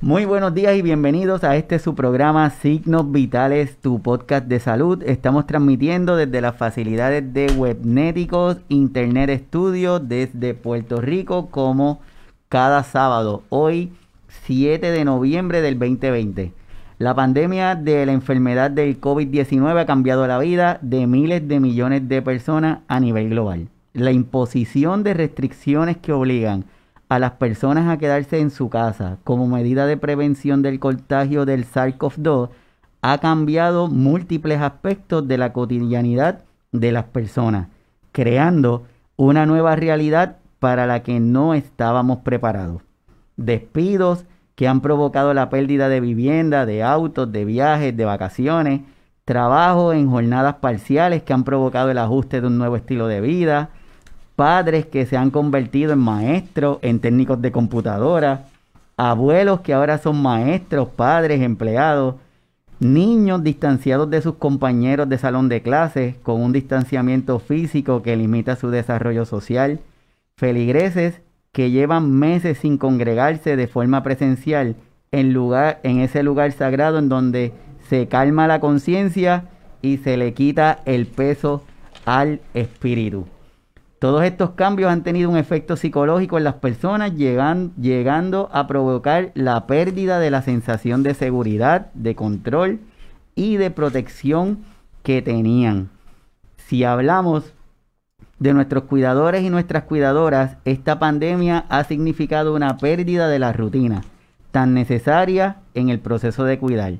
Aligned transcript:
Muy 0.00 0.26
buenos 0.26 0.54
días 0.54 0.76
y 0.76 0.82
bienvenidos 0.82 1.42
a 1.42 1.56
este 1.56 1.80
su 1.80 1.96
programa 1.96 2.48
Signos 2.50 3.10
Vitales, 3.10 3.78
tu 3.78 4.00
podcast 4.00 4.46
de 4.46 4.60
salud. 4.60 5.02
Estamos 5.02 5.48
transmitiendo 5.48 6.14
desde 6.14 6.40
las 6.40 6.54
facilidades 6.54 7.34
de 7.34 7.50
Webnéticos 7.56 8.58
Internet 8.68 9.46
Studio 9.48 9.98
desde 9.98 10.54
Puerto 10.54 11.00
Rico 11.00 11.48
como 11.50 12.00
cada 12.48 12.84
sábado. 12.84 13.42
Hoy 13.48 13.92
7 14.44 14.88
de 14.88 15.04
noviembre 15.04 15.62
del 15.62 15.76
2020. 15.80 16.52
La 16.98 17.16
pandemia 17.16 17.74
de 17.74 18.06
la 18.06 18.12
enfermedad 18.12 18.70
del 18.70 19.00
COVID-19 19.00 19.80
ha 19.80 19.86
cambiado 19.86 20.28
la 20.28 20.38
vida 20.38 20.78
de 20.80 21.08
miles 21.08 21.48
de 21.48 21.58
millones 21.58 22.08
de 22.08 22.22
personas 22.22 22.78
a 22.86 23.00
nivel 23.00 23.30
global. 23.30 23.66
La 23.94 24.12
imposición 24.12 25.02
de 25.02 25.14
restricciones 25.14 25.96
que 25.96 26.12
obligan 26.12 26.66
las 27.10 27.32
personas 27.32 27.88
a 27.88 27.96
quedarse 27.96 28.38
en 28.38 28.50
su 28.50 28.68
casa 28.68 29.16
como 29.24 29.46
medida 29.46 29.86
de 29.86 29.96
prevención 29.96 30.60
del 30.60 30.78
contagio 30.78 31.46
del 31.46 31.64
SARS-CoV-2 31.64 32.50
ha 33.00 33.18
cambiado 33.18 33.88
múltiples 33.88 34.60
aspectos 34.60 35.26
de 35.26 35.38
la 35.38 35.52
cotidianidad 35.52 36.44
de 36.72 36.92
las 36.92 37.04
personas, 37.04 37.68
creando 38.12 38.84
una 39.16 39.46
nueva 39.46 39.76
realidad 39.76 40.36
para 40.58 40.86
la 40.86 41.02
que 41.02 41.20
no 41.20 41.54
estábamos 41.54 42.18
preparados. 42.18 42.82
Despidos, 43.36 44.26
que 44.54 44.66
han 44.66 44.80
provocado 44.80 45.32
la 45.34 45.50
pérdida 45.50 45.88
de 45.88 46.00
vivienda, 46.00 46.66
de 46.66 46.82
autos, 46.82 47.30
de 47.30 47.44
viajes, 47.44 47.96
de 47.96 48.04
vacaciones, 48.04 48.80
trabajo 49.24 49.92
en 49.92 50.10
jornadas 50.10 50.56
parciales 50.56 51.22
que 51.22 51.32
han 51.32 51.44
provocado 51.44 51.90
el 51.90 51.98
ajuste 51.98 52.40
de 52.40 52.48
un 52.48 52.58
nuevo 52.58 52.74
estilo 52.74 53.06
de 53.06 53.20
vida, 53.20 53.70
padres 54.38 54.86
que 54.86 55.04
se 55.04 55.16
han 55.16 55.32
convertido 55.32 55.94
en 55.94 55.98
maestros, 55.98 56.78
en 56.82 57.00
técnicos 57.00 57.42
de 57.42 57.50
computadora, 57.50 58.44
abuelos 58.96 59.62
que 59.62 59.74
ahora 59.74 59.98
son 59.98 60.22
maestros, 60.22 60.90
padres, 60.90 61.42
empleados, 61.42 62.14
niños 62.78 63.42
distanciados 63.42 64.08
de 64.08 64.22
sus 64.22 64.36
compañeros 64.36 65.08
de 65.08 65.18
salón 65.18 65.48
de 65.48 65.60
clases 65.60 66.14
con 66.22 66.40
un 66.40 66.52
distanciamiento 66.52 67.40
físico 67.40 68.00
que 68.00 68.14
limita 68.14 68.54
su 68.54 68.70
desarrollo 68.70 69.24
social, 69.24 69.80
feligreses 70.36 71.20
que 71.50 71.72
llevan 71.72 72.08
meses 72.12 72.58
sin 72.58 72.78
congregarse 72.78 73.56
de 73.56 73.66
forma 73.66 74.04
presencial 74.04 74.76
en, 75.10 75.32
lugar, 75.32 75.80
en 75.82 75.98
ese 75.98 76.22
lugar 76.22 76.52
sagrado 76.52 77.00
en 77.00 77.08
donde 77.08 77.52
se 77.88 78.06
calma 78.06 78.46
la 78.46 78.60
conciencia 78.60 79.46
y 79.82 79.96
se 79.96 80.16
le 80.16 80.32
quita 80.32 80.78
el 80.84 81.08
peso 81.08 81.64
al 82.04 82.40
espíritu. 82.54 83.26
Todos 83.98 84.22
estos 84.22 84.50
cambios 84.50 84.92
han 84.92 85.02
tenido 85.02 85.28
un 85.28 85.36
efecto 85.36 85.76
psicológico 85.76 86.38
en 86.38 86.44
las 86.44 86.54
personas, 86.54 87.14
llegando 87.16 88.48
a 88.52 88.66
provocar 88.68 89.32
la 89.34 89.66
pérdida 89.66 90.20
de 90.20 90.30
la 90.30 90.42
sensación 90.42 91.02
de 91.02 91.14
seguridad, 91.14 91.92
de 91.94 92.14
control 92.14 92.78
y 93.34 93.56
de 93.56 93.72
protección 93.72 94.60
que 95.02 95.20
tenían. 95.20 95.90
Si 96.58 96.84
hablamos 96.84 97.52
de 98.38 98.54
nuestros 98.54 98.84
cuidadores 98.84 99.42
y 99.42 99.50
nuestras 99.50 99.82
cuidadoras, 99.82 100.58
esta 100.64 101.00
pandemia 101.00 101.64
ha 101.68 101.82
significado 101.82 102.54
una 102.54 102.76
pérdida 102.76 103.28
de 103.28 103.40
la 103.40 103.52
rutina 103.52 104.02
tan 104.52 104.74
necesaria 104.74 105.56
en 105.74 105.88
el 105.88 105.98
proceso 105.98 106.44
de 106.44 106.58
cuidar. 106.58 106.94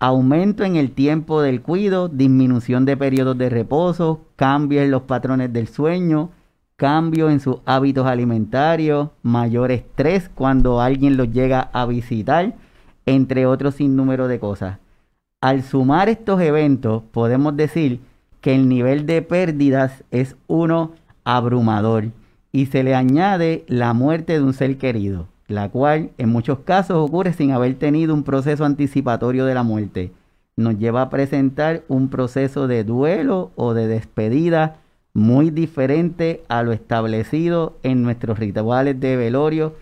Aumento 0.00 0.64
en 0.64 0.76
el 0.76 0.92
tiempo 0.92 1.42
del 1.42 1.60
cuido, 1.60 2.08
disminución 2.08 2.84
de 2.84 2.96
periodos 2.96 3.36
de 3.36 3.50
reposo, 3.50 4.26
cambios 4.36 4.84
en 4.84 4.90
los 4.90 5.02
patrones 5.02 5.52
del 5.52 5.68
sueño, 5.68 6.30
cambio 6.78 7.28
en 7.28 7.40
sus 7.40 7.56
hábitos 7.66 8.06
alimentarios, 8.06 9.08
mayor 9.22 9.72
estrés 9.72 10.30
cuando 10.32 10.80
alguien 10.80 11.16
los 11.16 11.32
llega 11.32 11.68
a 11.72 11.84
visitar, 11.86 12.54
entre 13.04 13.46
otros 13.46 13.74
sinnúmero 13.74 14.28
de 14.28 14.38
cosas. 14.38 14.78
Al 15.40 15.64
sumar 15.64 16.08
estos 16.08 16.40
eventos, 16.40 17.02
podemos 17.10 17.56
decir 17.56 18.00
que 18.40 18.54
el 18.54 18.68
nivel 18.68 19.06
de 19.06 19.22
pérdidas 19.22 20.04
es 20.12 20.36
uno 20.46 20.92
abrumador 21.24 22.12
y 22.52 22.66
se 22.66 22.84
le 22.84 22.94
añade 22.94 23.64
la 23.66 23.92
muerte 23.92 24.34
de 24.34 24.44
un 24.44 24.54
ser 24.54 24.78
querido, 24.78 25.26
la 25.48 25.68
cual 25.70 26.12
en 26.16 26.28
muchos 26.28 26.60
casos 26.60 26.96
ocurre 26.96 27.32
sin 27.32 27.50
haber 27.50 27.74
tenido 27.74 28.14
un 28.14 28.22
proceso 28.22 28.64
anticipatorio 28.64 29.46
de 29.46 29.54
la 29.54 29.64
muerte. 29.64 30.12
Nos 30.54 30.78
lleva 30.78 31.02
a 31.02 31.10
presentar 31.10 31.82
un 31.88 32.08
proceso 32.08 32.68
de 32.68 32.84
duelo 32.84 33.50
o 33.56 33.74
de 33.74 33.88
despedida 33.88 34.76
muy 35.18 35.50
diferente 35.50 36.42
a 36.48 36.62
lo 36.62 36.72
establecido 36.72 37.76
en 37.82 38.02
nuestros 38.02 38.38
rituales 38.38 38.98
de 38.98 39.16
velorio 39.16 39.74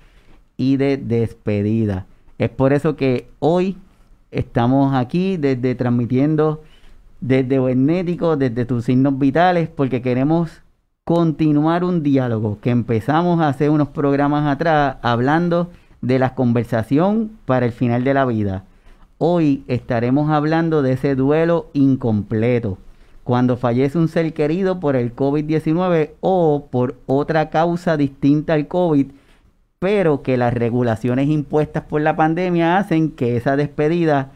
y 0.57 0.77
de 0.77 0.97
despedida. 0.97 2.07
Es 2.39 2.51
por 2.51 2.73
eso 2.73 2.97
que 2.97 3.29
hoy 3.39 3.77
estamos 4.31 4.95
aquí 4.95 5.37
desde 5.37 5.75
transmitiendo 5.75 6.63
desde 7.21 7.59
Buenético, 7.59 8.37
desde 8.37 8.65
tus 8.65 8.85
signos 8.85 9.19
vitales, 9.19 9.69
porque 9.69 10.03
queremos 10.03 10.63
continuar 11.05 11.85
un 11.85 12.03
diálogo 12.03 12.59
que 12.61 12.71
empezamos 12.71 13.41
hace 13.41 13.71
unos 13.71 13.89
programas 13.89 14.47
atrás 14.47 14.97
hablando 15.03 15.71
de 16.03 16.19
la 16.19 16.35
conversación 16.35 17.31
para 17.47 17.67
el 17.67 17.73
final 17.73 18.05
de 18.05 18.15
la 18.15 18.27
vida. 18.27 18.65
Hoy 19.19 19.65
estaremos 19.67 20.31
hablando 20.31 20.83
de 20.83 20.93
ese 20.93 21.15
duelo 21.15 21.71
incompleto, 21.73 22.79
cuando 23.27 23.57
fallece 23.57 23.99
un 23.99 24.07
ser 24.07 24.33
querido 24.35 24.79
por 24.79 24.95
el 24.95 25.13
COVID-19 25.13 26.13
o 26.21 26.69
por 26.71 26.95
otra 27.07 27.51
causa 27.51 27.97
distinta 27.97 28.55
al 28.55 28.69
COVID, 28.69 29.09
pero 29.81 30.23
que 30.23 30.37
las 30.37 30.55
regulaciones 30.55 31.29
impuestas 31.29 31.83
por 31.83 32.03
la 32.03 32.15
pandemia 32.15 32.79
hacen 32.79 33.11
que 33.11 33.37
esa 33.37 33.57
despedida 33.57 34.31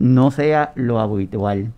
no 0.00 0.32
sea 0.32 0.72
lo 0.74 0.98
habitual. 0.98 1.70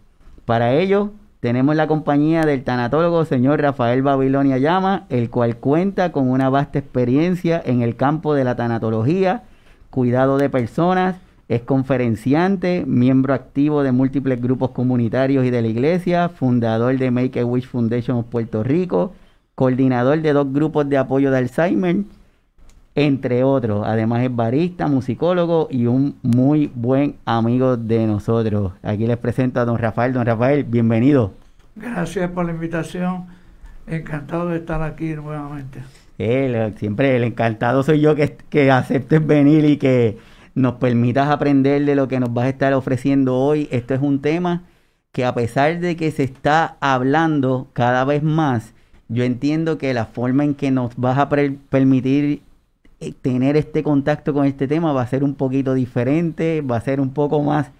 Para 0.47 0.73
ello, 0.73 1.11
tenemos 1.41 1.77
la 1.77 1.87
compañía 1.87 2.47
del 2.47 2.65
tanatólogo 2.65 3.27
señor 3.27 3.61
Rafael 3.61 4.01
Babilonia 4.01 4.57
Llama, 4.57 5.05
el 5.11 5.29
cual 5.29 5.57
cuenta 5.57 6.13
con 6.13 6.31
una 6.31 6.49
vasta 6.49 6.79
experiencia 6.79 7.61
en 7.63 7.83
el 7.83 7.95
campo 7.95 8.33
de 8.33 8.45
la 8.45 8.57
tanatología, 8.57 9.43
cuidado 9.91 10.39
de 10.39 10.49
personas, 10.49 11.17
es 11.49 11.62
conferenciante, 11.62 12.84
miembro 12.87 13.34
activo 13.34 13.82
de 13.82 13.93
múltiples 13.93 14.41
grupos 14.41 14.71
comunitarios 14.71 15.44
y 15.44 15.50
de 15.50 15.62
la 15.62 15.69
iglesia, 15.69 16.28
fundador 16.28 16.97
de 16.97 17.10
Make 17.10 17.41
a 17.41 17.44
Wish 17.44 17.66
Foundation 17.66 18.16
of 18.19 18.27
Puerto 18.27 18.62
Rico, 18.62 19.12
coordinador 19.55 20.22
de 20.22 20.32
dos 20.32 20.53
grupos 20.53 20.88
de 20.88 20.99
apoyo 20.99 21.31
de 21.31 21.38
Alzheimer 21.38 21.97
entre 22.94 23.43
otros. 23.44 23.82
Además 23.87 24.22
es 24.22 24.34
barista, 24.34 24.87
musicólogo 24.87 25.69
y 25.71 25.87
un 25.87 26.16
muy 26.22 26.71
buen 26.75 27.16
amigo 27.25 27.76
de 27.76 28.06
nosotros. 28.06 28.72
Aquí 28.82 29.06
les 29.06 29.16
presento 29.16 29.61
a 29.61 29.65
don 29.65 29.78
Rafael. 29.78 30.12
Don 30.12 30.25
Rafael, 30.25 30.65
bienvenido. 30.65 31.32
Gracias 31.76 32.31
por 32.31 32.47
la 32.47 32.53
invitación. 32.53 33.26
Encantado 33.87 34.49
de 34.49 34.59
estar 34.59 34.82
aquí 34.82 35.12
nuevamente. 35.15 35.82
siempre 36.78 37.16
el 37.16 37.25
encantado 37.25 37.82
soy 37.82 38.00
yo 38.00 38.15
que, 38.15 38.37
que 38.49 38.71
aceptes 38.71 39.26
venir 39.26 39.65
y 39.65 39.76
que 39.76 40.16
nos 40.55 40.75
permitas 40.75 41.29
aprender 41.29 41.85
de 41.85 41.95
lo 41.95 42.09
que 42.09 42.21
nos 42.21 42.33
vas 42.33 42.47
a 42.47 42.51
estar 42.51 42.73
ofreciendo 42.75 43.37
hoy. 43.37 43.69
Esto 43.71 43.95
es 43.95 44.01
un 44.01 44.21
tema 44.21 44.63
que 45.13 45.25
a 45.25 45.35
pesar 45.35 45.81
de 45.81 45.97
que 45.97 46.11
se 46.11 46.25
está 46.25 46.77
hablando 46.81 47.69
cada 47.73 48.05
vez 48.05 48.23
más, 48.23 48.75
yo 49.09 49.25
entiendo 49.25 49.79
que 49.79 49.95
la 49.95 50.07
forma 50.07 50.45
en 50.45 50.55
que 50.55 50.71
nos 50.71 50.97
vas 50.97 51.19
a 51.19 51.29
permitir 51.29 52.43
eh, 53.01 53.13
tener 53.21 53.57
este 53.57 53.83
contacto 53.83 54.33
con 54.33 54.47
este 54.47 54.67
tema 54.67 54.93
va 54.93 55.03
a 55.03 55.07
ser 55.07 55.25
un 55.25 55.35
poquito 55.35 55.75
diferente, 55.75 56.63
va 56.63 56.77
a 56.77 56.81
ser 56.81 57.01
un 57.01 57.11
poco 57.11 57.43
más 57.43 57.71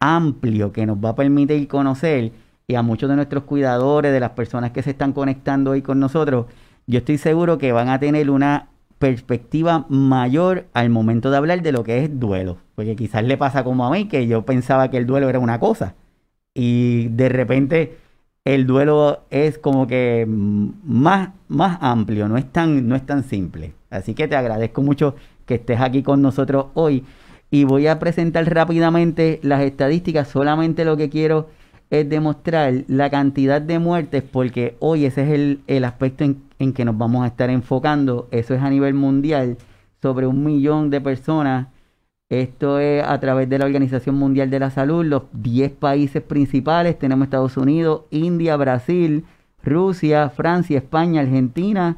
amplio, 0.00 0.72
que 0.72 0.86
nos 0.86 0.98
va 0.98 1.10
a 1.10 1.14
permitir 1.16 1.66
conocer 1.68 2.32
y 2.66 2.74
a 2.74 2.82
muchos 2.82 3.08
de 3.08 3.16
nuestros 3.16 3.44
cuidadores, 3.44 4.12
de 4.12 4.20
las 4.20 4.30
personas 4.30 4.72
que 4.72 4.82
se 4.82 4.90
están 4.90 5.12
conectando 5.12 5.70
hoy 5.70 5.82
con 5.82 5.98
nosotros, 5.98 6.46
yo 6.86 6.98
estoy 6.98 7.18
seguro 7.18 7.58
que 7.58 7.72
van 7.72 7.88
a 7.88 7.98
tener 7.98 8.30
una 8.30 8.67
perspectiva 8.98 9.86
mayor 9.88 10.66
al 10.74 10.90
momento 10.90 11.30
de 11.30 11.36
hablar 11.36 11.62
de 11.62 11.72
lo 11.72 11.84
que 11.84 12.04
es 12.04 12.20
duelo. 12.20 12.58
Porque 12.74 12.96
quizás 12.96 13.24
le 13.24 13.36
pasa 13.36 13.64
como 13.64 13.86
a 13.86 13.90
mí, 13.90 14.08
que 14.08 14.26
yo 14.26 14.42
pensaba 14.42 14.90
que 14.90 14.96
el 14.96 15.06
duelo 15.06 15.28
era 15.28 15.38
una 15.38 15.60
cosa. 15.60 15.94
Y 16.54 17.08
de 17.08 17.28
repente 17.28 17.98
el 18.44 18.66
duelo 18.66 19.24
es 19.30 19.58
como 19.58 19.86
que 19.86 20.26
más, 20.26 21.30
más 21.48 21.78
amplio, 21.80 22.28
no 22.28 22.36
es, 22.36 22.50
tan, 22.50 22.88
no 22.88 22.96
es 22.96 23.04
tan 23.04 23.24
simple. 23.24 23.74
Así 23.90 24.14
que 24.14 24.26
te 24.28 24.36
agradezco 24.36 24.82
mucho 24.82 25.14
que 25.46 25.56
estés 25.56 25.80
aquí 25.80 26.02
con 26.02 26.22
nosotros 26.22 26.66
hoy 26.74 27.04
y 27.50 27.64
voy 27.64 27.86
a 27.86 27.98
presentar 27.98 28.52
rápidamente 28.52 29.38
las 29.42 29.62
estadísticas. 29.62 30.28
Solamente 30.28 30.84
lo 30.84 30.96
que 30.96 31.08
quiero 31.08 31.48
es 31.90 32.08
demostrar 32.08 32.84
la 32.88 33.10
cantidad 33.10 33.60
de 33.62 33.78
muertes 33.78 34.22
porque 34.22 34.76
hoy 34.80 35.04
ese 35.06 35.22
es 35.22 35.58
el, 35.66 35.84
aspecto 35.84 36.24
en, 36.24 36.42
en, 36.58 36.72
que 36.72 36.84
nos 36.84 36.98
vamos 36.98 37.24
a 37.24 37.28
estar 37.28 37.50
enfocando. 37.50 38.28
Eso 38.30 38.54
es 38.54 38.62
a 38.62 38.70
nivel 38.70 38.94
mundial, 38.94 39.56
sobre 40.02 40.26
un 40.26 40.44
millón 40.44 40.90
de 40.90 41.00
personas. 41.00 41.68
Esto 42.28 42.78
es 42.78 43.02
a 43.02 43.18
través 43.20 43.48
de 43.48 43.58
la 43.58 43.64
Organización 43.64 44.16
Mundial 44.16 44.50
de 44.50 44.58
la 44.58 44.70
Salud, 44.70 45.04
los 45.04 45.22
10 45.32 45.72
países 45.72 46.22
principales. 46.22 46.98
Tenemos 46.98 47.24
Estados 47.24 47.56
Unidos, 47.56 48.02
India, 48.10 48.56
Brasil, 48.56 49.24
Rusia, 49.64 50.28
Francia, 50.28 50.76
España, 50.76 51.22
Argentina, 51.22 51.96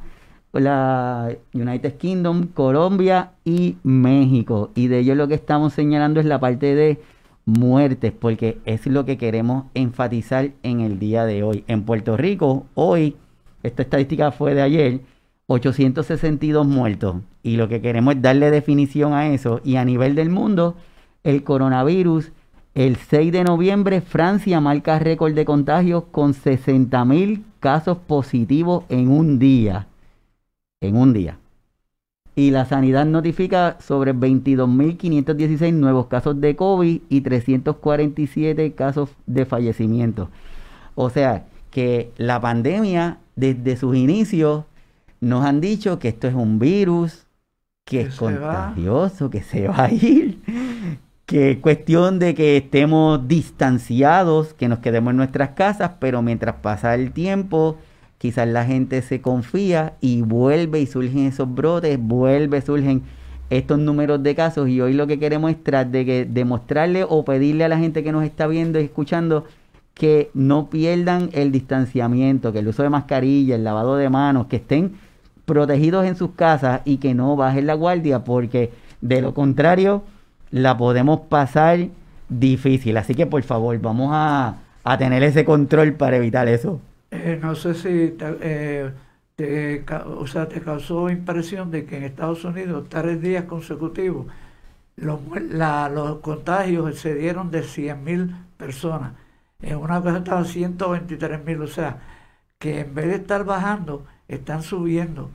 la 0.52 1.30
United 1.52 1.96
Kingdom, 1.96 2.46
Colombia 2.48 3.32
y 3.44 3.76
México. 3.82 4.70
Y 4.76 4.86
de 4.86 5.00
ello 5.00 5.16
lo 5.16 5.26
que 5.26 5.34
estamos 5.34 5.72
señalando 5.72 6.20
es 6.20 6.26
la 6.26 6.38
parte 6.38 6.74
de 6.76 7.00
muertes, 7.44 8.12
porque 8.12 8.58
es 8.64 8.86
lo 8.86 9.04
que 9.04 9.18
queremos 9.18 9.64
enfatizar 9.74 10.50
en 10.62 10.80
el 10.80 10.98
día 10.98 11.24
de 11.24 11.42
hoy. 11.42 11.64
En 11.66 11.84
Puerto 11.84 12.16
Rico, 12.16 12.66
hoy, 12.74 13.16
esta 13.62 13.82
estadística 13.82 14.30
fue 14.30 14.54
de 14.54 14.62
ayer, 14.62 15.00
862 15.46 16.66
muertos. 16.66 17.16
Y 17.42 17.56
lo 17.56 17.68
que 17.68 17.80
queremos 17.80 18.14
es 18.14 18.22
darle 18.22 18.52
definición 18.52 19.14
a 19.14 19.28
eso. 19.28 19.60
Y 19.64 19.76
a 19.76 19.84
nivel 19.84 20.14
del 20.14 20.30
mundo, 20.30 20.76
el 21.24 21.42
coronavirus, 21.42 22.30
el 22.74 22.96
6 22.96 23.32
de 23.32 23.42
noviembre, 23.42 24.00
Francia 24.00 24.60
marca 24.60 25.00
récord 25.00 25.34
de 25.34 25.44
contagios 25.44 26.04
con 26.12 26.34
60 26.34 27.04
mil 27.04 27.44
casos 27.58 27.98
positivos 27.98 28.84
en 28.88 29.08
un 29.08 29.40
día. 29.40 29.88
En 30.80 30.96
un 30.96 31.12
día. 31.12 31.39
Y 32.36 32.50
la 32.52 32.64
sanidad 32.64 33.06
notifica 33.06 33.76
sobre 33.80 34.14
22.516 34.14 35.72
nuevos 35.74 36.06
casos 36.06 36.40
de 36.40 36.56
COVID 36.56 37.00
y 37.08 37.20
347 37.20 38.72
casos 38.72 39.10
de 39.26 39.44
fallecimiento. 39.44 40.30
O 40.94 41.10
sea, 41.10 41.44
que 41.70 42.12
la 42.16 42.40
pandemia 42.40 43.18
desde 43.36 43.76
sus 43.76 43.96
inicios 43.96 44.64
nos 45.20 45.44
han 45.44 45.60
dicho 45.60 45.98
que 45.98 46.08
esto 46.08 46.28
es 46.28 46.34
un 46.34 46.58
virus, 46.58 47.26
que, 47.84 48.02
es 48.02 48.16
contagioso, 48.16 49.30
que 49.30 49.42
se 49.42 49.68
va 49.68 49.84
a 49.84 49.92
ir, 49.92 50.38
que 51.26 51.52
es 51.52 51.58
cuestión 51.58 52.18
de 52.18 52.34
que 52.34 52.56
estemos 52.56 53.26
distanciados, 53.26 54.54
que 54.54 54.68
nos 54.68 54.78
quedemos 54.78 55.10
en 55.10 55.18
nuestras 55.18 55.50
casas, 55.50 55.92
pero 55.98 56.22
mientras 56.22 56.56
pasa 56.56 56.94
el 56.94 57.12
tiempo, 57.12 57.76
quizás 58.20 58.46
la 58.46 58.66
gente 58.66 59.00
se 59.00 59.22
confía 59.22 59.94
y 60.02 60.20
vuelve 60.20 60.78
y 60.78 60.86
surgen 60.86 61.20
esos 61.20 61.52
brotes, 61.52 61.98
vuelve, 61.98 62.60
surgen 62.60 63.02
estos 63.48 63.78
números 63.78 64.22
de 64.22 64.34
casos 64.34 64.68
y 64.68 64.78
hoy 64.78 64.92
lo 64.92 65.06
que 65.06 65.18
queremos 65.18 65.52
es 65.52 65.90
de 65.90 66.04
que 66.04 66.26
demostrarle 66.26 67.06
o 67.08 67.24
pedirle 67.24 67.64
a 67.64 67.68
la 67.68 67.78
gente 67.78 68.04
que 68.04 68.12
nos 68.12 68.22
está 68.22 68.46
viendo 68.46 68.78
y 68.78 68.84
escuchando 68.84 69.46
que 69.94 70.30
no 70.34 70.68
pierdan 70.68 71.30
el 71.32 71.50
distanciamiento, 71.50 72.52
que 72.52 72.58
el 72.58 72.68
uso 72.68 72.82
de 72.82 72.90
mascarilla, 72.90 73.54
el 73.54 73.64
lavado 73.64 73.96
de 73.96 74.10
manos, 74.10 74.48
que 74.48 74.56
estén 74.56 74.96
protegidos 75.46 76.04
en 76.04 76.14
sus 76.14 76.32
casas 76.32 76.82
y 76.84 76.98
que 76.98 77.14
no 77.14 77.36
bajen 77.36 77.66
la 77.66 77.74
guardia 77.74 78.22
porque 78.22 78.70
de 79.00 79.22
lo 79.22 79.32
contrario 79.32 80.02
la 80.50 80.76
podemos 80.76 81.20
pasar 81.20 81.88
difícil. 82.28 82.98
Así 82.98 83.14
que 83.14 83.24
por 83.24 83.42
favor 83.44 83.80
vamos 83.80 84.10
a, 84.12 84.56
a 84.84 84.98
tener 84.98 85.22
ese 85.22 85.46
control 85.46 85.94
para 85.94 86.18
evitar 86.18 86.48
eso. 86.48 86.82
Eh, 87.10 87.38
no 87.40 87.54
sé 87.54 87.74
si 87.74 88.10
te, 88.12 88.36
eh, 88.40 88.92
te, 89.36 89.84
o 89.94 90.26
sea, 90.26 90.48
te 90.48 90.60
causó 90.60 91.10
impresión 91.10 91.70
de 91.70 91.84
que 91.84 91.96
en 91.96 92.04
Estados 92.04 92.44
Unidos, 92.44 92.88
tres 92.88 93.20
días 93.20 93.44
consecutivos, 93.44 94.26
los, 94.96 95.20
los 95.50 96.18
contagios 96.20 96.90
excedieron 96.90 97.50
de 97.50 97.62
100.000 97.62 98.34
personas. 98.56 99.14
En 99.62 99.76
una 99.78 99.98
ocasión 99.98 100.22
estaban 100.22 100.44
123.000, 100.78 101.62
o 101.62 101.66
sea, 101.66 102.00
que 102.58 102.80
en 102.80 102.94
vez 102.94 103.06
de 103.08 103.16
estar 103.16 103.44
bajando, 103.44 104.06
están 104.28 104.62
subiendo. 104.62 105.30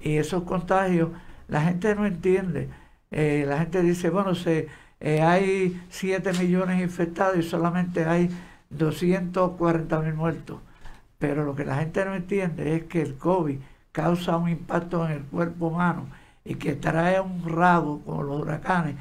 Y 0.00 0.16
esos 0.16 0.44
contagios, 0.44 1.10
la 1.48 1.62
gente 1.62 1.94
no 1.94 2.06
entiende. 2.06 2.68
Eh, 3.10 3.44
la 3.48 3.58
gente 3.58 3.82
dice, 3.82 4.10
bueno, 4.10 4.34
se, 4.34 4.68
hay 5.00 5.80
7 5.90 6.32
millones 6.34 6.82
infectados 6.82 7.36
y 7.38 7.42
solamente 7.42 8.04
hay 8.04 8.30
240 8.70 10.00
mil 10.00 10.14
muertos. 10.14 10.60
Pero 11.20 11.44
lo 11.44 11.54
que 11.54 11.64
la 11.64 11.76
gente 11.76 12.04
no 12.04 12.16
entiende 12.16 12.74
es 12.74 12.84
que 12.84 13.02
el 13.02 13.16
COVID 13.16 13.58
causa 13.92 14.38
un 14.38 14.48
impacto 14.48 15.06
en 15.06 15.12
el 15.12 15.22
cuerpo 15.24 15.68
humano 15.68 16.06
y 16.44 16.54
que 16.54 16.74
trae 16.74 17.20
un 17.20 17.46
rabo, 17.46 18.00
como 18.00 18.22
los 18.22 18.40
huracanes, 18.40 18.96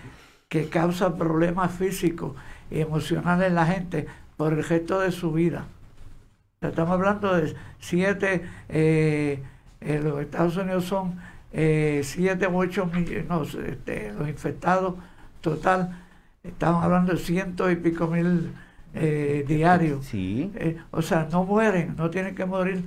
que 0.50 0.68
causa 0.68 1.16
problemas 1.16 1.72
físicos 1.72 2.36
y 2.70 2.82
emocionales 2.82 3.48
en 3.48 3.56
la 3.56 3.66
gente 3.66 4.06
por 4.36 4.54
el 4.54 4.64
resto 4.64 5.00
de 5.00 5.12
su 5.12 5.32
vida. 5.32 5.66
Estamos 6.60 6.94
hablando 6.94 7.34
de 7.36 7.56
siete, 7.80 8.46
eh, 8.68 9.42
en 9.80 10.04
los 10.04 10.20
Estados 10.20 10.58
Unidos 10.58 10.84
son 10.84 11.18
eh, 11.54 12.02
siete 12.04 12.48
u 12.48 12.58
ocho 12.58 12.86
millones, 12.86 13.28
no, 13.30 13.44
este, 13.44 14.12
los 14.12 14.28
infectados 14.28 14.96
total, 15.40 16.04
estamos 16.44 16.84
hablando 16.84 17.14
de 17.14 17.20
ciento 17.20 17.72
y 17.72 17.78
pico 17.78 18.08
mil 18.08 18.52
eh, 18.94 19.46
diario. 19.48 20.02
Sí. 20.02 20.52
Eh, 20.56 20.78
o 20.92 21.02
sea, 21.02 21.28
no 21.32 21.44
mueren, 21.44 21.96
no 21.98 22.10
tienen 22.10 22.36
que 22.36 22.46
morir, 22.46 22.86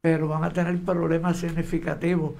pero 0.00 0.28
van 0.28 0.44
a 0.44 0.50
tener 0.50 0.78
problemas 0.82 1.38
significativos 1.38 2.32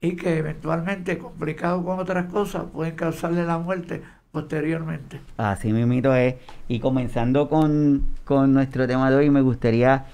y 0.00 0.16
que 0.16 0.38
eventualmente, 0.38 1.18
complicados 1.18 1.84
con 1.84 1.98
otras 1.98 2.26
cosas, 2.26 2.64
pueden 2.72 2.94
causarle 2.94 3.44
la 3.44 3.58
muerte 3.58 4.02
posteriormente. 4.32 5.20
Así 5.36 5.72
mismo 5.72 6.12
es. 6.12 6.34
Y 6.68 6.80
comenzando 6.80 7.48
con, 7.48 8.02
con 8.24 8.52
nuestro 8.52 8.86
tema 8.86 9.10
de 9.10 9.16
hoy, 9.16 9.30
me 9.30 9.40
gustaría 9.40 10.06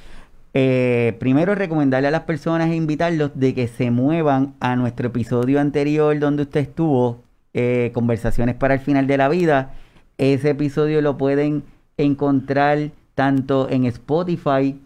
eh, 0.52 1.16
primero 1.20 1.54
recomendarle 1.54 2.08
a 2.08 2.10
las 2.10 2.22
personas 2.22 2.70
e 2.70 2.74
invitarlos 2.74 3.32
de 3.34 3.54
que 3.54 3.68
se 3.68 3.90
muevan 3.90 4.54
a 4.60 4.74
nuestro 4.76 5.08
episodio 5.08 5.60
anterior 5.60 6.18
donde 6.18 6.42
usted 6.42 6.60
estuvo, 6.60 7.22
eh, 7.52 7.90
Conversaciones 7.94 8.54
para 8.54 8.74
el 8.74 8.80
final 8.80 9.06
de 9.06 9.16
la 9.16 9.28
vida. 9.28 9.74
Ese 10.18 10.50
episodio 10.50 11.00
lo 11.02 11.18
pueden 11.18 11.64
encontrar 12.02 12.90
tanto 13.14 13.68
en 13.68 13.84
Spotify, 13.84 14.80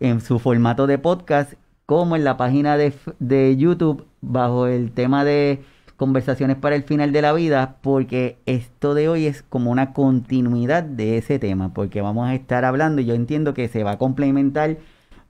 en 0.00 0.20
su 0.20 0.38
formato 0.38 0.86
de 0.86 0.98
podcast, 0.98 1.54
como 1.86 2.16
en 2.16 2.24
la 2.24 2.36
página 2.36 2.76
de, 2.76 2.92
de 3.20 3.56
YouTube 3.56 4.04
bajo 4.20 4.66
el 4.66 4.90
tema 4.90 5.24
de 5.24 5.62
conversaciones 5.96 6.56
para 6.56 6.76
el 6.76 6.82
final 6.82 7.12
de 7.12 7.22
la 7.22 7.32
vida, 7.32 7.76
porque 7.80 8.38
esto 8.46 8.94
de 8.94 9.08
hoy 9.08 9.26
es 9.26 9.42
como 9.42 9.70
una 9.70 9.92
continuidad 9.92 10.82
de 10.82 11.16
ese 11.16 11.38
tema, 11.38 11.72
porque 11.72 12.02
vamos 12.02 12.28
a 12.28 12.34
estar 12.34 12.64
hablando 12.64 13.00
y 13.00 13.06
yo 13.06 13.14
entiendo 13.14 13.54
que 13.54 13.68
se 13.68 13.84
va 13.84 13.92
a 13.92 13.98
complementar 13.98 14.76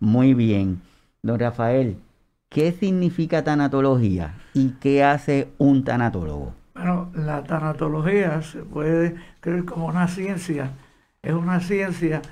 muy 0.01 0.35
bien. 0.35 0.81
Don 1.23 1.39
Rafael, 1.39 1.99
¿qué 2.49 2.73
significa 2.73 3.45
tanatología 3.45 4.35
y 4.55 4.71
qué 4.81 5.05
hace 5.05 5.49
un 5.59 5.85
tanatólogo? 5.85 6.53
Bueno, 6.75 7.11
la 7.15 7.43
tanatología 7.45 8.43
se 8.43 8.59
puede 8.59 9.15
creer 9.41 9.65
como 9.65 9.87
una 9.87 10.09
ciencia 10.09 10.71
es 11.27 11.35
una 11.35 11.59
ciencia 11.59 12.23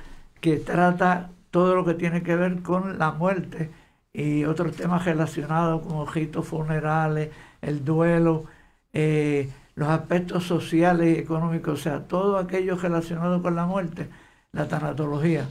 que 0.40 0.56
trata 0.58 1.30
todo 1.50 1.74
lo 1.74 1.84
que 1.84 1.94
tiene 1.94 2.22
que 2.22 2.36
ver 2.36 2.62
con 2.62 2.96
la 2.96 3.10
muerte 3.10 3.70
y 4.12 4.44
otros 4.44 4.76
temas 4.76 5.04
relacionados 5.04 5.82
como 5.82 6.06
ritos 6.06 6.46
funerales, 6.46 7.30
el 7.60 7.84
duelo, 7.84 8.44
eh, 8.92 9.50
los 9.74 9.88
aspectos 9.88 10.44
sociales 10.44 11.16
y 11.16 11.20
económicos, 11.20 11.80
o 11.80 11.82
sea, 11.82 12.00
todo 12.04 12.38
aquello 12.38 12.76
relacionado 12.76 13.42
con 13.42 13.56
la 13.56 13.66
muerte, 13.66 14.08
la 14.52 14.68
tanatología. 14.68 15.48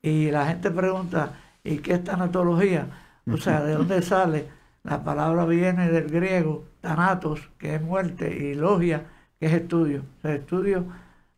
Y 0.00 0.30
la 0.30 0.46
gente 0.46 0.70
pregunta, 0.70 1.32
¿y 1.64 1.78
qué 1.78 1.94
es 1.94 2.04
tanatología? 2.04 2.86
O 3.30 3.36
sea, 3.36 3.62
¿de 3.62 3.74
dónde 3.74 4.00
sale? 4.00 4.48
La 4.84 5.04
palabra 5.04 5.44
viene 5.44 5.90
del 5.90 6.08
griego, 6.08 6.64
tanatos, 6.80 7.50
que 7.58 7.74
es 7.74 7.82
muerte, 7.82 8.34
y 8.34 8.54
logia, 8.54 9.02
que 9.38 9.46
es 9.46 9.52
estudio. 9.52 10.02
O 10.18 10.22
sea, 10.22 10.34
estudio, 10.34 10.86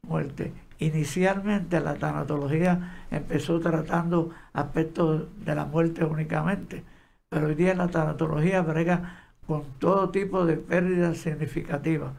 muerte. 0.03 0.53
Inicialmente 0.79 1.81
la 1.81 1.95
tanatología 1.95 3.07
empezó 3.11 3.59
tratando 3.61 4.31
aspectos 4.53 5.25
de 5.45 5.55
la 5.55 5.65
muerte 5.65 6.05
únicamente, 6.05 6.85
pero 7.29 7.49
hoy 7.49 7.55
día 7.57 7.75
la 7.75 7.89
tanatología 7.89 8.63
brega 8.63 9.31
con 9.47 9.65
todo 9.79 10.11
tipo 10.11 10.47
de 10.47 10.57
pérdidas 10.57 11.19
significativas. 11.19 12.13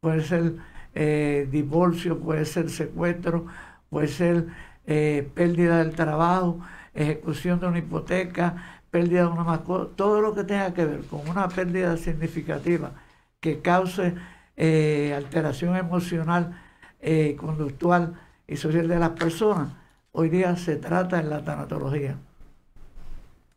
Puede 0.00 0.22
ser 0.22 0.54
eh, 0.94 1.46
divorcio, 1.50 2.18
puede 2.18 2.46
ser 2.46 2.70
secuestro, 2.70 3.46
puede 3.90 4.08
ser 4.08 4.46
eh, 4.86 5.28
pérdida 5.34 5.78
del 5.78 5.94
trabajo, 5.94 6.60
ejecución 6.94 7.60
de 7.60 7.66
una 7.66 7.78
hipoteca, 7.78 8.80
pérdida 8.90 9.22
de 9.22 9.28
una 9.28 9.44
mascota, 9.44 9.94
todo 9.94 10.22
lo 10.22 10.34
que 10.34 10.44
tenga 10.44 10.72
que 10.72 10.86
ver 10.86 11.00
con 11.02 11.28
una 11.28 11.48
pérdida 11.48 11.96
significativa 11.98 12.92
que 13.40 13.60
cause 13.60 14.14
eh, 14.56 15.12
alteración 15.14 15.76
emocional 15.76 16.58
eh, 17.00 17.36
conductual 17.36 18.14
y 18.46 18.56
social 18.56 18.88
de 18.88 18.98
las 18.98 19.10
personas, 19.10 19.74
hoy 20.12 20.28
día 20.28 20.56
se 20.56 20.76
trata 20.76 21.20
en 21.20 21.30
la 21.30 21.44
tanatología. 21.44 22.16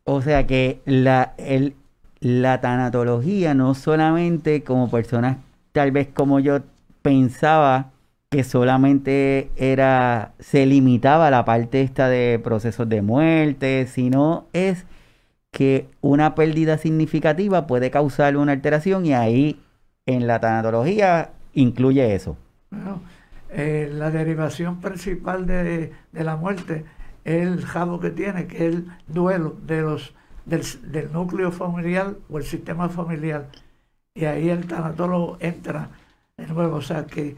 O 0.04 0.22
sea 0.22 0.46
que 0.46 0.80
la, 0.84 1.34
el, 1.36 1.74
la 2.20 2.60
tanatología 2.60 3.54
no 3.54 3.74
solamente 3.74 4.62
como 4.62 4.90
personas 4.90 5.38
tal 5.72 5.92
vez 5.92 6.08
como 6.12 6.40
yo 6.40 6.60
pensaba 7.02 7.90
que 8.28 8.44
solamente 8.44 9.50
era 9.56 10.32
se 10.38 10.66
limitaba 10.66 11.28
a 11.28 11.30
la 11.30 11.44
parte 11.44 11.82
esta 11.82 12.08
de 12.08 12.40
procesos 12.42 12.88
de 12.88 13.02
muerte, 13.02 13.86
sino 13.86 14.46
es 14.52 14.86
que 15.50 15.88
una 16.00 16.34
pérdida 16.34 16.78
significativa 16.78 17.66
puede 17.66 17.90
causar 17.90 18.36
una 18.36 18.52
alteración 18.52 19.04
y 19.06 19.14
ahí 19.14 19.60
en 20.06 20.26
la 20.26 20.40
tanatología 20.40 21.30
incluye 21.54 22.14
eso. 22.14 22.36
Eh, 23.52 23.90
la 23.92 24.10
derivación 24.10 24.80
principal 24.80 25.46
de, 25.46 25.92
la 26.12 26.36
muerte 26.36 26.84
es 27.24 27.46
el 27.46 27.64
jabo 27.66 28.00
que 28.00 28.10
tiene, 28.10 28.46
que 28.46 28.56
es 28.56 28.74
el 28.74 28.86
duelo 29.08 29.56
de 29.66 29.82
los 29.82 30.14
del, 30.46 30.62
del 30.92 31.12
núcleo 31.12 31.50
familiar 31.52 32.14
o 32.28 32.38
el 32.38 32.44
sistema 32.44 32.88
familiar. 32.88 33.48
Y 34.14 34.24
ahí 34.24 34.50
el 34.50 34.66
tanatólogo 34.66 35.36
entra 35.40 35.90
de 36.36 36.46
nuevo. 36.46 36.76
O 36.76 36.82
sea 36.82 37.06
que 37.06 37.36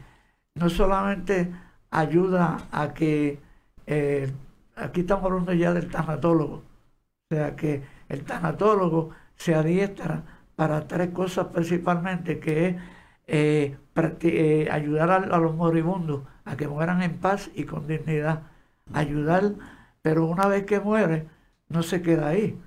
no 0.55 0.69
solamente 0.69 1.51
ayuda 1.91 2.67
a 2.71 2.93
que, 2.93 3.39
eh, 3.87 4.31
aquí 4.75 5.01
estamos 5.01 5.25
hablando 5.25 5.53
ya 5.53 5.73
del 5.73 5.89
tanatólogo, 5.89 6.55
o 6.55 7.35
sea 7.35 7.55
que 7.55 7.83
el 8.09 8.23
tanatólogo 8.23 9.11
se 9.35 9.55
adiestra 9.55 10.23
para 10.55 10.87
tres 10.87 11.09
cosas 11.09 11.47
principalmente, 11.47 12.39
que 12.39 12.67
es 12.67 12.75
eh, 13.27 13.77
eh, 13.95 14.67
ayudar 14.71 15.11
a, 15.11 15.37
los 15.37 15.55
moribundos 15.55 16.23
a 16.45 16.55
que 16.57 16.67
mueran 16.67 17.01
en 17.03 17.17
paz 17.17 17.51
y 17.55 17.63
con 17.65 17.87
dignidad. 17.87 18.43
Ayudar, 18.93 19.53
pero 20.01 20.25
una 20.25 20.47
vez 20.47 20.65
que 20.65 20.79
muere, 20.79 21.27
no 21.69 21.83
se 21.83 22.01
queda 22.01 22.29
ahí. 22.29 22.59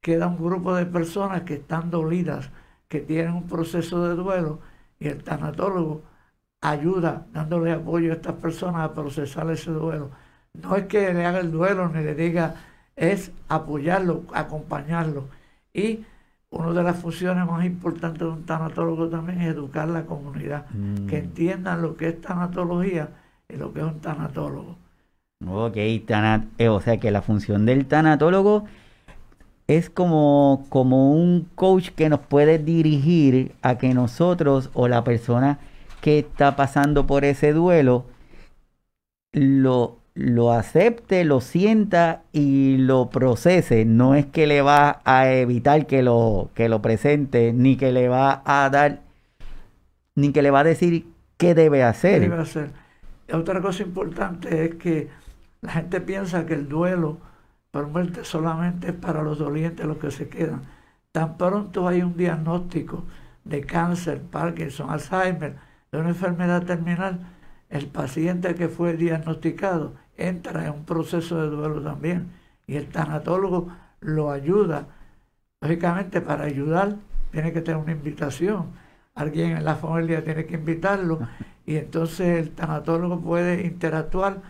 Queda 0.00 0.26
un 0.26 0.36
grupo 0.36 0.74
de 0.74 0.86
personas 0.86 1.42
que 1.42 1.54
están 1.54 1.90
dolidas, 1.90 2.50
que 2.88 3.00
tienen 3.00 3.32
un 3.34 3.46
proceso 3.46 4.06
de 4.08 4.14
duelo, 4.14 4.60
y 4.98 5.08
el 5.08 5.22
tanatólogo 5.22 6.02
ayuda 6.60 7.26
dándole 7.32 7.72
apoyo 7.72 8.12
a 8.12 8.16
estas 8.16 8.34
personas 8.34 8.82
a 8.82 8.94
procesar 8.94 9.50
ese 9.50 9.70
duelo. 9.70 10.10
No 10.54 10.76
es 10.76 10.86
que 10.86 11.12
le 11.12 11.26
haga 11.26 11.40
el 11.40 11.50
duelo 11.52 11.88
ni 11.88 12.02
le 12.02 12.14
diga, 12.14 12.54
es 12.96 13.30
apoyarlo, 13.48 14.24
acompañarlo. 14.32 15.28
Y 15.72 16.04
una 16.58 16.72
de 16.72 16.82
las 16.82 16.96
funciones 16.98 17.46
más 17.46 17.64
importantes 17.64 18.20
de 18.20 18.26
un 18.26 18.44
tanatólogo 18.44 19.08
también 19.08 19.40
es 19.42 19.48
educar 19.48 19.88
a 19.88 19.92
la 19.92 20.06
comunidad, 20.06 20.66
que 21.08 21.20
mm. 21.20 21.24
entiendan 21.24 21.82
lo 21.82 21.96
que 21.96 22.08
es 22.08 22.20
tanatología 22.20 23.10
y 23.48 23.56
lo 23.56 23.72
que 23.72 23.80
es 23.80 23.86
un 23.86 24.00
tanatólogo. 24.00 24.76
Ok, 25.46 25.76
eh, 25.76 26.68
o 26.68 26.80
sea 26.80 26.96
que 26.98 27.10
la 27.10 27.22
función 27.22 27.66
del 27.66 27.86
tanatólogo 27.86 28.64
es 29.66 29.90
como, 29.90 30.64
como 30.68 31.12
un 31.12 31.48
coach 31.54 31.90
que 31.90 32.08
nos 32.08 32.20
puede 32.20 32.58
dirigir 32.58 33.54
a 33.62 33.76
que 33.78 33.92
nosotros 33.92 34.70
o 34.74 34.88
la 34.88 35.04
persona 35.04 35.58
que 36.00 36.20
está 36.20 36.56
pasando 36.56 37.06
por 37.06 37.24
ese 37.24 37.52
duelo 37.52 38.06
lo, 39.32 39.98
lo 40.16 40.50
acepte, 40.50 41.24
lo 41.24 41.42
sienta 41.42 42.22
y 42.32 42.78
lo 42.78 43.10
procese. 43.10 43.84
No 43.84 44.14
es 44.14 44.24
que 44.24 44.46
le 44.46 44.62
va 44.62 45.02
a 45.04 45.30
evitar 45.30 45.86
que 45.86 46.02
lo, 46.02 46.50
que 46.54 46.70
lo 46.70 46.80
presente, 46.80 47.52
ni 47.52 47.76
que 47.76 47.92
le 47.92 48.08
va 48.08 48.42
a 48.46 48.68
dar, 48.70 49.02
ni 50.14 50.32
que 50.32 50.40
le 50.40 50.50
va 50.50 50.60
a 50.60 50.64
decir 50.64 51.06
qué 51.36 51.54
debe 51.54 51.82
hacer. 51.82 52.20
debe 52.22 52.40
hacer? 52.40 52.70
Otra 53.30 53.60
cosa 53.60 53.82
importante 53.82 54.64
es 54.64 54.74
que 54.76 55.10
la 55.60 55.72
gente 55.72 56.00
piensa 56.00 56.46
que 56.46 56.54
el 56.54 56.66
duelo 56.66 57.18
por 57.70 57.86
muerte 57.88 58.24
solamente 58.24 58.88
es 58.88 58.94
para 58.94 59.22
los 59.22 59.38
dolientes 59.38 59.84
los 59.84 59.98
que 59.98 60.10
se 60.10 60.30
quedan. 60.30 60.62
Tan 61.12 61.36
pronto 61.36 61.86
hay 61.86 62.00
un 62.00 62.16
diagnóstico 62.16 63.04
de 63.44 63.60
cáncer, 63.60 64.22
Parkinson, 64.22 64.88
Alzheimer, 64.88 65.56
de 65.92 65.98
una 65.98 66.08
enfermedad 66.08 66.62
terminal, 66.64 67.20
el 67.68 67.86
paciente 67.88 68.54
que 68.54 68.68
fue 68.68 68.96
diagnosticado 68.96 70.05
entra 70.16 70.66
en 70.66 70.72
un 70.72 70.84
proceso 70.84 71.40
de 71.40 71.48
duelo 71.48 71.82
también 71.82 72.30
y 72.66 72.76
el 72.76 72.88
tanatólogo 72.88 73.68
lo 74.00 74.30
ayuda. 74.30 74.86
Lógicamente 75.60 76.20
para 76.20 76.44
ayudar 76.44 76.96
tiene 77.30 77.52
que 77.52 77.60
tener 77.60 77.80
una 77.80 77.92
invitación. 77.92 78.66
Alguien 79.14 79.56
en 79.56 79.64
la 79.64 79.76
familia 79.76 80.24
tiene 80.24 80.46
que 80.46 80.54
invitarlo 80.54 81.20
y 81.64 81.76
entonces 81.76 82.38
el 82.38 82.50
tanatólogo 82.50 83.20
puede 83.20 83.66
interactuar 83.66 84.42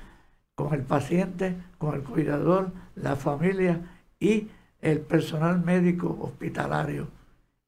con 0.55 0.75
el 0.75 0.83
paciente, 0.83 1.57
con 1.79 1.95
el 1.95 2.03
cuidador, 2.03 2.73
la 2.95 3.17
familia 3.17 3.81
y 4.19 4.49
el 4.81 5.01
personal 5.01 5.63
médico 5.63 6.17
hospitalario. 6.21 7.09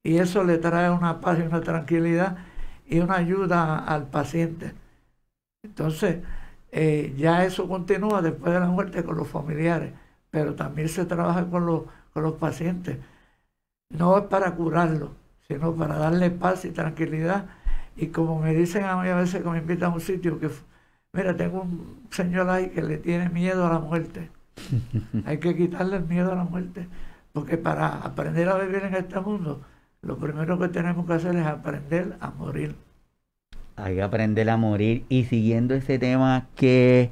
Y 0.02 0.18
eso 0.18 0.44
le 0.44 0.58
trae 0.58 0.90
una 0.90 1.20
paz 1.20 1.38
y 1.38 1.42
una 1.42 1.60
tranquilidad 1.60 2.38
y 2.86 3.00
una 3.00 3.16
ayuda 3.16 3.78
al 3.78 4.06
paciente. 4.06 4.72
Entonces, 5.62 6.18
eh, 6.72 7.14
ya 7.16 7.44
eso 7.44 7.68
continúa 7.68 8.22
después 8.22 8.52
de 8.52 8.60
la 8.60 8.68
muerte 8.68 9.04
con 9.04 9.16
los 9.16 9.28
familiares, 9.28 9.92
pero 10.30 10.54
también 10.54 10.88
se 10.88 11.04
trabaja 11.06 11.48
con 11.48 11.66
los, 11.66 11.82
con 12.12 12.22
los 12.22 12.34
pacientes. 12.34 12.98
No 13.90 14.18
es 14.18 14.24
para 14.24 14.54
curarlo, 14.54 15.12
sino 15.48 15.74
para 15.74 15.96
darle 15.98 16.30
paz 16.30 16.64
y 16.64 16.70
tranquilidad. 16.70 17.46
Y 17.96 18.08
como 18.08 18.40
me 18.40 18.54
dicen 18.54 18.84
a 18.84 19.00
mí 19.02 19.08
a 19.08 19.16
veces 19.16 19.42
que 19.42 19.48
me 19.48 19.58
invitan 19.58 19.92
a 19.92 19.94
un 19.94 20.00
sitio, 20.00 20.38
que 20.38 20.50
mira, 21.12 21.36
tengo 21.36 21.62
un 21.62 22.06
señor 22.10 22.48
ahí 22.50 22.70
que 22.70 22.82
le 22.82 22.98
tiene 22.98 23.28
miedo 23.30 23.66
a 23.66 23.72
la 23.72 23.78
muerte. 23.80 24.30
Hay 25.26 25.38
que 25.38 25.56
quitarle 25.56 25.96
el 25.96 26.04
miedo 26.04 26.32
a 26.32 26.36
la 26.36 26.44
muerte, 26.44 26.88
porque 27.32 27.58
para 27.58 27.88
aprender 27.88 28.48
a 28.48 28.58
vivir 28.58 28.84
en 28.84 28.94
este 28.94 29.20
mundo, 29.20 29.62
lo 30.02 30.18
primero 30.18 30.58
que 30.58 30.68
tenemos 30.68 31.06
que 31.06 31.14
hacer 31.14 31.36
es 31.36 31.46
aprender 31.46 32.16
a 32.20 32.30
morir. 32.30 32.76
Hay 33.78 33.94
que 33.94 34.02
aprender 34.02 34.50
a 34.50 34.56
morir. 34.56 35.04
Y 35.08 35.24
siguiendo 35.24 35.74
ese 35.74 35.98
tema 35.98 36.46
que 36.56 37.10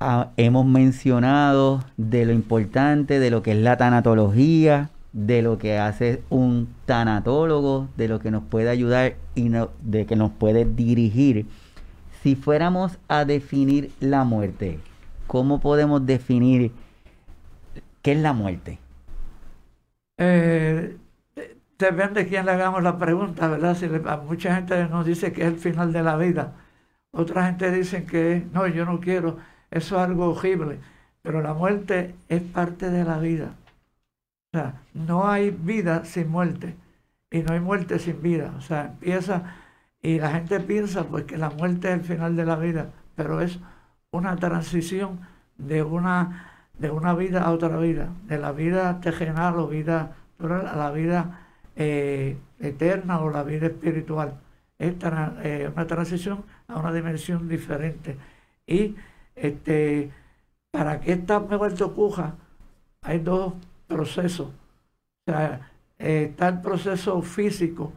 ah, 0.00 0.30
hemos 0.36 0.66
mencionado 0.66 1.84
de 1.96 2.26
lo 2.26 2.32
importante, 2.32 3.18
de 3.18 3.30
lo 3.30 3.42
que 3.42 3.52
es 3.52 3.58
la 3.58 3.76
tanatología, 3.76 4.90
de 5.12 5.42
lo 5.42 5.58
que 5.58 5.78
hace 5.78 6.22
un 6.30 6.68
tanatólogo, 6.84 7.88
de 7.96 8.08
lo 8.08 8.18
que 8.18 8.30
nos 8.30 8.42
puede 8.42 8.68
ayudar 8.68 9.14
y 9.34 9.50
de 9.82 10.06
que 10.06 10.16
nos 10.16 10.32
puede 10.32 10.64
dirigir. 10.64 11.46
Si 12.22 12.34
fuéramos 12.34 12.98
a 13.08 13.24
definir 13.24 13.92
la 14.00 14.24
muerte, 14.24 14.80
¿cómo 15.26 15.60
podemos 15.60 16.04
definir 16.04 16.72
qué 18.02 18.12
es 18.12 18.18
la 18.18 18.32
muerte? 18.32 18.80
Eh, 20.18 20.96
depende 21.78 22.24
de 22.24 22.28
quién 22.28 22.46
le 22.46 22.52
hagamos 22.52 22.82
la 22.82 22.98
pregunta, 22.98 23.48
¿verdad? 23.48 23.76
Si 23.76 23.88
mucha 24.26 24.54
gente 24.54 24.88
nos 24.88 25.06
dice 25.06 25.32
que 25.32 25.42
es 25.42 25.48
el 25.48 25.58
final 25.58 25.92
de 25.92 26.02
la 26.02 26.16
vida, 26.16 26.54
otra 27.10 27.46
gente 27.46 27.70
dice 27.70 28.04
que 28.04 28.46
no, 28.52 28.66
yo 28.66 28.84
no 28.84 29.00
quiero, 29.00 29.38
eso 29.70 29.96
es 29.96 30.02
algo 30.02 30.30
horrible, 30.30 30.80
pero 31.22 31.40
la 31.42 31.54
muerte 31.54 32.14
es 32.28 32.42
parte 32.42 32.90
de 32.90 33.04
la 33.04 33.18
vida. 33.18 33.54
O 34.52 34.58
sea, 34.58 34.82
no 34.94 35.28
hay 35.28 35.50
vida 35.50 36.04
sin 36.04 36.28
muerte 36.28 36.74
y 37.30 37.40
no 37.42 37.52
hay 37.52 37.60
muerte 37.60 37.98
sin 37.98 38.22
vida. 38.22 38.54
O 38.56 38.60
sea, 38.60 38.86
empieza 38.86 39.54
y 40.02 40.18
la 40.18 40.30
gente 40.30 40.60
piensa 40.60 41.04
pues 41.04 41.24
que 41.24 41.36
la 41.38 41.50
muerte 41.50 41.88
es 41.88 41.94
el 41.94 42.04
final 42.04 42.36
de 42.36 42.44
la 42.46 42.56
vida, 42.56 42.90
pero 43.14 43.40
es 43.40 43.58
una 44.10 44.36
transición 44.36 45.20
de 45.56 45.82
una, 45.82 46.64
de 46.78 46.90
una 46.90 47.14
vida 47.14 47.42
a 47.42 47.52
otra 47.52 47.78
vida, 47.78 48.08
de 48.26 48.38
la 48.38 48.52
vida 48.52 49.00
terrenal 49.00 49.58
o 49.58 49.68
vida 49.68 50.14
a 50.40 50.76
la 50.76 50.90
vida 50.92 51.47
eh, 51.80 52.36
eterna 52.58 53.20
o 53.20 53.30
la 53.30 53.44
vida 53.44 53.68
espiritual. 53.68 54.34
Es 54.80 54.94
eh, 55.44 55.70
una 55.72 55.86
transición 55.86 56.44
a 56.66 56.80
una 56.80 56.92
dimensión 56.92 57.48
diferente. 57.48 58.16
Y 58.66 58.96
este, 59.36 60.10
para 60.72 61.00
que 61.00 61.12
esta 61.12 61.38
muerte 61.38 61.84
ocurra, 61.84 62.34
hay 63.02 63.20
dos 63.20 63.54
procesos. 63.86 64.48
O 64.48 65.30
sea, 65.30 65.70
eh, 66.00 66.30
está 66.30 66.48
el 66.48 66.60
proceso 66.62 67.22
físico, 67.22 67.92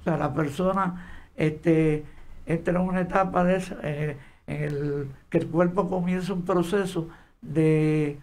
o 0.00 0.02
sea, 0.04 0.16
la 0.16 0.32
persona 0.32 1.30
este, 1.36 2.04
entra 2.46 2.80
en 2.80 2.88
una 2.88 3.00
etapa 3.00 3.42
de 3.42 4.16
en 4.46 4.62
el 4.62 5.08
que 5.28 5.38
el 5.38 5.48
cuerpo 5.48 5.88
comienza 5.88 6.34
un 6.34 6.44
proceso 6.44 7.08
de 7.40 8.18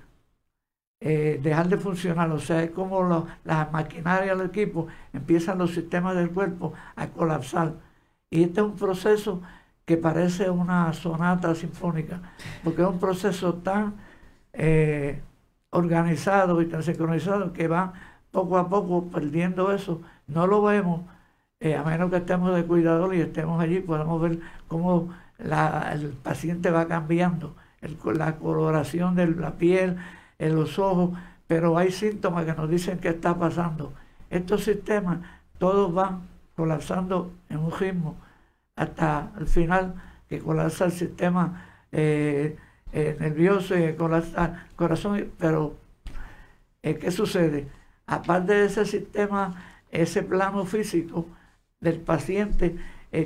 eh, 1.04 1.40
dejar 1.42 1.68
de 1.68 1.78
funcionar, 1.78 2.30
o 2.32 2.40
sea, 2.40 2.64
es 2.64 2.72
como 2.72 3.02
lo, 3.02 3.28
las 3.44 3.72
maquinarias 3.72 4.38
del 4.38 4.48
equipo, 4.48 4.88
empiezan 5.14 5.58
los 5.58 5.74
sistemas 5.74 6.16
del 6.16 6.30
cuerpo 6.30 6.74
a 6.96 7.08
colapsar. 7.08 7.74
Y 8.30 8.44
este 8.44 8.62
es 8.62 8.68
un 8.68 8.76
proceso 8.76 9.42
que 9.86 9.98
parece 9.98 10.50
una 10.52 10.94
sonata 10.94 11.56
sinfónica, 11.56 12.22
porque 12.64 12.84
es 12.84 12.88
un 12.88 13.00
proceso 13.00 13.56
tan 13.56 13.96
eh, 14.54 15.22
organizado 15.72 16.62
y 16.62 16.68
tan 16.68 16.84
sincronizado 16.84 17.52
que 17.52 17.68
va 17.68 17.94
poco 18.32 18.58
a 18.60 18.70
poco 18.70 19.06
perdiendo 19.10 19.72
eso. 19.74 20.02
No 20.28 20.46
lo 20.48 20.62
vemos, 20.62 21.02
eh, 21.60 21.76
a 21.76 21.84
menos 21.84 22.12
que 22.12 22.18
estemos 22.18 22.56
de 22.56 22.64
cuidador 22.66 23.16
y 23.16 23.22
estemos 23.22 23.60
allí, 23.62 23.80
podemos 23.80 24.22
ver 24.22 24.40
cómo 24.68 25.10
el 25.40 26.10
paciente 26.24 26.70
va 26.70 26.88
cambiando, 26.88 27.56
la 28.14 28.36
coloración 28.38 29.16
de 29.16 29.28
la 29.28 29.58
piel, 29.58 29.98
en 30.42 30.56
los 30.56 30.80
ojos, 30.80 31.12
pero 31.46 31.78
hay 31.78 31.92
síntomas 31.92 32.46
que 32.46 32.54
nos 32.54 32.68
dicen 32.68 32.98
que 32.98 33.10
está 33.10 33.38
pasando. 33.38 33.94
Estos 34.30 34.64
sistemas 34.64 35.20
todos 35.60 35.94
van 35.94 36.24
colapsando 36.56 37.32
en 37.48 37.60
un 37.60 37.72
ritmo 37.72 38.18
hasta 38.76 39.32
el 39.40 39.46
final 39.46 39.94
que 40.28 40.40
colapsa 40.40 40.86
el 40.86 40.94
sistema 40.94 41.68
eh, 41.92 42.58
eh, 42.92 43.18
nervioso 43.20 43.78
y 43.78 43.94
colapsa 43.94 44.66
el 44.68 44.76
corazón, 44.76 45.32
pero 45.38 45.76
eh, 46.82 46.98
¿qué 46.98 47.12
sucede? 47.12 47.68
Aparte 48.08 48.54
de 48.54 48.66
ese 48.66 48.86
sistema, 48.86 49.54
ese 49.92 50.24
plano 50.24 50.66
físico 50.66 51.28
del 51.80 52.00
paciente 52.00 52.76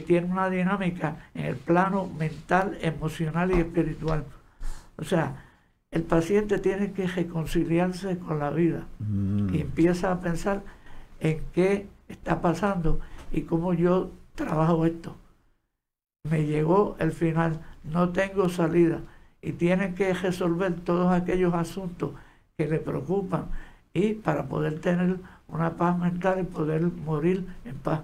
tiene 0.05 0.27
una 0.31 0.49
dinámica 0.49 1.29
en 1.33 1.45
el 1.45 1.55
plano 1.55 2.07
mental, 2.07 2.77
emocional 2.81 3.51
y 3.51 3.59
espiritual. 3.59 4.25
O 4.97 5.03
sea, 5.03 5.44
el 5.95 6.03
paciente 6.03 6.59
tiene 6.59 6.91
que 6.91 7.07
reconciliarse 7.07 8.17
con 8.19 8.39
la 8.39 8.49
vida 8.49 8.85
Mm. 8.99 9.55
y 9.55 9.61
empieza 9.61 10.11
a 10.11 10.19
pensar 10.19 10.61
en 11.21 11.41
qué 11.53 11.87
está 12.09 12.41
pasando 12.41 12.99
y 13.31 13.43
cómo 13.43 13.73
yo 13.73 14.11
trabajo 14.35 14.85
esto. 14.85 15.15
Me 16.29 16.45
llegó 16.45 16.97
el 16.99 17.11
final, 17.13 17.61
no 17.85 18.09
tengo 18.09 18.49
salida 18.49 18.99
y 19.41 19.53
tienen 19.53 19.95
que 19.95 20.13
resolver 20.13 20.73
todos 20.81 21.13
aquellos 21.13 21.53
asuntos 21.53 22.11
que 22.57 22.67
le 22.67 22.79
preocupan 22.79 23.45
y 23.93 24.15
para 24.15 24.47
poder 24.47 24.79
tener 24.81 25.17
una 25.47 25.77
paz 25.77 25.97
mental 25.97 26.41
y 26.41 26.43
poder 26.43 26.81
morir 27.05 27.47
en 27.63 27.75
paz. 27.75 28.01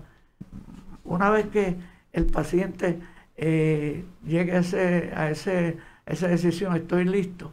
Una 1.04 1.30
vez 1.30 1.48
que 1.48 1.76
el 2.14 2.26
paciente 2.28 3.00
eh, 3.36 4.06
llegue 4.26 4.54
a, 4.54 4.60
ese, 4.60 5.12
a, 5.14 5.30
ese, 5.30 5.78
a 6.06 6.12
esa 6.14 6.28
decisión, 6.30 6.74
estoy 6.76 7.04
listo, 7.06 7.52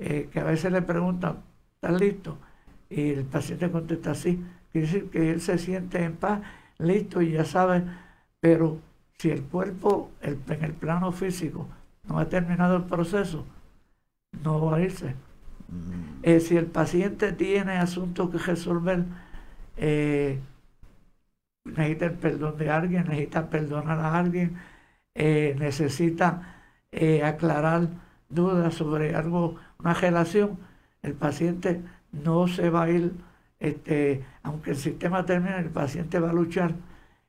eh, 0.00 0.28
que 0.32 0.40
a 0.40 0.44
veces 0.44 0.72
le 0.72 0.82
preguntan, 0.82 1.36
¿estás 1.74 2.00
listo? 2.00 2.38
Y 2.88 3.10
el 3.10 3.24
paciente 3.24 3.70
contesta 3.70 4.14
sí, 4.14 4.44
quiere 4.72 4.86
decir 4.86 5.10
que 5.10 5.30
él 5.30 5.40
se 5.40 5.58
siente 5.58 6.02
en 6.02 6.16
paz, 6.16 6.40
listo 6.78 7.22
y 7.22 7.32
ya 7.32 7.44
sabe, 7.44 7.84
pero 8.40 8.78
si 9.18 9.30
el 9.30 9.42
cuerpo 9.44 10.10
el, 10.22 10.38
en 10.48 10.64
el 10.64 10.72
plano 10.72 11.12
físico 11.12 11.68
no 12.08 12.18
ha 12.18 12.28
terminado 12.28 12.76
el 12.76 12.84
proceso, 12.84 13.44
no 14.42 14.66
va 14.66 14.76
a 14.76 14.80
irse. 14.80 15.14
Mm. 15.68 16.20
Eh, 16.22 16.40
si 16.40 16.56
el 16.56 16.66
paciente 16.66 17.32
tiene 17.32 17.76
asuntos 17.76 18.30
que 18.30 18.38
resolver, 18.38 19.04
eh, 19.76 20.40
necesita 21.64 22.06
el 22.06 22.12
perdón 22.14 22.56
de 22.58 22.70
alguien, 22.70 23.04
necesita 23.04 23.48
perdonar 23.50 23.98
a 24.00 24.18
alguien, 24.18 24.56
eh, 25.14 25.56
necesita 25.58 26.56
aclarar 27.24 27.88
dudas 28.28 28.74
sobre 28.74 29.14
algo, 29.14 29.56
una 29.82 29.94
relación, 29.94 30.58
el 31.02 31.14
paciente 31.14 31.80
no 32.12 32.48
se 32.48 32.70
va 32.70 32.84
a 32.84 32.90
ir, 32.90 33.12
este, 33.58 34.24
aunque 34.42 34.72
el 34.72 34.76
sistema 34.76 35.24
termine, 35.24 35.58
el 35.58 35.70
paciente 35.70 36.18
va 36.18 36.30
a 36.30 36.32
luchar. 36.32 36.74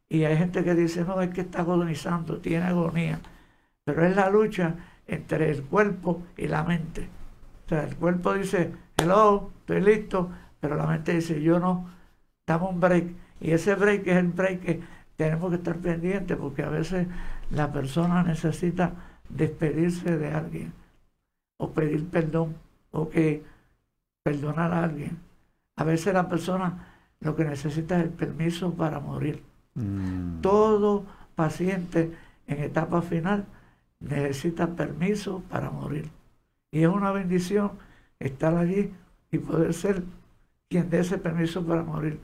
Y 0.09 0.25
hay 0.25 0.37
gente 0.37 0.63
que 0.63 0.75
dice, 0.75 1.05
no, 1.05 1.21
es 1.21 1.29
que 1.29 1.41
está 1.41 1.61
agonizando, 1.61 2.39
tiene 2.39 2.65
agonía. 2.65 3.19
Pero 3.85 4.05
es 4.05 4.15
la 4.15 4.29
lucha 4.29 4.75
entre 5.07 5.51
el 5.51 5.63
cuerpo 5.63 6.23
y 6.37 6.47
la 6.47 6.63
mente. 6.63 7.07
O 7.65 7.69
sea, 7.69 7.83
el 7.83 7.95
cuerpo 7.95 8.33
dice, 8.33 8.73
hello, 8.97 9.51
estoy 9.61 9.81
listo, 9.81 10.29
pero 10.59 10.75
la 10.75 10.85
mente 10.85 11.13
dice, 11.13 11.41
yo 11.41 11.59
no, 11.59 11.89
dame 12.45 12.65
un 12.67 12.79
break. 12.79 13.05
Y 13.39 13.51
ese 13.51 13.75
break 13.75 14.07
es 14.07 14.17
el 14.17 14.27
break 14.27 14.59
que 14.61 14.81
tenemos 15.15 15.49
que 15.49 15.55
estar 15.57 15.77
pendientes 15.77 16.37
porque 16.37 16.63
a 16.63 16.69
veces 16.69 17.07
la 17.51 17.71
persona 17.71 18.23
necesita 18.23 18.93
despedirse 19.29 20.17
de 20.17 20.31
alguien 20.31 20.80
o 21.61 21.69
pedir 21.69 22.09
perdón 22.09 22.55
o 22.89 23.07
que 23.09 23.43
perdonar 24.23 24.73
a 24.73 24.83
alguien. 24.83 25.19
A 25.77 25.83
veces 25.83 26.13
la 26.13 26.27
persona 26.27 26.97
lo 27.19 27.35
que 27.35 27.45
necesita 27.45 27.99
es 27.99 28.05
el 28.05 28.09
permiso 28.09 28.73
para 28.73 28.99
morir. 28.99 29.43
Mm. 29.75 30.41
Todo 30.41 31.05
paciente 31.35 32.11
en 32.47 32.63
etapa 32.63 33.01
final 33.03 33.45
necesita 33.99 34.67
permiso 34.67 35.43
para 35.49 35.69
morir. 35.69 36.09
Y 36.71 36.81
es 36.81 36.89
una 36.89 37.11
bendición 37.11 37.73
estar 38.19 38.55
allí 38.57 38.91
y 39.31 39.37
poder 39.37 39.73
ser 39.73 40.03
quien 40.67 40.89
dé 40.89 41.01
ese 41.01 41.19
permiso 41.19 41.63
para 41.63 41.83
morir. 41.83 42.19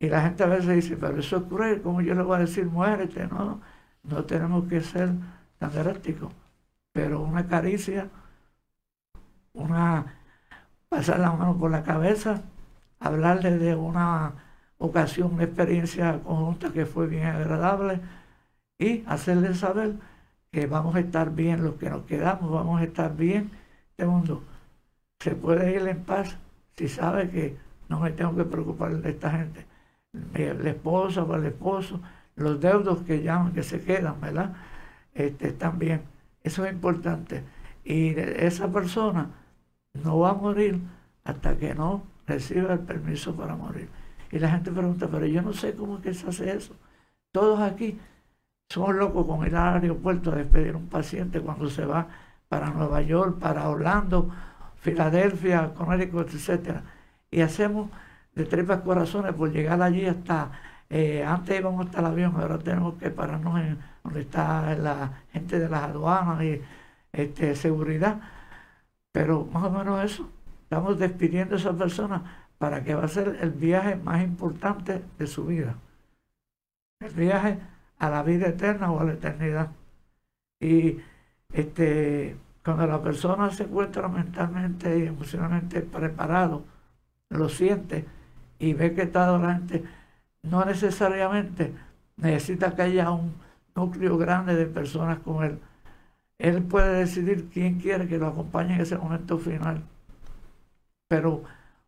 Y 0.00 0.08
la 0.08 0.22
gente 0.22 0.42
a 0.42 0.46
veces 0.46 0.74
dice, 0.74 0.96
pero 0.96 1.18
eso 1.18 1.36
es 1.36 1.42
cruel, 1.44 1.82
¿cómo 1.82 2.00
yo 2.00 2.14
le 2.14 2.22
voy 2.22 2.36
a 2.36 2.40
decir 2.40 2.66
muérete? 2.66 3.26
No, 3.28 3.60
no 4.02 4.24
tenemos 4.24 4.66
que 4.68 4.80
ser 4.80 5.10
tan 5.58 5.72
drásticos. 5.72 6.32
Pero 6.92 7.20
una 7.20 7.46
caricia, 7.46 8.08
una 9.54 10.14
pasar 10.88 11.18
la 11.20 11.32
mano 11.32 11.58
por 11.58 11.70
la 11.70 11.82
cabeza, 11.82 12.42
hablarle 13.00 13.58
de 13.58 13.74
una 13.74 14.34
ocasión, 14.78 15.34
una 15.34 15.44
experiencia 15.44 16.20
conjunta 16.22 16.72
que 16.72 16.86
fue 16.86 17.06
bien 17.08 17.26
agradable 17.26 18.00
y 18.78 19.02
hacerle 19.06 19.54
saber 19.54 19.94
que 20.52 20.66
vamos 20.66 20.94
a 20.94 21.00
estar 21.00 21.30
bien, 21.30 21.64
los 21.64 21.74
que 21.76 21.90
nos 21.90 22.02
quedamos 22.04 22.50
vamos 22.50 22.80
a 22.80 22.84
estar 22.84 23.16
bien. 23.16 23.50
Este 23.90 24.06
mundo 24.06 24.44
se 25.18 25.34
puede 25.34 25.74
ir 25.74 25.88
en 25.88 26.04
paz 26.04 26.36
si 26.76 26.88
sabe 26.88 27.30
que 27.30 27.56
no 27.88 28.00
me 28.00 28.10
tengo 28.12 28.36
que 28.36 28.44
preocupar 28.44 28.96
de 28.96 29.10
esta 29.10 29.30
gente. 29.30 29.66
La 30.12 30.70
esposa 30.70 31.24
o 31.24 31.34
el 31.34 31.46
esposo, 31.46 32.00
los 32.36 32.60
deudos 32.60 33.02
que 33.02 33.22
llaman, 33.22 33.52
que 33.52 33.62
se 33.62 33.80
quedan, 33.80 34.20
¿verdad? 34.20 34.54
Este, 35.12 35.48
están 35.48 35.78
bien. 35.78 36.02
Eso 36.42 36.64
es 36.64 36.72
importante. 36.72 37.42
Y 37.84 38.10
esa 38.16 38.70
persona 38.70 39.30
no 39.94 40.18
va 40.18 40.30
a 40.30 40.34
morir 40.34 40.80
hasta 41.24 41.56
que 41.56 41.74
no 41.74 42.02
reciba 42.26 42.74
el 42.74 42.80
permiso 42.80 43.34
para 43.34 43.56
morir. 43.56 43.88
Y 44.30 44.38
la 44.38 44.50
gente 44.50 44.70
pregunta, 44.72 45.08
pero 45.10 45.26
yo 45.26 45.42
no 45.42 45.52
sé 45.52 45.74
cómo 45.74 45.96
es 45.96 46.02
que 46.02 46.14
se 46.14 46.28
hace 46.28 46.56
eso. 46.56 46.74
Todos 47.32 47.60
aquí 47.60 47.98
somos 48.68 48.94
locos 48.94 49.26
con 49.26 49.46
ir 49.46 49.54
al 49.56 49.82
aeropuerto 49.82 50.32
a 50.32 50.36
despedir 50.36 50.74
a 50.74 50.78
un 50.78 50.88
paciente 50.88 51.40
cuando 51.40 51.68
se 51.70 51.84
va 51.84 52.08
para 52.48 52.70
Nueva 52.70 53.02
York, 53.02 53.38
para 53.38 53.68
Orlando, 53.68 54.30
Filadelfia, 54.76 55.72
Connecticut, 55.74 56.32
etcétera. 56.34 56.82
Y 57.30 57.40
hacemos 57.40 57.90
de 58.34 58.44
tripas 58.44 58.80
corazones 58.80 59.34
por 59.34 59.50
llegar 59.52 59.80
allí 59.82 60.06
hasta, 60.06 60.50
eh, 60.90 61.24
antes 61.24 61.58
íbamos 61.58 61.86
hasta 61.86 62.00
el 62.00 62.06
avión, 62.06 62.34
ahora 62.36 62.58
tenemos 62.58 62.94
que 62.94 63.10
pararnos 63.10 63.60
en 63.60 63.78
donde 64.02 64.20
está 64.22 64.74
la 64.76 65.22
gente 65.32 65.58
de 65.58 65.68
las 65.68 65.84
aduanas 65.84 66.42
y 66.42 66.60
este, 67.12 67.54
seguridad. 67.54 68.20
Pero 69.14 69.44
más 69.44 69.62
o 69.62 69.70
menos 69.70 70.04
eso, 70.04 70.28
estamos 70.64 70.98
despidiendo 70.98 71.54
a 71.54 71.58
esa 71.58 71.72
persona 71.72 72.48
para 72.58 72.82
que 72.82 72.96
va 72.96 73.04
a 73.04 73.08
ser 73.08 73.38
el 73.40 73.52
viaje 73.52 73.94
más 73.94 74.24
importante 74.24 75.04
de 75.16 75.26
su 75.28 75.46
vida. 75.46 75.76
El 76.98 77.12
viaje 77.12 77.60
a 78.00 78.10
la 78.10 78.24
vida 78.24 78.48
eterna 78.48 78.90
o 78.90 78.98
a 78.98 79.04
la 79.04 79.12
eternidad. 79.12 79.70
Y 80.58 80.98
este, 81.52 82.36
cuando 82.64 82.88
la 82.88 83.00
persona 83.00 83.52
se 83.52 83.62
encuentra 83.62 84.08
mentalmente 84.08 84.98
y 84.98 85.06
emocionalmente 85.06 85.82
preparado, 85.82 86.64
lo 87.28 87.48
siente 87.48 88.06
y 88.58 88.72
ve 88.72 88.94
que 88.94 89.02
está 89.02 89.28
adelante, 89.28 89.84
no 90.42 90.64
necesariamente 90.64 91.72
necesita 92.16 92.74
que 92.74 92.82
haya 92.82 93.12
un 93.12 93.32
núcleo 93.76 94.18
grande 94.18 94.56
de 94.56 94.66
personas 94.66 95.20
con 95.20 95.44
él. 95.44 95.60
Él 96.38 96.62
puede 96.62 96.98
decidir 96.98 97.48
quién 97.52 97.80
quiere 97.80 98.08
que 98.08 98.18
lo 98.18 98.28
acompañe 98.28 98.74
en 98.74 98.80
ese 98.80 98.96
momento 98.96 99.38
final. 99.38 99.82
Pero 101.08 101.44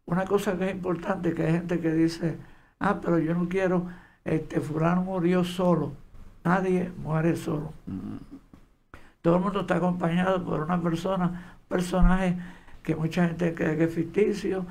una 0.07 0.25
cosa 0.25 0.57
que 0.57 0.67
es 0.67 0.75
importante, 0.75 1.35
que 1.35 1.47
hay 1.47 1.53
gente 1.53 1.81
que 1.81 1.93
dice, 1.93 2.39
ah, 2.79 3.01
pero 3.01 3.19
yo 3.19 3.35
no 3.35 3.49
quiero, 3.49 3.87
este 4.25 4.61
fulano 4.61 5.03
murió 5.03 5.45
solo. 5.45 5.93
Nadie 6.45 6.93
muere 7.03 7.35
solo. 7.37 7.73
Todo 9.21 9.37
el 9.37 9.43
mundo 9.43 9.63
está 9.63 9.77
acompañado 9.77 10.45
por 10.45 10.61
una 10.61 10.81
persona, 10.81 11.25
un 11.27 11.69
personaje 11.69 12.37
que 12.85 12.95
mucha 12.95 13.27
gente 13.27 13.53
cree 13.55 13.77
que 13.77 13.85
es 13.85 13.95
ficticio, 13.95 14.65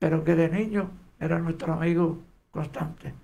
pero 0.00 0.24
que 0.24 0.34
de 0.34 0.48
niño 0.48 0.90
era 1.20 1.38
nuestro 1.38 1.74
amigo 1.74 2.18
constante. 2.50 3.14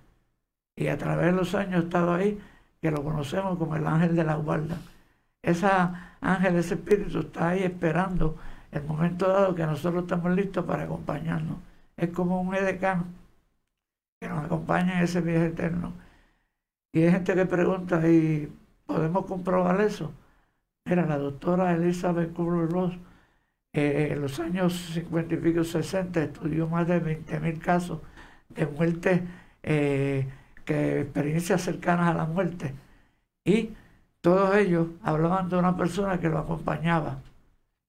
Y 0.77 0.87
a 0.87 0.97
través 0.97 1.27
de 1.27 1.33
los 1.33 1.55
años 1.57 1.83
ha 1.83 1.85
estado 1.85 2.15
ahí, 2.15 2.41
que 2.81 2.93
lo 2.93 3.03
conocemos 3.03 3.59
como 3.59 3.75
el 3.75 3.85
ángel 3.85 4.15
de 4.15 4.23
la 4.23 4.37
guarda. 4.37 4.79
Esa 5.42 6.16
ángel, 6.20 6.57
ese 6.57 6.74
espíritu 6.74 7.20
está 7.20 7.51
ahí 7.51 7.62
esperando 7.62 8.37
el 8.72 8.83
momento 8.85 9.29
dado 9.29 9.55
que 9.55 9.64
nosotros 9.66 10.03
estamos 10.05 10.33
listos 10.35 10.64
para 10.64 10.85
acompañarnos. 10.85 11.59
Es 11.96 12.11
como 12.11 12.40
un 12.40 12.55
edecano 12.55 13.07
que 14.20 14.29
nos 14.29 14.44
acompaña 14.44 14.98
en 14.98 15.05
ese 15.05 15.20
viaje 15.20 15.46
eterno. 15.46 15.92
Y 16.92 17.03
hay 17.03 17.12
gente 17.12 17.35
que 17.35 17.46
pregunta, 17.46 18.07
¿y 18.09 18.53
podemos 18.87 19.27
comprobar 19.27 19.81
eso? 19.81 20.12
Mira, 20.85 21.07
la 21.07 21.18
doctora 21.18 21.72
Elizabeth 21.74 22.33
Kubler-Ross 22.35 22.98
eh, 23.74 24.09
en 24.12 24.22
los 24.22 24.40
años 24.40 24.74
50 24.94 25.35
y 25.35 25.38
pico, 25.38 25.64
60, 25.64 26.22
estudió 26.22 26.66
más 26.68 26.88
de 26.88 27.01
20.000 27.03 27.59
casos 27.61 28.01
de 28.48 28.66
muerte, 28.66 29.22
eh, 29.62 30.29
que 30.64 31.01
experiencias 31.03 31.62
cercanas 31.62 32.09
a 32.09 32.14
la 32.14 32.27
muerte. 32.27 32.74
Y 33.44 33.70
todos 34.20 34.57
ellos 34.57 34.88
hablaban 35.02 35.48
de 35.48 35.57
una 35.57 35.76
persona 35.76 36.18
que 36.20 36.28
lo 36.28 36.38
acompañaba 36.38 37.18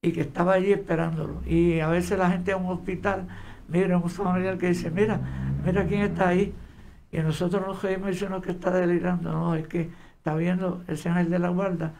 y 0.01 0.11
que 0.11 0.21
estaba 0.21 0.53
allí 0.53 0.71
esperándolo. 0.71 1.41
Y 1.45 1.79
a 1.79 1.87
veces 1.89 2.17
la 2.17 2.29
gente 2.31 2.51
a 2.51 2.57
un 2.57 2.67
hospital, 2.71 3.27
mira, 3.67 3.97
un 3.97 4.09
familiar 4.09 4.57
que 4.57 4.67
dice, 4.69 4.91
mira, 4.91 5.19
mira 5.65 5.85
quién 5.85 6.01
está 6.01 6.29
ahí. 6.29 6.53
Y 7.11 7.19
nosotros 7.19 7.65
nos 7.65 7.81
reímos 7.81 8.21
y 8.21 8.41
que 8.41 8.51
está 8.51 8.71
delirando. 8.71 9.31
No, 9.31 9.55
es 9.55 9.67
que 9.67 9.89
está 10.17 10.35
viendo 10.35 10.83
ese 10.87 11.09
ángel 11.09 11.29
de 11.29 11.39
la 11.39 11.49
guarda, 11.49 11.93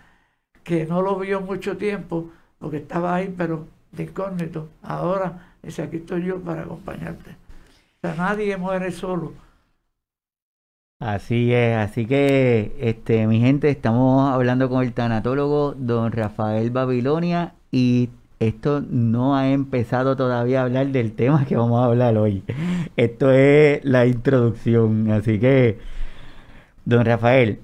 que 0.63 0.85
no 0.85 1.01
lo 1.01 1.17
vio 1.17 1.41
mucho 1.41 1.77
tiempo, 1.77 2.31
porque 2.59 2.77
estaba 2.77 3.15
ahí, 3.15 3.33
pero 3.35 3.67
de 3.91 4.03
incógnito. 4.03 4.69
Ahora 4.83 5.55
dice, 5.63 5.81
aquí 5.83 5.97
estoy 5.97 6.25
yo 6.25 6.39
para 6.41 6.63
acompañarte. 6.63 7.31
O 7.31 8.01
sea, 8.01 8.15
nadie 8.15 8.55
muere 8.57 8.91
solo. 8.91 9.33
Así 10.99 11.53
es, 11.53 11.77
así 11.77 12.05
que 12.05 12.75
este 12.81 13.25
mi 13.25 13.39
gente, 13.39 13.69
estamos 13.69 14.33
hablando 14.33 14.67
con 14.67 14.83
el 14.83 14.91
tanatólogo 14.91 15.73
don 15.77 16.11
Rafael 16.11 16.71
Babilonia 16.71 17.53
y 17.71 18.09
esto 18.41 18.81
no 18.81 19.37
ha 19.37 19.49
empezado 19.49 20.17
todavía 20.17 20.59
a 20.59 20.63
hablar 20.63 20.87
del 20.87 21.13
tema 21.13 21.45
que 21.45 21.55
vamos 21.55 21.81
a 21.81 21.85
hablar 21.85 22.17
hoy. 22.17 22.43
Esto 22.97 23.31
es 23.31 23.79
la 23.85 24.07
introducción. 24.07 25.09
Así 25.11 25.39
que, 25.39 25.79
don 26.83 27.05
Rafael, 27.05 27.59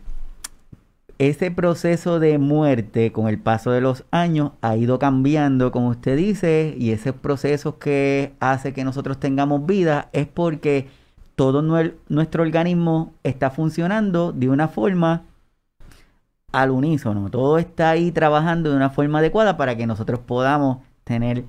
ese 1.18 1.52
proceso 1.52 2.22
de 2.22 2.38
muerte 2.38 3.12
con 3.12 3.28
el 3.28 3.38
paso 3.38 3.72
de 3.72 3.82
los 3.82 4.06
años 4.12 4.52
ha 4.62 4.78
ido 4.78 4.98
cambiando, 4.98 5.74
como 5.74 5.90
usted 5.90 6.16
dice, 6.16 6.74
y 6.78 6.92
ese 6.92 7.12
proceso 7.12 7.80
que 7.80 8.32
hace 8.40 8.72
que 8.72 8.86
nosotros 8.86 9.20
tengamos 9.20 9.66
vida 9.66 10.08
es 10.14 10.26
porque 10.26 10.88
todo 11.36 11.62
nuestro 11.62 12.44
organismo 12.44 13.14
está 13.24 13.52
funcionando 13.52 14.32
de 14.32 14.50
una 14.50 14.68
forma 14.68 15.24
al 16.52 16.72
unísono. 16.72 17.30
Todo 17.30 17.58
está 17.58 17.90
ahí 17.92 18.12
trabajando 18.12 18.70
de 18.70 18.78
una 18.78 18.90
forma 18.90 19.20
adecuada 19.20 19.58
para 19.58 19.76
que 19.76 19.86
nosotros 19.86 20.20
podamos 20.20 20.80
tener 21.04 21.44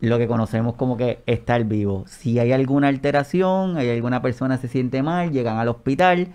lo 0.00 0.18
que 0.18 0.26
conocemos 0.26 0.74
como 0.74 0.96
que 0.96 1.22
estar 1.26 1.62
vivo. 1.64 2.04
Si 2.06 2.38
hay 2.38 2.52
alguna 2.52 2.88
alteración, 2.88 3.76
hay 3.76 3.90
alguna 3.90 4.22
persona 4.22 4.56
se 4.56 4.68
siente 4.68 5.02
mal, 5.02 5.30
llegan 5.30 5.58
al 5.58 5.68
hospital. 5.68 6.28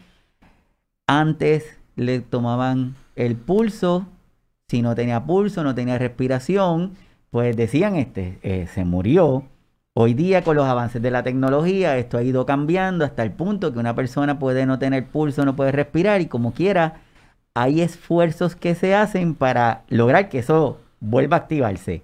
Antes 1.07 1.77
le 1.95 2.21
tomaban 2.21 2.95
el 3.15 3.35
pulso, 3.35 4.07
si 4.69 4.81
no 4.81 4.95
tenía 4.95 5.25
pulso, 5.25 5.63
no 5.63 5.75
tenía 5.75 5.97
respiración, 5.97 6.93
pues 7.31 7.55
decían 7.57 7.95
este, 7.95 8.39
eh, 8.43 8.67
se 8.73 8.85
murió. 8.85 9.43
Hoy 9.97 10.13
día 10.13 10.43
con 10.43 10.57
los 10.57 10.65
avances 10.65 11.01
de 11.01 11.09
la 11.09 11.23
tecnología 11.23 11.97
esto 11.97 12.17
ha 12.17 12.23
ido 12.23 12.45
cambiando 12.45 13.05
hasta 13.05 13.23
el 13.23 13.31
punto 13.31 13.71
que 13.71 13.79
una 13.79 13.95
persona 13.95 14.37
puede 14.39 14.65
no 14.65 14.77
tener 14.77 15.07
pulso, 15.07 15.45
no 15.45 15.55
puede 15.55 15.71
respirar 15.71 16.19
y 16.19 16.25
como 16.25 16.53
quiera 16.53 16.95
hay 17.53 17.79
esfuerzos 17.79 18.57
que 18.57 18.75
se 18.75 18.93
hacen 18.93 19.35
para 19.35 19.85
lograr 19.87 20.27
que 20.27 20.39
eso 20.39 20.81
vuelva 20.99 21.37
a 21.37 21.39
activarse. 21.39 22.03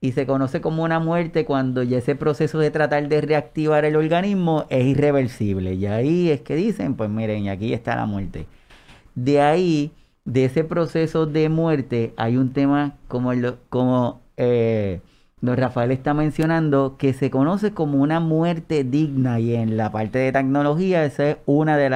Y 0.00 0.12
se 0.12 0.24
conoce 0.24 0.62
como 0.62 0.82
una 0.82 1.00
muerte 1.00 1.44
cuando 1.44 1.82
ya 1.82 1.98
ese 1.98 2.14
proceso 2.14 2.60
de 2.60 2.70
tratar 2.70 3.06
de 3.10 3.20
reactivar 3.20 3.84
el 3.84 3.96
organismo 3.96 4.64
es 4.70 4.86
irreversible. 4.86 5.74
Y 5.74 5.84
ahí 5.84 6.30
es 6.30 6.40
que 6.40 6.54
dicen, 6.56 6.94
pues 6.94 7.10
miren, 7.10 7.50
aquí 7.50 7.74
está 7.74 7.94
la 7.94 8.06
muerte. 8.06 8.46
De 9.14 9.42
ahí, 9.42 9.92
de 10.24 10.46
ese 10.46 10.64
proceso 10.64 11.26
de 11.26 11.50
muerte, 11.50 12.14
hay 12.16 12.38
un 12.38 12.54
tema 12.54 12.96
como, 13.06 13.32
como 13.68 14.22
eh, 14.38 15.02
don 15.40 15.56
Rafael 15.56 15.90
está 15.90 16.14
mencionando, 16.14 16.96
que 16.98 17.12
se 17.12 17.30
conoce 17.30 17.72
como 17.72 18.02
una 18.02 18.20
muerte 18.20 18.84
digna. 18.84 19.40
Y 19.40 19.54
en 19.54 19.76
la 19.76 19.92
parte 19.92 20.18
de 20.18 20.32
tecnología, 20.32 21.04
esa 21.04 21.30
es 21.30 21.36
una 21.46 21.76
de, 21.76 21.88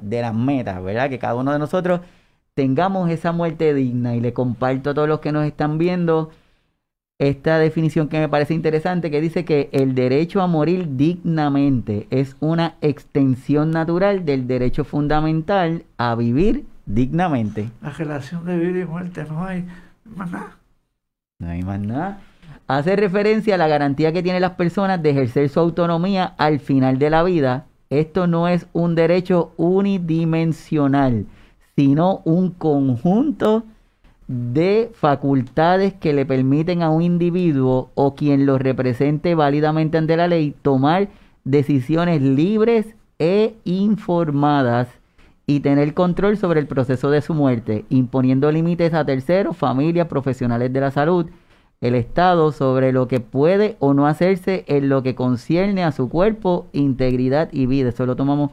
de 0.00 0.22
las 0.22 0.34
metas, 0.34 0.82
¿verdad? 0.82 1.10
Que 1.10 1.18
cada 1.18 1.34
uno 1.34 1.52
de 1.52 1.58
nosotros 1.58 2.00
tengamos 2.54 3.10
esa 3.10 3.32
muerte 3.32 3.74
digna 3.74 4.16
y 4.16 4.20
le 4.20 4.32
comparto 4.32 4.90
a 4.90 4.94
todos 4.94 5.08
los 5.08 5.20
que 5.20 5.32
nos 5.32 5.46
están 5.46 5.78
viendo 5.78 6.30
esta 7.18 7.58
definición 7.58 8.08
que 8.08 8.18
me 8.18 8.28
parece 8.28 8.52
interesante 8.52 9.10
que 9.10 9.20
dice 9.20 9.44
que 9.44 9.70
el 9.72 9.94
derecho 9.94 10.42
a 10.42 10.46
morir 10.46 10.96
dignamente 10.96 12.06
es 12.10 12.36
una 12.40 12.76
extensión 12.82 13.70
natural 13.70 14.24
del 14.24 14.46
derecho 14.46 14.84
fundamental 14.84 15.84
a 15.96 16.14
vivir 16.14 16.66
dignamente. 16.84 17.70
La 17.80 17.90
relación 17.90 18.44
de 18.44 18.58
vida 18.58 18.80
y 18.80 18.84
muerte 18.84 19.24
no 19.28 19.44
hay 19.44 19.66
más 20.04 20.30
nada. 20.30 20.58
No 21.38 21.48
hay 21.48 21.62
más 21.62 21.80
nada. 21.80 22.20
Hace 22.66 22.96
referencia 22.96 23.54
a 23.54 23.58
la 23.58 23.68
garantía 23.68 24.12
que 24.12 24.22
tienen 24.22 24.42
las 24.42 24.52
personas 24.52 25.02
de 25.02 25.10
ejercer 25.10 25.48
su 25.48 25.60
autonomía 25.60 26.34
al 26.36 26.58
final 26.60 26.98
de 26.98 27.10
la 27.10 27.22
vida. 27.22 27.66
Esto 27.90 28.26
no 28.26 28.48
es 28.48 28.66
un 28.72 28.94
derecho 28.94 29.52
unidimensional 29.56 31.26
sino 31.76 32.22
un 32.24 32.50
conjunto 32.50 33.64
de 34.26 34.90
facultades 34.94 35.94
que 35.94 36.12
le 36.12 36.26
permiten 36.26 36.82
a 36.82 36.90
un 36.90 37.02
individuo 37.02 37.90
o 37.94 38.14
quien 38.14 38.46
lo 38.46 38.58
represente 38.58 39.34
válidamente 39.34 39.98
ante 39.98 40.16
la 40.16 40.26
ley 40.26 40.54
tomar 40.62 41.08
decisiones 41.44 42.22
libres 42.22 42.86
e 43.18 43.54
informadas 43.64 44.88
y 45.46 45.60
tener 45.60 45.94
control 45.94 46.36
sobre 46.38 46.58
el 46.58 46.66
proceso 46.66 47.10
de 47.10 47.20
su 47.20 47.34
muerte, 47.34 47.84
imponiendo 47.88 48.50
límites 48.50 48.94
a 48.94 49.04
terceros, 49.04 49.56
familias, 49.56 50.08
profesionales 50.08 50.72
de 50.72 50.80
la 50.80 50.90
salud, 50.90 51.26
el 51.80 51.94
Estado 51.94 52.52
sobre 52.52 52.92
lo 52.92 53.08
que 53.08 53.20
puede 53.20 53.76
o 53.80 53.94
no 53.94 54.06
hacerse 54.06 54.64
en 54.66 54.88
lo 54.88 55.02
que 55.02 55.14
concierne 55.14 55.84
a 55.84 55.92
su 55.92 56.08
cuerpo, 56.08 56.66
integridad 56.72 57.48
y 57.52 57.66
vida. 57.66 57.90
Eso 57.90 58.06
lo 58.06 58.16
tomamos 58.16 58.50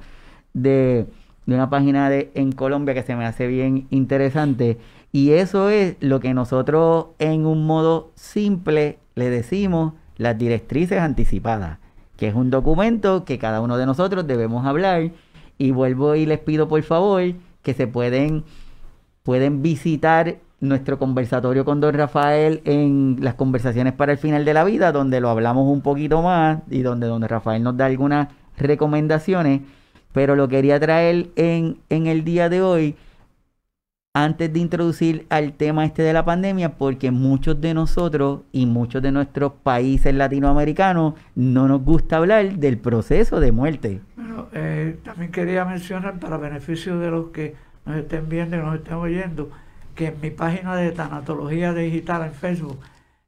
de 0.54 1.08
de 1.46 1.56
una 1.56 1.70
página 1.70 2.10
de, 2.10 2.32
en 2.36 2.52
Colombia 2.52 2.94
que 2.94 3.04
se 3.04 3.16
me 3.16 3.26
hace 3.26 3.48
bien 3.48 3.88
interesante. 3.90 4.78
Y 5.12 5.32
eso 5.32 5.70
es 5.70 5.96
lo 6.00 6.20
que 6.20 6.34
nosotros 6.34 7.08
en 7.20 7.46
un 7.46 7.66
modo 7.66 8.12
simple 8.16 9.00
le 9.16 9.30
decimos 9.30 9.94
las 10.18 10.38
directrices 10.38 11.00
anticipadas, 11.00 11.80
que 12.18 12.28
es 12.28 12.36
un 12.36 12.50
documento 12.50 13.26
que 13.26 13.38
cada 13.38 13.62
uno 13.62 13.78
de 13.78 13.86
nosotros 13.86 14.26
debemos 14.26 14.66
hablar. 14.66 15.12
Y 15.58 15.72
vuelvo 15.72 16.16
y 16.16 16.26
les 16.26 16.40
pido 16.40 16.68
por 16.68 16.82
favor 16.82 17.22
que 17.62 17.74
se 17.74 17.88
pueden, 17.88 18.44
pueden 19.22 19.62
visitar 19.62 20.38
nuestro 20.68 20.98
conversatorio 20.98 21.66
con 21.66 21.80
don 21.80 21.94
Rafael 21.94 22.62
en 22.66 23.18
las 23.22 23.36
conversaciones 23.36 23.94
para 23.94 24.12
el 24.12 24.18
final 24.18 24.46
de 24.46 24.54
la 24.54 24.64
vida, 24.64 24.92
donde 24.92 25.20
lo 25.20 25.30
hablamos 25.30 25.72
un 25.72 25.82
poquito 25.82 26.22
más 26.22 26.60
y 26.70 26.82
donde 26.82 27.08
don 27.08 27.22
Rafael 27.22 27.62
nos 27.62 27.78
da 27.78 27.86
algunas 27.86 28.30
recomendaciones 28.58 29.62
pero 30.14 30.36
lo 30.36 30.48
quería 30.48 30.80
traer 30.80 31.32
en, 31.36 31.80
en 31.90 32.08
el 32.08 32.24
día 32.24 32.48
de 32.48 32.62
hoy 32.62 32.96
antes 34.16 34.54
de 34.54 34.60
introducir 34.60 35.26
al 35.30 35.54
tema 35.54 35.86
este 35.86 36.04
de 36.04 36.14
la 36.14 36.24
pandemia, 36.24 36.78
porque 36.78 37.10
muchos 37.10 37.60
de 37.60 37.74
nosotros 37.74 38.42
y 38.52 38.68
muchos 38.68 39.02
de 39.02 39.12
nuestros 39.12 39.54
países 39.64 40.14
latinoamericanos 40.14 41.16
no 41.34 41.68
nos 41.68 41.82
gusta 41.82 42.18
hablar 42.18 42.58
del 42.58 42.78
proceso 42.78 43.40
de 43.40 43.52
muerte. 43.52 44.02
Bueno, 44.16 44.50
eh, 44.54 45.00
también 45.04 45.32
quería 45.32 45.66
mencionar, 45.66 46.20
para 46.20 46.38
beneficio 46.38 47.00
de 47.00 47.10
los 47.10 47.30
que 47.30 47.56
nos 47.88 47.98
estén 47.98 48.30
viendo 48.30 48.56
y 48.56 48.60
nos 48.60 48.76
estén 48.76 48.94
oyendo, 48.94 49.50
que 49.96 50.08
en 50.08 50.22
mi 50.22 50.32
página 50.32 50.76
de 50.76 50.92
tanatología 50.92 51.74
digital 51.74 52.26
en 52.26 52.34
Facebook 52.34 52.80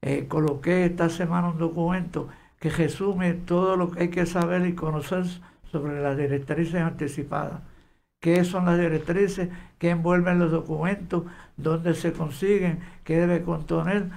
eh, 0.02 0.28
coloqué 0.28 0.86
esta 0.86 1.10
semana 1.10 1.50
un 1.50 1.58
documento 1.58 2.30
que 2.60 2.70
resume 2.70 3.34
todo 3.34 3.78
lo 3.78 3.92
que 3.92 4.04
hay 4.04 4.10
que 4.10 4.26
saber 4.26 4.66
y 4.66 4.74
conocer 4.74 5.26
sobre 5.72 6.02
las 6.02 6.18
directrices 6.18 6.82
anticipadas. 6.82 7.62
¿Qué 8.20 8.44
son 8.44 8.66
las 8.66 8.80
directrices? 8.80 9.50
¿Qué 9.78 9.92
envuelven 9.92 10.40
los 10.40 10.52
documentos? 10.52 11.24
¿Dónde 11.58 11.94
se 11.94 12.12
consiguen? 12.14 12.80
¿Qué 13.04 13.18
debe 13.18 13.44
contener? 13.44 14.10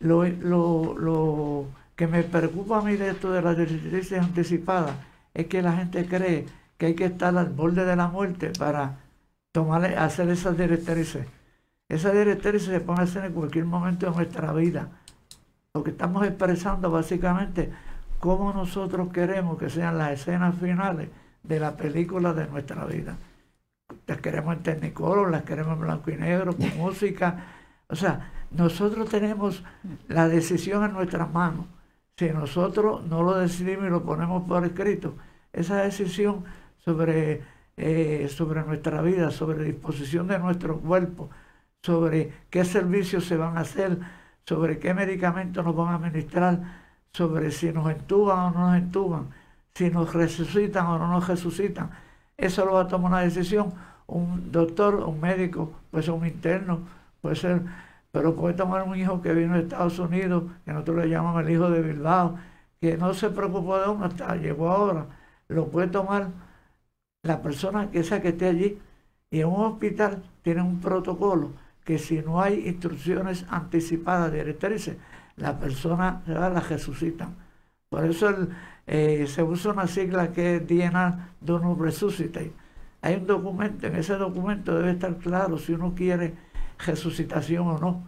Lo, 0.00 0.24
lo, 0.24 1.66
que 1.96 2.06
me 2.06 2.22
preocupa 2.22 2.78
a 2.78 2.82
mí 2.82 2.96
de 2.96 3.10
esto 3.10 3.32
de 3.32 3.40
las 3.42 3.56
directrices 3.56 4.20
anticipadas 4.20 4.96
es 5.32 5.46
que 5.46 5.62
la 5.62 5.72
gente 5.72 6.06
cree 6.06 6.46
que 6.76 6.86
hay 6.86 6.94
que 6.94 7.06
estar 7.06 7.36
al 7.36 7.48
borde 7.48 7.86
de 7.86 7.96
la 7.96 8.08
muerte 8.08 8.52
para 8.58 8.98
tomar, 9.52 9.84
hacer 9.98 10.28
esas 10.28 10.58
directrices. 10.58 11.26
Esas 11.88 12.12
directrices 12.12 12.68
se 12.68 12.80
pueden 12.80 13.02
hacer 13.02 13.24
en 13.24 13.32
cualquier 13.32 13.64
momento 13.64 14.06
de 14.06 14.16
nuestra 14.16 14.52
vida. 14.52 14.88
Lo 15.74 15.84
que 15.84 15.90
estamos 15.90 16.26
expresando 16.26 16.90
básicamente 16.90 17.70
cómo 18.18 18.52
nosotros 18.52 19.12
queremos 19.12 19.58
que 19.58 19.70
sean 19.70 19.98
las 19.98 20.12
escenas 20.12 20.56
finales 20.56 21.10
de 21.42 21.60
la 21.60 21.76
película 21.76 22.32
de 22.32 22.46
nuestra 22.48 22.84
vida. 22.86 23.16
Las 24.06 24.20
queremos 24.20 24.56
en 24.56 24.62
Technicolor, 24.62 25.30
las 25.30 25.42
queremos 25.42 25.74
en 25.74 25.80
blanco 25.80 26.10
y 26.10 26.16
negro, 26.16 26.56
con 26.56 26.76
música. 26.76 27.44
O 27.88 27.94
sea, 27.94 28.32
nosotros 28.50 29.08
tenemos 29.08 29.62
la 30.08 30.28
decisión 30.28 30.84
en 30.84 30.92
nuestras 30.92 31.32
manos. 31.32 31.66
Si 32.16 32.30
nosotros 32.30 33.04
no 33.06 33.22
lo 33.22 33.34
decidimos 33.34 33.86
y 33.86 33.90
lo 33.90 34.02
ponemos 34.02 34.42
por 34.48 34.64
escrito, 34.64 35.14
esa 35.52 35.82
decisión 35.82 36.44
sobre, 36.78 37.42
eh, 37.76 38.28
sobre 38.28 38.64
nuestra 38.64 39.02
vida, 39.02 39.30
sobre 39.30 39.58
la 39.58 39.64
disposición 39.64 40.26
de 40.26 40.38
nuestro 40.38 40.78
cuerpo, 40.80 41.30
sobre 41.82 42.32
qué 42.50 42.64
servicios 42.64 43.24
se 43.26 43.36
van 43.36 43.56
a 43.56 43.60
hacer, 43.60 43.98
sobre 44.44 44.78
qué 44.78 44.94
medicamentos 44.94 45.64
nos 45.64 45.76
van 45.76 45.88
a 45.88 45.94
administrar, 45.96 46.60
sobre 47.12 47.50
si 47.50 47.72
nos 47.72 47.90
entuban 47.90 48.38
o 48.38 48.50
no 48.50 48.70
nos 48.70 48.78
entuban, 48.78 49.30
si 49.74 49.90
nos 49.90 50.12
resucitan 50.14 50.86
o 50.86 50.98
no 50.98 51.08
nos 51.08 51.28
resucitan. 51.28 51.90
Eso 52.36 52.64
lo 52.64 52.74
va 52.74 52.82
a 52.82 52.88
tomar 52.88 53.12
una 53.12 53.20
decisión 53.22 53.72
un 54.06 54.52
doctor, 54.52 54.96
un 54.96 55.20
médico, 55.20 55.72
puede 55.90 56.04
ser 56.04 56.14
un 56.14 56.26
interno, 56.26 56.80
puede 57.20 57.36
ser, 57.36 57.62
pero 58.12 58.34
puede 58.36 58.54
tomar 58.54 58.82
un 58.84 58.96
hijo 58.96 59.20
que 59.22 59.32
vino 59.34 59.54
de 59.54 59.62
Estados 59.62 59.98
Unidos, 59.98 60.44
que 60.64 60.72
nosotros 60.72 60.98
le 60.98 61.08
llamamos 61.10 61.42
el 61.42 61.50
hijo 61.50 61.70
de 61.70 61.82
Bilbao, 61.82 62.38
que 62.80 62.96
no 62.96 63.14
se 63.14 63.30
preocupó 63.30 63.78
de 63.78 63.88
uno 63.88 64.04
hasta 64.04 64.36
llegó 64.36 64.70
ahora. 64.70 65.06
Lo 65.48 65.68
puede 65.68 65.88
tomar 65.88 66.28
la 67.22 67.42
persona 67.42 67.90
que 67.90 68.04
sea 68.04 68.22
que 68.22 68.28
esté 68.28 68.46
allí. 68.48 68.78
Y 69.30 69.40
en 69.40 69.48
un 69.48 69.64
hospital 69.64 70.22
tiene 70.42 70.62
un 70.62 70.80
protocolo 70.80 71.50
que 71.86 71.98
si 72.00 72.20
no 72.20 72.42
hay 72.42 72.66
instrucciones 72.66 73.46
anticipadas, 73.48 74.32
directrices, 74.32 74.96
la 75.36 75.56
persona 75.58 76.22
la 76.26 76.50
resucitan. 76.60 77.36
Por 77.88 78.04
eso 78.04 78.48
eh, 78.88 79.26
se 79.28 79.42
usa 79.44 79.72
una 79.72 79.86
sigla 79.86 80.32
que 80.32 80.56
es 80.56 80.66
DNA 80.66 81.34
Donor 81.40 81.80
Resuscitate. 81.80 82.52
Hay 83.02 83.14
un 83.14 83.26
documento, 83.28 83.86
en 83.86 83.94
ese 83.94 84.16
documento 84.16 84.76
debe 84.76 84.90
estar 84.90 85.16
claro 85.18 85.58
si 85.58 85.74
uno 85.74 85.94
quiere 85.94 86.34
resucitación 86.84 87.68
o 87.68 87.78
no. 87.78 88.04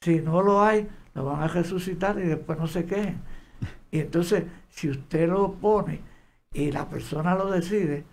Si 0.00 0.20
no 0.20 0.40
lo 0.40 0.62
hay, 0.62 0.88
lo 1.14 1.24
van 1.24 1.42
a 1.42 1.48
resucitar 1.48 2.20
y 2.20 2.22
después 2.22 2.56
no 2.56 2.68
se 2.68 2.84
quejen. 2.84 3.20
Y 3.90 3.98
entonces, 3.98 4.44
si 4.68 4.90
usted 4.90 5.28
lo 5.28 5.54
pone 5.54 6.02
y 6.52 6.70
la 6.70 6.88
persona 6.88 7.34
lo 7.34 7.50
decide, 7.50 8.04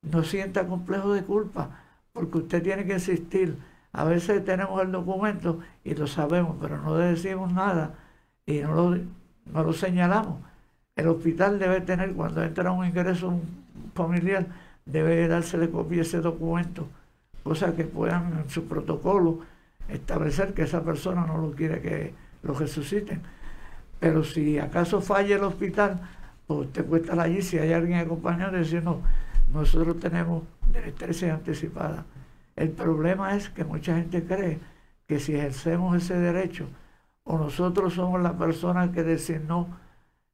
no 0.00 0.22
sienta 0.22 0.66
complejo 0.66 1.12
de 1.12 1.22
culpa, 1.22 1.82
porque 2.14 2.38
usted 2.38 2.62
tiene 2.62 2.86
que 2.86 2.94
insistir. 2.94 3.58
A 3.94 4.02
veces 4.02 4.44
tenemos 4.44 4.82
el 4.82 4.90
documento 4.90 5.60
y 5.84 5.94
lo 5.94 6.08
sabemos, 6.08 6.56
pero 6.60 6.78
no 6.78 6.96
decimos 6.96 7.52
nada 7.52 7.94
y 8.44 8.58
no 8.58 8.74
lo, 8.74 8.98
no 9.46 9.62
lo 9.62 9.72
señalamos. 9.72 10.40
El 10.96 11.06
hospital 11.06 11.60
debe 11.60 11.80
tener, 11.80 12.12
cuando 12.12 12.42
entra 12.42 12.72
un 12.72 12.84
ingreso 12.84 13.38
familiar, 13.94 14.46
debe 14.84 15.28
dársele 15.28 15.70
copia 15.70 16.02
ese 16.02 16.20
documento, 16.20 16.88
cosa 17.44 17.74
que 17.76 17.84
puedan 17.84 18.36
en 18.36 18.50
su 18.50 18.64
protocolo 18.66 19.40
establecer 19.88 20.54
que 20.54 20.62
esa 20.62 20.82
persona 20.82 21.24
no 21.24 21.38
lo 21.38 21.52
quiere 21.52 21.80
que 21.80 22.14
lo 22.42 22.52
resuciten. 22.54 23.22
Pero 24.00 24.24
si 24.24 24.58
acaso 24.58 25.00
falla 25.00 25.36
el 25.36 25.44
hospital, 25.44 26.00
pues 26.48 26.66
usted 26.66 26.84
puede 26.84 27.02
estar 27.02 27.20
allí, 27.20 27.42
si 27.42 27.58
hay 27.58 27.72
alguien 27.72 28.00
acompañado, 28.00 28.52
decir, 28.56 28.82
no, 28.82 29.00
nosotros 29.52 30.00
tenemos 30.00 30.42
anestesia 30.74 31.34
anticipada. 31.34 32.04
El 32.56 32.70
problema 32.70 33.36
es 33.36 33.48
que 33.50 33.64
mucha 33.64 33.96
gente 33.96 34.24
cree 34.24 34.58
que 35.06 35.20
si 35.20 35.34
ejercemos 35.34 35.96
ese 35.96 36.16
derecho, 36.18 36.68
o 37.24 37.38
nosotros 37.38 37.94
somos 37.94 38.20
la 38.22 38.36
persona 38.36 38.92
que 38.92 39.02
designó 39.02 39.68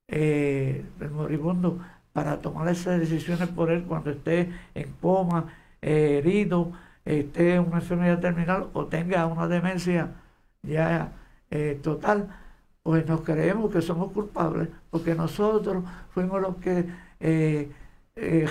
eh, 0.09 0.85
el 1.01 1.11
moribundo 1.11 1.79
para 2.13 2.41
tomar 2.41 2.69
esas 2.69 2.99
decisiones 3.01 3.49
por 3.49 3.71
él 3.71 3.85
cuando 3.85 4.11
esté 4.11 4.53
en 4.75 4.93
coma, 5.01 5.47
eh, 5.83 6.19
herido, 6.19 6.73
esté 7.05 7.55
en 7.55 7.67
una 7.67 7.77
enfermedad 7.79 8.21
terminal 8.21 8.69
o 8.73 8.87
tenga 8.87 9.27
una 9.27 9.49
demencia 9.49 10.11
ya 10.63 11.13
eh, 11.51 11.79
total, 11.83 12.29
pues 12.83 13.07
nos 13.07 13.23
creemos 13.23 13.73
que 13.73 13.81
somos 13.83 14.13
culpables 14.13 14.69
porque 14.91 15.15
nosotros 15.15 15.85
fuimos 16.11 16.41
los 16.41 16.57
que 16.57 16.87
eh, 17.21 17.71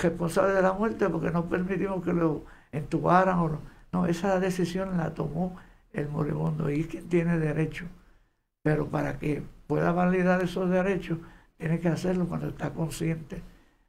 responsables 0.02 0.56
de 0.56 0.62
la 0.62 0.74
muerte 0.74 1.10
porque 1.10 1.32
no 1.32 1.46
permitimos 1.46 2.04
que 2.04 2.14
lo 2.14 2.46
entubaran 2.72 3.40
o 3.40 3.60
no. 3.92 4.06
esa 4.06 4.40
decisión 4.40 4.98
la 4.98 5.14
tomó 5.14 5.58
el 5.94 6.08
moribundo 6.10 6.70
y 6.70 6.84
quien 6.86 7.10
tiene 7.10 7.40
derecho. 7.40 7.86
Pero 8.62 8.88
para 8.88 9.18
que 9.18 9.44
pueda 9.68 9.92
validar 9.92 10.42
esos 10.44 10.70
derechos, 10.70 11.20
tiene 11.58 11.80
que 11.80 11.90
hacerlo 11.90 12.28
cuando 12.28 12.48
está 12.48 12.72
consciente. 12.72 13.42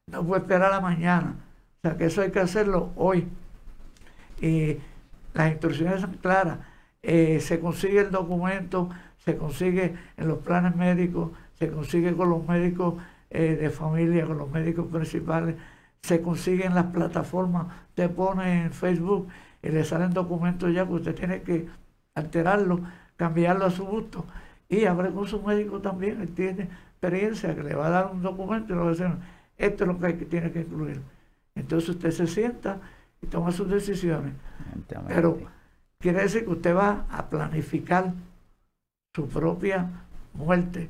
No 0.06 0.24
puede 0.24 0.42
esperar 0.42 0.72
a 0.72 0.76
la 0.76 0.80
mañana. 0.80 1.36
O 1.78 1.80
sea 1.82 1.96
que 1.96 2.06
eso 2.06 2.22
hay 2.22 2.30
que 2.30 2.40
hacerlo 2.40 2.92
hoy. 2.96 3.28
Y 4.40 4.78
las 5.34 5.50
instrucciones 5.50 6.00
son 6.00 6.14
claras. 6.14 6.58
Eh, 7.02 7.40
se 7.40 7.60
consigue 7.60 8.00
el 8.00 8.10
documento, 8.10 8.90
se 9.18 9.36
consigue 9.36 9.94
en 10.16 10.28
los 10.28 10.38
planes 10.38 10.76
médicos, 10.76 11.30
se 11.54 11.70
consigue 11.70 12.14
con 12.14 12.30
los 12.30 12.46
médicos 12.46 12.94
eh, 13.30 13.56
de 13.60 13.70
familia, 13.70 14.26
con 14.26 14.38
los 14.38 14.50
médicos 14.50 14.86
principales, 14.88 15.56
se 16.02 16.22
consigue 16.22 16.66
en 16.66 16.74
las 16.74 16.86
plataformas, 16.86 17.66
te 17.94 18.08
pone 18.08 18.64
en 18.64 18.72
Facebook 18.72 19.28
y 19.62 19.68
le 19.68 19.84
salen 19.84 20.12
documentos 20.12 20.72
ya 20.72 20.86
que 20.86 20.92
usted 20.92 21.14
tiene 21.14 21.42
que 21.42 21.68
alterarlo, 22.14 22.80
cambiarlo 23.16 23.66
a 23.66 23.70
su 23.70 23.84
gusto. 23.84 24.24
Y 24.68 24.84
abre 24.84 25.10
con 25.10 25.26
su 25.26 25.42
médico 25.42 25.80
también, 25.80 26.20
él 26.20 26.28
tiene 26.30 26.68
experiencia, 26.92 27.54
que 27.54 27.62
le 27.62 27.74
va 27.74 27.88
a 27.88 27.90
dar 27.90 28.10
un 28.12 28.22
documento 28.22 28.72
y 28.72 28.76
le 28.76 28.82
va 28.82 28.86
a 28.86 28.90
decir, 28.90 29.08
esto 29.56 29.84
es 29.84 29.88
lo 29.88 29.98
que, 29.98 30.06
hay 30.06 30.14
que 30.14 30.24
tiene 30.24 30.50
que 30.52 30.60
incluir. 30.60 31.00
Entonces 31.54 31.90
usted 31.90 32.10
se 32.10 32.26
sienta 32.26 32.78
y 33.20 33.26
toma 33.26 33.50
sus 33.50 33.68
decisiones. 33.68 34.32
Pero 35.08 35.38
quiere 35.98 36.22
decir 36.22 36.44
que 36.44 36.50
usted 36.50 36.74
va 36.74 37.04
a 37.10 37.28
planificar 37.28 38.12
su 39.14 39.28
propia 39.28 39.88
muerte. 40.34 40.88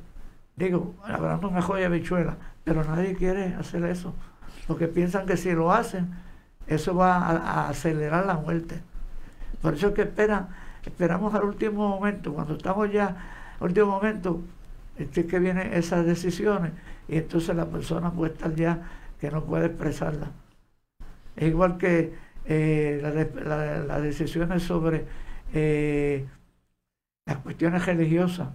Digo, 0.55 0.93
hablando 1.03 1.49
una 1.49 1.61
joya 1.61 1.89
bichuela, 1.89 2.37
pero 2.63 2.83
nadie 2.83 3.15
quiere 3.15 3.55
hacer 3.55 3.83
eso. 3.85 4.13
Porque 4.67 4.87
piensan 4.87 5.25
que 5.25 5.37
si 5.37 5.51
lo 5.51 5.71
hacen, 5.71 6.09
eso 6.67 6.95
va 6.95 7.17
a, 7.17 7.69
acelerar 7.69 8.25
la 8.25 8.35
muerte. 8.35 8.81
Por 9.61 9.73
eso 9.73 9.89
es 9.89 9.93
que 9.93 10.03
esperan, 10.03 10.49
esperamos 10.85 11.33
al 11.33 11.43
último 11.43 11.87
momento, 11.89 12.33
cuando 12.33 12.55
estamos 12.55 12.91
ya 12.91 13.55
al 13.59 13.67
último 13.67 13.87
momento, 13.87 14.41
es 14.97 15.09
que 15.09 15.39
vienen 15.39 15.73
esas 15.73 16.05
decisiones 16.05 16.71
y 17.07 17.17
entonces 17.17 17.55
la 17.55 17.65
persona 17.65 18.11
puede 18.11 18.33
estar 18.33 18.55
ya 18.55 18.87
que 19.19 19.29
no 19.31 19.43
puede 19.43 19.67
expresarla. 19.67 20.31
Es 21.35 21.47
igual 21.47 21.77
que 21.77 22.13
eh, 22.45 22.99
las 23.87 24.01
decisiones 24.01 24.63
sobre 24.63 25.05
eh, 25.53 26.25
las 27.25 27.37
cuestiones 27.37 27.85
religiosas. 27.85 28.49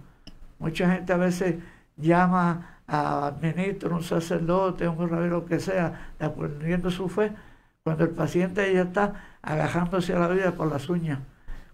Mucha 0.59 0.91
gente 0.91 1.13
a 1.13 1.17
veces 1.17 1.55
llama 1.95 2.76
a 2.87 3.33
ministro, 3.41 3.95
un 3.95 4.03
sacerdote, 4.03 4.87
un 4.87 5.09
rabino, 5.09 5.45
que 5.45 5.59
sea, 5.59 6.13
aprendiendo 6.19 6.89
su 6.89 7.09
fe, 7.09 7.31
cuando 7.83 8.05
el 8.05 8.11
paciente 8.11 8.73
ya 8.73 8.83
está 8.83 9.13
agajándose 9.41 10.13
a 10.13 10.19
la 10.19 10.27
vida 10.29 10.51
por 10.51 10.71
las 10.71 10.89
uñas. 10.89 11.19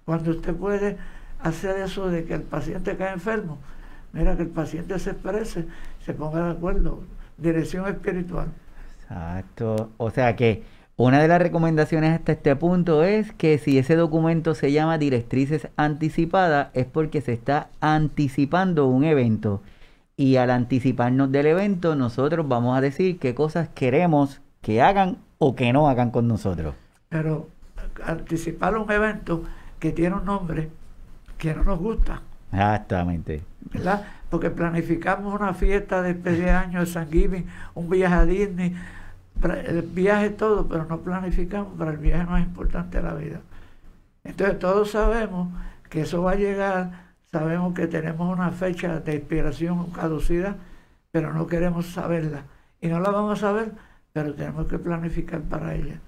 Cuando 0.05 0.31
usted 0.31 0.55
puede 0.55 0.97
hacer 1.39 1.77
eso 1.77 2.09
de 2.09 2.25
que 2.25 2.33
el 2.33 2.41
paciente 2.41 2.97
cae 2.97 3.13
enfermo, 3.13 3.59
mira 4.11 4.35
que 4.35 4.43
el 4.43 4.49
paciente 4.49 4.97
se 4.99 5.11
exprese, 5.11 5.65
se 6.05 6.13
ponga 6.13 6.45
de 6.45 6.51
acuerdo, 6.51 7.03
dirección 7.37 7.87
espiritual. 7.87 8.47
Exacto, 9.03 9.91
o 9.97 10.09
sea 10.09 10.35
que 10.35 10.63
una 10.95 11.19
de 11.19 11.27
las 11.27 11.41
recomendaciones 11.41 12.13
hasta 12.13 12.33
este 12.33 12.55
punto 12.55 13.03
es 13.03 13.31
que 13.33 13.57
si 13.57 13.79
ese 13.79 13.95
documento 13.95 14.53
se 14.53 14.71
llama 14.71 14.99
directrices 14.99 15.67
anticipadas 15.75 16.69
es 16.73 16.85
porque 16.85 17.21
se 17.21 17.33
está 17.33 17.69
anticipando 17.81 18.85
un 18.87 19.03
evento. 19.03 19.61
Y 20.15 20.35
al 20.35 20.51
anticiparnos 20.51 21.31
del 21.31 21.47
evento, 21.47 21.95
nosotros 21.95 22.47
vamos 22.47 22.77
a 22.77 22.81
decir 22.81 23.19
qué 23.19 23.33
cosas 23.33 23.69
queremos 23.69 24.41
que 24.61 24.81
hagan 24.81 25.17
o 25.39 25.55
que 25.55 25.73
no 25.73 25.89
hagan 25.89 26.11
con 26.11 26.27
nosotros. 26.27 26.75
Pero 27.09 27.49
anticipar 28.05 28.77
un 28.77 28.91
evento 28.91 29.43
que 29.79 29.91
tiene 29.91 30.15
un 30.15 30.25
nombre 30.25 30.69
que 31.37 31.53
no 31.53 31.63
nos 31.63 31.79
gusta. 31.79 32.21
Exactamente. 32.51 33.41
¿Verdad? 33.71 34.05
Porque 34.29 34.49
planificamos 34.49 35.33
una 35.33 35.53
fiesta 35.53 36.01
de 36.01 36.13
de 36.13 36.51
año 36.51 36.79
de 36.79 36.85
San 36.85 37.11
Giving, 37.11 37.47
un 37.73 37.89
viaje 37.89 38.15
a 38.15 38.25
Disney, 38.25 38.75
el 39.65 39.81
viaje 39.81 40.29
todo, 40.29 40.67
pero 40.67 40.85
no 40.85 40.99
planificamos 40.99 41.77
para 41.77 41.91
el 41.91 41.97
viaje 41.97 42.25
más 42.25 42.41
importante 42.41 42.97
de 42.97 43.03
la 43.03 43.13
vida. 43.15 43.41
Entonces 44.23 44.59
todos 44.59 44.91
sabemos 44.91 45.49
que 45.89 46.01
eso 46.01 46.23
va 46.23 46.31
a 46.31 46.35
llegar, 46.35 47.12
sabemos 47.33 47.73
que 47.73 47.87
tenemos 47.87 48.31
una 48.31 48.51
fecha 48.51 48.99
de 48.99 49.15
expiración 49.15 49.89
caducida, 49.89 50.55
pero 51.11 51.33
no 51.33 51.47
queremos 51.47 51.87
saberla. 51.87 52.43
Y 52.79 52.87
no 52.89 52.99
la 52.99 53.09
vamos 53.09 53.39
a 53.39 53.47
saber, 53.47 53.71
pero 54.13 54.35
tenemos 54.35 54.67
que 54.67 54.77
planificar 54.77 55.41
para 55.41 55.73
ella. 55.73 55.99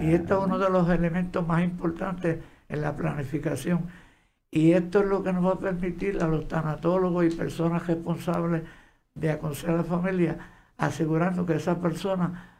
Y 0.00 0.12
esto 0.12 0.38
es 0.40 0.44
uno 0.44 0.58
de 0.58 0.68
los 0.70 0.88
elementos 0.88 1.46
más 1.46 1.62
importantes 1.62 2.38
en 2.68 2.80
la 2.80 2.96
planificación. 2.96 3.82
Y 4.50 4.72
esto 4.72 5.00
es 5.00 5.06
lo 5.06 5.22
que 5.22 5.32
nos 5.32 5.46
va 5.46 5.52
a 5.52 5.58
permitir 5.60 6.20
a 6.20 6.26
los 6.26 6.48
tanatólogos 6.48 7.26
y 7.26 7.30
personas 7.30 7.86
responsables 7.86 8.64
de 9.14 9.30
aconsejar 9.30 9.76
a 9.76 9.78
la 9.78 9.84
familia, 9.84 10.38
asegurando 10.78 11.46
que 11.46 11.54
esa 11.54 11.80
persona 11.80 12.58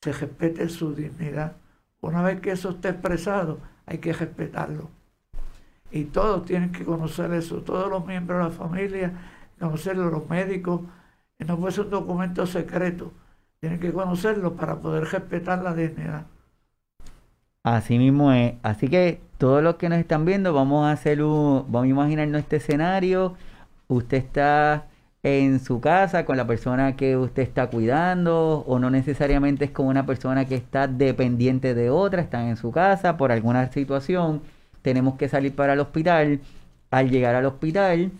se 0.00 0.12
respete 0.12 0.70
su 0.70 0.94
dignidad. 0.94 1.56
Una 2.00 2.22
vez 2.22 2.40
que 2.40 2.52
eso 2.52 2.70
esté 2.70 2.88
expresado, 2.88 3.58
hay 3.84 3.98
que 3.98 4.14
respetarlo. 4.14 4.88
Y 5.90 6.04
todos 6.04 6.44
tienen 6.44 6.72
que 6.72 6.84
conocer 6.84 7.32
eso, 7.32 7.62
todos 7.62 7.90
los 7.90 8.06
miembros 8.06 8.38
de 8.38 8.44
la 8.44 8.50
familia, 8.50 9.12
conocerlo, 9.58 10.10
los 10.10 10.28
médicos. 10.28 10.82
no 11.38 11.58
puede 11.58 11.72
ser 11.72 11.84
un 11.84 11.90
documento 11.90 12.46
secreto, 12.46 13.12
tienen 13.60 13.80
que 13.80 13.92
conocerlo 13.92 14.54
para 14.54 14.76
poder 14.76 15.04
respetar 15.04 15.62
la 15.62 15.74
dignidad. 15.74 16.26
Así 17.62 17.98
mismo 17.98 18.32
es. 18.32 18.54
Así 18.62 18.88
que 18.88 19.20
todos 19.38 19.62
los 19.62 19.76
que 19.76 19.88
nos 19.88 19.98
están 19.98 20.24
viendo, 20.24 20.52
vamos 20.52 20.86
a 20.86 20.92
hacer 20.92 21.22
un, 21.22 21.64
vamos 21.68 21.84
a 21.84 21.88
imaginarnos 21.88 22.40
este 22.40 22.56
escenario. 22.56 23.34
Usted 23.88 24.18
está 24.18 24.86
en 25.22 25.60
su 25.60 25.80
casa 25.80 26.24
con 26.24 26.36
la 26.36 26.46
persona 26.46 26.96
que 26.96 27.16
usted 27.16 27.42
está 27.42 27.68
cuidando 27.68 28.64
o 28.66 28.78
no 28.78 28.90
necesariamente 28.90 29.66
es 29.66 29.70
con 29.72 29.86
una 29.86 30.06
persona 30.06 30.44
que 30.46 30.54
está 30.54 30.86
dependiente 30.86 31.74
de 31.74 31.90
otra, 31.90 32.22
están 32.22 32.46
en 32.46 32.56
su 32.56 32.70
casa 32.70 33.16
por 33.16 33.32
alguna 33.32 33.70
situación, 33.72 34.42
tenemos 34.82 35.16
que 35.16 35.28
salir 35.28 35.54
para 35.54 35.74
el 35.74 35.80
hospital, 35.80 36.40
al 36.90 37.10
llegar 37.10 37.34
al 37.34 37.46
hospital, 37.46 38.10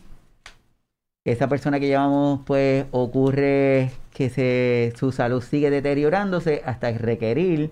esa 1.24 1.48
persona 1.48 1.78
que 1.78 1.86
llevamos 1.86 2.40
pues 2.46 2.86
ocurre 2.90 3.90
que 4.12 4.92
su 4.96 5.12
salud 5.12 5.42
sigue 5.42 5.70
deteriorándose 5.70 6.62
hasta 6.64 6.90
requerir 6.90 7.70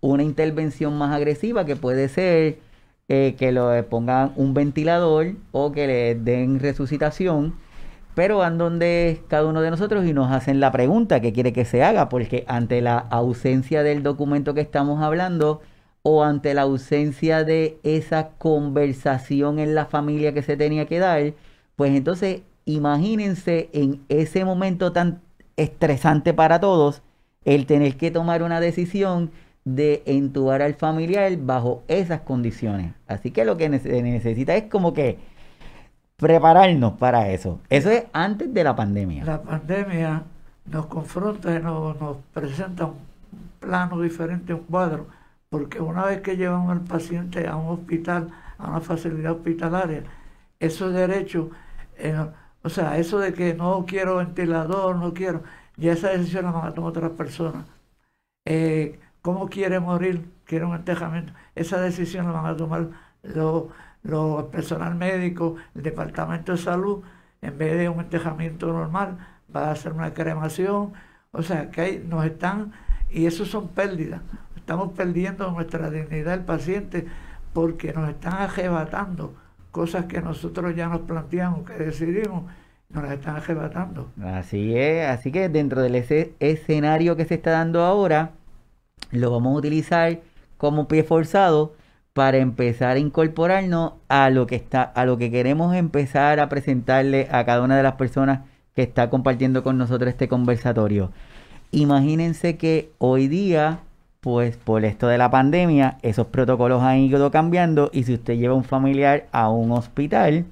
una 0.00 0.22
intervención 0.22 0.96
más 0.96 1.14
agresiva 1.14 1.64
que 1.64 1.76
puede 1.76 2.08
ser 2.08 2.58
eh, 3.08 3.36
que 3.38 3.52
le 3.52 3.82
pongan 3.84 4.32
un 4.36 4.54
ventilador 4.54 5.34
o 5.52 5.72
que 5.72 5.86
le 5.86 6.14
den 6.14 6.60
resucitación. 6.60 7.54
Pero 8.14 8.38
van 8.38 8.58
donde 8.58 9.20
cada 9.28 9.46
uno 9.46 9.60
de 9.60 9.70
nosotros 9.70 10.04
y 10.06 10.12
nos 10.12 10.32
hacen 10.32 10.60
la 10.60 10.72
pregunta 10.72 11.20
que 11.20 11.32
quiere 11.32 11.52
que 11.52 11.64
se 11.64 11.84
haga, 11.84 12.08
porque 12.08 12.44
ante 12.48 12.80
la 12.80 12.98
ausencia 12.98 13.82
del 13.82 14.02
documento 14.02 14.54
que 14.54 14.60
estamos 14.60 15.02
hablando, 15.02 15.62
o 16.02 16.24
ante 16.24 16.54
la 16.54 16.62
ausencia 16.62 17.44
de 17.44 17.78
esa 17.82 18.30
conversación 18.38 19.58
en 19.58 19.74
la 19.74 19.86
familia 19.86 20.32
que 20.32 20.42
se 20.42 20.56
tenía 20.56 20.86
que 20.86 20.98
dar, 20.98 21.34
pues 21.76 21.92
entonces 21.94 22.42
imagínense 22.64 23.70
en 23.72 24.02
ese 24.08 24.44
momento 24.44 24.92
tan 24.92 25.20
estresante 25.56 26.34
para 26.34 26.60
todos, 26.60 27.02
el 27.44 27.66
tener 27.66 27.96
que 27.96 28.10
tomar 28.10 28.42
una 28.42 28.60
decisión 28.60 29.30
de 29.64 30.02
entubar 30.06 30.62
al 30.62 30.74
familiar 30.74 31.36
bajo 31.38 31.82
esas 31.88 32.20
condiciones. 32.20 32.92
Así 33.06 33.30
que 33.30 33.44
lo 33.44 33.56
que 33.56 33.78
se 33.78 34.02
necesita 34.02 34.56
es 34.56 34.64
como 34.64 34.92
que 34.94 35.18
prepararnos 36.16 36.94
para 36.94 37.28
eso. 37.30 37.60
Eso 37.68 37.90
es 37.90 38.04
antes 38.12 38.52
de 38.52 38.64
la 38.64 38.74
pandemia. 38.74 39.24
La 39.24 39.42
pandemia 39.42 40.22
nos 40.66 40.86
confronta 40.86 41.54
y 41.54 41.62
nos, 41.62 42.16
presenta 42.32 42.86
un 42.86 42.94
plano 43.60 44.00
diferente, 44.00 44.52
un 44.52 44.60
cuadro, 44.60 45.06
porque 45.50 45.80
una 45.80 46.04
vez 46.04 46.20
que 46.22 46.36
llevamos 46.36 46.70
al 46.72 46.82
paciente 46.84 47.46
a 47.48 47.56
un 47.56 47.68
hospital, 47.68 48.30
a 48.58 48.70
una 48.70 48.80
facilidad 48.80 49.32
hospitalaria, 49.32 50.04
esos 50.60 50.92
derechos, 50.92 51.48
eh, 51.98 52.14
o 52.62 52.68
sea, 52.68 52.98
eso 52.98 53.18
de 53.18 53.32
que 53.34 53.54
no 53.54 53.84
quiero 53.86 54.16
ventilador, 54.16 54.96
no 54.96 55.14
quiero, 55.14 55.42
ya 55.76 55.92
esa 55.92 56.10
decisión 56.10 56.44
la 56.46 56.52
van 56.52 56.66
a 56.68 56.74
tomar 56.74 56.90
otras 56.90 57.12
personas. 57.12 57.66
Eh, 58.44 58.98
¿Cómo 59.22 59.48
quiere 59.48 59.80
morir? 59.80 60.30
Quiere 60.44 60.64
un 60.64 60.74
entejamiento. 60.74 61.32
Esa 61.54 61.80
decisión 61.80 62.26
la 62.26 62.32
van 62.32 62.46
a 62.46 62.56
tomar 62.56 62.88
los 64.02 64.44
personal 64.46 64.94
médico, 64.94 65.56
el 65.74 65.82
departamento 65.82 66.52
de 66.52 66.58
salud, 66.58 67.02
en 67.42 67.58
vez 67.58 67.76
de 67.78 67.88
un 67.88 68.00
entejamiento 68.00 68.68
normal, 68.68 69.18
va 69.54 69.68
a 69.68 69.72
hacer 69.72 69.92
una 69.92 70.14
cremación. 70.14 70.92
O 71.32 71.42
sea, 71.42 71.70
que 71.70 71.80
hay, 71.80 71.98
nos 72.06 72.24
están, 72.24 72.72
y 73.10 73.26
eso 73.26 73.44
son 73.44 73.68
pérdidas. 73.68 74.22
Estamos 74.68 74.92
perdiendo 74.92 75.50
nuestra 75.50 75.88
dignidad 75.88 76.32
del 76.32 76.44
paciente 76.44 77.06
porque 77.54 77.90
nos 77.94 78.06
están 78.10 78.34
arrebatando 78.34 79.32
cosas 79.70 80.04
que 80.04 80.20
nosotros 80.20 80.76
ya 80.76 80.88
nos 80.88 81.00
planteamos, 81.00 81.64
que 81.64 81.72
decidimos, 81.72 82.42
nos 82.90 83.02
las 83.02 83.12
están 83.12 83.36
arrebatando. 83.36 84.10
Así 84.22 84.76
es, 84.76 85.08
así 85.08 85.32
que 85.32 85.48
dentro 85.48 85.80
del 85.80 85.94
ese 85.94 86.34
escenario 86.38 87.16
que 87.16 87.24
se 87.24 87.36
está 87.36 87.52
dando 87.52 87.82
ahora, 87.82 88.32
lo 89.10 89.30
vamos 89.30 89.54
a 89.54 89.58
utilizar 89.58 90.20
como 90.58 90.86
pie 90.86 91.02
forzado 91.02 91.72
para 92.12 92.36
empezar 92.36 92.96
a 92.96 93.00
incorporarnos 93.00 93.94
a 94.08 94.28
lo 94.28 94.46
que 94.46 94.56
está, 94.56 94.82
a 94.82 95.06
lo 95.06 95.16
que 95.16 95.30
queremos 95.30 95.74
empezar 95.74 96.40
a 96.40 96.50
presentarle 96.50 97.26
a 97.30 97.46
cada 97.46 97.62
una 97.62 97.78
de 97.78 97.84
las 97.84 97.94
personas 97.94 98.40
que 98.74 98.82
está 98.82 99.08
compartiendo 99.08 99.62
con 99.62 99.78
nosotros 99.78 100.10
este 100.10 100.28
conversatorio. 100.28 101.10
Imagínense 101.70 102.58
que 102.58 102.92
hoy 102.98 103.28
día, 103.28 103.80
pues 104.20 104.56
por 104.56 104.84
esto 104.84 105.06
de 105.06 105.18
la 105.18 105.30
pandemia, 105.30 105.98
esos 106.02 106.26
protocolos 106.26 106.82
han 106.82 106.98
ido 106.98 107.30
cambiando 107.30 107.90
y 107.92 108.04
si 108.04 108.14
usted 108.14 108.36
lleva 108.36 108.54
un 108.54 108.64
familiar 108.64 109.26
a 109.32 109.48
un 109.48 109.70
hospital, 109.72 110.44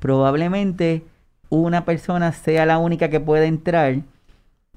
probablemente 0.00 1.02
una 1.48 1.84
persona 1.84 2.32
sea 2.32 2.66
la 2.66 2.78
única 2.78 3.08
que 3.08 3.20
pueda 3.20 3.46
entrar 3.46 4.00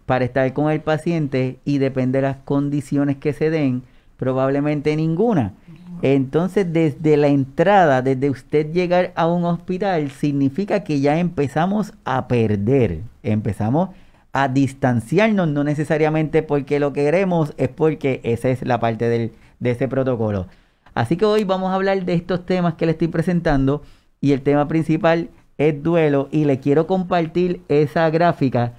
para 0.05 0.25
estar 0.25 0.51
con 0.53 0.71
el 0.71 0.81
paciente 0.81 1.59
y 1.65 1.77
depende 1.77 2.19
de 2.19 2.23
las 2.23 2.37
condiciones 2.37 3.17
que 3.17 3.33
se 3.33 3.49
den, 3.49 3.83
probablemente 4.17 4.95
ninguna. 4.95 5.53
Entonces, 6.01 6.71
desde 6.71 7.17
la 7.17 7.27
entrada, 7.27 8.01
desde 8.01 8.29
usted 8.29 8.71
llegar 8.71 9.11
a 9.15 9.27
un 9.27 9.43
hospital, 9.43 10.09
significa 10.11 10.83
que 10.83 10.99
ya 11.01 11.19
empezamos 11.19 11.93
a 12.05 12.27
perder, 12.27 13.01
empezamos 13.21 13.89
a 13.89 14.08
distanciarnos, 14.47 15.47
no 15.47 15.63
necesariamente 15.63 16.43
porque 16.43 16.79
lo 16.79 16.93
queremos, 16.93 17.53
es 17.57 17.69
porque 17.69 18.21
esa 18.23 18.49
es 18.49 18.65
la 18.65 18.79
parte 18.79 19.09
del, 19.09 19.33
de 19.59 19.71
ese 19.71 19.87
protocolo. 19.87 20.47
Así 20.93 21.17
que 21.17 21.25
hoy 21.25 21.43
vamos 21.43 21.71
a 21.71 21.75
hablar 21.75 22.03
de 22.05 22.13
estos 22.13 22.45
temas 22.45 22.75
que 22.75 22.85
le 22.85 22.93
estoy 22.93 23.07
presentando 23.07 23.83
y 24.21 24.31
el 24.31 24.41
tema 24.41 24.67
principal 24.67 25.29
es 25.57 25.81
duelo 25.83 26.29
y 26.31 26.45
le 26.45 26.59
quiero 26.59 26.87
compartir 26.87 27.61
esa 27.67 28.09
gráfica 28.09 28.73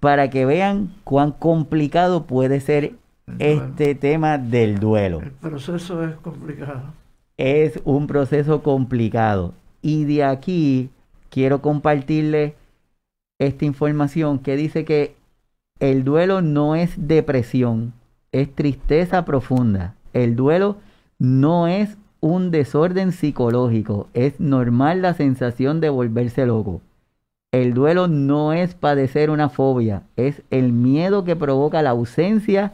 para 0.00 0.28
que 0.28 0.44
vean 0.44 0.92
cuán 1.04 1.32
complicado 1.32 2.26
puede 2.26 2.60
ser 2.60 2.94
este 3.38 3.94
tema 3.94 4.38
del 4.38 4.78
duelo. 4.78 5.20
El 5.20 5.32
proceso 5.32 6.04
es 6.04 6.14
complicado. 6.16 6.92
Es 7.36 7.80
un 7.84 8.06
proceso 8.06 8.62
complicado. 8.62 9.54
Y 9.82 10.04
de 10.04 10.24
aquí 10.24 10.90
quiero 11.30 11.60
compartirle 11.60 12.54
esta 13.38 13.64
información 13.64 14.38
que 14.38 14.56
dice 14.56 14.84
que 14.84 15.14
el 15.78 16.04
duelo 16.04 16.40
no 16.42 16.74
es 16.74 16.94
depresión, 16.96 17.92
es 18.32 18.54
tristeza 18.54 19.24
profunda. 19.24 19.94
El 20.12 20.36
duelo 20.36 20.76
no 21.18 21.68
es 21.68 21.98
un 22.20 22.50
desorden 22.50 23.12
psicológico, 23.12 24.08
es 24.14 24.40
normal 24.40 25.02
la 25.02 25.14
sensación 25.14 25.80
de 25.80 25.90
volverse 25.90 26.46
loco. 26.46 26.80
El 27.52 27.74
duelo 27.74 28.08
no 28.08 28.52
es 28.52 28.74
padecer 28.74 29.30
una 29.30 29.48
fobia, 29.48 30.02
es 30.16 30.42
el 30.50 30.72
miedo 30.72 31.24
que 31.24 31.36
provoca 31.36 31.82
la 31.82 31.90
ausencia 31.90 32.72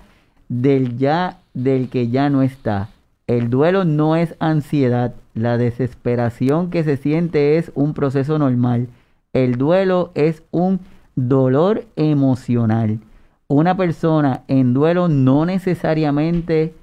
del 0.49 0.97
ya 0.97 1.39
del 1.55 1.89
que 1.89 2.09
ya 2.09 2.31
no 2.31 2.43
está. 2.43 2.89
El 3.27 3.51
duelo 3.51 3.85
no 3.85 4.17
es 4.17 4.35
ansiedad, 4.39 5.15
la 5.35 5.59
desesperación 5.59 6.71
que 6.71 6.85
se 6.85 6.97
siente 6.97 7.59
es 7.59 7.71
un 7.75 7.95
proceso 7.95 8.39
normal. 8.39 8.89
El 9.33 9.57
duelo 9.57 10.13
es 10.15 10.43
un 10.51 10.81
dolor 11.17 11.85
emocional. 11.97 13.01
Una 13.49 13.77
persona 13.77 14.43
en 14.47 14.75
duelo 14.75 15.09
no 15.09 15.47
necesariamente 15.47 16.75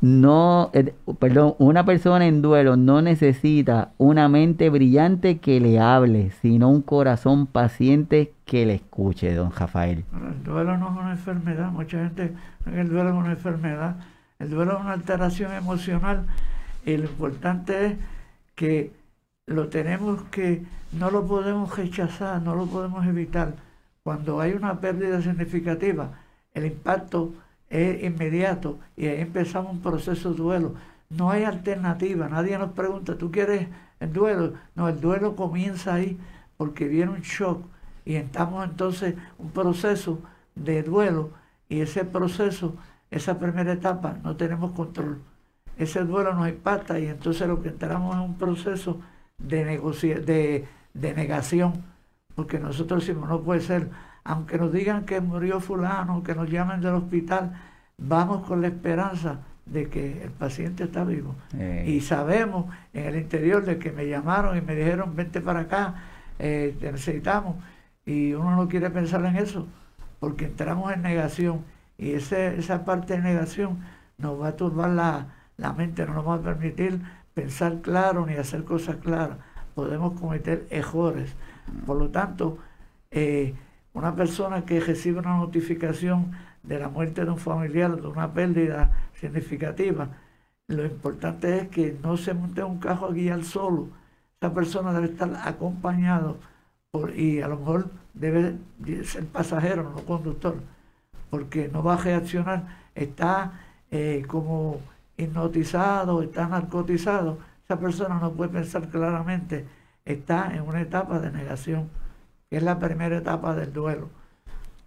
no, 0.00 0.70
eh, 0.72 0.94
perdón, 1.18 1.54
una 1.58 1.84
persona 1.84 2.26
en 2.26 2.40
duelo 2.42 2.76
no 2.76 3.02
necesita 3.02 3.92
una 3.98 4.28
mente 4.28 4.70
brillante 4.70 5.38
que 5.38 5.60
le 5.60 5.78
hable, 5.78 6.30
sino 6.42 6.70
un 6.70 6.80
corazón 6.80 7.46
paciente 7.46 8.32
que 8.46 8.64
le 8.66 8.76
escuche, 8.76 9.34
don 9.34 9.52
Rafael. 9.52 10.04
el 10.12 10.42
duelo 10.42 10.78
no 10.78 10.88
es 10.88 10.96
una 10.96 11.12
enfermedad, 11.12 11.70
mucha 11.70 11.98
gente 11.98 12.32
el 12.66 12.88
duelo 12.88 13.10
es 13.10 13.14
una 13.14 13.32
enfermedad, 13.32 13.96
el 14.38 14.50
duelo 14.50 14.72
es 14.72 14.80
una 14.80 14.92
alteración 14.92 15.52
emocional 15.52 16.26
y 16.86 16.96
lo 16.96 17.04
importante 17.04 17.86
es 17.86 17.94
que 18.54 18.99
lo 19.46 19.68
tenemos 19.68 20.22
que, 20.30 20.64
no 20.92 21.10
lo 21.10 21.26
podemos 21.26 21.76
rechazar, 21.76 22.40
no 22.42 22.54
lo 22.54 22.66
podemos 22.66 23.06
evitar. 23.06 23.54
Cuando 24.02 24.40
hay 24.40 24.52
una 24.52 24.80
pérdida 24.80 25.20
significativa, 25.20 26.10
el 26.54 26.66
impacto 26.66 27.32
es 27.68 28.02
inmediato 28.02 28.78
y 28.96 29.06
ahí 29.06 29.20
empezamos 29.20 29.72
un 29.72 29.80
proceso 29.80 30.30
de 30.30 30.36
duelo. 30.36 30.74
No 31.08 31.30
hay 31.30 31.44
alternativa, 31.44 32.28
nadie 32.28 32.58
nos 32.58 32.72
pregunta, 32.72 33.18
¿tú 33.18 33.30
quieres 33.30 33.68
el 33.98 34.12
duelo? 34.12 34.54
No, 34.74 34.88
el 34.88 35.00
duelo 35.00 35.36
comienza 35.36 35.94
ahí 35.94 36.18
porque 36.56 36.88
viene 36.88 37.12
un 37.12 37.20
shock 37.20 37.64
y 38.04 38.14
estamos 38.14 38.64
entonces 38.64 39.14
un 39.38 39.50
proceso 39.50 40.20
de 40.54 40.82
duelo 40.82 41.30
y 41.68 41.80
ese 41.80 42.04
proceso, 42.04 42.76
esa 43.10 43.38
primera 43.38 43.72
etapa, 43.72 44.16
no 44.22 44.36
tenemos 44.36 44.72
control. 44.72 45.20
Ese 45.76 46.04
duelo 46.04 46.34
nos 46.34 46.48
impacta 46.48 46.98
y 46.98 47.06
entonces 47.06 47.48
lo 47.48 47.62
que 47.62 47.70
entramos 47.70 48.16
es 48.16 48.22
un 48.22 48.36
proceso 48.36 49.00
de, 49.40 49.64
de, 50.26 50.68
de 50.94 51.14
negación, 51.14 51.84
porque 52.34 52.58
nosotros 52.58 53.06
decimos, 53.06 53.28
no 53.28 53.42
puede 53.42 53.60
ser 53.60 53.90
aunque 54.24 54.58
nos 54.58 54.72
digan 54.72 55.06
que 55.06 55.20
murió 55.20 55.60
fulano, 55.60 56.22
que 56.22 56.34
nos 56.34 56.50
llamen 56.50 56.80
del 56.80 56.94
hospital, 56.94 57.52
vamos 57.96 58.46
con 58.46 58.60
la 58.60 58.68
esperanza 58.68 59.40
de 59.66 59.88
que 59.88 60.22
el 60.22 60.30
paciente 60.30 60.84
está 60.84 61.04
vivo. 61.04 61.34
Eh. 61.58 61.84
Y 61.86 62.00
sabemos 62.00 62.66
en 62.92 63.06
el 63.06 63.16
interior 63.16 63.64
de 63.64 63.78
que 63.78 63.92
me 63.92 64.06
llamaron 64.08 64.56
y 64.56 64.60
me 64.60 64.74
dijeron, 64.74 65.14
vente 65.16 65.40
para 65.40 65.60
acá, 65.60 65.94
eh, 66.38 66.76
te 66.78 66.92
necesitamos. 66.92 67.56
Y 68.04 68.32
uno 68.34 68.56
no 68.56 68.68
quiere 68.68 68.90
pensar 68.90 69.24
en 69.24 69.36
eso, 69.36 69.66
porque 70.18 70.46
entramos 70.46 70.92
en 70.92 71.02
negación. 71.02 71.64
Y 71.96 72.12
ese, 72.12 72.58
esa 72.58 72.84
parte 72.84 73.14
de 73.14 73.22
negación 73.22 73.78
nos 74.18 74.40
va 74.40 74.48
a 74.48 74.56
turbar 74.56 74.90
la, 74.90 75.26
la 75.56 75.72
mente, 75.72 76.04
no 76.06 76.14
nos 76.14 76.28
va 76.28 76.34
a 76.34 76.40
permitir 76.40 77.00
pensar 77.34 77.80
claro 77.80 78.26
ni 78.26 78.34
hacer 78.34 78.64
cosas 78.64 78.96
claras. 78.96 79.38
Podemos 79.74 80.18
cometer 80.18 80.66
errores. 80.70 81.34
Por 81.86 81.96
lo 81.98 82.10
tanto, 82.10 82.58
eh, 83.10 83.54
una 83.94 84.14
persona 84.14 84.64
que 84.64 84.80
recibe 84.80 85.18
una 85.18 85.36
notificación 85.36 86.32
de 86.62 86.78
la 86.78 86.88
muerte 86.88 87.24
de 87.24 87.30
un 87.30 87.38
familiar, 87.38 88.00
de 88.00 88.06
una 88.06 88.32
pérdida 88.32 88.90
significativa, 89.14 90.08
lo 90.68 90.84
importante 90.84 91.58
es 91.58 91.68
que 91.68 91.96
no 92.00 92.16
se 92.16 92.32
monte 92.32 92.62
un 92.62 92.78
carro 92.78 93.06
a 93.08 93.12
guiar 93.12 93.42
solo. 93.42 93.88
Esa 94.40 94.54
persona 94.54 94.92
debe 94.92 95.06
estar 95.06 95.30
acompañado 95.44 96.36
por, 96.92 97.16
y 97.16 97.40
a 97.42 97.48
lo 97.48 97.58
mejor 97.58 97.90
debe 98.14 98.56
ser 99.04 99.26
pasajero, 99.26 99.82
no 99.82 100.02
conductor, 100.04 100.56
porque 101.28 101.68
no 101.72 101.82
va 101.82 101.94
a 101.94 101.96
reaccionar. 101.96 102.68
Está 102.94 103.60
eh, 103.90 104.24
como 104.28 104.80
hipnotizado, 105.20 106.22
está 106.22 106.48
narcotizado. 106.48 107.38
Esa 107.64 107.78
persona 107.78 108.18
no 108.18 108.32
puede 108.32 108.50
pensar 108.50 108.88
claramente, 108.88 109.64
está 110.04 110.54
en 110.54 110.62
una 110.62 110.80
etapa 110.80 111.18
de 111.18 111.30
negación 111.30 111.88
que 112.48 112.56
es 112.56 112.62
la 112.62 112.78
primera 112.78 113.16
etapa 113.16 113.54
del 113.54 113.72
duelo. 113.72 114.08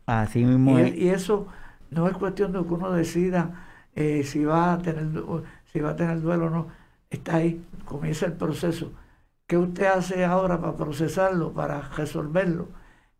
Así 0.05 0.43
mismo 0.43 0.77
y, 0.79 0.89
y 0.89 1.09
eso 1.09 1.47
no 1.91 2.07
es 2.07 2.17
cuestión 2.17 2.51
de 2.51 2.61
que 2.61 2.73
uno 2.73 2.91
decida 2.91 3.67
eh, 3.95 4.23
si 4.23 4.43
va 4.43 4.73
a 4.73 4.77
tener 4.79 5.07
si 5.71 5.79
va 5.79 5.91
a 5.91 5.95
tener 5.95 6.21
duelo 6.21 6.47
o 6.47 6.49
no, 6.49 6.67
está 7.09 7.37
ahí, 7.37 7.63
comienza 7.85 8.25
el 8.25 8.33
proceso. 8.33 8.91
¿Qué 9.47 9.57
usted 9.57 9.85
hace 9.85 10.23
ahora 10.23 10.59
para 10.59 10.75
procesarlo, 10.75 11.51
para 11.51 11.81
resolverlo? 11.81 12.67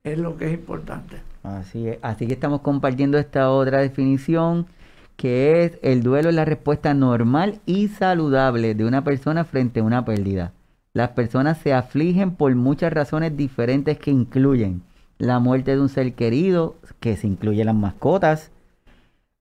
Es 0.03 0.17
lo 0.17 0.37
que 0.37 0.47
es 0.47 0.53
importante. 0.53 1.21
Así 1.43 1.87
es. 1.87 1.99
Así 2.01 2.27
que 2.27 2.33
estamos 2.33 2.61
compartiendo 2.61 3.17
esta 3.17 3.49
otra 3.49 3.79
definición 3.79 4.67
que 5.15 5.63
es 5.63 5.79
el 5.81 6.03
duelo 6.03 6.29
es 6.29 6.35
la 6.35 6.45
respuesta 6.45 6.93
normal 6.93 7.59
y 7.65 7.87
saludable 7.87 8.75
de 8.75 8.85
una 8.85 9.03
persona 9.03 9.45
frente 9.45 9.79
a 9.79 9.83
una 9.83 10.05
pérdida. 10.05 10.53
Las 10.93 11.09
personas 11.09 11.57
se 11.57 11.73
afligen 11.73 12.35
por 12.35 12.53
muchas 12.55 12.93
razones 12.93 13.35
diferentes 13.35 13.97
que 13.97 14.11
incluyen 14.11 14.83
la 15.17 15.39
muerte 15.39 15.75
de 15.75 15.81
un 15.81 15.89
ser 15.89 16.13
querido, 16.13 16.75
que 16.99 17.17
se 17.17 17.27
incluye 17.27 17.63
las 17.63 17.75
mascotas, 17.75 18.51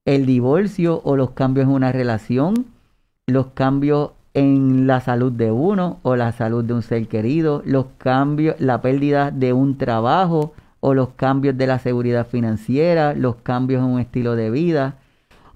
el 0.05 0.25
divorcio 0.25 1.01
o 1.03 1.15
los 1.15 1.31
cambios 1.31 1.67
en 1.67 1.73
una 1.73 1.91
relación, 1.91 2.65
los 3.27 3.47
cambios 3.47 4.11
en 4.33 4.87
la 4.87 4.99
salud 5.01 5.31
de 5.31 5.51
uno 5.51 5.99
o 6.01 6.15
la 6.15 6.31
salud 6.31 6.63
de 6.63 6.73
un 6.73 6.81
ser 6.81 7.07
querido, 7.07 7.61
los 7.65 7.85
cambios, 7.97 8.59
la 8.59 8.81
pérdida 8.81 9.31
de 9.31 9.53
un 9.53 9.77
trabajo 9.77 10.53
o 10.79 10.93
los 10.93 11.09
cambios 11.09 11.57
de 11.57 11.67
la 11.67 11.79
seguridad 11.79 12.27
financiera, 12.27 13.13
los 13.13 13.37
cambios 13.37 13.83
en 13.83 13.89
un 13.89 13.99
estilo 13.99 14.35
de 14.35 14.49
vida. 14.49 14.97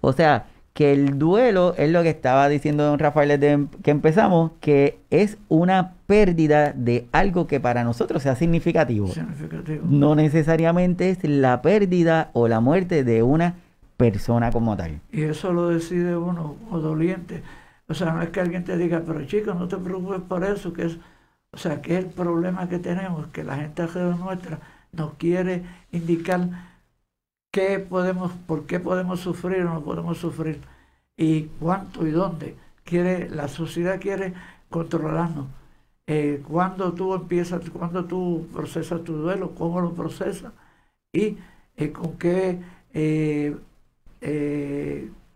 O 0.02 0.14
sea, 0.14 0.45
que 0.74 0.93
el 0.93 1.18
duelo 1.18 1.74
es 1.76 1.91
lo 1.91 2.04
que 2.04 2.10
estaba 2.10 2.48
diciendo 2.50 2.84
don 2.84 3.00
Rafael 3.00 3.39
desde 3.39 3.66
que 3.82 3.89
empezamos, 3.89 4.52
que 4.60 5.00
es 5.10 5.39
una 5.50 5.93
pérdida 6.06 6.72
de 6.72 7.08
algo 7.12 7.48
que 7.48 7.60
para 7.60 7.84
nosotros 7.84 8.22
sea 8.22 8.36
significativo. 8.36 9.08
significativo. 9.08 9.84
No 9.89 10.14
necesariamente 10.14 11.10
es 11.10 11.24
la 11.24 11.64
pérdida 11.64 12.30
o 12.34 12.48
la 12.48 12.60
muerte 12.60 13.04
de 13.04 13.24
una 13.24 13.56
persona 13.98 14.52
como 14.52 14.78
tal. 14.78 15.02
Y 15.12 15.24
eso 15.24 15.52
lo 15.52 15.70
decide 15.70 16.16
uno 16.16 16.58
o 16.70 16.78
doliente. 16.80 17.41
O 17.88 17.95
sea, 17.95 18.14
no 18.14 18.22
es 18.22 18.30
que 18.30 18.39
alguien 18.41 18.64
te 18.64 18.78
diga, 18.78 19.02
pero 19.04 19.26
chico, 19.26 19.56
no 19.56 19.68
te 19.68 19.78
preocupes 19.78 20.22
por 20.22 20.43
eso, 20.43 20.74
que 20.74 20.86
es, 20.86 20.98
o 21.52 21.58
sea, 21.58 21.82
que 21.82 21.98
es 21.98 22.06
el 22.06 22.12
problema 22.12 22.70
que 22.70 22.78
tenemos, 22.78 23.26
que 23.30 23.43
la 23.43 23.56
gente 23.56 23.82
alrededor 23.82 24.20
nuestra 24.20 24.60
nos 24.91 25.14
quiere 25.16 25.64
indicar 25.91 26.50
qué 27.58 27.80
podemos, 27.80 28.32
por 28.45 28.68
qué 28.68 28.80
podemos 28.80 29.20
sufrir 29.20 29.62
o 29.66 29.74
no 29.74 29.84
podemos 29.84 30.20
sufrir, 30.20 30.62
y 31.18 31.43
cuánto 31.60 32.05
y 32.05 32.12
dónde. 32.12 32.55
Quiere, 32.84 33.30
la 33.30 33.47
sociedad 33.47 33.99
quiere 33.99 34.34
controlarnos. 34.70 35.47
Eh, 36.05 36.43
cuando 36.47 36.93
tú 36.93 37.16
empiezas, 37.16 37.68
cuando 37.72 38.05
tú 38.05 38.47
procesas 38.53 39.03
tu 39.03 39.14
duelo, 39.14 39.55
cómo 39.55 39.82
lo 39.82 39.93
procesas 39.93 40.53
y 41.12 41.38
eh, 41.78 41.91
con 41.91 42.18
qué 42.18 42.60
eh, 42.93 43.55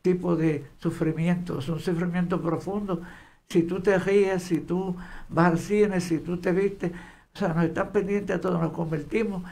tipo 0.04 0.36
de 0.36 0.66
sufrimiento. 0.78 1.60
Es 1.60 1.70
un 1.70 1.80
sufrimiento 1.80 2.40
profundo. 2.42 3.02
Si 3.50 3.64
tú 3.64 3.82
te 3.82 3.98
ríes, 3.98 4.44
si 4.44 4.60
tú 4.60 4.96
vas 5.30 5.52
al 5.54 5.60
cine, 5.60 6.00
si 6.02 6.20
tú 6.20 6.38
te 6.38 6.52
viste, 6.52 6.92
o 7.34 7.38
sea, 7.38 7.50
nos 7.54 7.66
están 7.66 7.92
pendientes 7.92 8.36
a 8.36 8.42
todos, 8.42 8.62
nos 8.62 8.74
convertimos, 8.74 9.44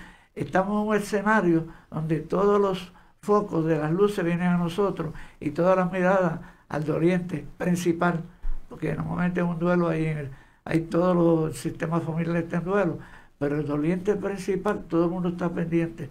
estamos 0.41 0.81
en 0.81 0.87
un 0.89 0.95
escenario 0.95 1.67
donde 1.91 2.19
todos 2.19 2.59
los 2.59 2.91
focos 3.21 3.65
de 3.65 3.77
las 3.77 3.91
luces 3.91 4.23
vienen 4.23 4.47
a 4.47 4.57
nosotros 4.57 5.13
y 5.39 5.51
todas 5.51 5.75
las 5.75 5.91
miradas 5.91 6.39
al 6.69 6.85
doliente 6.85 7.45
principal, 7.57 8.21
porque 8.69 8.93
normalmente 8.95 9.41
es 9.41 9.45
un 9.45 9.59
duelo 9.59 9.89
ahí, 9.89 10.05
en 10.05 10.29
hay 10.65 10.81
todos 10.81 11.15
los 11.15 11.57
sistemas 11.57 12.03
familiares 12.03 12.43
están 12.43 12.61
en 12.61 12.65
duelo, 12.65 12.99
pero 13.39 13.57
el 13.57 13.65
doliente 13.65 14.15
principal, 14.15 14.83
todo 14.87 15.05
el 15.05 15.11
mundo 15.11 15.29
está 15.29 15.49
pendiente 15.49 16.09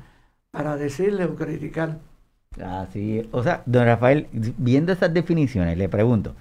para 0.50 0.76
decirle 0.76 1.24
o 1.26 1.36
criticar. 1.36 1.98
Así, 2.60 3.28
o 3.30 3.42
sea, 3.42 3.62
don 3.66 3.84
Rafael, 3.84 4.26
viendo 4.32 4.92
esas 4.92 5.14
definiciones, 5.14 5.78
le 5.78 5.88
pregunto, 5.88 6.34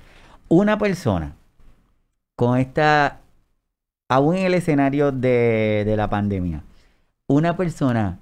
una 0.47 0.79
persona 0.79 1.35
con 2.35 2.57
esta, 2.57 3.19
aún 4.09 4.35
en 4.35 4.45
el 4.47 4.53
escenario 4.55 5.11
de, 5.11 5.83
de 5.85 5.95
la 5.95 6.09
pandemia, 6.09 6.63
una 7.27 7.57
persona 7.57 8.19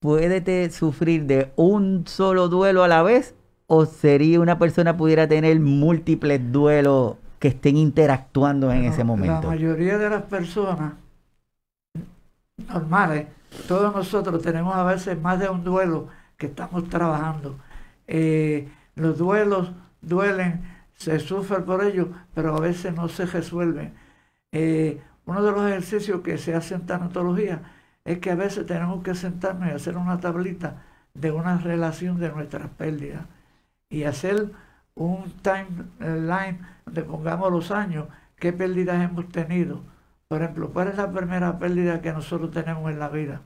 puede 0.00 0.70
sufrir 0.70 1.24
de 1.24 1.52
un 1.56 2.06
solo 2.06 2.48
duelo 2.48 2.84
a 2.84 2.88
la 2.88 3.02
vez 3.02 3.34
o 3.66 3.86
sería 3.86 4.40
una 4.40 4.58
persona 4.58 4.96
pudiera 4.96 5.26
tener 5.26 5.58
múltiples 5.58 6.52
duelos 6.52 7.16
que 7.38 7.48
estén 7.48 7.76
interactuando 7.76 8.70
en 8.70 8.84
ese 8.84 9.04
momento? 9.04 9.42
La 9.42 9.48
mayoría 9.48 9.98
de 9.98 10.10
las 10.10 10.22
personas 10.22 10.94
normales, 12.68 13.26
todos 13.66 13.94
nosotros 13.94 14.42
tenemos 14.42 14.74
a 14.74 14.84
veces 14.84 15.20
más 15.20 15.38
de 15.40 15.48
un 15.48 15.64
duelo 15.64 16.08
que 16.36 16.46
estamos 16.46 16.88
trabajando. 16.88 17.56
Eh, 18.06 18.68
los 18.94 19.18
duelos 19.18 19.72
duelen, 20.00 20.62
se 20.94 21.18
sufre 21.18 21.60
por 21.60 21.84
ellos, 21.84 22.08
pero 22.34 22.56
a 22.56 22.60
veces 22.60 22.94
no 22.94 23.08
se 23.08 23.26
resuelven. 23.26 23.92
Eh, 24.52 25.00
uno 25.26 25.42
de 25.42 25.50
los 25.50 25.68
ejercicios 25.68 26.20
que 26.20 26.38
se 26.38 26.54
hace 26.54 26.74
en 26.74 26.86
tanatología 26.86 27.60
es 28.06 28.18
que 28.20 28.30
a 28.30 28.36
veces 28.36 28.64
tenemos 28.66 29.02
que 29.02 29.14
sentarnos 29.14 29.68
y 29.68 29.72
hacer 29.72 29.96
una 29.96 30.18
tablita 30.20 30.84
de 31.12 31.32
una 31.32 31.58
relación 31.58 32.18
de 32.20 32.30
nuestras 32.30 32.68
pérdidas 32.70 33.24
y 33.90 34.04
hacer 34.04 34.52
un 34.94 35.30
timeline 35.42 36.60
donde 36.86 37.02
pongamos 37.02 37.50
los 37.50 37.70
años, 37.70 38.06
qué 38.36 38.52
pérdidas 38.52 39.02
hemos 39.02 39.28
tenido. 39.28 39.82
Por 40.28 40.42
ejemplo, 40.42 40.70
¿cuál 40.70 40.88
es 40.88 40.96
la 40.96 41.10
primera 41.12 41.58
pérdida 41.58 42.00
que 42.00 42.12
nosotros 42.12 42.52
tenemos 42.52 42.90
en 42.90 42.98
la 42.98 43.08
vida? 43.08 43.42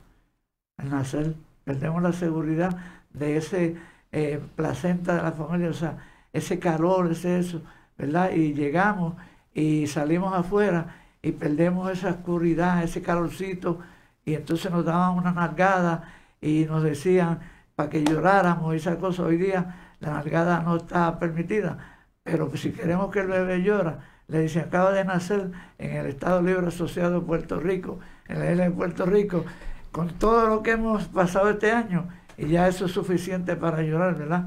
El 0.79 0.91
nacer 0.91 1.35
perdemos 1.65 2.03
la 2.03 2.13
seguridad 2.13 2.77
de 3.13 3.37
ese 3.39 3.77
eh, 4.13 4.41
placenta 4.57 5.17
de 5.17 5.23
la 5.23 5.33
familia, 5.33 5.71
o 5.71 5.75
sea, 5.75 5.99
ese 6.33 6.59
calor, 6.59 7.11
ese 7.11 7.39
eso, 7.39 7.63
¿verdad? 7.97 8.33
Y 8.33 8.53
llegamos 8.55 9.15
y 9.55 9.87
salimos 9.87 10.35
afuera 10.35 10.97
y 11.23 11.33
perdemos 11.33 11.91
esa 11.91 12.11
oscuridad, 12.11 12.83
ese 12.83 13.03
calorcito, 13.03 13.81
y 14.25 14.35
entonces 14.35 14.71
nos 14.71 14.85
daban 14.85 15.17
una 15.17 15.33
nalgada 15.33 16.13
y 16.41 16.65
nos 16.65 16.83
decían 16.83 17.41
para 17.75 17.91
que 17.91 18.05
lloráramos 18.05 18.75
y 18.75 18.79
esa 18.79 18.99
cosa. 18.99 19.23
Hoy 19.25 19.37
día 19.37 19.95
la 20.01 20.11
nalgada 20.15 20.61
no 20.61 20.77
está 20.77 21.19
permitida, 21.19 21.79
pero 22.23 22.55
si 22.57 22.73
queremos 22.73 23.11
que 23.11 23.21
el 23.21 23.29
bebé 23.29 23.63
llora, 23.63 23.99
le 24.29 24.43
dicen 24.43 24.63
acaba 24.63 24.93
de 24.93 25.05
nacer 25.05 25.51
en 25.79 25.97
el 25.97 26.07
Estado 26.07 26.43
Libre 26.43 26.69
Asociado 26.69 27.21
de 27.21 27.27
Puerto 27.27 27.59
Rico, 27.59 27.99
en 28.29 28.39
la 28.39 28.51
isla 28.51 28.65
de 28.65 28.71
Puerto 28.71 29.07
Rico, 29.07 29.45
con 29.93 30.11
todo 30.11 30.47
lo 30.47 30.63
que 30.63 30.73
hemos 30.73 31.09
pasado 31.09 31.51
este 31.51 31.73
año, 31.73 32.09
y 32.39 32.49
ya 32.49 32.69
eso 32.69 32.87
es 32.87 32.93
suficiente 32.93 33.57
para 33.57 33.83
llorar, 33.83 34.17
¿verdad? 34.17 34.47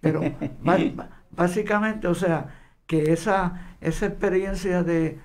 Pero 0.00 0.20
básicamente, 1.30 2.06
o 2.08 2.14
sea, 2.14 2.46
que 2.86 3.12
esa, 3.12 3.76
esa 3.80 4.06
experiencia 4.06 4.82
de, 4.82 5.18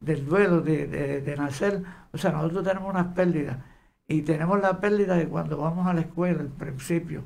del 0.00 0.26
duelo, 0.26 0.60
de, 0.60 1.34
nacer, 1.36 1.82
o 2.12 2.18
sea, 2.18 2.32
nosotros 2.32 2.64
tenemos 2.64 2.90
unas 2.90 3.08
pérdidas, 3.14 3.58
y 4.06 4.22
tenemos 4.22 4.60
la 4.60 4.80
pérdida 4.80 5.16
de 5.16 5.28
cuando 5.28 5.58
vamos 5.58 5.86
a 5.86 5.92
la 5.92 6.00
escuela, 6.02 6.40
al 6.40 6.48
principio, 6.48 7.24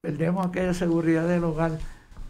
perdemos 0.00 0.46
aquella 0.46 0.74
seguridad 0.74 1.28
del 1.28 1.44
hogar, 1.44 1.72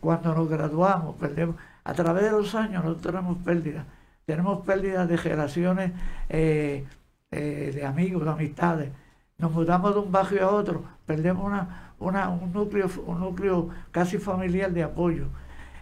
cuando 0.01 0.35
nos 0.35 0.49
graduamos, 0.49 1.17
perdemos, 1.17 1.57
a 1.85 1.95
través 1.95 2.25
de 2.25 2.31
los 2.33 2.55
años 2.55 2.85
nosotros 2.85 3.13
tenemos 3.13 3.39
pérdidas, 3.39 3.87
tenemos 4.27 4.65
pérdidas 4.65 5.09
de 5.09 5.19
generaciones, 5.19 5.93
eh, 6.29 6.85
eh, 7.31 7.73
de 7.75 7.85
amigos, 7.85 8.25
de 8.25 8.31
amistades. 8.31 8.91
Nos 9.39 9.51
mudamos 9.51 9.95
de 9.95 10.01
un 10.01 10.13
barrio 10.13 10.49
a 10.49 10.53
otro, 10.53 10.85
perdemos 11.05 11.45
una, 11.45 11.93
un, 11.99 12.53
núcleo, 12.53 12.89
un 13.07 13.21
núcleo 13.21 13.71
casi 13.91 14.19
familiar 14.19 14.73
de 14.73 14.83
apoyo. 14.83 15.27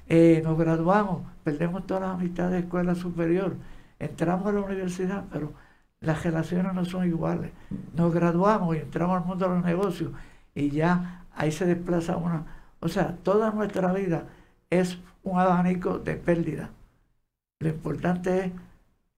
Eh, 0.08 0.40
nos 0.44 0.58
graduamos, 0.58 1.22
perdemos 1.44 1.86
todas 1.86 2.04
las 2.04 2.14
amistades 2.14 2.52
de 2.52 2.58
escuela 2.60 2.94
superior. 2.94 3.54
Entramos 4.02 4.46
a 4.46 4.52
la 4.52 4.60
universidad, 4.60 5.24
pero 5.32 5.52
las 6.00 6.22
relaciones 6.24 6.74
no 6.74 6.84
son 6.84 7.06
iguales. 7.06 7.52
Nos 7.94 8.12
graduamos 8.12 8.76
y 8.76 8.80
entramos 8.80 9.20
al 9.20 9.26
mundo 9.26 9.48
de 9.48 9.54
los 9.54 9.64
negocios 9.64 10.12
y 10.54 10.70
ya 10.70 11.24
ahí 11.34 11.52
se 11.52 11.66
desplaza 11.66 12.16
una. 12.16 12.44
O 12.80 12.88
sea, 12.88 13.16
toda 13.22 13.50
nuestra 13.50 13.92
vida 13.92 14.24
es 14.70 14.98
un 15.22 15.38
abanico 15.38 15.98
de 15.98 16.16
pérdida. 16.16 16.70
Lo 17.60 17.68
importante 17.68 18.52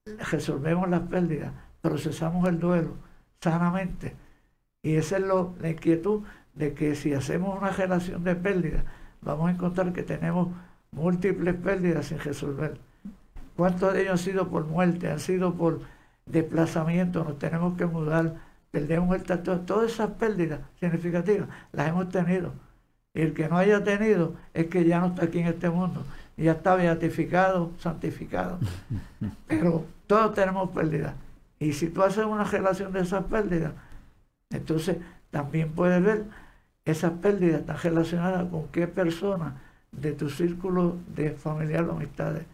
es 0.05 0.29
resolvemos 0.29 0.87
las 0.87 1.01
pérdidas 1.01 1.51
procesamos 1.85 2.47
el 2.49 2.59
duelo 2.59 2.95
sanamente. 3.39 4.15
Y 4.81 4.95
esa 4.95 5.17
es 5.17 5.23
lo, 5.23 5.55
la 5.59 5.69
inquietud 5.69 6.23
de 6.55 6.73
que 6.73 6.95
si 6.95 7.13
hacemos 7.13 7.57
una 7.57 7.69
relación 7.69 8.23
de 8.23 8.35
pérdida, 8.35 8.83
vamos 9.21 9.49
a 9.49 9.51
encontrar 9.51 9.93
que 9.93 10.01
tenemos 10.01 10.49
múltiples 10.91 11.53
pérdidas 11.55 12.07
sin 12.07 12.19
resolver. 12.19 12.79
¿Cuántos 13.55 13.93
de 13.93 14.01
ellos 14.01 14.11
han 14.11 14.17
sido 14.17 14.49
por 14.49 14.65
muerte, 14.65 15.09
han 15.09 15.19
sido 15.19 15.53
por 15.53 15.81
desplazamiento, 16.25 17.23
nos 17.23 17.39
tenemos 17.39 17.77
que 17.77 17.85
mudar, 17.85 18.35
perdemos 18.71 19.15
el 19.15 19.23
tatuaje? 19.23 19.61
Todas 19.65 19.91
esas 19.91 20.11
pérdidas 20.11 20.59
significativas 20.79 21.47
las 21.71 21.87
hemos 21.87 22.09
tenido. 22.09 22.53
Y 23.13 23.21
el 23.21 23.33
que 23.33 23.47
no 23.47 23.57
haya 23.57 23.83
tenido 23.83 24.33
es 24.53 24.67
que 24.67 24.83
ya 24.83 24.99
no 24.99 25.07
está 25.07 25.25
aquí 25.25 25.39
en 25.39 25.47
este 25.47 25.69
mundo. 25.69 26.03
Ya 26.35 26.51
está 26.51 26.75
beatificado, 26.75 27.71
santificado. 27.79 28.59
Pero 29.47 29.85
todos 30.05 30.33
tenemos 30.33 30.69
pérdidas. 30.71 31.13
Y 31.57 31.71
si 31.73 31.87
tú 31.87 32.03
haces 32.03 32.25
una 32.25 32.43
relación 32.43 32.91
de 32.91 32.99
esas 33.01 33.23
pérdidas, 33.23 33.71
entonces 34.49 34.97
también 35.31 35.71
puedes 35.71 36.03
ver 36.03 36.25
esas 36.85 37.13
pérdidas 37.13 37.61
están 37.61 37.77
relacionadas 37.81 38.47
con 38.49 38.67
qué 38.67 38.87
persona 38.87 39.55
de 39.91 40.11
tu 40.11 40.29
círculo 40.29 40.97
de 41.07 41.31
familiar 41.31 41.83
o 41.85 41.93
amistades. 41.93 42.45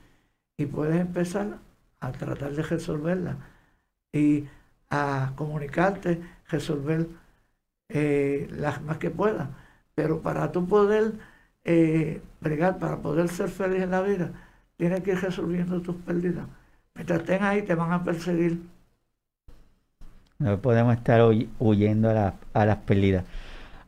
Y 0.58 0.66
puedes 0.66 1.00
empezar 1.00 1.60
a 2.00 2.12
tratar 2.12 2.54
de 2.54 2.64
resolverla 2.64 3.38
y 4.14 4.46
a 4.90 5.34
comunicarte, 5.36 6.22
resolver 6.50 7.08
eh, 7.90 8.48
las 8.52 8.82
más 8.84 8.98
que 8.98 9.10
puedas. 9.12 9.50
Pero 9.96 10.22
para 10.22 10.52
tú 10.52 10.68
poder 10.68 11.14
eh, 11.64 12.22
bregar, 12.42 12.80
para 12.80 12.98
poder 13.02 13.30
ser 13.30 13.50
feliz 13.50 13.82
en 13.84 13.92
la 13.92 14.02
vida, 14.02 14.32
tienes 14.78 15.02
que 15.04 15.12
ir 15.12 15.20
resolviendo 15.22 15.82
tus 15.82 15.96
pérdidas. 15.98 16.48
Mientras 16.96 17.22
estén 17.22 17.44
ahí, 17.44 17.64
te 17.64 17.76
van 17.76 17.92
a 17.94 18.04
perseguir. 18.04 18.62
No 20.40 20.60
podemos 20.60 20.96
estar 20.96 21.22
huyendo 21.60 22.10
a, 22.10 22.34
a 22.54 22.66
las 22.66 22.78
pérdidas. 22.78 23.26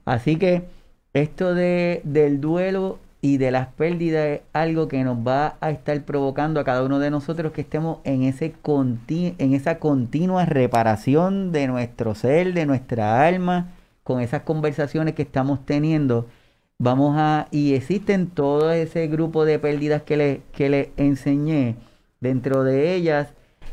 Así 0.05 0.37
que 0.37 0.65
esto 1.13 1.55
de, 1.55 2.01
del 2.05 2.41
duelo 2.41 2.99
y 3.23 3.37
de 3.37 3.51
las 3.51 3.67
pérdidas 3.67 4.25
es 4.27 4.41
algo 4.51 4.89
que 4.89 5.01
nos 5.05 5.17
va 5.17 5.55
a 5.61 5.71
estar 5.71 6.03
provocando 6.03 6.59
a 6.59 6.65
cada 6.65 6.83
uno 6.83 6.99
de 6.99 7.09
nosotros 7.09 7.53
que 7.53 7.61
estemos 7.61 7.99
en, 8.03 8.23
ese 8.23 8.53
en 8.67 9.53
esa 9.53 9.79
continua 9.79 10.43
reparación 10.43 11.53
de 11.53 11.67
nuestro 11.67 12.15
ser, 12.15 12.53
de 12.53 12.65
nuestra 12.65 13.25
alma, 13.25 13.71
con 14.03 14.19
esas 14.19 14.41
conversaciones 14.41 15.15
que 15.15 15.21
estamos 15.21 15.65
teniendo. 15.65 16.27
Vamos 16.79 17.15
a, 17.17 17.47
y 17.49 17.75
existen 17.75 18.27
todo 18.27 18.73
ese 18.73 19.07
grupo 19.07 19.45
de 19.45 19.57
pérdidas 19.57 20.01
que 20.01 20.17
les 20.17 20.39
que 20.51 20.67
le 20.67 20.91
enseñé. 20.97 21.77
Dentro 22.19 22.65
de 22.65 22.93
ellas, 22.93 23.29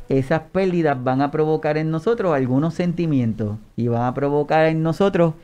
esas 0.09 0.42
pérdidas 0.53 1.03
van 1.03 1.22
a 1.22 1.32
provocar 1.32 1.76
en 1.76 1.90
nosotros 1.90 2.36
algunos 2.36 2.74
sentimientos 2.74 3.59
y 3.74 3.88
van 3.88 4.03
a 4.03 4.14
provocar 4.14 4.66
en 4.66 4.84
nosotros 4.84 5.34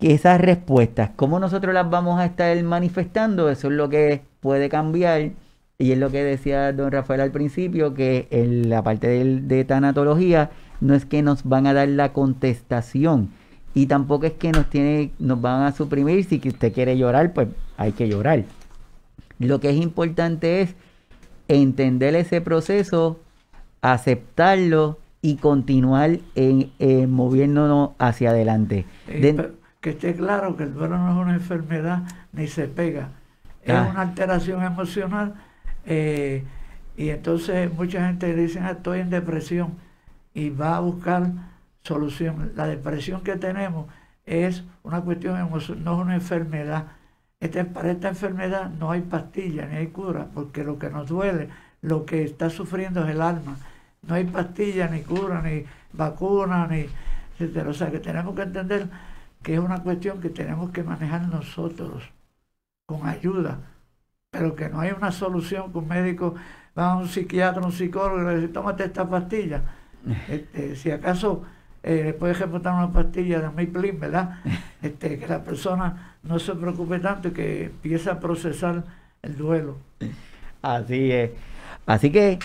que 0.00 0.14
esas 0.14 0.40
respuestas, 0.40 1.10
cómo 1.16 1.38
nosotros 1.38 1.74
las 1.74 1.88
vamos 1.90 2.18
a 2.18 2.26
estar 2.26 2.62
manifestando, 2.62 3.50
eso 3.50 3.68
es 3.68 3.74
lo 3.74 3.88
que 3.88 4.22
puede 4.40 4.68
cambiar. 4.68 5.30
Y 5.78 5.92
es 5.92 5.98
lo 5.98 6.10
que 6.10 6.22
decía 6.22 6.72
don 6.74 6.92
Rafael 6.92 7.22
al 7.22 7.30
principio, 7.30 7.94
que 7.94 8.28
en 8.30 8.68
la 8.68 8.82
parte 8.82 9.06
de, 9.06 9.40
de 9.40 9.64
tanatología 9.64 10.50
no 10.80 10.94
es 10.94 11.06
que 11.06 11.22
nos 11.22 11.44
van 11.44 11.66
a 11.66 11.72
dar 11.72 11.88
la 11.88 12.12
contestación 12.12 13.30
y 13.74 13.86
tampoco 13.86 14.26
es 14.26 14.32
que 14.32 14.50
nos, 14.52 14.68
tiene, 14.68 15.12
nos 15.18 15.40
van 15.40 15.62
a 15.62 15.72
suprimir. 15.72 16.24
Si 16.24 16.40
usted 16.44 16.72
quiere 16.72 16.96
llorar, 16.98 17.32
pues 17.32 17.48
hay 17.76 17.92
que 17.92 18.08
llorar. 18.08 18.44
Lo 19.38 19.60
que 19.60 19.70
es 19.70 19.76
importante 19.76 20.62
es 20.62 20.74
entender 21.48 22.14
ese 22.14 22.40
proceso, 22.40 23.20
aceptarlo 23.80 24.98
y 25.22 25.36
continuar 25.36 26.18
en, 26.34 26.70
moviéndonos 27.10 27.90
hacia 27.98 28.30
adelante. 28.30 28.86
Eh, 29.08 29.50
que 29.80 29.90
esté 29.90 30.14
claro 30.14 30.56
que 30.56 30.64
el 30.64 30.74
duelo 30.74 30.98
no 30.98 31.10
es 31.10 31.16
una 31.16 31.34
enfermedad 31.34 32.02
ni 32.32 32.46
se 32.46 32.68
pega, 32.68 33.10
es 33.62 33.74
ah. 33.74 33.88
una 33.90 34.02
alteración 34.02 34.62
emocional 34.62 35.34
eh, 35.86 36.44
y 36.96 37.08
entonces 37.08 37.72
mucha 37.72 38.06
gente 38.06 38.34
dice 38.34 38.60
ah, 38.60 38.72
estoy 38.72 39.00
en 39.00 39.10
depresión 39.10 39.74
y 40.34 40.50
va 40.50 40.76
a 40.76 40.80
buscar 40.80 41.30
solución. 41.82 42.52
La 42.56 42.66
depresión 42.66 43.22
que 43.22 43.36
tenemos 43.36 43.86
es 44.26 44.64
una 44.82 45.00
cuestión 45.00 45.38
emocional, 45.38 45.84
no 45.84 45.94
es 45.94 46.00
una 46.00 46.14
enfermedad. 46.14 46.86
Este, 47.40 47.64
para 47.64 47.90
esta 47.90 48.08
enfermedad 48.08 48.70
no 48.70 48.90
hay 48.90 49.00
pastilla 49.00 49.66
ni 49.66 49.76
hay 49.76 49.86
cura, 49.88 50.28
porque 50.34 50.62
lo 50.62 50.78
que 50.78 50.90
nos 50.90 51.08
duele, 51.08 51.48
lo 51.82 52.04
que 52.04 52.22
está 52.22 52.50
sufriendo 52.50 53.04
es 53.04 53.10
el 53.10 53.22
alma. 53.22 53.56
No 54.02 54.14
hay 54.14 54.24
pastilla, 54.24 54.88
ni 54.88 55.00
cura, 55.02 55.42
ni 55.42 55.64
vacuna, 55.92 56.66
ni 56.66 56.86
etcétera. 57.32 57.70
O 57.70 57.74
sea 57.74 57.90
que 57.90 57.98
tenemos 57.98 58.34
que 58.34 58.42
entender 58.42 58.88
que 59.42 59.54
es 59.54 59.60
una 59.60 59.82
cuestión 59.82 60.20
que 60.20 60.30
tenemos 60.30 60.70
que 60.70 60.82
manejar 60.82 61.28
nosotros 61.28 62.04
con 62.86 63.06
ayuda, 63.06 63.58
pero 64.30 64.54
que 64.54 64.68
no 64.68 64.80
hay 64.80 64.90
una 64.90 65.12
solución 65.12 65.72
que 65.72 65.78
un 65.78 65.88
médico 65.88 66.34
va 66.76 66.92
a 66.92 66.96
un 66.96 67.08
psiquiatra, 67.08 67.62
un 67.62 67.72
psicólogo 67.72 68.20
y 68.22 68.24
le 68.24 68.40
dice, 68.40 68.52
tómate 68.52 68.84
esta 68.84 69.08
pastilla. 69.08 69.62
Este, 70.28 70.76
si 70.76 70.90
acaso 70.90 71.44
eh, 71.82 72.04
le 72.04 72.12
puedes 72.14 72.38
reportar 72.38 72.72
una 72.72 72.90
pastilla 72.90 73.40
de 73.40 73.50
Miplin, 73.50 74.00
¿verdad? 74.00 74.38
Este, 74.82 75.18
que 75.18 75.26
la 75.26 75.44
persona 75.44 76.16
no 76.22 76.38
se 76.38 76.54
preocupe 76.54 76.98
tanto 77.00 77.28
y 77.28 77.30
que 77.32 77.64
empiece 77.64 78.08
a 78.08 78.18
procesar 78.18 78.82
el 79.20 79.36
duelo. 79.36 79.76
Así 80.62 81.12
es. 81.12 81.30
Así 81.86 82.10
que 82.10 82.38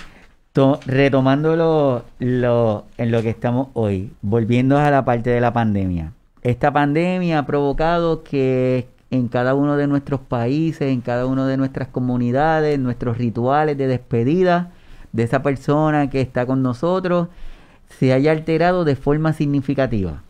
retomando 0.85 1.55
lo, 1.55 2.85
en 2.97 3.11
lo 3.11 3.21
que 3.21 3.29
estamos 3.29 3.69
hoy, 3.73 4.11
volviendo 4.21 4.77
a 4.77 4.89
la 4.89 5.03
parte 5.03 5.29
de 5.29 5.41
la 5.41 5.53
pandemia. 5.53 6.13
Esta 6.45 6.71
pandemia 6.71 7.39
ha 7.39 7.45
provocado 7.47 8.21
que 8.21 8.87
en 9.09 9.29
cada 9.29 9.55
uno 9.55 9.77
de 9.77 9.87
nuestros 9.87 10.19
países, 10.19 10.93
en 10.93 11.01
cada 11.01 11.25
una 11.25 11.47
de 11.47 11.57
nuestras 11.57 11.87
comunidades, 11.87 12.77
nuestros 12.77 13.17
rituales 13.17 13.75
de 13.79 13.87
despedida 13.87 14.71
de 15.11 15.23
esa 15.23 15.41
persona 15.41 16.07
que 16.11 16.21
está 16.21 16.45
con 16.45 16.61
nosotros, 16.61 17.29
se 17.89 18.13
haya 18.13 18.31
alterado 18.31 18.85
de 18.85 18.95
forma 18.95 19.33
significativa. 19.33 20.21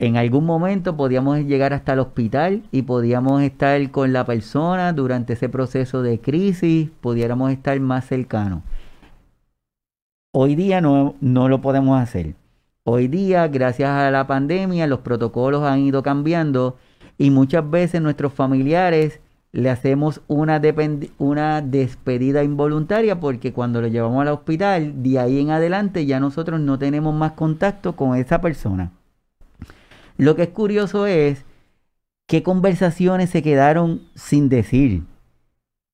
En 0.00 0.16
algún 0.16 0.44
momento 0.44 0.96
podíamos 0.96 1.38
llegar 1.38 1.72
hasta 1.72 1.92
el 1.92 2.00
hospital 2.00 2.64
y 2.72 2.82
podíamos 2.82 3.42
estar 3.42 3.92
con 3.92 4.12
la 4.12 4.26
persona 4.26 4.92
durante 4.92 5.34
ese 5.34 5.48
proceso 5.48 6.02
de 6.02 6.20
crisis, 6.20 6.90
pudiéramos 7.00 7.52
estar 7.52 7.78
más 7.78 8.06
cercanos. 8.08 8.64
Hoy 10.32 10.56
día 10.56 10.80
no, 10.80 11.14
no 11.20 11.48
lo 11.48 11.60
podemos 11.60 12.00
hacer. 12.00 12.41
Hoy 12.84 13.06
día, 13.06 13.46
gracias 13.46 13.90
a 13.90 14.10
la 14.10 14.26
pandemia, 14.26 14.88
los 14.88 15.00
protocolos 15.00 15.62
han 15.62 15.78
ido 15.78 16.02
cambiando 16.02 16.78
y 17.16 17.30
muchas 17.30 17.70
veces 17.70 18.02
nuestros 18.02 18.32
familiares 18.32 19.20
le 19.52 19.70
hacemos 19.70 20.20
una, 20.26 20.58
despedida 20.58 22.42
involuntaria 22.42 23.20
porque 23.20 23.52
cuando 23.52 23.80
lo 23.80 23.86
llevamos 23.86 24.22
al 24.22 24.34
hospital, 24.34 25.00
de 25.00 25.20
ahí 25.20 25.38
en 25.38 25.50
adelante 25.50 26.06
ya 26.06 26.18
nosotros 26.18 26.58
no 26.58 26.76
tenemos 26.76 27.14
más 27.14 27.32
contacto 27.32 27.94
con 27.94 28.16
esa 28.16 28.40
persona. 28.40 28.90
Lo 30.16 30.34
que 30.34 30.42
es 30.42 30.48
curioso 30.48 31.06
es 31.06 31.44
qué 32.26 32.42
conversaciones 32.42 33.30
se 33.30 33.44
quedaron 33.44 34.02
sin 34.16 34.48
decir, 34.48 35.04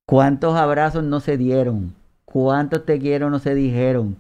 cuántos 0.06 0.56
abrazos 0.56 1.04
no 1.04 1.20
se 1.20 1.36
dieron, 1.36 1.94
cuántos 2.24 2.86
te 2.86 2.98
quiero 2.98 3.28
no 3.28 3.40
se 3.40 3.54
dijeron 3.54 4.16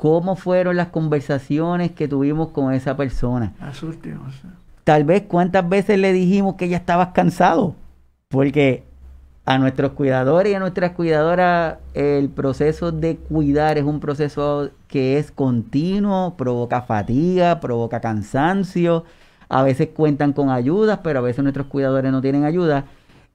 cómo 0.00 0.34
fueron 0.34 0.76
las 0.76 0.88
conversaciones 0.88 1.92
que 1.92 2.08
tuvimos 2.08 2.48
con 2.48 2.72
esa 2.72 2.96
persona. 2.96 3.52
Tal 4.82 5.04
vez 5.04 5.24
cuántas 5.28 5.68
veces 5.68 5.98
le 5.98 6.14
dijimos 6.14 6.54
que 6.54 6.70
ya 6.70 6.78
estabas 6.78 7.08
cansado, 7.08 7.74
porque 8.28 8.82
a 9.44 9.58
nuestros 9.58 9.92
cuidadores 9.92 10.52
y 10.52 10.54
a 10.54 10.58
nuestras 10.58 10.92
cuidadoras 10.92 11.76
el 11.92 12.30
proceso 12.30 12.92
de 12.92 13.16
cuidar 13.16 13.76
es 13.76 13.84
un 13.84 14.00
proceso 14.00 14.70
que 14.88 15.18
es 15.18 15.30
continuo, 15.30 16.34
provoca 16.34 16.80
fatiga, 16.80 17.60
provoca 17.60 18.00
cansancio, 18.00 19.04
a 19.50 19.62
veces 19.62 19.90
cuentan 19.94 20.32
con 20.32 20.48
ayudas, 20.48 21.00
pero 21.04 21.18
a 21.18 21.22
veces 21.22 21.42
nuestros 21.42 21.66
cuidadores 21.66 22.10
no 22.10 22.22
tienen 22.22 22.44
ayuda. 22.44 22.86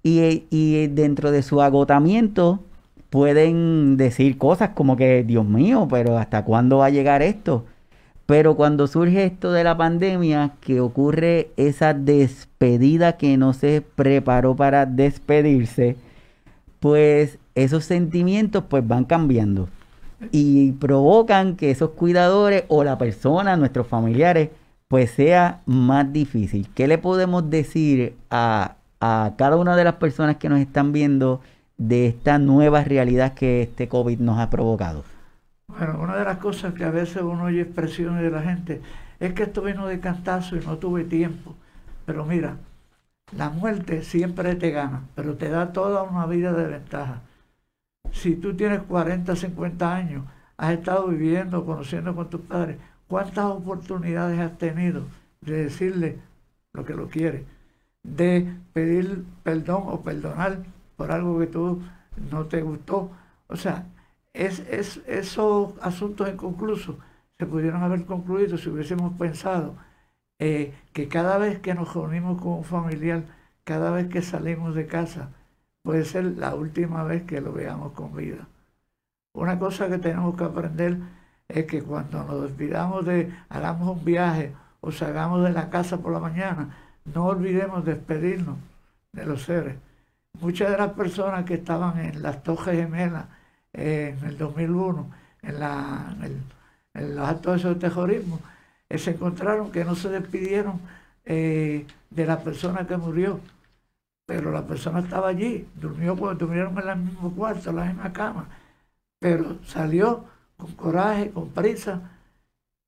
Y, 0.01 0.45
y 0.49 0.87
dentro 0.87 1.29
de 1.29 1.43
su 1.43 1.61
agotamiento, 1.61 2.61
pueden 3.15 3.95
decir 3.95 4.37
cosas 4.37 4.71
como 4.71 4.97
que, 4.97 5.23
Dios 5.23 5.45
mío, 5.45 5.87
pero 5.89 6.17
¿hasta 6.17 6.43
cuándo 6.43 6.79
va 6.79 6.87
a 6.87 6.89
llegar 6.89 7.21
esto? 7.21 7.63
Pero 8.25 8.57
cuando 8.57 8.87
surge 8.87 9.23
esto 9.23 9.53
de 9.53 9.63
la 9.63 9.77
pandemia, 9.77 10.55
que 10.59 10.81
ocurre 10.81 11.49
esa 11.55 11.93
despedida 11.93 13.15
que 13.15 13.37
no 13.37 13.53
se 13.53 13.79
preparó 13.79 14.57
para 14.57 14.85
despedirse, 14.85 15.95
pues 16.81 17.39
esos 17.55 17.85
sentimientos 17.85 18.65
pues 18.67 18.85
van 18.85 19.05
cambiando 19.05 19.69
y 20.33 20.73
provocan 20.73 21.55
que 21.55 21.71
esos 21.71 21.91
cuidadores 21.91 22.65
o 22.67 22.83
la 22.83 22.97
persona, 22.97 23.55
nuestros 23.55 23.87
familiares, 23.87 24.49
pues 24.89 25.11
sea 25.11 25.61
más 25.65 26.11
difícil. 26.11 26.67
¿Qué 26.75 26.89
le 26.89 26.97
podemos 26.97 27.49
decir 27.49 28.17
a, 28.29 28.75
a 28.99 29.35
cada 29.37 29.55
una 29.55 29.77
de 29.77 29.85
las 29.85 29.93
personas 29.93 30.35
que 30.35 30.49
nos 30.49 30.59
están 30.59 30.91
viendo? 30.91 31.39
De 31.77 32.07
esta 32.07 32.39
nueva 32.39 32.83
realidad 32.83 33.33
que 33.33 33.61
este 33.61 33.87
COVID 33.87 34.19
nos 34.19 34.39
ha 34.39 34.49
provocado? 34.49 35.03
Bueno, 35.67 35.99
una 35.99 36.15
de 36.15 36.25
las 36.25 36.37
cosas 36.37 36.73
que 36.73 36.83
a 36.83 36.91
veces 36.91 37.21
uno 37.21 37.45
oye 37.45 37.61
expresiones 37.61 38.21
de 38.23 38.29
la 38.29 38.41
gente 38.41 38.81
es 39.19 39.33
que 39.33 39.43
esto 39.43 39.61
vino 39.61 39.87
de 39.87 39.99
cantazo 39.99 40.55
y 40.55 40.65
no 40.65 40.77
tuve 40.77 41.03
tiempo. 41.03 41.55
Pero 42.05 42.25
mira, 42.25 42.57
la 43.35 43.49
muerte 43.49 44.03
siempre 44.03 44.55
te 44.55 44.71
gana, 44.71 45.03
pero 45.15 45.35
te 45.35 45.49
da 45.49 45.73
toda 45.73 46.03
una 46.03 46.25
vida 46.27 46.53
de 46.53 46.67
ventaja. 46.67 47.21
Si 48.11 48.35
tú 48.35 48.55
tienes 48.55 48.81
40, 48.83 49.35
50 49.35 49.95
años, 49.95 50.25
has 50.57 50.73
estado 50.73 51.07
viviendo, 51.07 51.65
conociendo 51.65 52.15
con 52.15 52.29
tus 52.29 52.41
padres, 52.41 52.77
¿cuántas 53.07 53.45
oportunidades 53.45 54.39
has 54.39 54.57
tenido 54.57 55.03
de 55.41 55.63
decirle 55.63 56.19
lo 56.73 56.85
que 56.85 56.93
lo 56.93 57.09
quiere? 57.09 57.45
De 58.03 58.53
pedir 58.73 59.25
perdón 59.43 59.83
o 59.87 60.01
perdonar 60.01 60.59
por 60.97 61.11
algo 61.11 61.39
que 61.39 61.47
tú 61.47 61.81
no 62.31 62.45
te 62.45 62.61
gustó. 62.61 63.11
O 63.47 63.55
sea, 63.55 63.85
es, 64.33 64.59
es, 64.59 64.97
esos 65.07 65.73
asuntos 65.81 66.29
inconclusos 66.29 66.95
se 67.37 67.45
pudieron 67.45 67.83
haber 67.83 68.05
concluido 68.05 68.57
si 68.57 68.69
hubiésemos 68.69 69.13
pensado 69.17 69.75
eh, 70.39 70.73
que 70.93 71.07
cada 71.07 71.37
vez 71.37 71.59
que 71.59 71.73
nos 71.73 71.93
reunimos 71.93 72.41
con 72.41 72.53
un 72.53 72.63
familiar, 72.63 73.23
cada 73.63 73.91
vez 73.91 74.07
que 74.09 74.21
salimos 74.21 74.75
de 74.75 74.85
casa, 74.87 75.29
puede 75.83 76.05
ser 76.05 76.25
la 76.37 76.55
última 76.55 77.03
vez 77.03 77.23
que 77.23 77.41
lo 77.41 77.53
veamos 77.53 77.93
con 77.93 78.15
vida. 78.15 78.47
Una 79.33 79.59
cosa 79.59 79.89
que 79.89 79.97
tenemos 79.97 80.35
que 80.35 80.43
aprender 80.45 80.97
es 81.47 81.65
que 81.65 81.83
cuando 81.83 82.23
nos 82.23 82.43
despidamos 82.43 83.05
de, 83.05 83.33
hagamos 83.49 83.97
un 83.97 84.05
viaje 84.05 84.53
o 84.81 84.91
salgamos 84.91 85.43
de 85.43 85.51
la 85.51 85.69
casa 85.69 85.97
por 85.97 86.13
la 86.13 86.19
mañana, 86.19 86.75
no 87.05 87.25
olvidemos 87.25 87.85
despedirnos 87.85 88.57
de 89.13 89.25
los 89.25 89.43
seres. 89.43 89.75
Muchas 90.41 90.71
de 90.71 90.77
las 90.77 90.91
personas 90.93 91.45
que 91.45 91.55
estaban 91.55 91.99
en 91.99 92.21
las 92.21 92.43
Torres 92.43 92.77
Gemelas 92.77 93.25
en 93.73 94.23
el 94.23 94.37
2001, 94.37 95.11
en, 95.43 97.15
los 97.15 97.27
actos 97.27 97.63
de 97.63 97.75
terrorismo, 97.75 98.39
eh, 98.89 98.97
se 98.97 99.11
encontraron 99.11 99.71
que 99.71 99.83
no 99.83 99.95
se 99.95 100.09
despidieron 100.09 100.79
eh, 101.25 101.85
de 102.09 102.25
la 102.25 102.39
persona 102.39 102.87
que 102.87 102.97
murió, 102.97 103.39
pero 104.25 104.51
la 104.51 104.65
persona 104.65 104.99
estaba 104.99 105.29
allí, 105.29 105.67
durmió, 105.75 106.15
durmieron 106.15 106.77
en 106.79 106.89
el 106.89 106.97
mismo 106.97 107.31
cuarto, 107.31 107.69
en 107.69 107.75
la 107.75 107.85
misma 107.85 108.13
cama, 108.13 108.47
pero 109.19 109.57
salió 109.65 110.25
con 110.57 110.71
coraje, 110.73 111.31
con 111.31 111.49
prisa, 111.49 112.01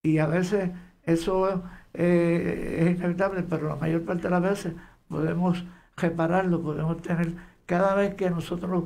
y 0.02 0.20
a 0.20 0.28
veces 0.28 0.72
eso 1.04 1.64
eh, 1.94 2.86
es 2.92 2.98
inevitable, 2.98 3.44
pero 3.44 3.70
la 3.70 3.76
mayor 3.76 4.04
parte 4.04 4.24
de 4.24 4.30
las 4.30 4.42
veces 4.42 4.74
podemos 5.08 5.64
repararlo, 5.98 6.62
podemos 6.62 7.02
tener, 7.02 7.34
cada 7.66 7.96
vez 7.96 8.16
que 8.16 8.30
nosotros 8.30 8.86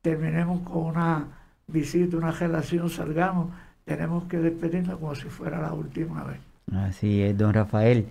terminemos 0.00 0.60
con 0.62 0.84
una 0.84 1.26
visita, 1.66 2.16
una 2.16 2.30
relación, 2.30 2.88
salgamos, 2.88 3.48
tenemos 3.84 4.24
que 4.24 4.38
despedirnos 4.38 4.98
como 4.98 5.14
si 5.14 5.28
fuera 5.28 5.60
la 5.60 5.72
última 5.72 6.24
vez. 6.24 6.38
Así 6.72 7.22
es, 7.22 7.36
don 7.36 7.52
Rafael. 7.52 8.06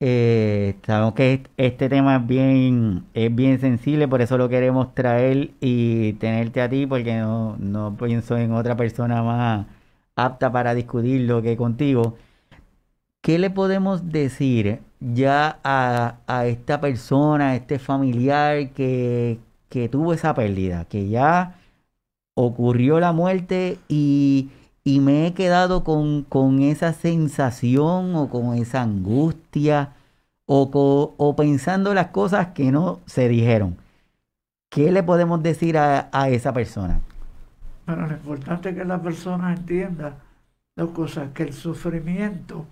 Eh, 0.00 0.76
sabemos 0.86 1.14
que 1.14 1.42
este 1.56 1.88
tema 1.88 2.16
es 2.16 2.26
bien, 2.26 3.04
es 3.14 3.34
bien 3.34 3.58
sensible, 3.58 4.06
por 4.06 4.22
eso 4.22 4.38
lo 4.38 4.48
queremos 4.48 4.94
traer 4.94 5.50
y 5.60 6.12
tenerte 6.14 6.60
a 6.60 6.68
ti, 6.68 6.86
porque 6.86 7.16
no, 7.18 7.56
no 7.58 7.96
pienso 7.96 8.36
en 8.36 8.52
otra 8.52 8.76
persona 8.76 9.22
más 9.22 9.66
apta 10.14 10.52
para 10.52 10.74
discutirlo 10.74 11.42
que 11.42 11.56
contigo. 11.56 12.16
¿Qué 13.28 13.38
le 13.38 13.50
podemos 13.50 14.10
decir 14.10 14.80
ya 15.00 15.58
a, 15.62 16.14
a 16.26 16.46
esta 16.46 16.80
persona, 16.80 17.50
a 17.50 17.56
este 17.56 17.78
familiar 17.78 18.70
que, 18.70 19.38
que 19.68 19.90
tuvo 19.90 20.14
esa 20.14 20.32
pérdida, 20.32 20.86
que 20.86 21.10
ya 21.10 21.56
ocurrió 22.32 23.00
la 23.00 23.12
muerte 23.12 23.78
y, 23.86 24.50
me 24.82 25.26
he 25.26 25.34
quedado 25.34 25.84
con, 25.84 26.22
con, 26.22 26.62
esa 26.62 26.94
sensación 26.94 28.16
o 28.16 28.30
con 28.30 28.54
esa 28.54 28.80
angustia 28.80 29.92
o, 30.46 31.14
o, 31.18 31.36
pensando 31.36 31.92
las 31.92 32.06
cosas 32.06 32.54
que 32.54 32.72
no 32.72 33.00
se 33.04 33.28
dijeron. 33.28 33.76
¿Qué 34.70 34.90
le 34.90 35.02
podemos 35.02 35.42
decir 35.42 35.76
a, 35.76 36.08
a 36.12 36.30
esa 36.30 36.54
persona? 36.54 37.02
Bueno, 37.86 38.06
lo 38.06 38.14
importante 38.14 38.70
es 38.70 38.74
que 38.74 38.86
la 38.86 39.02
persona 39.02 39.52
entienda 39.52 40.14
dos 40.74 40.92
cosas, 40.92 41.28
que 41.34 41.42
el 41.42 41.52
sufrimiento 41.52 42.64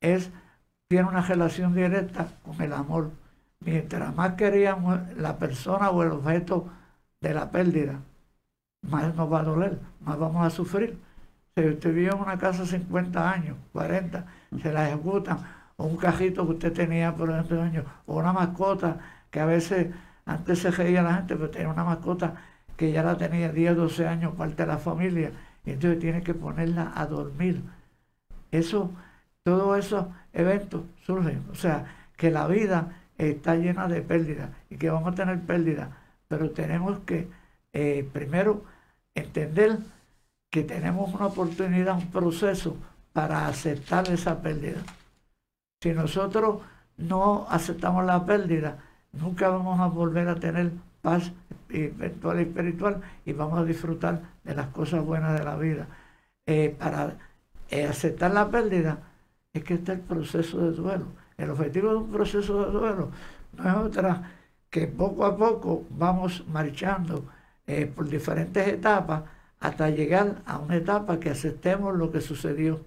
es, 0.00 0.30
tiene 0.88 1.08
una 1.08 1.22
relación 1.22 1.74
directa 1.74 2.28
con 2.44 2.60
el 2.60 2.72
amor 2.72 3.10
mientras 3.60 4.14
más 4.14 4.34
queríamos 4.34 5.00
la 5.16 5.38
persona 5.38 5.90
o 5.90 6.02
el 6.02 6.12
objeto 6.12 6.68
de 7.20 7.34
la 7.34 7.50
pérdida, 7.50 8.00
más 8.82 9.14
nos 9.14 9.32
va 9.32 9.40
a 9.40 9.44
doler, 9.44 9.78
más 10.00 10.18
vamos 10.18 10.46
a 10.46 10.50
sufrir. 10.50 10.98
Si 11.56 11.66
usted 11.66 11.94
vive 11.94 12.10
en 12.10 12.18
una 12.20 12.38
casa 12.38 12.64
50 12.64 13.30
años, 13.30 13.56
40, 13.72 14.24
se 14.62 14.72
la 14.72 14.88
ejecutan, 14.88 15.38
o 15.76 15.84
un 15.86 15.96
cajito 15.96 16.46
que 16.46 16.52
usted 16.52 16.72
tenía 16.72 17.14
por 17.14 17.30
ejemplo 17.30 17.62
años, 17.62 17.84
o 18.06 18.16
una 18.18 18.32
mascota 18.32 18.98
que 19.30 19.40
a 19.40 19.46
veces 19.46 19.88
antes 20.26 20.60
se 20.60 20.70
reía 20.70 21.02
la 21.02 21.14
gente, 21.14 21.36
pero 21.36 21.50
tenía 21.50 21.68
una 21.68 21.84
mascota 21.84 22.34
que 22.76 22.92
ya 22.92 23.02
la 23.02 23.16
tenía 23.18 23.52
10, 23.52 23.76
12 23.76 24.06
años, 24.08 24.34
parte 24.34 24.62
de 24.62 24.68
la 24.68 24.78
familia, 24.78 25.32
y 25.64 25.72
entonces 25.72 25.98
tiene 26.00 26.22
que 26.22 26.34
ponerla 26.34 26.92
a 26.94 27.06
dormir. 27.06 27.62
Eso, 28.50 28.90
todos 29.44 29.78
esos 29.78 30.06
eventos 30.32 30.82
surgen. 31.04 31.44
O 31.50 31.54
sea, 31.54 32.10
que 32.16 32.30
la 32.30 32.46
vida 32.46 33.00
está 33.18 33.56
llena 33.56 33.88
de 33.88 34.02
pérdidas 34.02 34.50
y 34.68 34.76
que 34.76 34.90
vamos 34.90 35.12
a 35.12 35.14
tener 35.14 35.40
pérdidas, 35.40 35.88
pero 36.28 36.50
tenemos 36.50 36.98
que 37.00 37.28
eh, 37.72 38.08
primero 38.12 38.64
entender 39.14 39.78
que 40.50 40.64
tenemos 40.64 41.14
una 41.14 41.26
oportunidad, 41.26 41.96
un 41.96 42.10
proceso 42.10 42.76
para 43.12 43.46
aceptar 43.46 44.08
esa 44.08 44.42
pérdida. 44.42 44.82
Si 45.82 45.92
nosotros 45.92 46.62
no 46.96 47.46
aceptamos 47.48 48.04
la 48.04 48.24
pérdida, 48.26 48.78
nunca 49.12 49.48
vamos 49.48 49.80
a 49.80 49.86
volver 49.86 50.28
a 50.28 50.34
tener 50.36 50.72
paz 51.02 51.32
espiritual 51.68 52.38
y 52.38 52.42
espiritual 52.42 53.00
y 53.24 53.32
vamos 53.32 53.58
a 53.58 53.64
disfrutar 53.64 54.20
de 54.44 54.54
las 54.54 54.68
cosas 54.68 55.04
buenas 55.04 55.38
de 55.38 55.44
la 55.44 55.56
vida. 55.56 55.86
Eh, 56.46 56.74
para 56.78 57.16
eh, 57.70 57.86
aceptar 57.86 58.32
la 58.32 58.50
pérdida 58.50 58.98
es 59.52 59.64
que 59.64 59.74
está 59.74 59.92
el 59.92 60.00
proceso 60.00 60.58
de 60.58 60.72
duelo. 60.72 61.06
El 61.36 61.50
objetivo 61.50 61.90
de 61.90 61.96
un 61.96 62.10
proceso 62.10 62.64
de 62.64 62.70
duelo 62.70 63.10
no 63.56 63.68
es 63.68 63.76
otra 63.76 64.32
que 64.70 64.86
poco 64.86 65.24
a 65.24 65.36
poco 65.36 65.84
vamos 65.90 66.44
marchando 66.48 67.24
eh, 67.66 67.86
por 67.86 68.08
diferentes 68.08 68.66
etapas 68.68 69.24
hasta 69.58 69.90
llegar 69.90 70.42
a 70.46 70.58
una 70.58 70.76
etapa 70.76 71.18
que 71.18 71.30
aceptemos 71.30 71.94
lo 71.96 72.10
que 72.10 72.20
sucedió. 72.20 72.80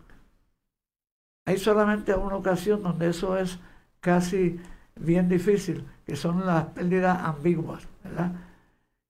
Hay 1.46 1.58
solamente 1.58 2.14
una 2.16 2.38
ocasión 2.38 2.84
donde 2.84 3.10
eso 3.10 3.38
es 3.38 3.60
casi 4.00 4.60
bien 4.96 5.28
difícil, 5.28 5.86
que 6.06 6.16
son 6.16 6.46
las 6.46 6.66
pérdidas 6.68 7.20
ambiguas, 7.24 7.88
¿verdad? 8.04 8.32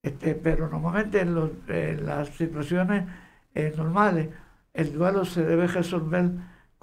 Este, 0.01 0.35
pero 0.35 0.67
normalmente 0.67 1.21
en, 1.21 2.05
las 2.05 2.29
situaciones 2.29 3.05
eh, 3.55 3.73
normales 3.77 4.29
el 4.73 4.93
duelo 4.93 5.23
se 5.23 5.45
debe 5.45 5.67
resolver 5.67 6.31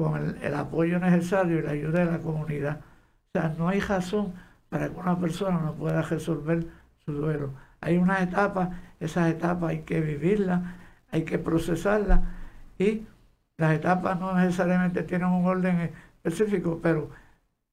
con 0.00 0.38
el, 0.40 0.54
apoyo 0.54 0.98
necesario 0.98 1.58
y 1.58 1.62
la 1.62 1.72
ayuda 1.72 2.06
de 2.06 2.12
la 2.12 2.18
comunidad. 2.20 2.80
O 2.80 3.38
sea, 3.38 3.54
no 3.58 3.68
hay 3.68 3.80
razón 3.80 4.32
para 4.70 4.88
que 4.88 4.96
una 4.98 5.18
persona 5.18 5.58
no 5.58 5.74
pueda 5.74 6.00
resolver 6.00 6.66
su 7.04 7.12
duelo. 7.12 7.50
Hay 7.82 7.98
unas 7.98 8.22
etapas, 8.22 8.70
esas 8.98 9.30
etapas 9.30 9.70
hay 9.70 9.80
que 9.80 10.00
vivirlas, 10.00 10.62
hay 11.10 11.24
que 11.24 11.38
procesarlas 11.38 12.20
y 12.78 13.02
las 13.58 13.74
etapas 13.74 14.18
no 14.18 14.34
necesariamente 14.34 15.02
tienen 15.02 15.28
un 15.28 15.44
orden 15.44 15.90
específico, 16.24 16.80
pero 16.82 17.10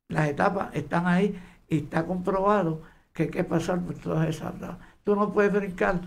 las 0.09 0.27
etapas 0.27 0.75
están 0.75 1.07
ahí 1.07 1.39
y 1.69 1.77
está 1.77 2.05
comprobado 2.05 2.81
que 3.13 3.23
hay 3.23 3.29
que 3.29 3.45
pasar 3.45 3.79
por 3.79 3.95
todas 3.95 4.27
esas 4.27 4.53
etapas. 4.53 4.79
Tú 5.05 5.15
no 5.15 5.31
puedes 5.31 5.53
brincar 5.53 6.01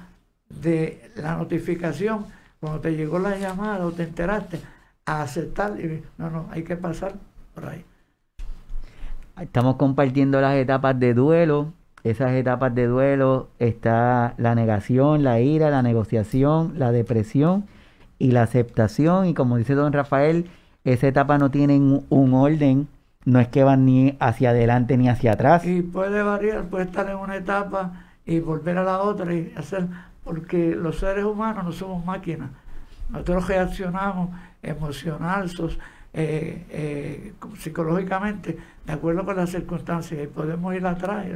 de 0.51 1.13
la 1.17 1.37
notificación 1.39 2.27
cuando 2.61 2.81
te 2.81 2.95
llegó 2.95 3.19
la 3.19 3.39
llamada 3.39 3.87
o 3.87 3.93
te 3.93 4.03
enteraste 4.03 4.61
a 5.11 5.23
aceptar. 5.23 5.79
Y, 5.81 6.03
no, 6.19 6.31
no, 6.31 6.47
hay 6.51 6.63
que 6.63 6.77
pasar 6.77 7.15
por 7.55 7.67
ahí. 7.67 7.85
Estamos 9.41 9.77
compartiendo 9.77 10.41
las 10.41 10.55
etapas 10.57 10.99
de 10.99 11.15
duelo. 11.15 11.73
Esas 12.05 12.33
etapas 12.33 12.75
de 12.75 12.87
duelo 12.87 13.49
está 13.59 14.35
la 14.39 14.55
negación, 14.55 15.23
la 15.23 15.41
ira, 15.41 15.71
la 15.71 15.83
negociación, 15.83 16.75
la 16.77 16.93
depresión 16.93 17.67
y 18.19 18.31
la 18.31 18.43
aceptación. 18.43 19.27
Y 19.27 19.35
como 19.35 19.57
dice 19.57 19.75
don 19.75 19.93
Rafael, 19.93 20.49
esa 20.85 21.09
etapa 21.09 21.37
no 21.39 21.51
tienen 21.51 22.05
un 22.09 22.35
orden, 22.35 22.89
no 23.25 23.39
es 23.39 23.49
que 23.49 23.65
van 23.65 23.85
ni 23.85 24.17
hacia 24.19 24.51
adelante 24.51 24.97
ni 24.97 25.09
hacia 25.09 25.33
atrás. 25.33 25.67
Y 25.67 25.83
puede 25.83 26.23
variar, 26.23 26.65
puede 26.65 26.85
estar 26.85 27.09
en 27.11 27.17
una 27.17 27.37
etapa 27.37 27.93
y 28.25 28.41
volver 28.41 28.79
a 28.79 28.85
la 28.85 29.01
otra 29.01 29.35
y 29.35 29.53
hacer, 29.57 29.87
porque 30.25 30.75
los 30.75 30.99
seres 30.99 31.25
humanos 31.25 31.65
no 31.65 31.73
somos 31.73 32.05
máquinas. 32.05 32.51
Nosotros 33.11 33.49
reaccionamos 33.49 34.31
emocional, 34.63 35.51
eh, 36.13 36.67
eh, 36.71 37.33
psicológicamente, 37.59 38.59
de 38.85 38.93
acuerdo 38.93 39.25
con 39.25 39.37
las 39.37 39.51
circunstancias, 39.51 40.23
y 40.23 40.27
podemos 40.27 40.75
ir 40.75 40.87
atrás, 40.87 41.27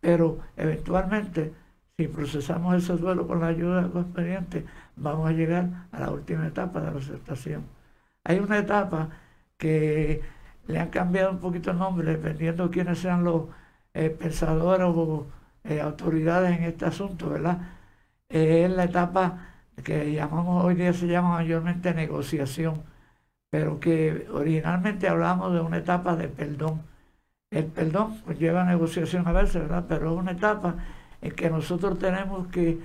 pero 0.00 0.40
eventualmente, 0.56 1.52
si 1.96 2.08
procesamos 2.08 2.76
ese 2.76 2.94
duelo 2.96 3.26
con 3.26 3.40
la 3.40 3.48
ayuda 3.48 3.82
del 3.82 4.02
expediente, 4.02 4.64
vamos 4.96 5.28
a 5.28 5.32
llegar 5.32 5.88
a 5.92 6.00
la 6.00 6.10
última 6.10 6.46
etapa 6.46 6.80
de 6.80 6.90
la 6.92 6.98
aceptación. 6.98 7.64
Hay 8.24 8.38
una 8.38 8.58
etapa 8.58 9.10
que 9.58 10.22
le 10.66 10.78
han 10.78 10.90
cambiado 10.90 11.32
un 11.32 11.38
poquito 11.40 11.70
el 11.72 11.78
nombre, 11.78 12.10
dependiendo 12.12 12.64
de 12.64 12.70
quiénes 12.70 12.98
sean 12.98 13.24
los 13.24 13.44
eh, 13.94 14.10
pensadores 14.10 14.86
o 14.86 15.26
autoridades 15.82 16.58
en 16.58 16.64
este 16.64 16.86
asunto, 16.86 17.30
¿verdad? 17.30 17.58
es 18.28 18.70
la 18.70 18.84
etapa 18.84 19.51
que 19.84 20.12
llamamos 20.12 20.64
hoy 20.64 20.74
día 20.74 20.92
se 20.92 21.06
llama 21.06 21.30
mayormente 21.30 21.94
negociación, 21.94 22.82
pero 23.50 23.80
que 23.80 24.26
originalmente 24.32 25.08
hablamos 25.08 25.52
de 25.54 25.60
una 25.60 25.78
etapa 25.78 26.16
de 26.16 26.28
perdón. 26.28 26.82
El 27.50 27.66
perdón 27.66 28.16
lleva 28.38 28.64
negociación 28.64 29.26
a 29.28 29.32
veces, 29.32 29.62
¿verdad? 29.62 29.84
Pero 29.88 30.12
es 30.12 30.18
una 30.18 30.32
etapa 30.32 30.76
en 31.20 31.32
que 31.32 31.50
nosotros 31.50 31.98
tenemos 31.98 32.48
que 32.48 32.78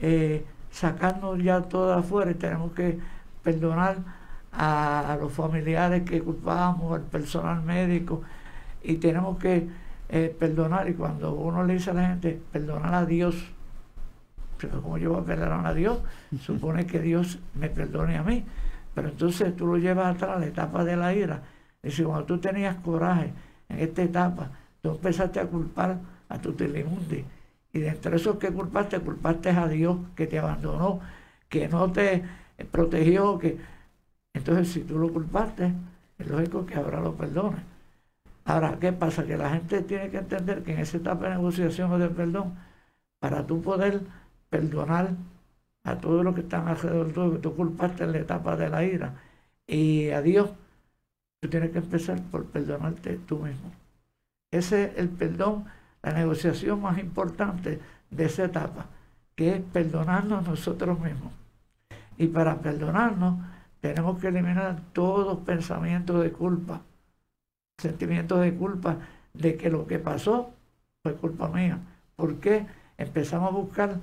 eh, 0.00 0.44
sacarnos 0.70 1.42
ya 1.42 1.62
todo 1.62 1.92
afuera 1.94 2.30
y 2.30 2.34
tenemos 2.34 2.72
que 2.72 2.98
perdonar 3.42 3.98
a, 4.52 5.16
los 5.20 5.32
familiares 5.32 6.02
que 6.02 6.20
culpamos, 6.22 6.94
al 6.94 7.02
personal 7.02 7.62
médico, 7.62 8.22
y 8.82 8.96
tenemos 8.96 9.38
que 9.38 9.68
eh, 10.08 10.34
perdonar. 10.38 10.88
Y 10.88 10.94
cuando 10.94 11.34
uno 11.34 11.64
le 11.64 11.74
dice 11.74 11.90
a 11.90 11.94
la 11.94 12.08
gente, 12.08 12.40
perdonar 12.52 12.94
a 12.94 13.04
Dios, 13.06 13.36
pero 14.58 14.82
como 14.82 14.98
yo 14.98 15.12
voy 15.12 15.22
a 15.22 15.24
perdonar 15.24 15.66
a 15.66 15.74
Dios, 15.74 15.98
supone 16.40 16.86
que 16.86 17.00
Dios 17.00 17.38
me 17.54 17.70
perdone 17.70 18.16
a 18.16 18.22
mí. 18.22 18.44
Pero 18.94 19.08
entonces 19.08 19.54
tú 19.56 19.66
lo 19.66 19.76
llevas 19.76 20.16
atrás, 20.16 20.40
la 20.40 20.46
etapa 20.46 20.84
de 20.84 20.96
la 20.96 21.14
ira. 21.14 21.42
Dice, 21.82 22.04
cuando 22.04 22.24
tú 22.24 22.38
tenías 22.38 22.76
coraje 22.76 23.32
en 23.68 23.78
esta 23.78 24.02
etapa, 24.02 24.50
tú 24.82 24.90
empezaste 24.90 25.40
a 25.40 25.46
culpar 25.46 25.98
a 26.28 26.38
tu 26.38 26.52
telemundi. 26.52 27.24
Y 27.72 27.78
de 27.80 27.88
entre 27.88 28.16
esos 28.16 28.36
que 28.36 28.50
culpaste, 28.50 28.98
culpaste 29.00 29.50
a 29.50 29.68
Dios 29.68 29.98
que 30.16 30.26
te 30.26 30.38
abandonó, 30.38 31.00
que 31.48 31.68
no 31.68 31.92
te 31.92 32.24
protegió, 32.70 33.38
que 33.38 33.58
entonces 34.34 34.68
si 34.68 34.80
tú 34.80 34.98
lo 34.98 35.12
culpaste, 35.12 35.72
es 36.18 36.26
lógico 36.26 36.66
que 36.66 36.74
ahora 36.74 37.00
lo 37.00 37.14
perdones. 37.14 37.60
Ahora, 38.44 38.78
¿qué 38.80 38.92
pasa? 38.92 39.24
Que 39.24 39.36
la 39.36 39.50
gente 39.50 39.82
tiene 39.82 40.08
que 40.08 40.18
entender 40.18 40.62
que 40.62 40.72
en 40.72 40.80
esa 40.80 40.96
etapa 40.96 41.24
de 41.24 41.36
negociación 41.36 41.92
o 41.92 41.98
de 41.98 42.08
perdón, 42.08 42.54
para 43.20 43.46
tú 43.46 43.60
poder 43.60 44.00
perdonar 44.50 45.10
a 45.84 45.98
todos 45.98 46.24
los 46.24 46.34
que 46.34 46.42
están 46.42 46.68
alrededor 46.68 47.12
tuyo, 47.12 47.32
que 47.32 47.38
tú 47.38 47.56
culpaste 47.56 48.04
en 48.04 48.12
la 48.12 48.18
etapa 48.18 48.56
de 48.56 48.68
la 48.68 48.84
ira, 48.84 49.14
y 49.66 50.10
a 50.10 50.22
Dios, 50.22 50.50
tú 51.40 51.48
tienes 51.48 51.70
que 51.70 51.78
empezar 51.78 52.20
por 52.30 52.46
perdonarte 52.46 53.18
tú 53.18 53.38
mismo. 53.38 53.72
Ese 54.50 54.84
es 54.84 54.98
el 54.98 55.08
perdón, 55.08 55.66
la 56.02 56.12
negociación 56.12 56.80
más 56.80 56.98
importante 56.98 57.80
de 58.10 58.24
esa 58.24 58.44
etapa, 58.44 58.86
que 59.34 59.56
es 59.56 59.62
perdonarnos 59.62 60.46
nosotros 60.46 60.98
mismos. 60.98 61.32
Y 62.16 62.26
para 62.28 62.58
perdonarnos 62.58 63.38
tenemos 63.80 64.18
que 64.18 64.28
eliminar 64.28 64.80
todos 64.92 65.38
pensamientos 65.40 66.22
de 66.22 66.32
culpa, 66.32 66.80
sentimientos 67.78 68.40
de 68.40 68.54
culpa 68.54 68.96
de 69.34 69.56
que 69.56 69.70
lo 69.70 69.86
que 69.86 69.98
pasó 69.98 70.52
fue 71.02 71.14
culpa 71.14 71.48
mía. 71.48 71.78
¿Por 72.16 72.40
qué? 72.40 72.66
Empezamos 72.96 73.50
a 73.50 73.56
buscar 73.56 74.00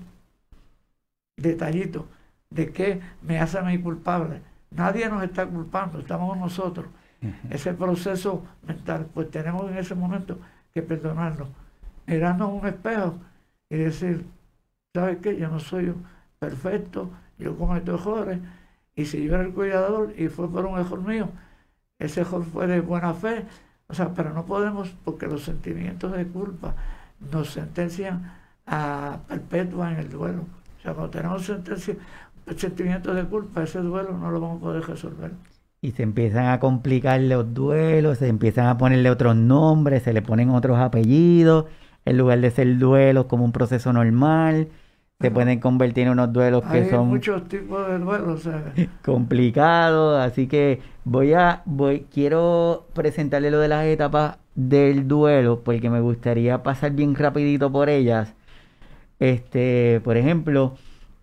detallitos 1.38 2.06
de 2.50 2.72
qué 2.72 3.02
me 3.22 3.40
hace 3.40 3.58
a 3.58 3.62
mí 3.62 3.78
culpable. 3.80 4.42
Nadie 4.72 5.10
nos 5.10 5.24
está 5.24 5.46
culpando, 5.46 6.00
estamos 6.00 6.38
nosotros. 6.38 6.88
Ese 7.50 7.74
proceso 7.74 8.44
mental, 8.68 9.08
pues 9.14 9.32
tenemos 9.32 9.72
en 9.72 9.78
ese 9.78 9.96
momento 9.96 10.38
que 10.74 10.82
perdonarlo. 10.82 11.48
Mirarnos 12.06 12.62
un 12.62 12.68
espejo 12.68 13.16
y 13.70 13.78
decir, 13.78 14.26
¿sabes 14.94 15.18
qué? 15.18 15.36
Yo 15.38 15.50
no 15.50 15.60
soy 15.60 15.94
perfecto, 16.38 17.10
yo 17.40 17.58
cometo 17.58 17.96
errores, 17.96 18.40
y 18.96 19.06
si 19.06 19.26
yo 19.26 19.36
era 19.36 19.44
el 19.44 19.54
cuidador 19.54 20.14
y 20.18 20.28
fue 20.28 20.50
por 20.50 20.66
un 20.66 20.78
error 20.78 21.02
mío, 21.02 21.30
ese 21.98 22.22
error 22.22 22.46
fue 22.46 22.68
de 22.68 22.82
buena 22.82 23.14
fe, 23.14 23.46
o 23.88 23.94
sea, 23.94 24.14
pero 24.14 24.34
no 24.34 24.46
podemos, 24.46 24.96
porque 25.04 25.28
los 25.28 25.44
sentimientos 25.44 26.12
de 26.12 26.28
culpa 26.28 26.76
nos 27.32 27.52
sentencian 27.52 28.34
a 28.68 29.20
perpetua 29.28 29.94
en 29.94 30.00
el 30.00 30.10
duelo 30.10 30.46
sea, 30.86 30.94
cuando 30.94 31.10
tenemos 31.10 31.52
sentimientos 32.56 33.16
de 33.16 33.24
culpa, 33.26 33.64
ese 33.64 33.80
duelo 33.80 34.18
no 34.18 34.32
lo 34.32 34.40
vamos 34.40 34.58
a 34.58 34.62
poder 34.62 34.84
resolver. 34.84 35.32
Y 35.82 35.92
se 35.92 36.04
empiezan 36.04 36.48
a 36.48 36.60
complicar 36.60 37.20
los 37.22 37.54
duelos, 37.54 38.20
se 38.20 38.28
empiezan 38.28 38.68
a 38.68 38.78
ponerle 38.78 39.10
otros 39.10 39.36
nombres, 39.36 40.04
se 40.04 40.14
le 40.14 40.22
ponen 40.22 40.50
otros 40.50 40.80
apellidos, 40.80 41.66
en 42.06 42.18
lugar 42.18 42.40
de 42.40 42.52
ser 42.52 42.78
duelos 42.78 43.26
como 43.26 43.46
un 43.46 43.52
proceso 43.52 43.92
normal, 43.94 44.70
se 45.20 45.32
pueden 45.32 45.60
convertir 45.60 46.06
en 46.06 46.12
unos 46.12 46.34
duelos 46.34 46.64
que 46.66 46.90
son 46.90 47.08
muchos 47.08 47.48
tipos 47.48 47.88
de 47.88 48.00
duelos, 48.00 48.48
complicados, 49.06 50.20
así 50.20 50.48
que 50.48 50.82
voy 51.04 51.34
a 51.34 51.62
voy 51.66 52.06
quiero 52.12 52.88
presentarle 52.94 53.50
lo 53.50 53.60
de 53.60 53.70
las 53.70 53.86
etapas 53.86 54.38
del 54.56 55.08
duelo 55.08 55.64
porque 55.64 55.90
me 55.90 56.02
gustaría 56.02 56.64
pasar 56.64 56.92
bien 56.92 57.16
rapidito 57.16 57.72
por 57.72 57.90
ellas 57.90 58.35
este, 59.20 60.01
por 60.03 60.18
ejemplo, 60.18 60.76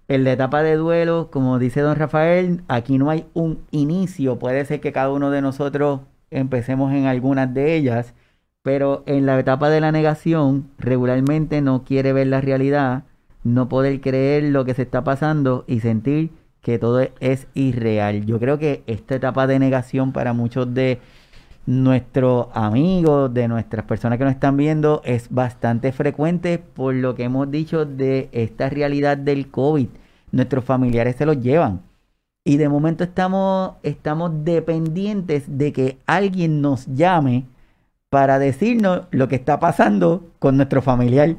en 0.08 0.24
la 0.24 0.32
etapa 0.32 0.62
de 0.62 0.76
duelo, 0.76 1.30
como 1.30 1.58
dice 1.58 1.80
don 1.80 1.96
Rafael, 1.96 2.62
aquí 2.68 2.98
no 2.98 3.10
hay 3.10 3.26
un 3.34 3.60
inicio. 3.70 4.38
Puede 4.38 4.64
ser 4.64 4.80
que 4.80 4.92
cada 4.92 5.10
uno 5.10 5.30
de 5.30 5.42
nosotros 5.42 6.00
empecemos 6.30 6.92
en 6.92 7.06
algunas 7.06 7.52
de 7.54 7.76
ellas, 7.76 8.14
pero 8.62 9.02
en 9.06 9.26
la 9.26 9.38
etapa 9.38 9.70
de 9.70 9.80
la 9.80 9.92
negación, 9.92 10.70
regularmente 10.78 11.60
no 11.60 11.84
quiere 11.84 12.12
ver 12.12 12.28
la 12.28 12.40
realidad, 12.40 13.04
no 13.44 13.68
poder 13.68 14.00
creer 14.00 14.44
lo 14.44 14.64
que 14.64 14.74
se 14.74 14.82
está 14.82 15.04
pasando 15.04 15.64
y 15.66 15.80
sentir 15.80 16.30
que 16.60 16.78
todo 16.78 17.00
es 17.20 17.48
irreal. 17.54 18.24
Yo 18.24 18.38
creo 18.38 18.58
que 18.58 18.82
esta 18.86 19.16
etapa 19.16 19.46
de 19.46 19.58
negación 19.58 20.12
para 20.12 20.32
muchos 20.32 20.72
de 20.74 21.00
nuestros 21.66 22.48
amigos, 22.54 23.32
de 23.32 23.48
nuestras 23.48 23.84
personas 23.84 24.18
que 24.18 24.24
nos 24.24 24.34
están 24.34 24.56
viendo, 24.56 25.00
es 25.04 25.28
bastante 25.30 25.92
frecuente 25.92 26.58
por 26.58 26.94
lo 26.94 27.14
que 27.14 27.24
hemos 27.24 27.50
dicho 27.50 27.84
de 27.84 28.28
esta 28.32 28.68
realidad 28.68 29.16
del 29.16 29.50
COVID. 29.50 29.88
Nuestros 30.32 30.64
familiares 30.64 31.16
se 31.16 31.26
los 31.26 31.40
llevan. 31.40 31.82
Y 32.44 32.56
de 32.56 32.68
momento 32.68 33.04
estamos, 33.04 33.74
estamos 33.82 34.44
dependientes 34.44 35.44
de 35.46 35.72
que 35.72 35.98
alguien 36.06 36.60
nos 36.60 36.86
llame 36.86 37.44
para 38.10 38.38
decirnos 38.38 39.02
lo 39.10 39.28
que 39.28 39.36
está 39.36 39.60
pasando 39.60 40.28
con 40.38 40.56
nuestro 40.56 40.82
familiar. 40.82 41.36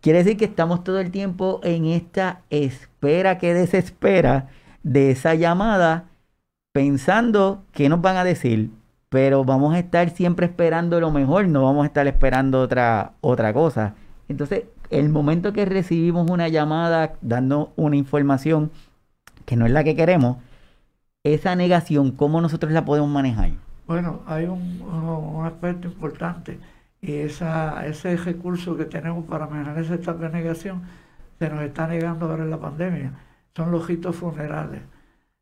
Quiere 0.00 0.18
decir 0.18 0.36
que 0.36 0.46
estamos 0.46 0.82
todo 0.82 0.98
el 0.98 1.10
tiempo 1.10 1.60
en 1.62 1.84
esta 1.86 2.40
espera 2.50 3.38
que 3.38 3.54
desespera 3.54 4.48
de 4.82 5.10
esa 5.10 5.34
llamada, 5.34 6.06
pensando 6.72 7.62
que 7.72 7.88
nos 7.88 8.00
van 8.00 8.16
a 8.16 8.24
decir, 8.24 8.70
pero 9.14 9.44
vamos 9.44 9.72
a 9.72 9.78
estar 9.78 10.10
siempre 10.10 10.46
esperando 10.46 10.98
lo 10.98 11.12
mejor, 11.12 11.46
no 11.46 11.62
vamos 11.62 11.84
a 11.84 11.86
estar 11.86 12.04
esperando 12.08 12.60
otra, 12.60 13.12
otra 13.20 13.52
cosa. 13.52 13.94
Entonces, 14.28 14.64
el 14.90 15.08
momento 15.08 15.52
que 15.52 15.64
recibimos 15.64 16.28
una 16.28 16.48
llamada 16.48 17.12
dando 17.22 17.72
una 17.76 17.94
información 17.94 18.72
que 19.44 19.54
no 19.54 19.66
es 19.66 19.70
la 19.70 19.84
que 19.84 19.94
queremos, 19.94 20.38
esa 21.22 21.54
negación, 21.54 22.10
¿cómo 22.10 22.40
nosotros 22.40 22.72
la 22.72 22.84
podemos 22.84 23.08
manejar? 23.08 23.50
Bueno, 23.86 24.22
hay 24.26 24.46
un, 24.46 25.44
aspecto 25.44 25.86
importante 25.86 26.58
y 27.00 27.12
esa, 27.12 27.86
ese 27.86 28.16
recurso 28.16 28.76
que 28.76 28.86
tenemos 28.86 29.24
para 29.26 29.46
manejar 29.46 29.78
esa 29.78 29.94
etapa 29.94 30.24
de 30.24 30.30
negación 30.30 30.82
se 31.38 31.48
nos 31.48 31.62
está 31.62 31.86
negando 31.86 32.28
ahora 32.28 32.42
en 32.42 32.50
la 32.50 32.58
pandemia. 32.58 33.12
Son 33.54 33.70
los 33.70 33.86
ritos 33.86 34.16
funerales. 34.16 34.80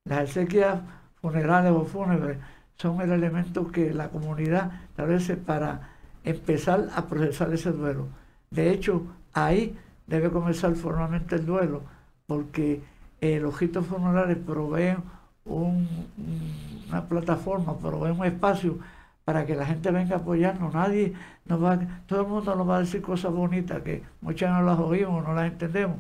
Las 0.05 0.25
exequias 0.25 0.79
funerales 1.23 1.73
o 1.73 1.87
fúnebres 1.87 2.37
son 2.83 3.01
el 3.01 3.13
elemento 3.13 3.71
que 3.71 3.95
la 3.95 4.09
comunidad 4.09 4.73
establece 4.91 5.37
para 5.37 5.91
empezar 6.25 6.89
a 6.97 7.07
procesar 7.07 7.53
ese 7.53 7.71
duelo. 7.71 8.09
De 8.51 8.71
hecho, 8.71 9.07
ahí 9.33 9.79
debe 10.09 10.31
comenzar 10.31 10.75
formalmente 10.75 11.37
el 11.37 11.47
duelo, 11.47 11.83
porque 12.27 12.83
eh, 13.21 13.39
los 13.39 13.59
ritos 13.61 13.87
funerales 13.87 14.37
proveen 14.37 14.99
una 15.45 17.09
plataforma, 17.09 17.79
proveen 17.79 18.19
un 18.19 18.27
espacio 18.27 18.79
para 19.25 19.47
que 19.47 19.55
la 19.55 19.65
gente 19.65 19.93
venga 19.93 20.17
a 20.17 20.19
apoyarnos. 20.19 20.75
Nadie 20.75 21.15
nos 21.45 21.63
va, 21.63 21.79
todo 22.07 22.23
el 22.23 22.27
mundo 22.27 22.57
nos 22.57 22.69
va 22.69 22.79
a 22.79 22.81
decir 22.81 23.01
cosas 23.01 23.33
bonitas 23.33 23.81
que 23.83 24.03
muchas 24.21 24.51
no 24.51 24.63
las 24.63 24.79
oímos, 24.81 25.25
no 25.25 25.35
las 25.35 25.53
entendemos, 25.53 25.99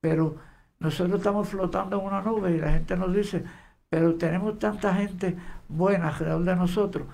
pero 0.00 0.36
nosotros 0.80 1.18
estamos 1.18 1.48
flotando 1.48 2.00
en 2.00 2.06
una 2.06 2.20
nube 2.20 2.56
y 2.56 2.58
la 2.58 2.72
gente 2.72 2.96
nos 2.96 3.14
dice, 3.14 3.44
pero 3.88 4.16
tenemos 4.16 4.58
tanta 4.58 4.92
gente 4.94 5.36
buena 5.68 6.08
alrededor 6.08 6.44
de 6.44 6.56
nosotros 6.56 7.06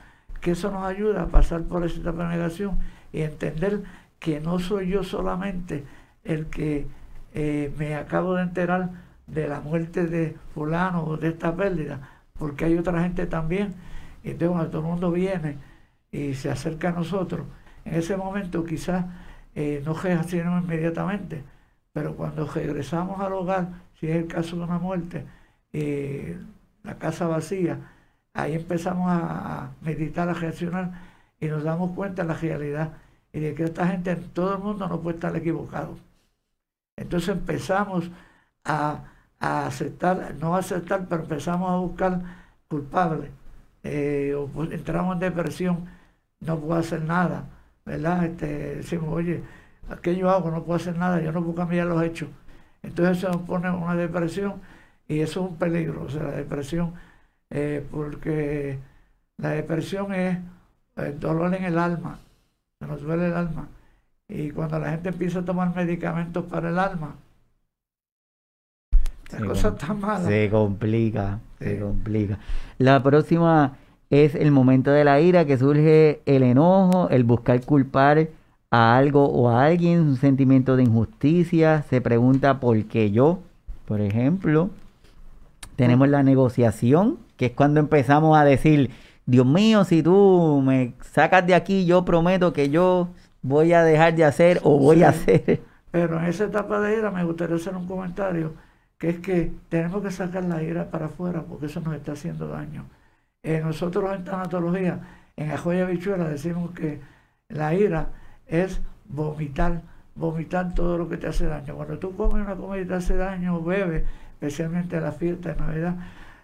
que 0.42 0.50
eso 0.50 0.70
nos 0.70 0.84
ayuda 0.84 1.22
a 1.22 1.26
pasar 1.28 1.62
por 1.62 1.88
de 1.88 2.12
negación 2.12 2.78
y 3.12 3.22
entender 3.22 3.84
que 4.18 4.40
no 4.40 4.59
soy 4.59 4.88
yo 4.88 5.05
solamente 5.05 5.84
el 6.24 6.46
que 6.46 6.86
eh, 7.32 7.72
me 7.78 7.94
acabo 7.94 8.34
de 8.34 8.42
enterar 8.42 8.90
de 9.28 9.46
la 9.48 9.61
muerte 9.61 10.07
de 10.07 10.36
fulano 10.53 11.05
o 11.05 11.16
de 11.16 11.28
esta 11.28 11.55
pérdida, 11.55 12.09
porque 12.38 12.64
hay 12.64 12.76
otra 12.76 13.03
gente 13.03 13.26
también. 13.26 13.74
Y 14.24 14.30
entonces 14.30 14.70
todo 14.70 14.82
el 14.82 14.88
mundo 14.88 15.12
viene 15.12 15.59
y 16.11 16.34
se 16.34 16.50
acerca 16.50 16.88
a 16.88 16.92
nosotros, 16.92 17.46
en 17.84 17.94
ese 17.94 18.16
momento 18.16 18.64
quizás 18.64 19.07
eh, 19.55 19.80
no 19.84 19.94
reaccionamos 19.94 20.64
inmediatamente, 20.64 21.44
pero 21.92 22.16
cuando 22.16 22.46
regresamos 22.46 23.20
al 23.20 23.32
hogar, 23.32 23.68
si 23.98 24.09
es 24.09 24.16
el 24.16 24.26
caso 24.26 24.57
de 24.57 24.62
una 24.64 24.78
muerte, 24.78 25.24
eh, 25.72 26.36
la 26.82 26.98
casa 26.98 27.28
vacía, 27.28 27.78
ahí 28.35 28.55
empezamos 28.55 29.07
a, 29.11 29.70
meditar, 29.83 30.28
a 30.28 30.35
reaccionar 30.35 30.93
y 31.41 31.47
nos 31.47 31.64
damos 31.64 31.93
cuenta 31.95 32.22
de 32.22 32.28
la 32.28 32.35
realidad 32.35 32.93
y 33.33 33.41
de 33.41 33.55
que 33.55 33.64
esta 33.64 33.87
gente, 33.87 34.12
en 34.12 34.28
todo 34.30 34.55
el 34.55 34.61
mundo 34.61 34.89
no 34.89 35.01
puede 35.01 35.16
estar 35.16 35.35
equivocado. 35.37 35.97
Entonces 36.97 37.30
empezamos 37.30 38.11
a, 38.64 39.05
aceptar, 39.41 40.35
no 40.41 40.55
aceptar, 40.57 41.07
pero 41.09 41.22
empezamos 41.24 41.70
a 41.70 41.76
buscar 41.76 42.22
culpables. 42.68 43.30
Eh, 43.83 44.35
o 44.37 44.47
pues, 44.49 44.70
entramos 44.72 45.14
en 45.14 45.20
depresión, 45.20 45.87
no 46.41 46.59
puedo 46.61 46.78
hacer 46.78 47.03
nada, 47.03 47.47
¿verdad? 47.85 48.24
Este, 48.26 48.76
decimos, 48.76 49.09
oye, 49.12 49.43
¿qué 50.03 50.16
yo 50.16 50.30
hago? 50.30 50.51
No 50.51 50.62
puedo 50.64 50.76
hacer 50.76 50.97
nada, 50.97 51.20
yo 51.20 51.33
no 51.33 51.43
puedo 51.43 51.57
cambiar 51.57 51.87
los 51.89 52.03
hechos. 52.03 52.28
Entonces 52.83 53.20
se 53.20 53.28
nos 53.28 53.43
pone 53.43 53.70
una 53.70 53.95
depresión 53.97 54.61
y 55.09 55.20
eso 55.20 55.45
es 55.45 55.51
un 55.51 55.57
peligro, 55.57 56.05
o 56.05 56.11
sea, 56.11 56.22
la 56.24 56.33
depresión 56.33 56.95
eh, 57.53 57.86
porque 57.90 58.78
la 59.36 59.50
depresión 59.50 60.12
es 60.14 60.38
el 60.96 61.20
dolor 61.20 61.55
en 61.55 61.64
el 61.64 61.78
alma, 61.78 62.18
se 62.80 62.86
nos 62.86 63.03
duele 63.03 63.26
el 63.26 63.34
alma. 63.34 63.68
Y 64.28 64.50
cuando 64.50 64.78
la 64.78 64.90
gente 64.90 65.11
empieza 65.11 65.40
a 65.40 65.44
tomar 65.44 65.74
medicamentos 65.76 66.44
para 66.44 66.70
el 66.70 66.78
alma, 66.78 67.14
la 69.32 69.46
cosa 69.46 69.68
está 69.68 69.94
mala. 69.94 70.26
Se 70.26 70.50
complica, 70.50 71.38
se 71.59 71.78
complica. 71.78 72.38
La 72.78 73.03
próxima 73.03 73.76
es 74.11 74.34
el 74.34 74.50
momento 74.50 74.90
de 74.90 75.05
la 75.05 75.20
ira 75.20 75.44
que 75.44 75.57
surge 75.57 76.20
el 76.26 76.42
enojo, 76.42 77.09
el 77.11 77.24
buscar 77.24 77.64
culpar 77.64 78.28
a 78.70 78.96
algo 78.96 79.26
o 79.26 79.50
a 79.50 79.64
alguien, 79.64 80.00
un 80.00 80.16
sentimiento 80.16 80.76
de 80.76 80.84
injusticia, 80.84 81.82
se 81.82 82.00
pregunta 82.00 82.61
por 82.61 82.82
qué 82.84 83.11
yo, 83.11 83.40
por 83.86 84.00
ejemplo. 84.00 84.70
Tenemos 85.76 86.09
la 86.09 86.22
negociación, 86.22 87.18
que 87.43 87.47
es 87.47 87.53
cuando 87.55 87.80
empezamos 87.80 88.38
a 88.38 88.45
decir, 88.45 88.93
Dios 89.26 89.45
mío, 89.45 89.82
si 89.82 90.01
tú 90.01 90.62
me 90.64 90.95
sacas 91.01 91.45
de 91.45 91.57
aquí, 91.57 91.84
yo 91.84 92.05
prometo 92.05 92.53
que 92.53 92.70
yo 92.70 93.09
voy 93.43 93.72
a 93.72 93.82
dejar 93.82 94.14
de 94.14 94.24
hacer 94.24 94.61
o 94.62 94.78
voy 94.78 95.03
a 95.03 95.09
hacer. 95.09 95.61
Pero 95.90 96.20
en 96.20 96.26
esa 96.26 96.45
etapa 96.45 96.78
de 96.78 96.99
ira 96.99 97.11
me 97.11 97.24
gustaría 97.24 97.57
hacer 97.57 97.74
un 97.74 97.88
comentario, 97.88 98.55
que 98.97 99.09
es 99.09 99.18
que 99.18 99.51
tenemos 99.68 100.05
que 100.05 100.12
sacar 100.12 100.45
la 100.45 100.62
ira 100.62 100.88
para 100.88 101.07
afuera 101.07 101.43
porque 101.43 101.66
eso 101.66 101.80
nos 101.80 101.97
está 101.97 102.12
haciendo 102.12 102.47
daño. 102.47 102.84
Eh, 103.43 103.61
nosotros 103.61 104.14
en 104.14 104.22
tanatología, 104.22 105.01
en 105.34 105.49
la 105.49 105.59
joya 105.59 105.84
bichuela, 105.86 106.28
decimos 106.28 106.70
que 106.70 107.01
la 107.49 107.74
ira 107.74 108.11
es 108.47 108.80
vomitar, 109.09 109.82
vomitar 110.14 110.74
todo 110.74 110.97
lo 110.97 111.09
que 111.09 111.16
te 111.16 111.26
hace 111.26 111.47
daño. 111.47 111.74
Cuando 111.74 111.99
tú 111.99 112.14
comes 112.14 112.47
una 112.47 112.55
comida 112.55 112.82
y 112.82 112.86
te 112.86 112.95
hace 112.95 113.16
daño, 113.16 113.61
bebes, 113.64 114.05
especialmente 114.34 114.99
en 114.99 115.03
la 115.03 115.11
fiesta 115.11 115.49
de 115.49 115.57
Navidad, 115.57 115.97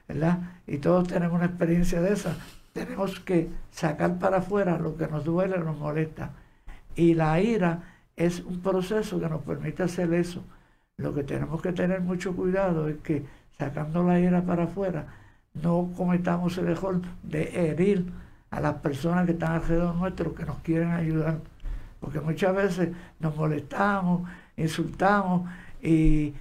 ¿verdad? 0.08 0.38
Y 0.66 0.78
todos 0.78 1.06
tenemos 1.06 1.36
una 1.36 1.46
experiencia 1.46 2.00
de 2.00 2.14
esa. 2.14 2.34
Tenemos 2.72 3.20
que 3.20 3.50
sacar 3.70 4.18
para 4.18 4.38
afuera 4.38 4.78
lo 4.78 4.96
que 4.96 5.06
nos 5.06 5.24
duele, 5.24 5.58
nos 5.58 5.78
molesta. 5.78 6.30
Y 6.96 7.14
la 7.14 7.40
ira 7.40 7.82
es 8.16 8.40
un 8.40 8.60
proceso 8.60 9.20
que 9.20 9.28
nos 9.28 9.42
permite 9.42 9.82
hacer 9.82 10.12
eso. 10.14 10.42
Lo 10.96 11.14
que 11.14 11.22
tenemos 11.22 11.60
que 11.60 11.72
tener 11.72 12.00
mucho 12.00 12.34
cuidado 12.34 12.88
es 12.88 12.96
que 12.98 13.24
sacando 13.58 14.02
la 14.02 14.18
ira 14.18 14.42
para 14.42 14.64
afuera, 14.64 15.06
no 15.62 15.90
cometamos 15.96 16.56
el 16.58 16.68
error 16.68 17.00
de 17.22 17.70
herir 17.70 18.10
a 18.50 18.60
las 18.60 18.74
personas 18.74 19.26
que 19.26 19.32
están 19.32 19.52
alrededor 19.52 19.94
nuestro, 19.94 20.34
que 20.34 20.44
nos 20.44 20.58
quieren 20.58 20.90
ayudar. 20.90 21.38
Porque 22.00 22.20
muchas 22.20 22.54
veces 22.54 22.90
nos 23.20 23.36
molestamos, 23.36 24.28
insultamos 24.56 25.48
y 25.82 26.32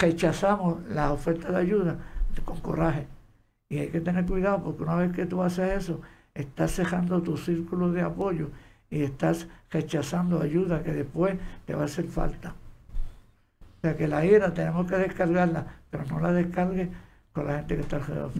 rechazamos 0.00 0.78
las 0.88 1.10
ofertas 1.10 1.52
de 1.52 1.58
ayuda 1.58 1.96
con 2.44 2.60
coraje. 2.60 3.06
Y 3.68 3.78
hay 3.78 3.88
que 3.88 4.00
tener 4.00 4.26
cuidado 4.26 4.62
porque 4.62 4.82
una 4.82 4.96
vez 4.96 5.12
que 5.12 5.26
tú 5.26 5.42
haces 5.42 5.82
eso, 5.82 6.00
estás 6.34 6.72
cejando 6.72 7.22
tu 7.22 7.36
círculo 7.36 7.92
de 7.92 8.02
apoyo 8.02 8.50
y 8.90 9.02
estás 9.02 9.46
rechazando 9.70 10.42
ayuda 10.42 10.82
que 10.82 10.92
después 10.92 11.36
te 11.66 11.74
va 11.74 11.82
a 11.82 11.84
hacer 11.84 12.06
falta. 12.06 12.54
O 13.60 13.80
sea 13.82 13.96
que 13.96 14.08
la 14.08 14.24
ira 14.24 14.52
tenemos 14.52 14.86
que 14.86 14.96
descargarla, 14.96 15.66
pero 15.90 16.04
no 16.06 16.20
la 16.20 16.32
descargue 16.32 16.90
con 17.32 17.46
la 17.46 17.58
gente 17.58 17.76
que 17.76 17.82
está 17.82 17.96
alrededor. 17.96 18.32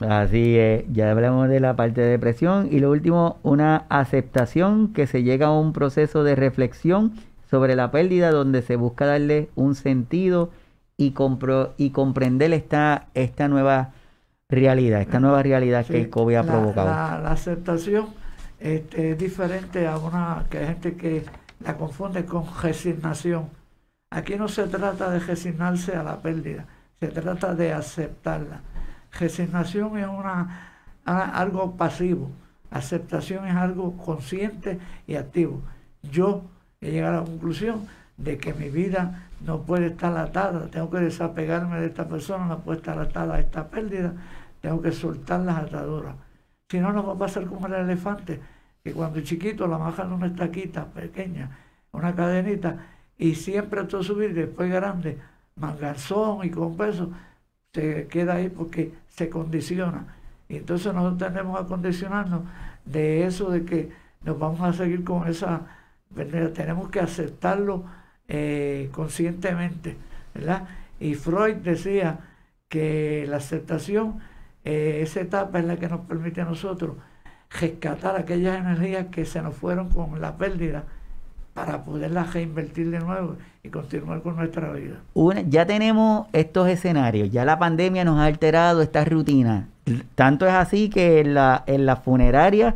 Así 0.00 0.56
es, 0.58 0.84
ya 0.92 1.10
hablamos 1.10 1.48
de 1.48 1.60
la 1.60 1.76
parte 1.76 2.00
de 2.00 2.08
depresión 2.08 2.68
y 2.70 2.80
lo 2.80 2.90
último, 2.90 3.38
una 3.42 3.84
aceptación 3.88 4.92
que 4.92 5.06
se 5.06 5.22
llega 5.22 5.46
a 5.46 5.58
un 5.58 5.72
proceso 5.72 6.24
de 6.24 6.34
reflexión 6.34 7.12
sobre 7.48 7.76
la 7.76 7.90
pérdida 7.90 8.30
donde 8.30 8.62
se 8.62 8.76
busca 8.76 9.06
darle 9.06 9.48
un 9.54 9.74
sentido 9.74 10.50
y, 10.96 11.10
compro 11.10 11.74
y 11.76 11.90
comprender 11.90 12.52
esta, 12.52 13.08
esta 13.14 13.48
nueva 13.48 13.92
realidad, 14.48 15.00
esta 15.00 15.20
nueva 15.20 15.42
realidad 15.42 15.86
que 15.86 16.00
el 16.00 16.10
COVID 16.10 16.36
ha 16.36 16.42
provocado. 16.44 16.86
La, 16.88 17.30
aceptación 17.30 18.08
este, 18.60 19.12
es 19.12 19.18
diferente 19.18 19.86
a 19.86 19.98
una 19.98 20.46
que 20.48 20.58
hay 20.58 20.66
gente 20.66 20.94
que 20.94 21.24
la 21.60 21.76
confunde 21.76 22.24
con 22.24 22.44
resignación. 22.62 23.48
Aquí 24.10 24.36
no 24.36 24.48
se 24.48 24.66
trata 24.66 25.10
de 25.10 25.18
resignarse 25.18 25.96
a 25.96 26.02
la 26.02 26.20
pérdida, 26.20 26.66
se 27.00 27.08
trata 27.08 27.54
de 27.54 27.72
aceptarla. 27.72 28.60
Resignación 29.18 29.98
es 29.98 30.06
una, 30.06 30.70
algo 31.04 31.76
pasivo, 31.76 32.30
aceptación 32.70 33.46
es 33.46 33.54
algo 33.54 33.96
consciente 33.96 34.78
y 35.06 35.16
activo. 35.16 35.62
Yo 36.02 36.42
he 36.80 36.90
llegado 36.90 37.18
a 37.18 37.20
la 37.20 37.26
conclusión 37.26 37.86
de 38.16 38.38
que 38.38 38.54
mi 38.54 38.68
vida 38.68 39.28
no 39.44 39.62
puede 39.62 39.88
estar 39.88 40.16
atada, 40.16 40.68
tengo 40.68 40.90
que 40.90 40.98
desapegarme 40.98 41.80
de 41.80 41.86
esta 41.86 42.08
persona, 42.08 42.46
no 42.46 42.60
puede 42.60 42.78
estar 42.78 42.98
atada 42.98 43.34
a 43.34 43.40
esta 43.40 43.68
pérdida, 43.68 44.12
tengo 44.60 44.80
que 44.80 44.90
soltar 44.90 45.40
las 45.40 45.58
ataduras. 45.58 46.14
Si 46.68 46.80
no, 46.80 46.92
nos 46.92 47.06
va 47.06 47.12
a 47.12 47.18
pasar 47.18 47.44
como 47.46 47.66
el 47.66 47.74
elefante, 47.74 48.40
que 48.82 48.92
cuando 48.92 49.20
chiquito 49.20 49.66
la 49.66 49.76
bajan 49.76 50.12
una 50.12 50.26
estaquita 50.26 50.86
pequeña, 50.86 51.50
una 51.92 52.14
cadenita, 52.14 52.78
y 53.18 53.34
siempre 53.34 53.84
todo 53.84 54.02
subir, 54.02 54.34
después 54.34 54.72
grande, 54.72 55.18
manganzón 55.56 56.44
y 56.44 56.50
con 56.50 56.76
peso, 56.76 57.10
se 57.72 58.06
queda 58.08 58.36
ahí 58.36 58.48
porque 58.48 58.94
se 59.08 59.28
condiciona. 59.28 60.06
Y 60.48 60.56
entonces 60.56 60.92
nosotros 60.92 61.30
tenemos 61.30 61.60
a 61.60 61.66
condicionarnos 61.66 62.42
de 62.84 63.26
eso 63.26 63.50
de 63.50 63.64
que 63.64 63.92
nos 64.22 64.38
vamos 64.38 64.60
a 64.62 64.72
seguir 64.72 65.04
con 65.04 65.28
esa, 65.28 65.62
tenemos 66.54 66.88
que 66.90 67.00
aceptarlo 67.00 67.84
eh, 68.28 68.88
conscientemente, 68.92 69.96
¿verdad? 70.34 70.64
Y 71.00 71.14
Freud 71.14 71.56
decía 71.56 72.20
que 72.68 73.26
la 73.28 73.36
aceptación, 73.36 74.20
eh, 74.64 75.00
esa 75.02 75.20
etapa 75.20 75.58
es 75.58 75.64
la 75.64 75.76
que 75.76 75.88
nos 75.88 76.00
permite 76.00 76.40
a 76.40 76.44
nosotros 76.44 76.96
rescatar 77.50 78.16
aquellas 78.16 78.58
energías 78.58 79.06
que 79.06 79.24
se 79.24 79.42
nos 79.42 79.54
fueron 79.54 79.90
con 79.90 80.20
la 80.20 80.36
pérdida 80.36 80.84
para 81.54 81.84
poderlas 81.84 82.34
reinvertir 82.34 82.90
de 82.90 82.98
nuevo 82.98 83.36
y 83.62 83.68
continuar 83.68 84.22
con 84.22 84.36
nuestra 84.36 84.72
vida. 84.72 84.96
ya 85.48 85.64
tenemos 85.64 86.26
estos 86.32 86.68
escenarios, 86.68 87.30
ya 87.30 87.44
la 87.44 87.58
pandemia 87.58 88.04
nos 88.04 88.18
ha 88.18 88.24
alterado 88.24 88.82
esta 88.82 89.04
rutina. 89.04 89.68
Tanto 90.16 90.46
es 90.46 90.52
así 90.52 90.90
que 90.90 91.20
en 91.20 91.34
la, 91.34 91.62
en 91.66 91.86
la 91.86 91.96
funeraria 91.96 92.74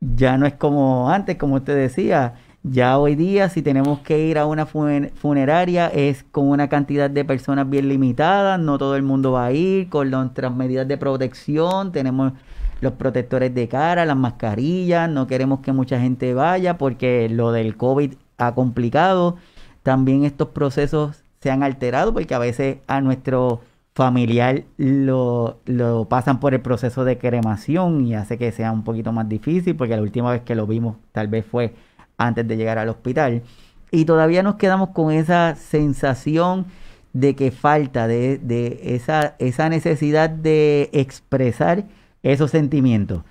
ya 0.00 0.38
no 0.38 0.46
es 0.46 0.54
como 0.54 1.10
antes, 1.10 1.36
como 1.36 1.56
usted 1.56 1.76
decía, 1.76 2.34
ya 2.64 2.98
hoy 2.98 3.14
día, 3.14 3.50
si 3.50 3.60
tenemos 3.60 4.00
que 4.00 4.26
ir 4.26 4.38
a 4.38 4.46
una 4.46 4.64
funeraria, 4.66 5.88
es 5.88 6.24
con 6.24 6.48
una 6.48 6.68
cantidad 6.68 7.10
de 7.10 7.24
personas 7.24 7.68
bien 7.68 7.90
limitada, 7.90 8.56
no 8.56 8.78
todo 8.78 8.96
el 8.96 9.02
mundo 9.02 9.32
va 9.32 9.46
a 9.46 9.52
ir, 9.52 9.90
con 9.90 10.10
nuestras 10.10 10.54
medidas 10.56 10.88
de 10.88 10.96
protección, 10.96 11.92
tenemos 11.92 12.32
los 12.80 12.94
protectores 12.94 13.54
de 13.54 13.68
cara, 13.68 14.06
las 14.06 14.16
mascarillas, 14.16 15.10
no 15.10 15.26
queremos 15.26 15.60
que 15.60 15.72
mucha 15.72 16.00
gente 16.00 16.32
vaya 16.32 16.78
porque 16.78 17.28
lo 17.28 17.52
del 17.52 17.76
COVID 17.76 18.14
ha 18.38 18.54
complicado. 18.54 19.36
También 19.82 20.24
estos 20.24 20.48
procesos 20.48 21.22
se 21.40 21.50
han 21.50 21.62
alterado 21.62 22.14
porque 22.14 22.34
a 22.34 22.38
veces 22.38 22.78
a 22.86 23.02
nuestro 23.02 23.60
familiar 23.94 24.64
lo, 24.78 25.58
lo 25.66 26.06
pasan 26.06 26.40
por 26.40 26.54
el 26.54 26.60
proceso 26.62 27.04
de 27.04 27.18
cremación 27.18 28.06
y 28.06 28.14
hace 28.14 28.38
que 28.38 28.50
sea 28.52 28.72
un 28.72 28.84
poquito 28.84 29.12
más 29.12 29.28
difícil 29.28 29.76
porque 29.76 29.94
la 29.96 30.02
última 30.02 30.32
vez 30.32 30.42
que 30.42 30.54
lo 30.54 30.66
vimos 30.66 30.96
tal 31.12 31.28
vez 31.28 31.44
fue 31.46 31.74
antes 32.18 32.46
de 32.46 32.56
llegar 32.56 32.78
al 32.78 32.88
hospital. 32.88 33.42
Y 33.90 34.04
todavía 34.04 34.42
nos 34.42 34.56
quedamos 34.56 34.90
con 34.90 35.12
esa 35.12 35.54
sensación 35.54 36.66
de 37.12 37.36
que 37.36 37.50
falta, 37.50 38.08
de, 38.08 38.80
esa, 38.82 39.36
esa 39.38 39.68
necesidad 39.68 40.28
de 40.28 40.90
expresar 40.92 41.84
esos 42.22 42.50
sentimientos. 42.50 43.22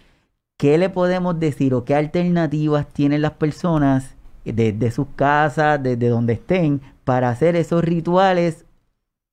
¿Qué 0.57 0.77
le 0.77 0.89
podemos 0.89 1.39
decir 1.39 1.73
o 1.73 1.83
qué 1.83 1.95
alternativas 1.95 2.87
tienen 2.87 3.21
las 3.21 3.33
personas 3.33 4.15
desde 4.45 4.91
sus 4.91 5.07
casas, 5.15 5.81
desde 5.83 6.07
donde 6.07 6.33
estén, 6.33 6.81
para 7.03 7.29
hacer 7.29 7.55
esos 7.55 7.83
rituales, 7.83 8.65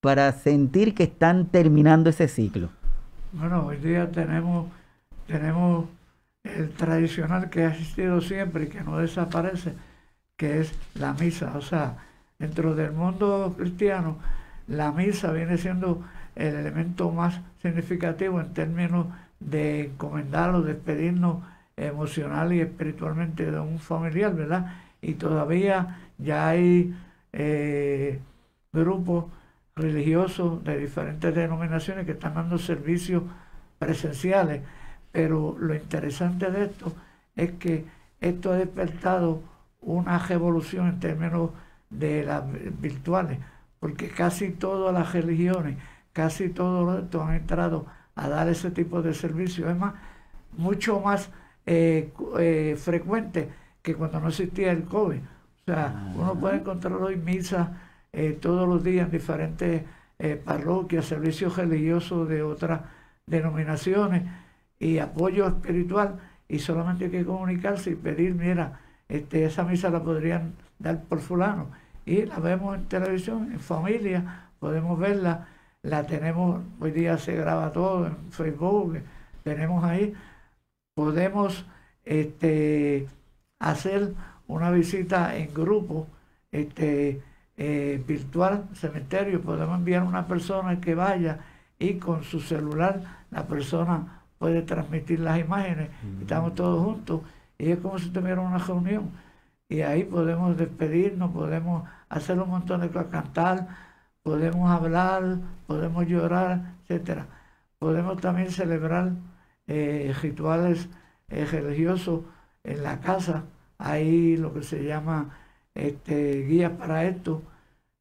para 0.01 0.33
sentir 0.33 0.95
que 0.95 1.05
están 1.05 1.47
terminando 1.47 2.11
ese 2.11 2.27
ciclo? 2.27 2.71
Bueno, 3.33 3.67
hoy 3.67 3.77
día 3.77 4.11
tenemos, 4.11 4.67
tenemos 5.29 5.85
el 6.45 6.71
tradicional 6.71 7.51
que 7.51 7.65
ha 7.65 7.71
existido 7.71 8.21
siempre 8.21 8.65
y 8.65 8.69
que 8.69 8.83
no 8.83 8.99
desaparece, 8.99 9.75
que 10.37 10.61
es 10.61 10.75
la 10.95 11.13
misa. 11.15 11.57
O 11.57 11.63
sea, 11.63 11.99
dentro 12.39 12.75
del 12.75 12.93
mundo 12.93 13.55
cristiano, 13.57 14.19
la 14.67 14.93
misa 14.93 15.33
viene 15.33 15.59
siendo 15.59 16.03
el 16.37 16.55
elemento 16.55 17.11
más 17.11 17.41
significativo 17.61 18.41
en 18.41 18.55
términos 18.55 19.07
de 19.41 19.87
encomendar 19.87 20.55
o 20.55 20.63
despedirnos 20.63 21.43
emocional 21.77 22.53
y 22.53 22.61
espiritualmente 22.61 23.51
de 23.51 23.61
un 23.61 23.79
familiar, 23.79 24.35
¿verdad? 24.35 24.75
Y 25.03 25.15
todavía 25.15 25.99
ya 26.19 26.49
hay 26.49 26.95
eh, 27.33 28.21
grupos 28.73 29.27
religiosos 29.77 30.63
de 30.65 30.79
diferentes 30.79 31.35
denominaciones 31.35 32.05
que 32.05 32.13
están 32.13 32.35
dando 32.35 32.59
servicios 32.59 33.23
presenciales 33.79 34.63
pero 35.13 35.57
lo 35.59 35.75
interesante 35.75 36.51
de 36.51 36.65
esto 36.65 36.93
es 37.37 37.53
que 37.53 37.85
esto 38.21 38.53
ha 38.53 38.57
despertado 38.57 39.43
una 39.81 40.19
revolución 40.19 40.89
en 40.89 41.01
términos 41.01 41.51
de 41.89 42.25
las 42.25 42.45
virtuales, 42.81 43.39
porque 43.79 44.09
casi 44.09 44.51
todas 44.51 44.93
las 44.95 45.13
religiones, 45.13 45.79
casi 46.13 46.51
todos 46.51 47.03
estos 47.03 47.23
han 47.23 47.35
entrado 47.35 47.87
a 48.15 48.29
dar 48.29 48.49
ese 48.49 48.71
tipo 48.71 49.03
de 49.03 49.15
servicio. 49.15 49.71
Es 49.71 49.77
más, 49.77 49.95
mucho 50.57 51.01
más 51.01 51.31
eh, 51.67 52.13
eh, 52.39 52.77
frecuente 52.79 53.49
que 53.83 53.95
cuando 53.95 54.21
no 54.21 54.29
existía 54.29 54.73
el 54.73 54.85
COVID. 54.85 55.19
O 55.19 55.65
sea, 55.65 56.13
uno 56.15 56.35
puede 56.35 56.57
encontrar 56.57 56.95
hoy 56.95 57.17
misa 57.17 57.81
eh, 58.13 58.39
todos 58.41 58.69
los 58.69 58.85
días 58.85 59.07
en 59.07 59.13
diferentes 59.13 59.83
parroquias, 60.45 61.07
servicios 61.07 61.57
religiosos 61.57 62.29
de 62.29 62.43
otras 62.43 62.83
denominaciones 63.25 64.25
y 64.81 64.99
apoyo 64.99 65.47
espiritual 65.47 66.19
y 66.49 66.59
solamente 66.59 67.05
hay 67.05 67.11
que 67.13 67.25
comunicarse 67.25 67.91
y 67.91 67.95
pedir, 67.95 68.35
mira, 68.35 68.81
este, 69.09 69.45
esa 69.45 69.63
misa 69.63 69.91
la 69.91 70.03
podrían 70.03 70.55
dar 70.79 71.05
por 71.05 71.21
fulano. 71.21 71.71
Y 72.05 72.25
la 72.25 72.41
vemos 72.41 72.77
en 72.77 72.87
televisión, 72.87 73.53
en 73.53 73.61
familia, 73.61 74.49
podemos 74.59 74.99
verla, 74.99 75.47
la 75.83 76.07
tenemos, 76.07 76.63
hoy 76.81 76.91
día 76.91 77.19
se 77.19 77.37
graba 77.37 77.71
todo 77.71 78.07
en 78.07 78.33
Facebook, 78.33 79.01
tenemos 79.45 79.85
ahí, 79.85 80.15
podemos 80.95 81.67
este, 82.05 83.07
hacer 83.59 84.15
una 84.49 84.71
visita 84.71 85.37
en 85.37 85.55
grupo, 85.55 86.09
este, 86.51 87.23
eh, 87.57 88.03
virtual, 88.07 88.69
cementerio, 88.75 89.43
podemos 89.43 89.79
enviar 89.79 90.03
una 90.03 90.27
persona 90.27 90.81
que 90.81 90.95
vaya 90.95 91.39
y 91.79 91.95
con 91.95 92.25
su 92.25 92.41
celular 92.41 93.03
la 93.31 93.47
persona 93.47 94.20
puede 94.41 94.63
transmitir 94.63 95.21
las 95.21 95.39
imágenes, 95.39 95.91
estamos 96.21 96.55
todos 96.55 96.83
juntos 96.83 97.21
y 97.59 97.73
es 97.73 97.79
como 97.79 97.99
si 97.99 98.09
tuviera 98.09 98.41
una 98.41 98.57
reunión 98.57 99.11
y 99.69 99.83
ahí 99.83 100.05
podemos 100.05 100.57
despedirnos, 100.57 101.31
podemos 101.31 101.89
hacer 102.09 102.41
un 102.41 102.49
montón 102.49 102.81
de 102.81 102.89
cosas, 102.89 103.09
cantar, 103.11 103.69
podemos 104.23 104.71
hablar, 104.71 105.39
podemos 105.67 106.07
llorar, 106.07 106.75
etcétera. 106.83 107.27
Podemos 107.79 108.21
también 108.21 108.51
celebrar 108.51 109.13
eh, 109.69 110.13
rituales 110.23 110.89
eh, 111.29 111.45
religiosos 111.45 112.23
en 112.65 112.83
la 112.83 113.01
casa. 113.01 113.45
Hay 113.79 114.37
lo 114.37 114.53
que 114.55 114.63
se 114.65 114.85
llama 114.85 115.31
este, 115.75 116.43
guías 116.47 116.73
para 116.73 117.05
esto. 117.05 117.43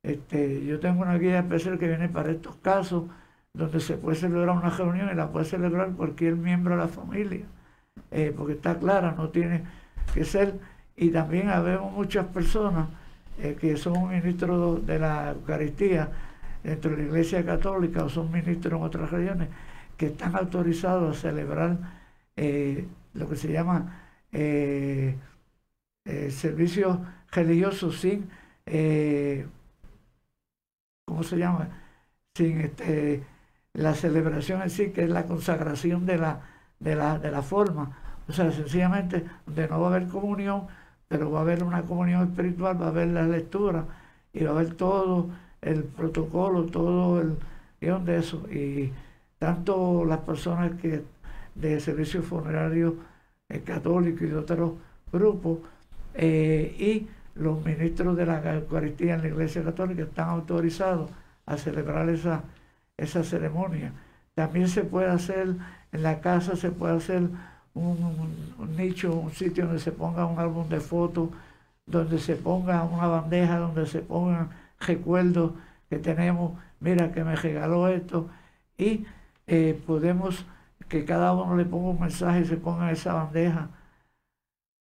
Este, 0.02 0.66
yo 0.66 0.80
tengo 0.80 1.04
una 1.04 1.18
guía 1.20 1.40
especial 1.40 1.78
que 1.78 1.88
viene 1.88 2.10
para 2.10 2.32
estos 2.32 2.56
casos, 2.58 3.04
donde 3.54 3.80
se 3.80 3.98
puede 3.98 4.18
celebrar 4.18 4.56
una 4.56 4.70
reunión 4.70 5.10
y 5.12 5.16
la 5.16 5.32
puede 5.32 5.46
celebrar 5.46 5.92
cualquier 5.94 6.36
miembro 6.36 6.76
de 6.76 6.82
la 6.82 6.88
familia, 6.88 7.46
eh, 8.12 8.34
porque 8.36 8.54
está 8.54 8.78
clara, 8.78 9.14
no 9.18 9.30
tiene 9.30 9.64
que 10.14 10.24
ser 10.26 10.60
y 10.96 11.10
también 11.10 11.50
habemos 11.50 11.92
muchas 11.92 12.26
personas 12.28 12.88
eh, 13.40 13.58
que 13.60 13.78
son 13.78 14.10
ministros 14.10 14.86
de 14.86 15.00
la 15.00 15.32
Eucaristía 15.32 16.10
dentro 16.64 16.92
de 16.92 16.98
la 16.98 17.04
Iglesia 17.04 17.46
Católica 17.46 18.04
o 18.04 18.10
son 18.10 18.32
ministros 18.32 18.80
en 18.80 18.86
otras 18.86 19.10
regiones 19.12 19.50
que 19.98 20.08
están 20.08 20.36
autorizados 20.36 21.18
a 21.18 21.22
celebrar 21.22 21.78
eh, 22.36 22.86
lo 23.14 23.30
que 23.30 23.36
se 23.36 23.52
llama 23.52 24.06
servicios 26.30 27.00
religiosos 27.32 28.00
sin, 28.00 28.30
¿cómo 31.06 31.24
se 31.24 31.38
llama? 31.38 31.68
Sin 32.36 32.62
este, 32.62 33.24
la 33.74 33.94
celebración 33.94 34.62
en 34.62 34.70
sí, 34.70 34.92
que 34.92 35.04
es 35.04 35.10
la 35.10 35.26
consagración 35.26 36.06
de 36.06 36.18
la, 36.18 36.42
de 36.80 36.96
la, 36.96 37.20
de 37.20 37.32
la 37.32 37.42
forma. 37.42 37.98
O 38.28 38.34
sea, 38.34 38.52
sencillamente, 38.52 39.26
donde 39.46 39.68
no 39.68 39.82
va 39.82 39.88
a 39.88 39.96
haber 39.96 40.08
comunión, 40.08 40.68
pero 41.08 41.32
va 41.32 41.40
a 41.40 41.42
haber 41.42 41.64
una 41.64 41.84
comunión 41.84 42.24
espiritual, 42.24 42.82
va 42.82 42.88
a 42.88 42.90
haber 42.90 43.08
la 43.08 43.24
lectura 43.24 43.86
y 44.34 44.44
va 44.44 44.52
a 44.52 44.54
haber 44.54 44.76
todo 44.76 45.30
el 45.62 45.84
protocolo, 45.84 46.66
todo 46.66 47.22
el 47.22 47.36
guion 47.82 48.06
de 48.06 48.18
eso. 48.18 48.46
Y 48.52 48.92
tanto 49.40 50.06
las 50.06 50.20
personas 50.20 50.74
que 50.80 51.04
de 51.56 51.80
servicio 51.80 52.22
funerario 52.22 52.96
eh, 53.50 53.62
católico 53.62 54.24
y 54.24 54.28
de 54.28 54.38
otros 54.38 54.74
grupos 55.12 55.60
eh, 56.14 56.76
y 56.78 57.08
los 57.36 57.64
ministros 57.66 58.16
de 58.18 58.26
la 58.26 58.56
Eucaristía 58.56 59.16
en 59.16 59.22
la 59.22 59.28
Iglesia 59.30 59.64
Católica 59.64 60.04
están 60.04 60.30
autorizados 60.30 61.10
a 61.46 61.58
celebrar 61.58 62.10
esa, 62.10 62.44
esa 63.00 63.24
ceremonia. 63.24 63.94
También 64.36 64.68
se 64.68 64.84
puede 64.84 65.10
hacer 65.10 65.56
en 65.92 66.04
la 66.04 66.22
casa, 66.22 66.56
se 66.56 66.72
puede 66.72 66.98
hacer 66.98 67.30
un, 67.74 68.76
nicho, 68.78 69.14
un 69.14 69.32
sitio 69.32 69.66
donde 69.66 69.80
se 69.80 69.92
ponga 69.92 70.26
un 70.26 70.40
álbum 70.40 70.68
de 70.70 70.80
fotos, 70.80 71.30
donde 71.86 72.20
se 72.20 72.36
ponga 72.36 72.84
una 72.84 73.08
bandeja, 73.08 73.58
donde 73.58 73.86
se 73.86 74.00
pongan 74.00 74.50
recuerdos 74.80 75.54
que 75.90 75.98
tenemos, 75.98 76.54
mira 76.80 77.12
que 77.12 77.24
me 77.24 77.36
regaló 77.36 77.88
esto, 77.88 78.30
y 78.78 79.06
eh, 79.48 79.82
podemos 79.86 80.46
que 80.88 81.06
cada 81.06 81.34
uno 81.34 81.56
le 81.56 81.66
ponga 81.66 81.90
un 81.90 82.00
mensaje 82.00 82.42
y 82.42 82.46
se 82.46 82.58
ponga 82.58 82.88
en 82.88 82.94
esa 82.94 83.14
bandeja. 83.14 83.70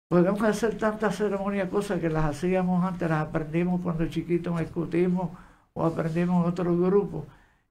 Podemos 0.09 0.41
hacer 0.43 0.77
tantas 0.77 1.15
ceremonias, 1.15 1.69
cosas 1.69 1.99
que 1.99 2.09
las 2.09 2.25
hacíamos 2.25 2.83
antes, 2.83 3.09
las 3.09 3.21
aprendimos 3.27 3.81
cuando 3.81 4.05
chiquitos 4.07 4.59
discutimos 4.59 5.31
o 5.73 5.85
aprendimos 5.85 6.43
en 6.43 6.49
otros 6.51 6.79
grupos, 6.79 7.25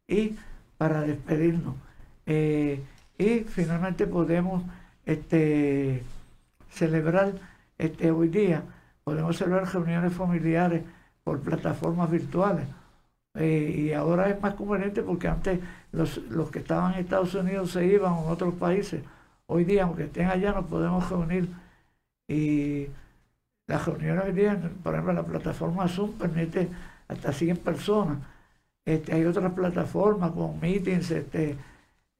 y 0.07 0.37
para 0.79 1.03
despedirnos. 1.03 1.75
Eh, 2.27 2.83
y 3.19 3.41
finalmente 3.41 4.07
podemos 4.07 4.63
este, 5.07 6.03
celebrar 6.71 7.33
este, 7.79 8.11
hoy 8.11 8.29
día, 8.29 8.63
podemos 9.05 9.37
celebrar 9.37 9.73
reuniones 9.73 10.13
familiares 10.13 10.83
por 11.25 11.41
plataformas 11.41 12.11
virtuales. 12.11 12.67
Eh, 13.35 13.75
y 13.79 13.93
ahora 13.93 14.29
es 14.29 14.41
más 14.43 14.55
conveniente 14.55 15.03
porque 15.03 15.29
antes 15.29 15.59
los, 15.91 16.19
los, 16.29 16.51
que 16.51 16.59
estaban 16.59 16.95
en 16.95 17.01
Estados 17.01 17.35
Unidos 17.35 17.71
se 17.71 17.87
iban 17.87 18.13
a 18.13 18.19
otros 18.19 18.55
países. 18.55 19.03
Hoy 19.47 19.65
día, 19.65 19.85
aunque 19.85 20.05
estén 20.05 20.29
allá, 20.29 20.53
nos 20.53 20.67
podemos 20.67 21.09
reunir. 21.09 21.49
Y 22.29 22.89
las 23.67 23.87
reuniones 23.87 24.25
hoy 24.25 24.33
día, 24.33 24.59
por 24.83 24.95
ejemplo, 24.95 25.13
la 25.15 25.25
plataforma 25.25 25.89
Zoom 25.89 26.13
permite 26.13 26.69
hasta 27.09 27.33
100 27.33 27.57
personas. 27.59 28.19
Este, 28.85 29.15
hay 29.15 29.25
otras 29.25 29.53
plataformas 29.53 30.33
con 30.33 30.59
meetings, 30.61 31.11
este, 31.11 31.57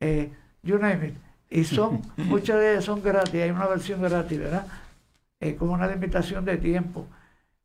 eh, 0.01 0.31
you 0.63 0.79
name 0.79 1.09
it. 1.09 1.15
Y 1.51 1.65
son, 1.65 2.03
muchas 2.17 2.59
de 2.59 2.73
ellas 2.73 2.85
son 2.85 3.03
gratis, 3.03 3.35
hay 3.35 3.51
una 3.51 3.67
versión 3.67 4.01
gratis, 4.01 4.39
¿verdad? 4.39 4.67
Es 5.41 5.57
como 5.57 5.73
una 5.73 5.87
limitación 5.87 6.45
de 6.45 6.57
tiempo. 6.57 7.07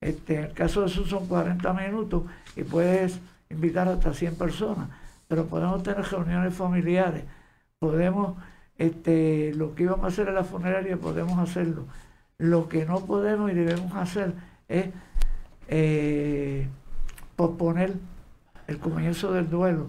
Este, 0.02 0.36
en 0.38 0.43
el 0.45 0.54
caso 0.54 0.82
de 0.82 0.88
eso 0.88 1.06
son 1.06 1.28
40 1.28 1.74
minutos 1.74 2.24
y 2.56 2.64
puedes 2.64 3.20
invitar 3.50 3.88
hasta 3.88 4.14
100 4.14 4.36
personas, 4.36 4.89
pero 5.28 5.45
podemos 5.45 5.82
tener 5.84 6.04
reuniones 6.04 6.54
familiares, 6.54 7.24
podemos, 7.80 8.38
este, 8.78 9.54
lo 9.56 9.74
que 9.74 9.84
íbamos 9.84 10.06
a 10.06 10.08
hacer 10.08 10.28
en 10.28 10.36
la 10.36 10.43
funeraria, 10.43 10.98
podemos 10.98 11.38
hacerlo. 11.39 11.86
Lo 12.38 12.70
que 12.70 12.86
no 12.86 13.06
podemos 13.06 13.52
y 13.52 13.56
debemos 13.56 13.93
hacer 13.95 14.34
es 14.68 14.88
eh, 15.68 16.68
posponer 17.36 17.95
el 18.68 18.80
comienzo 18.80 19.32
del 19.32 19.49
duelo. 19.49 19.88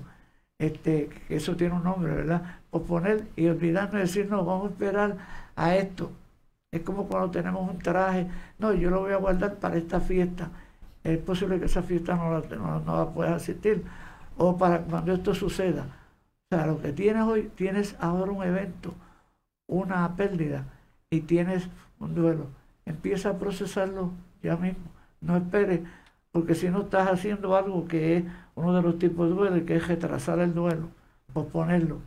Este, 0.58 1.10
eso 1.28 1.56
tiene 1.56 1.74
un 1.74 1.84
nombre, 1.84 2.12
¿verdad? 2.14 2.58
poner 2.86 3.26
y 3.36 3.46
olvidarnos 3.48 3.94
de 3.94 4.00
decir, 4.00 4.30
no, 4.30 4.44
vamos 4.44 4.68
a 4.68 4.70
esperar 4.70 5.16
a 5.56 5.76
esto. 5.76 6.12
Es 6.70 6.82
como 6.82 7.06
cuando 7.06 7.30
tenemos 7.30 7.68
un 7.68 7.78
traje, 7.78 8.28
no, 8.58 8.72
yo 8.74 8.90
lo 8.90 9.00
voy 9.00 9.12
a 9.12 9.16
guardar 9.16 9.56
para 9.56 9.76
esta 9.76 10.00
fiesta. 10.00 10.50
Es 11.02 11.18
posible 11.18 11.58
que 11.58 11.66
esa 11.66 11.82
fiesta 11.82 12.14
no 12.16 12.38
la, 12.38 12.56
no, 12.56 12.80
no 12.80 13.12
puedas 13.12 13.42
asistir. 13.42 13.84
O 14.36 14.56
para 14.56 14.80
cuando 14.80 15.12
esto 15.12 15.34
suceda. 15.34 15.86
O 16.50 16.56
sea, 16.56 16.66
lo 16.66 16.80
que 16.80 16.92
tienes 16.92 17.22
hoy, 17.22 17.50
tienes 17.54 17.96
ahora 18.00 18.32
un 18.32 18.44
evento, 18.44 18.94
una 19.66 20.14
pérdida 20.16 20.64
y 21.10 21.20
tienes 21.20 21.68
un 21.98 22.14
duelo. 22.14 22.46
Empieza 22.84 23.30
a 23.30 23.38
procesarlo 23.38 24.12
ya 24.42 24.56
mismo. 24.56 24.84
No 25.20 25.36
esperes, 25.36 25.80
porque 26.32 26.54
si 26.54 26.68
no 26.68 26.82
estás 26.82 27.08
haciendo 27.08 27.56
algo 27.56 27.86
que 27.88 28.18
es 28.18 28.24
uno 28.58 28.74
de 28.74 28.82
los 28.82 28.98
tipos 28.98 29.28
de 29.28 29.34
duelo, 29.36 29.64
que 29.64 29.76
es 29.76 29.86
retrasar 29.86 30.40
el 30.40 30.52
duelo, 30.52 30.88
posponerlo. 31.32 31.98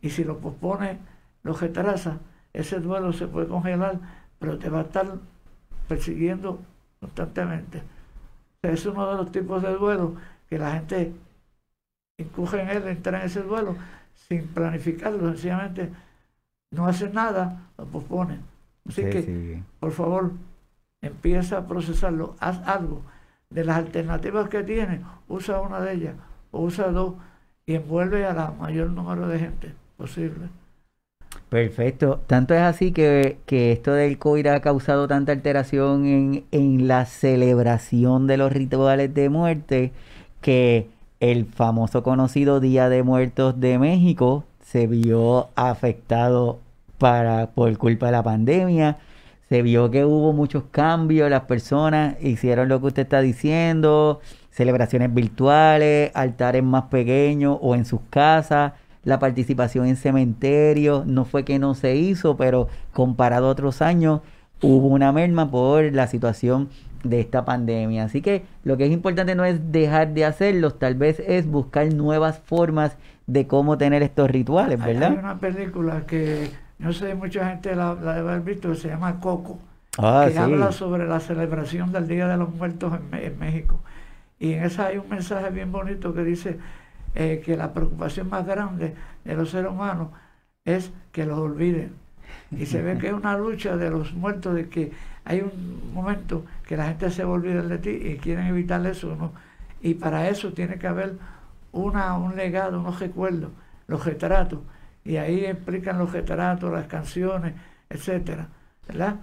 Y 0.00 0.10
si 0.10 0.24
lo 0.24 0.38
pospone, 0.38 0.98
lo 1.42 1.54
retrasa, 1.54 2.18
ese 2.52 2.78
duelo 2.80 3.12
se 3.12 3.26
puede 3.26 3.48
congelar, 3.48 3.98
pero 4.38 4.58
te 4.58 4.68
va 4.68 4.80
a 4.80 4.82
estar 4.82 5.06
persiguiendo 5.88 6.60
constantemente. 7.00 7.82
es 8.62 8.86
uno 8.86 9.10
de 9.10 9.16
los 9.16 9.32
tipos 9.32 9.62
de 9.62 9.74
duelo 9.74 10.14
que 10.48 10.58
la 10.58 10.72
gente 10.72 11.12
incurre 12.18 12.62
en 12.62 12.68
él, 12.68 12.88
entra 12.88 13.20
en 13.20 13.26
ese 13.26 13.42
duelo 13.42 13.74
sin 14.28 14.46
planificarlo, 14.48 15.28
sencillamente 15.30 15.90
no 16.70 16.86
hace 16.86 17.08
nada, 17.08 17.68
lo 17.78 17.86
pospone. 17.86 18.40
Así 18.86 19.02
que, 19.02 19.62
por 19.80 19.92
favor, 19.92 20.32
empieza 21.00 21.58
a 21.58 21.66
procesarlo, 21.66 22.36
haz 22.40 22.66
algo. 22.66 23.02
De 23.52 23.64
las 23.64 23.76
alternativas 23.76 24.48
que 24.48 24.62
tienes, 24.62 25.00
usa 25.28 25.60
una 25.60 25.80
de 25.80 25.94
ellas 25.94 26.14
o 26.50 26.62
usa 26.62 26.88
dos 26.88 27.14
y 27.66 27.74
envuelve 27.74 28.24
a 28.24 28.32
la 28.32 28.50
mayor 28.52 28.90
número 28.90 29.28
de 29.28 29.38
gente 29.38 29.74
posible. 29.96 30.48
Perfecto. 31.48 32.20
Tanto 32.26 32.54
es 32.54 32.60
así 32.60 32.92
que, 32.92 33.38
esto 33.46 33.92
del 33.92 34.18
COVID 34.18 34.46
ha 34.46 34.60
causado 34.60 35.06
tanta 35.06 35.32
alteración 35.32 36.06
en, 36.06 36.44
en 36.50 36.88
la 36.88 37.04
celebración 37.04 38.26
de 38.26 38.36
los 38.36 38.52
rituales 38.52 39.12
de 39.14 39.28
muerte 39.28 39.92
que 40.40 40.88
el 41.20 41.46
famoso 41.46 42.02
conocido 42.02 42.58
Día 42.58 42.88
de 42.88 43.02
Muertos 43.02 43.60
de 43.60 43.78
México 43.78 44.44
se 44.62 44.86
vio 44.86 45.48
afectado 45.54 46.58
para, 46.98 47.50
por 47.50 47.76
culpa 47.78 48.06
de 48.06 48.12
la 48.12 48.22
pandemia. 48.22 48.98
Se 49.52 49.60
vio 49.60 49.90
que 49.90 50.02
hubo 50.06 50.32
muchos 50.32 50.64
cambios, 50.70 51.28
las 51.28 51.42
personas 51.42 52.16
hicieron 52.22 52.70
lo 52.70 52.80
que 52.80 52.86
usted 52.86 53.02
está 53.02 53.20
diciendo, 53.20 54.20
celebraciones 54.48 55.12
virtuales, 55.12 56.10
altares 56.14 56.62
más 56.62 56.84
pequeños 56.84 57.58
o 57.60 57.74
en 57.74 57.84
sus 57.84 58.00
casas, 58.08 58.72
la 59.04 59.18
participación 59.18 59.84
en 59.88 59.96
cementerios, 59.96 61.04
no 61.04 61.26
fue 61.26 61.44
que 61.44 61.58
no 61.58 61.74
se 61.74 61.96
hizo, 61.96 62.38
pero 62.38 62.68
comparado 62.94 63.48
a 63.48 63.50
otros 63.50 63.82
años 63.82 64.22
hubo 64.62 64.86
una 64.86 65.12
merma 65.12 65.50
por 65.50 65.92
la 65.92 66.06
situación 66.06 66.70
de 67.04 67.20
esta 67.20 67.44
pandemia. 67.44 68.04
Así 68.04 68.22
que 68.22 68.44
lo 68.64 68.78
que 68.78 68.86
es 68.86 68.90
importante 68.90 69.34
no 69.34 69.44
es 69.44 69.70
dejar 69.70 70.14
de 70.14 70.24
hacerlos, 70.24 70.78
tal 70.78 70.94
vez 70.94 71.20
es 71.20 71.46
buscar 71.46 71.92
nuevas 71.92 72.38
formas 72.38 72.96
de 73.26 73.46
cómo 73.46 73.76
tener 73.76 74.02
estos 74.02 74.30
rituales, 74.30 74.82
¿verdad? 74.82 75.10
Hay 75.10 75.18
una 75.18 75.38
película 75.38 76.06
que 76.06 76.48
no 76.82 76.92
sé, 76.92 77.14
mucha 77.14 77.48
gente 77.48 77.76
la, 77.76 77.94
debe 77.94 78.32
haber 78.32 78.40
visto, 78.40 78.70
que 78.70 78.74
se 78.74 78.88
llama 78.88 79.20
Coco, 79.20 79.60
ah, 79.98 80.26
que 80.30 80.36
habla 80.36 80.72
sobre 80.72 81.06
la 81.06 81.20
celebración 81.20 81.92
del 81.92 82.08
Día 82.08 82.26
de 82.26 82.36
los 82.36 82.52
Muertos 82.52 82.92
en, 83.12 83.38
México. 83.38 83.78
Y 84.40 84.54
en 84.54 84.64
esa 84.64 84.86
hay 84.86 84.98
un 84.98 85.08
mensaje 85.08 85.50
bien 85.50 85.70
bonito 85.70 86.12
que 86.12 86.24
dice 86.24 86.58
eh, 87.14 87.40
que 87.44 87.56
la 87.56 87.72
preocupación 87.72 88.28
más 88.28 88.44
grande 88.44 88.94
de 89.24 89.34
los 89.34 89.50
seres 89.50 89.70
humanos 89.70 90.08
es 90.64 90.90
que 91.12 91.24
los 91.24 91.38
olviden. 91.38 91.92
Y 92.50 92.66
se 92.66 92.82
ve 92.82 92.98
que 92.98 93.08
es 93.08 93.12
una 93.12 93.38
lucha 93.38 93.76
de 93.76 93.88
los 93.88 94.12
muertos, 94.14 94.54
de 94.56 94.68
que 94.68 94.90
hay 95.24 95.40
un 95.40 95.94
momento 95.94 96.44
que 96.66 96.76
la 96.76 96.88
gente 96.88 97.10
se 97.10 97.22
olvida 97.22 97.62
de 97.62 97.78
ti 97.78 97.90
y 97.90 98.16
quieren 98.16 98.46
evitar 98.46 98.84
eso, 98.86 99.14
¿no? 99.14 99.32
Y 99.80 99.94
para 99.94 100.28
eso 100.28 100.52
tiene 100.52 100.78
que 100.78 100.88
haber 100.88 101.14
una, 101.70 102.16
un 102.16 102.34
legado, 102.34 102.80
unos 102.80 102.98
recuerdos, 102.98 103.50
los 103.86 104.04
retratos 104.04 104.58
y 105.04 105.16
ahí 105.16 105.44
explican 105.44 105.98
los 105.98 106.12
retratos, 106.12 106.72
las 106.72 106.86
canciones, 106.86 107.54
etcétera, 107.88 108.48
¿verdad? 108.86 109.16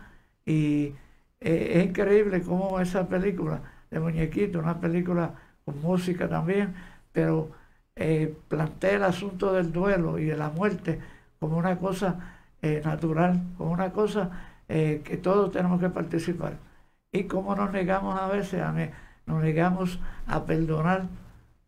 Y 0.46 0.94
eh, 1.40 1.72
es 1.76 1.86
increíble 1.86 2.42
cómo 2.42 2.80
esa 2.80 3.08
película 3.08 3.62
de 3.90 4.00
muñequito, 4.00 4.60
una 4.60 4.80
película 4.80 5.34
con 5.66 5.82
música 5.82 6.28
también, 6.28 6.74
pero 7.12 7.52
eh, 7.96 8.36
plantea 8.48 8.98
el 8.98 9.04
asunto 9.04 9.54
del 9.54 9.72
duelo 9.72 10.20
y 10.20 10.26
de 10.26 10.38
la 10.38 10.50
muerte 10.50 11.00
como 11.40 11.58
una 11.58 11.78
cosa 11.78 12.38
eh, 12.62 12.82
natural, 12.84 13.42
como 13.58 13.72
una 13.72 13.92
cosa 13.92 14.46
que 14.70 15.20
todos 15.24 15.52
tenemos 15.52 15.80
que 15.82 15.90
participar. 15.90 16.54
Y 17.12 17.24
cómo 17.24 17.56
nos 17.56 17.72
negamos 17.72 18.20
a 18.20 18.28
veces, 18.28 18.62
a, 18.62 18.72
nos 19.26 19.42
negamos 19.42 20.00
a 20.28 20.46
perdonar 20.46 21.08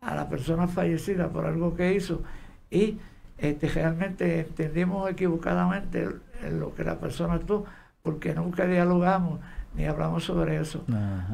a 0.02 0.14
la 0.14 0.30
persona 0.30 0.68
fallecida 0.68 1.30
por 1.30 1.48
algo 1.48 1.76
que 1.76 1.96
hizo 1.96 2.22
y 2.70 3.00
este, 3.42 3.68
realmente 3.68 4.42
entendimos 4.42 5.10
equivocadamente 5.10 6.08
lo 6.52 6.76
que 6.76 6.84
la 6.84 7.00
persona 7.00 7.34
actuó, 7.34 7.66
porque 8.04 8.36
nunca 8.36 8.66
dialogamos 8.68 9.40
ni 9.74 9.86
hablamos 9.86 10.24
sobre 10.24 10.58
eso. 10.62 10.86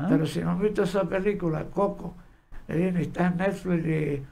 Pero 0.10 0.26
si 0.26 0.40
no 0.40 0.52
han 0.52 0.62
visto 0.62 0.84
esa 0.84 1.04
película, 1.04 1.66
Coco, 1.66 2.16
Disney, 2.68 3.04
está 3.04 3.28
en 3.28 3.38
Netflix 3.38 4.24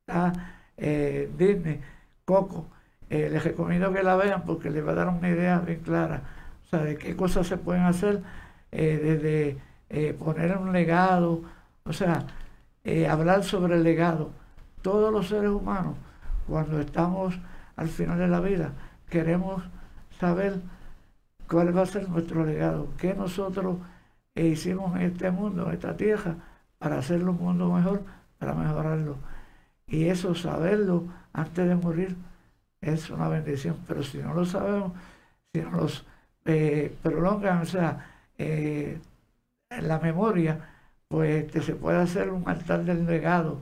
está 0.00 0.32
eh, 0.76 1.30
Disney, 1.38 1.80
Coco, 2.24 2.66
eh, 3.08 3.28
les 3.30 3.44
recomiendo 3.44 3.92
que 3.92 4.02
la 4.02 4.16
vean 4.16 4.42
porque 4.44 4.70
les 4.70 4.86
va 4.86 4.92
a 4.92 4.94
dar 4.94 5.08
una 5.08 5.28
idea 5.28 5.58
bien 5.58 5.80
clara, 5.80 6.22
o 6.64 6.68
sea, 6.68 6.80
de 6.80 6.96
qué 6.96 7.16
cosas 7.16 7.46
se 7.46 7.56
pueden 7.56 7.84
hacer, 7.84 8.22
eh, 8.72 9.00
desde 9.02 9.58
eh, 9.90 10.14
poner 10.14 10.56
un 10.56 10.72
legado, 10.72 11.42
o 11.84 11.92
sea, 11.92 12.26
hablar 13.08 13.44
sobre 13.44 13.76
el 13.76 13.84
legado. 13.84 14.30
Todos 14.82 15.12
los 15.12 15.28
seres 15.28 15.50
humanos 15.50 15.94
cuando 16.46 16.80
estamos 16.80 17.38
al 17.76 17.88
final 17.88 18.18
de 18.18 18.28
la 18.28 18.40
vida, 18.40 18.72
queremos 19.08 19.62
saber 20.18 20.60
cuál 21.48 21.76
va 21.76 21.82
a 21.82 21.86
ser 21.86 22.08
nuestro 22.08 22.44
legado, 22.44 22.88
qué 22.98 23.14
nosotros 23.14 23.76
hicimos 24.34 24.96
en 24.96 25.02
este 25.02 25.30
mundo, 25.30 25.66
en 25.66 25.74
esta 25.74 25.96
tierra, 25.96 26.36
para 26.78 26.98
hacerlo 26.98 27.32
un 27.32 27.38
mundo 27.38 27.72
mejor, 27.72 28.02
para 28.38 28.54
mejorarlo. 28.54 29.16
Y 29.86 30.06
eso, 30.06 30.34
saberlo 30.34 31.04
antes 31.32 31.68
de 31.68 31.74
morir, 31.74 32.16
es 32.80 33.10
una 33.10 33.28
bendición. 33.28 33.76
Pero 33.86 34.02
si 34.02 34.18
no 34.18 34.34
lo 34.34 34.44
sabemos, 34.44 34.92
si 35.52 35.60
no 35.60 35.70
los 35.72 36.06
eh, 36.44 36.96
prolongan, 37.02 37.62
o 37.62 37.66
sea, 37.66 38.06
eh, 38.38 38.98
en 39.70 39.88
la 39.88 39.98
memoria, 39.98 40.70
pues 41.08 41.44
este, 41.44 41.62
se 41.62 41.74
puede 41.74 41.98
hacer 41.98 42.30
un 42.30 42.48
altar 42.48 42.84
del 42.84 43.06
legado. 43.06 43.60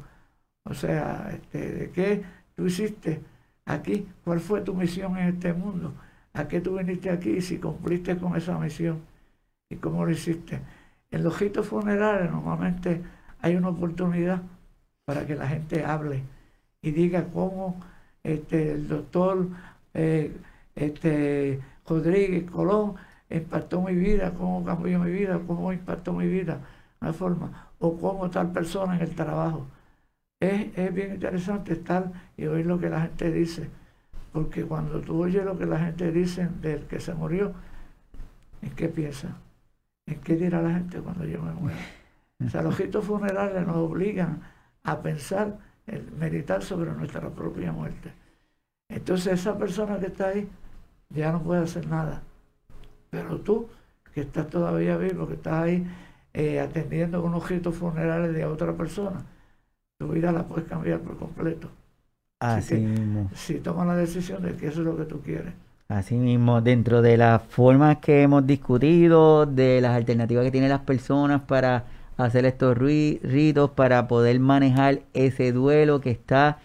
O 0.64 0.74
sea, 0.74 1.30
este, 1.32 1.70
de 1.72 1.90
qué 1.90 2.22
tú 2.60 2.66
hiciste 2.66 3.22
aquí, 3.64 4.06
cuál 4.22 4.38
fue 4.38 4.60
tu 4.60 4.74
misión 4.74 5.16
en 5.16 5.28
este 5.28 5.54
mundo, 5.54 5.94
a 6.34 6.46
qué 6.46 6.60
tú 6.60 6.76
viniste 6.76 7.08
aquí 7.08 7.40
si 7.40 7.56
cumpliste 7.56 8.18
con 8.18 8.36
esa 8.36 8.58
misión 8.58 9.00
y 9.70 9.76
cómo 9.76 10.04
lo 10.04 10.10
hiciste. 10.10 10.60
En 11.10 11.24
los 11.24 11.40
ritos 11.40 11.66
funerales 11.66 12.30
normalmente 12.30 13.00
hay 13.40 13.56
una 13.56 13.70
oportunidad 13.70 14.42
para 15.06 15.26
que 15.26 15.36
la 15.36 15.48
gente 15.48 15.82
hable 15.84 16.22
y 16.82 16.90
diga 16.90 17.24
cómo 17.32 17.80
este, 18.22 18.72
el 18.72 18.86
doctor 18.86 19.48
eh, 19.94 20.36
este, 20.74 21.60
Rodríguez 21.88 22.50
Colón 22.50 22.96
impactó 23.30 23.80
mi 23.80 23.94
vida, 23.94 24.34
cómo 24.34 24.62
cambió 24.66 24.98
mi 24.98 25.10
vida, 25.12 25.40
cómo 25.46 25.72
impactó 25.72 26.12
mi 26.12 26.26
vida, 26.26 26.60
una 27.00 27.14
forma, 27.14 27.70
o 27.78 27.98
cómo 27.98 28.28
tal 28.28 28.52
persona 28.52 28.96
en 28.96 29.02
el 29.02 29.14
trabajo 29.14 29.66
es, 30.40 30.94
bien 30.94 31.14
interesante 31.14 31.74
estar 31.74 32.10
y 32.36 32.46
oír 32.46 32.66
lo 32.66 32.78
que 32.78 32.88
la 32.88 33.02
gente 33.02 33.30
dice, 33.30 33.68
porque 34.32 34.64
cuando 34.64 35.00
tú 35.00 35.22
oyes 35.22 35.44
lo 35.44 35.58
que 35.58 35.66
la 35.66 35.78
gente 35.78 36.10
dice 36.10 36.48
del 36.60 36.86
que 36.86 36.98
se 36.98 37.14
murió, 37.14 37.52
¿en 38.62 38.70
qué 38.70 38.88
piensa? 38.88 39.36
¿En 40.06 40.20
qué 40.20 40.36
dirá 40.36 40.62
la 40.62 40.72
gente 40.72 40.98
cuando 41.00 41.26
yo 41.26 41.42
me 41.42 41.52
muera? 41.52 41.78
O 42.44 42.48
sea, 42.48 42.62
los 42.62 42.78
ritos 42.78 43.04
funerales 43.04 43.66
nos 43.66 43.76
obligan 43.76 44.40
a 44.82 45.02
pensar, 45.02 45.58
en 45.86 46.18
meditar 46.18 46.62
sobre 46.62 46.92
nuestra 46.92 47.28
propia 47.28 47.72
muerte. 47.72 48.12
Entonces 48.88 49.40
esa 49.40 49.58
persona 49.58 49.98
que 49.98 50.06
está 50.06 50.28
ahí 50.28 50.48
ya 51.10 51.32
no 51.32 51.42
puede 51.42 51.62
hacer 51.62 51.86
nada. 51.86 52.22
Pero 53.10 53.40
tú, 53.40 53.68
que 54.14 54.22
estás 54.22 54.48
todavía 54.48 54.96
vivo, 54.96 55.26
que 55.26 55.34
estás 55.34 55.64
ahí 55.64 55.86
eh, 56.32 56.60
atendiendo 56.60 57.22
unos 57.22 57.48
ritos 57.48 57.76
funerales 57.76 58.32
de 58.32 58.44
otra 58.46 58.72
persona, 58.74 59.24
tu 60.00 60.08
vida 60.08 60.32
la 60.32 60.44
puedes 60.44 60.66
cambiar 60.66 60.98
por 61.00 61.18
completo. 61.18 61.68
Así, 62.40 62.76
mismo. 62.76 63.30
Si 63.34 63.56
tomas 63.56 63.86
la 63.86 63.96
decisión 63.96 64.42
de 64.42 64.56
que 64.56 64.68
eso 64.68 64.80
es 64.80 64.86
lo 64.86 64.96
que 64.96 65.04
tú 65.04 65.20
quieres. 65.20 65.52
Así 65.88 66.14
mismo, 66.14 66.62
dentro 66.62 67.02
de 67.02 67.18
las 67.18 67.42
formas 67.42 67.98
que 67.98 68.22
hemos 68.22 68.46
discutido, 68.46 69.44
de 69.44 69.82
las 69.82 69.94
alternativas 69.94 70.44
que 70.44 70.50
tienen 70.50 70.70
las 70.70 70.80
personas 70.80 71.42
para 71.42 71.84
hacer 72.16 72.46
estos 72.46 72.78
ritos, 72.78 73.70
para 73.72 74.08
poder 74.08 74.40
manejar 74.40 75.00
ese 75.12 75.52
duelo 75.52 76.00
que 76.00 76.12
está, 76.12 76.60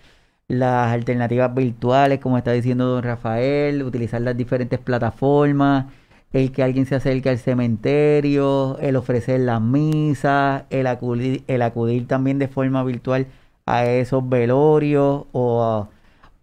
las 0.47 0.93
alternativas 0.93 1.53
virtuales, 1.53 2.19
como 2.19 2.37
está 2.37 2.53
diciendo 2.53 2.85
don 2.85 3.03
Rafael, 3.03 3.83
utilizar 3.83 4.21
las 4.21 4.37
diferentes 4.37 4.79
plataformas, 4.79 5.87
el 6.35 6.51
que 6.51 6.63
alguien 6.63 6.85
se 6.85 6.95
acerque 6.95 7.29
al 7.29 7.37
cementerio, 7.39 8.77
el 8.79 8.97
ofrecer 8.97 9.39
las 9.39 9.61
misas, 9.61 10.63
el 10.69 10.85
acudir, 10.87 12.07
también 12.07 12.39
de 12.39 12.49
forma 12.49 12.83
virtual 12.83 13.27
a 13.65 13.85
esos 13.85 14.27
velorios 14.27 15.27
o, 15.31 15.87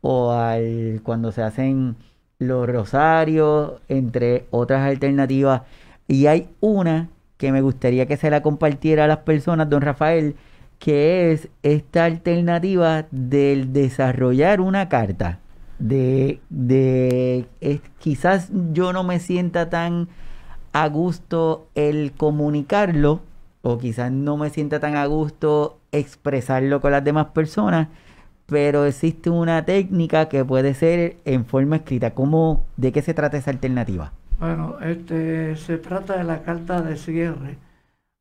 o 0.01 0.33
al, 0.33 1.01
cuando 1.05 1.31
se 1.31 1.43
hacen 1.43 1.97
los 2.39 2.67
rosarios, 2.67 3.83
entre 3.89 4.47
otras 4.51 4.81
alternativas. 4.89 5.63
Y 6.09 6.27
hay 6.27 6.49
una 6.61 7.11
que 7.37 7.53
me 7.53 7.61
gustaría 7.61 8.07
que 8.07 8.17
se 8.17 8.31
la 8.31 8.43
compartiera 8.43 9.05
a 9.05 9.09
las 9.09 9.19
personas, 9.19 9.69
don 9.69 9.83
Rafael, 9.83 10.37
que 10.79 11.33
es 11.33 11.51
esta 11.63 12.07
alternativa 12.07 13.07
del 13.11 13.75
desarrollar 13.75 14.63
una 14.63 14.89
carta 14.89 15.41
de, 15.83 16.41
de 16.49 17.47
quizás 17.99 18.51
yo 18.73 18.93
no 18.93 19.03
me 19.03 19.19
sienta 19.19 19.69
tan 19.69 20.09
a 20.73 20.89
gusto 20.89 21.67
el 21.75 22.13
comunicarlo 22.13 23.21
o 23.63 23.79
quizás 23.79 24.13
no 24.13 24.37
me 24.37 24.51
sienta 24.51 24.79
tan 24.79 24.97
a 24.97 25.05
gusto 25.07 25.79
expresarlo 25.91 26.81
con 26.81 26.93
las 26.93 27.05
demás 27.05 27.27
personas, 27.27 27.89
pero 28.47 28.85
existe 28.87 29.29
una 29.29 29.65
técnica 29.65 30.29
que 30.29 30.45
puede 30.45 30.75
ser 30.75 31.17
en 31.25 31.45
forma 31.45 31.77
escrita. 31.77 32.13
¿Cómo, 32.13 32.65
¿De 32.77 32.93
qué 32.93 33.03
se 33.03 33.13
trata 33.13 33.37
esa 33.37 33.51
alternativa? 33.51 34.13
Bueno, 34.39 34.77
este, 34.81 35.57
se 35.57 35.79
trata 35.79 36.17
de 36.17 36.25
la 36.25 36.43
carta 36.43 36.81
de 36.81 36.97
cierre 36.97 37.59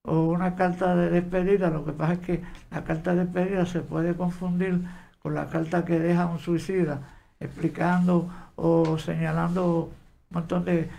o 0.04 0.24
una 0.24 0.56
carta 0.56 0.96
de 0.96 1.12
despedida. 1.12 1.70
Lo 1.70 1.86
que 1.86 1.92
pasa 1.92 2.14
es 2.14 2.20
que 2.20 2.42
la 2.72 2.84
carta 2.84 3.14
de 3.14 3.26
despedida 3.26 3.66
se 3.68 3.82
puede 3.82 4.16
confundir 4.16 4.82
con 5.22 5.36
la 5.36 5.48
carta 5.48 5.86
que 5.86 6.00
deja 6.00 6.26
un 6.26 6.40
suicida 6.40 7.21
explicando 7.42 8.30
o 8.56 8.98
señalando 8.98 9.92
un 10.30 10.36
montón 10.36 10.64
de, 10.66 10.90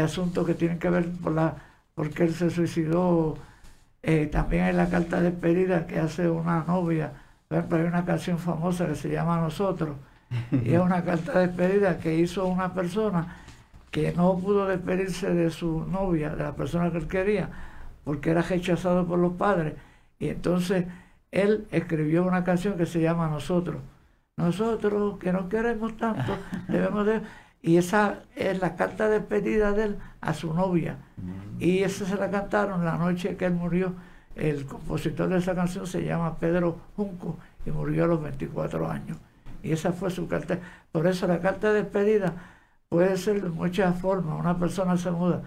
asuntos 0.00 0.46
que 0.46 0.54
tienen 0.54 0.78
que 0.78 0.90
ver 0.90 1.08
por 1.10 1.32
la 1.32 1.54
porque 1.94 2.24
él 2.24 2.34
se 2.34 2.50
suicidó. 2.50 3.36
Eh, 4.02 4.26
también 4.26 4.64
hay 4.64 4.72
la 4.72 4.88
carta 4.88 5.20
de 5.20 5.30
despedida 5.30 5.86
que 5.86 5.98
hace 5.98 6.28
una 6.28 6.64
novia. 6.64 7.12
Por 7.48 7.58
ejemplo, 7.58 7.78
hay 7.78 7.84
una 7.84 8.04
canción 8.04 8.38
famosa 8.38 8.86
que 8.86 8.94
se 8.94 9.10
llama 9.10 9.40
Nosotros, 9.40 9.96
Y 10.64 10.74
es 10.74 10.80
una 10.80 11.04
carta 11.04 11.38
de 11.38 11.46
despedida 11.48 11.98
que 11.98 12.16
hizo 12.16 12.46
una 12.46 12.72
persona 12.74 13.36
que 13.90 14.12
no 14.12 14.38
pudo 14.38 14.66
despedirse 14.66 15.32
de 15.34 15.50
su 15.50 15.84
novia, 15.84 16.30
de 16.30 16.44
la 16.44 16.56
persona 16.56 16.90
que 16.90 16.98
él 16.98 17.08
quería, 17.08 17.50
porque 18.04 18.30
era 18.30 18.40
rechazado 18.42 19.06
por 19.06 19.18
los 19.18 19.34
padres. 19.34 19.74
Y 20.18 20.28
entonces 20.28 20.86
él 21.30 21.66
escribió 21.70 22.24
una 22.24 22.42
canción 22.42 22.76
que 22.78 22.86
se 22.86 23.00
llama 23.00 23.28
Nosotros. 23.28 23.76
Nosotros 24.42 25.18
que 25.18 25.32
no 25.32 25.48
queremos 25.48 25.96
tanto, 25.96 26.36
debemos 26.68 27.06
de... 27.06 27.22
Y 27.64 27.76
esa 27.76 28.22
es 28.34 28.60
la 28.60 28.74
carta 28.74 29.08
de 29.08 29.20
despedida 29.20 29.72
de 29.72 29.84
él 29.84 29.98
a 30.20 30.34
su 30.34 30.52
novia. 30.52 30.98
Mm. 31.16 31.62
Y 31.62 31.84
esa 31.84 32.04
se 32.04 32.16
la 32.16 32.28
cantaron 32.28 32.84
la 32.84 32.96
noche 32.96 33.36
que 33.36 33.46
él 33.46 33.54
murió. 33.54 33.94
El 34.34 34.66
compositor 34.66 35.28
de 35.28 35.38
esa 35.38 35.54
canción 35.54 35.86
se 35.86 36.04
llama 36.04 36.38
Pedro 36.38 36.78
Junco 36.96 37.38
y 37.64 37.70
murió 37.70 38.04
a 38.04 38.06
los 38.08 38.22
24 38.22 38.90
años. 38.90 39.16
Y 39.62 39.70
esa 39.72 39.92
fue 39.92 40.10
su 40.10 40.26
carta. 40.26 40.58
Por 40.90 41.06
eso 41.06 41.28
la 41.28 41.40
carta 41.40 41.72
de 41.72 41.82
despedida 41.82 42.34
puede 42.88 43.16
ser 43.16 43.40
de 43.40 43.48
muchas 43.48 44.00
formas. 44.00 44.40
Una 44.40 44.58
persona 44.58 44.96
se 44.96 45.12
muda. 45.12 45.42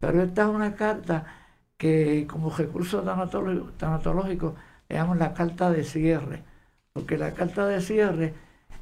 Pero 0.00 0.22
esta 0.22 0.42
es 0.42 0.48
una 0.48 0.74
carta 0.74 1.24
que 1.76 2.26
como 2.26 2.50
recurso 2.50 3.02
tanatológico, 3.02 4.54
le 4.88 4.96
llaman 4.96 5.18
la 5.18 5.32
carta 5.32 5.70
de 5.70 5.84
cierre. 5.84 6.42
Porque 6.92 7.16
la 7.18 7.32
carta 7.32 7.66
de 7.66 7.80
cierre 7.80 8.34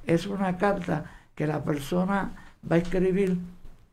es 0.07 0.27
una 0.27 0.57
carta 0.57 1.05
que 1.35 1.47
la 1.47 1.63
persona 1.63 2.33
va 2.71 2.77
a 2.77 2.79
escribir, 2.79 3.39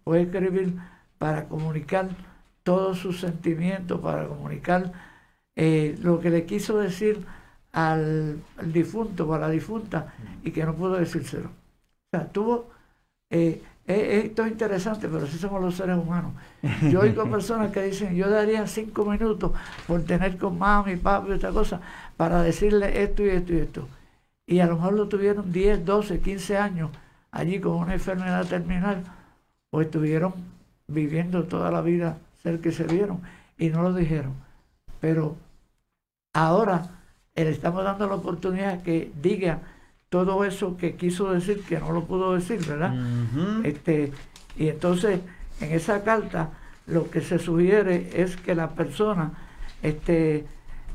puede 0.04 0.24
escribir 0.24 0.76
para 1.18 1.46
comunicar 1.46 2.10
todos 2.64 2.98
sus 2.98 3.20
sentimientos, 3.20 4.00
para 4.02 4.28
comunicar 4.28 4.92
eh, 5.56 5.96
lo 6.02 6.20
que 6.20 6.30
le 6.30 6.46
quiso 6.46 6.80
decir 6.80 7.24
al, 7.72 8.40
difunto 8.64 9.28
o 9.28 9.34
a 9.34 9.40
la 9.40 9.50
difunta 9.50 10.14
y 10.44 10.52
que 10.52 10.66
no 10.66 10.74
pudo 10.76 10.96
decírselo. 10.96 11.50
O 11.50 12.18
sea, 12.18 12.28
tuvo, 12.32 12.70
eh, 13.30 13.62
eh, 13.86 14.24
esto 14.26 14.46
es 14.46 14.52
interesante, 14.52 15.08
pero 15.08 15.28
sí 15.28 15.38
somos 15.38 15.62
los 15.62 15.76
seres 15.76 15.98
humanos. 15.98 16.34
Yo 16.90 17.02
oigo 17.02 17.30
personas 17.30 17.72
que 17.72 17.84
dicen, 17.84 18.16
yo 18.16 18.30
daría 18.30 18.66
cinco 18.66 19.06
minutos 19.06 19.52
por 19.86 20.04
tener 20.04 20.38
con 20.38 20.58
mami, 20.58 20.96
papi, 20.96 21.34
esta 21.34 21.52
cosa, 21.52 21.82
para 22.18 22.42
decirle 22.42 23.04
esto 23.04 23.24
y 23.24 23.30
esto 23.30 23.54
y 23.54 23.58
esto. 23.58 23.88
Y 24.48 24.60
a 24.60 24.68
lo 24.68 24.76
mejor 24.76 24.94
lo 24.94 25.08
tuvieron 25.08 25.52
10, 25.52 25.86
12, 25.86 26.20
15 26.20 26.58
años 26.58 26.92
allí 27.32 27.60
con 27.60 27.74
una 27.74 27.94
enfermedad 27.94 28.46
terminal, 28.48 29.04
o 29.70 29.82
estuvieron 29.82 30.34
viviendo 30.88 31.44
toda 31.44 31.70
la 31.70 31.82
vida 31.82 32.18
ser 32.42 32.62
que 32.62 32.72
se 32.72 32.86
vieron 32.86 33.22
y 33.58 33.70
no 33.70 33.84
lo 33.84 33.94
dijeron. 33.94 34.34
Pero 35.02 35.36
ahora 36.34 37.02
le 37.36 37.50
estamos 37.50 37.84
dando 37.84 38.08
la 38.08 38.16
oportunidad 38.16 38.82
que 38.84 39.12
diga 39.22 39.60
todo 40.10 40.46
eso 40.46 40.78
que 40.78 40.96
quiso 40.96 41.34
decir 41.34 41.62
que 41.64 41.80
no 41.80 41.92
lo 41.92 42.06
pudo 42.06 42.36
decir, 42.36 42.66
¿verdad? 42.66 42.94
este, 43.66 44.14
y 44.56 44.70
entonces 44.70 45.20
en 45.60 45.74
esa 45.74 46.04
carta 46.04 46.52
lo 46.88 47.10
que 47.10 47.20
se 47.20 47.40
sugiere 47.40 48.12
es 48.14 48.38
que 48.38 48.56
la 48.56 48.70
persona 48.70 49.34
este, 49.82 50.46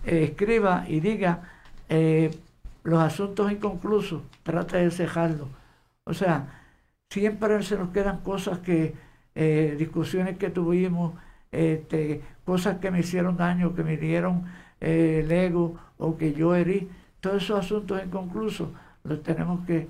escriba 0.07 0.85
y 0.89 1.01
diga 1.01 1.43
eh, 1.91 2.31
los 2.83 3.01
asuntos 3.03 3.51
inconclusos, 3.53 4.23
trate 4.43 4.79
de 4.79 4.91
cejarlos. 4.91 5.49
O 6.05 6.15
sea, 6.15 6.61
siempre 7.11 7.63
se 7.63 7.77
nos 7.77 7.91
quedan 7.91 8.19
cosas 8.21 8.59
que, 8.61 8.95
eh, 9.35 9.77
discusiones 9.79 10.39
que 10.39 10.51
tuvimos, 10.51 11.15
este, 11.53 12.23
cosas 12.45 12.79
que 12.79 12.91
me 12.91 13.01
hicieron 13.01 13.37
daño, 13.37 13.75
que 13.75 13.85
me 13.85 13.97
dieron 13.97 14.45
eh, 14.81 15.23
el 15.25 15.33
ego 15.33 15.79
o 15.99 16.17
que 16.17 16.33
yo 16.33 16.55
herí, 16.55 16.89
todos 17.21 17.43
esos 17.43 17.61
asuntos 17.61 18.03
inconclusos 18.05 18.71
los 19.05 19.23
tenemos 19.23 19.65
que 19.67 19.89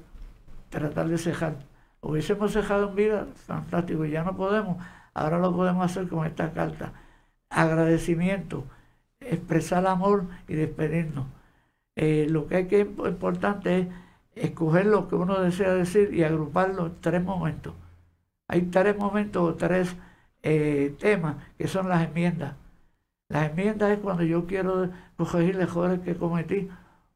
tratar 0.70 1.08
de 1.08 1.18
cejar. 1.18 1.56
Hubiésemos 2.00 2.52
cejado 2.52 2.90
en 2.90 2.96
vida, 2.96 3.26
fantástico, 3.46 4.04
ya 4.04 4.24
no 4.24 4.36
podemos, 4.36 4.78
ahora 5.14 5.38
lo 5.38 5.54
podemos 5.54 5.84
hacer 5.84 6.08
con 6.08 6.26
esta 6.26 6.52
carta. 6.52 6.92
Agradecimiento, 7.50 8.64
expresar 9.20 9.86
amor 9.86 10.26
y 10.48 10.54
despedirnos. 10.54 11.26
Eh, 11.96 12.26
lo 12.30 12.46
que 12.46 12.56
hay 12.56 12.66
que 12.66 12.80
importante 12.80 13.80
es 13.80 13.88
escoger 14.34 14.86
lo 14.86 15.08
que 15.08 15.16
uno 15.16 15.40
desea 15.40 15.74
decir 15.74 16.14
y 16.14 16.22
agruparlo 16.22 16.86
en 16.86 17.00
tres 17.00 17.22
momentos. 17.22 17.74
Hay 18.48 18.62
tres 18.62 18.96
momentos 18.96 19.42
o 19.42 19.54
tres 19.54 19.96
eh, 20.42 20.94
temas 20.98 21.36
que 21.58 21.68
son 21.68 21.88
las 21.88 22.06
enmiendas. 22.06 22.54
Las 23.28 23.50
enmiendas 23.50 23.92
es 23.92 23.98
cuando 24.00 24.24
yo 24.24 24.46
quiero 24.46 24.90
corregir 25.16 25.56
errores 25.60 26.00
que 26.00 26.16
cometí 26.16 26.68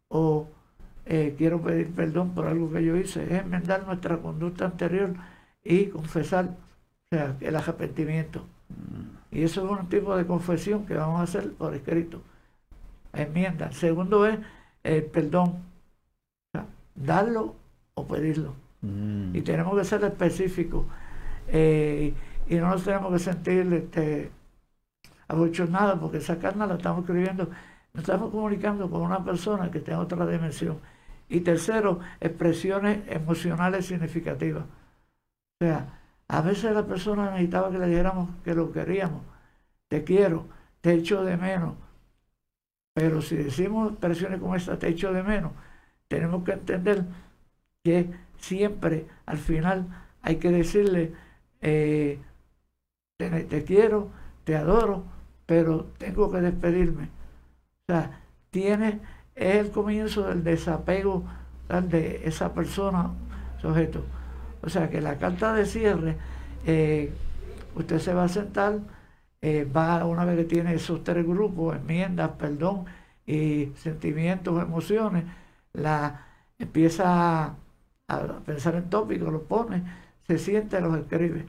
o 0.09 0.49
eh, 1.07 1.35
quiero 1.37 1.61
pedir 1.61 1.93
perdón 1.93 2.35
por 2.35 2.47
algo 2.47 2.71
que 2.71 2.85
yo 2.85 2.97
hice. 2.97 3.25
Es 3.25 3.43
enmendar 3.43 3.87
nuestra 3.87 4.19
conducta 4.19 4.67
anterior 4.67 5.15
y 5.65 5.87
confesar 5.87 6.47
o 6.47 7.17
sea, 7.17 7.37
el 7.41 7.57
arrepentimiento. 7.57 8.45
Y 9.31 9.43
eso 9.43 9.65
es 9.65 9.81
un 9.81 9.89
tipo 9.89 10.17
de 10.17 10.27
confesión 10.27 10.87
que 10.87 10.95
vamos 10.95 11.21
a 11.21 11.25
hacer 11.25 11.53
por 11.55 11.75
escrito. 11.75 12.23
Enmienda. 13.13 13.73
Segundo 13.73 14.27
es 14.27 14.39
el 14.85 15.05
perdón 15.05 15.65
darlo 16.95 17.57
o 17.95 18.07
pedirlo. 18.07 18.55
Mm. 18.83 19.35
Y 19.35 19.43
tenemos 19.43 19.77
que 19.77 19.85
ser 19.85 20.05
específicos. 20.05 20.85
Eh, 21.49 22.15
y 22.49 22.55
no 22.57 22.69
nos 22.69 22.85
tenemos 22.85 23.13
que 23.13 23.19
sentir 23.19 23.73
este, 23.73 24.31
abochornados 25.29 25.99
porque 25.99 26.19
esa 26.19 26.39
carne 26.39 26.67
la 26.67 26.75
estamos 26.75 27.01
escribiendo, 27.01 27.49
nos 27.93 28.03
estamos 28.03 28.31
comunicando 28.31 28.91
con 28.91 29.03
una 29.03 29.25
persona 29.25 29.71
que 29.71 29.81
tiene 29.81 30.01
otra 30.01 30.27
dimensión. 30.27 30.79
Y 31.29 31.41
tercero, 31.41 32.01
expresiones 32.21 33.01
emocionales 33.09 33.87
significativas. 33.87 34.65
O 34.65 35.65
sea, 35.65 36.01
a 36.29 36.41
veces 36.43 36.75
la 36.75 36.87
persona 36.87 37.31
necesitaba 37.31 37.71
que 37.71 37.79
le 37.79 37.87
dijéramos 37.87 38.29
que 38.45 38.55
lo 38.55 38.73
queríamos. 38.73 39.23
Te 39.89 40.05
quiero, 40.05 40.47
te 40.81 40.95
echo 40.95 41.25
de 41.25 41.37
menos. 41.37 41.75
Pero 42.95 43.21
si 43.21 43.37
decimos 43.37 43.91
expresiones 43.91 44.41
como 44.41 44.55
esta, 44.55 44.79
te 44.79 44.89
echo 44.89 45.13
de 45.13 45.23
menos, 45.23 45.53
tenemos 46.09 46.45
que 46.45 46.53
entender 46.53 47.05
que 47.83 48.11
siempre 48.39 49.07
al 49.27 49.39
final 49.39 49.87
hay 50.23 50.37
que 50.37 50.51
decirle, 50.51 51.13
eh, 51.61 52.21
te, 53.19 53.65
quiero, 53.65 54.11
te 54.45 54.57
adoro, 54.57 55.05
pero 55.45 55.87
tengo 55.99 56.31
que 56.31 56.41
despedirme. 56.41 57.05
O 57.05 57.93
sea, 57.93 58.21
tiene, 58.51 59.01
es 59.35 59.57
el 59.57 59.71
comienzo 59.71 60.29
del 60.29 60.45
desapego 60.45 61.25
de 61.69 62.23
esa 62.25 62.55
persona, 62.55 63.11
sujeto. 63.61 64.05
O 64.63 64.69
sea, 64.69 64.89
que 64.89 65.01
la 65.01 65.19
carta 65.19 65.53
de 65.53 65.67
cierre, 65.67 66.17
eh, 66.65 67.13
usted 67.75 67.99
se 67.99 68.15
va 68.15 68.25
a 68.25 68.29
sentar, 68.29 68.79
eh, 69.47 69.67
va 69.67 70.07
una 70.07 70.25
vez 70.25 70.39
que 70.39 70.45
tiene 70.45 70.73
esos 70.73 71.05
tres 71.05 71.27
grupos, 71.27 71.77
enmiendas, 71.77 72.31
perdón 72.39 72.87
y 73.27 73.67
sentimientos, 73.77 74.63
emociones, 74.63 75.25
la 75.75 76.23
empieza 76.59 77.55
a, 78.09 78.27
pensar 78.47 78.77
en 78.77 78.89
tópicos, 78.89 79.31
lo 79.31 79.43
pone, 79.43 79.83
se 80.27 80.39
siente, 80.39 80.81
los 80.81 80.97
escribe. 80.97 81.45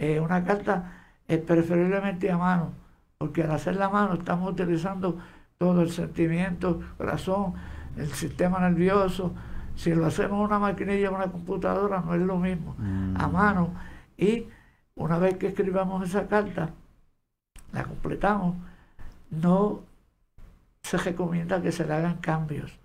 Eh, 0.00 0.18
una 0.18 0.42
carta 0.42 1.06
es 1.28 1.38
preferiblemente 1.38 2.32
a 2.32 2.36
mano, 2.36 2.72
porque 3.16 3.44
al 3.44 3.52
hacer 3.52 3.76
la 3.76 3.88
mano 3.88 4.14
estamos 4.14 4.50
utilizando 4.50 5.20
todo 5.58 5.82
el 5.82 5.92
sentimiento, 5.92 6.80
corazón, 6.96 7.54
el 7.96 8.08
sistema 8.08 8.58
nervioso. 8.58 9.32
Si 9.76 9.94
lo 9.94 10.04
hacemos 10.04 10.40
en 10.40 10.46
una 10.46 10.58
maquinilla, 10.58 11.12
una 11.12 11.30
computadora, 11.30 12.00
no 12.00 12.14
es 12.16 12.22
lo 12.22 12.38
mismo. 12.38 12.74
A 13.16 13.28
mm. 13.28 13.32
mano. 13.32 13.70
Y 14.18 14.48
una 14.96 15.18
vez 15.18 15.36
que 15.36 15.48
escribamos 15.48 16.08
esa 16.08 16.26
carta, 16.26 16.70
la 17.72 17.84
completamos, 17.84 18.56
no 19.30 19.82
se 20.82 20.96
recomienda 20.96 21.62
que 21.62 21.72
se 21.72 21.86
le 21.86 21.94
hagan 21.94 22.16
cambios. 22.18 22.78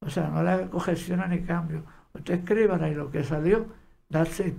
O 0.00 0.10
sea, 0.10 0.28
no 0.28 0.42
le 0.42 0.50
haga 0.50 0.70
correcciones 0.70 1.28
ni 1.28 1.40
cambios. 1.42 1.82
Usted 2.12 2.34
escríbala 2.34 2.88
y 2.88 2.94
lo 2.94 3.10
que 3.10 3.24
salió, 3.24 3.66
that's 4.10 4.40
it. 4.40 4.54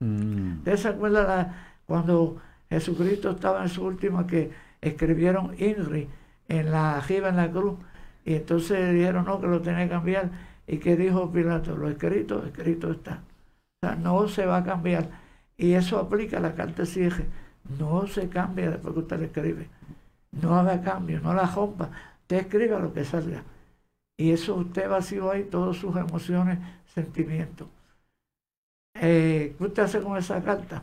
Mm. 0.00 0.58
¿Usted 0.58 0.76
se 0.76 0.88
acuerda 0.88 1.76
cuando 1.86 2.40
Jesucristo 2.68 3.30
estaba 3.30 3.62
en 3.62 3.68
su 3.68 3.84
última 3.84 4.26
que 4.26 4.50
escribieron 4.80 5.54
INRI 5.58 6.08
en 6.48 6.70
la 6.70 6.96
arriba 6.96 7.28
en 7.28 7.36
la 7.36 7.50
cruz? 7.50 7.78
Y 8.24 8.34
entonces 8.34 8.92
dijeron 8.94 9.24
no, 9.26 9.40
que 9.40 9.46
lo 9.46 9.60
tenía 9.60 9.84
que 9.84 9.90
cambiar. 9.90 10.30
¿Y 10.66 10.78
qué 10.78 10.96
dijo 10.96 11.30
Pilato? 11.32 11.76
Lo 11.76 11.88
escrito, 11.88 12.44
escrito 12.44 12.92
está. 12.92 13.22
O 13.82 13.86
sea, 13.86 13.96
no 13.96 14.28
se 14.28 14.46
va 14.46 14.58
a 14.58 14.64
cambiar. 14.64 15.08
Y 15.60 15.74
eso 15.74 15.98
aplica 15.98 16.38
a 16.38 16.40
la 16.40 16.54
carta 16.54 16.86
cierre. 16.86 17.26
No 17.78 18.06
se 18.06 18.30
cambia 18.30 18.70
después 18.70 18.94
que 18.94 19.00
usted 19.00 19.18
le 19.18 19.26
escribe. 19.26 19.68
No 20.32 20.58
haga 20.58 20.80
cambio, 20.80 21.20
no 21.20 21.34
la 21.34 21.44
rompa. 21.44 21.90
Usted 22.22 22.38
escriba 22.38 22.78
lo 22.78 22.94
que 22.94 23.04
salga. 23.04 23.42
Y 24.16 24.30
eso 24.30 24.54
usted 24.54 24.88
vació 24.88 25.30
ahí 25.30 25.44
todas 25.44 25.76
sus 25.76 25.94
emociones, 25.96 26.58
sentimientos. 26.94 27.68
Eh, 28.94 29.54
¿Qué 29.58 29.64
usted 29.64 29.82
hace 29.82 30.00
con 30.00 30.16
esa 30.16 30.42
carta? 30.42 30.82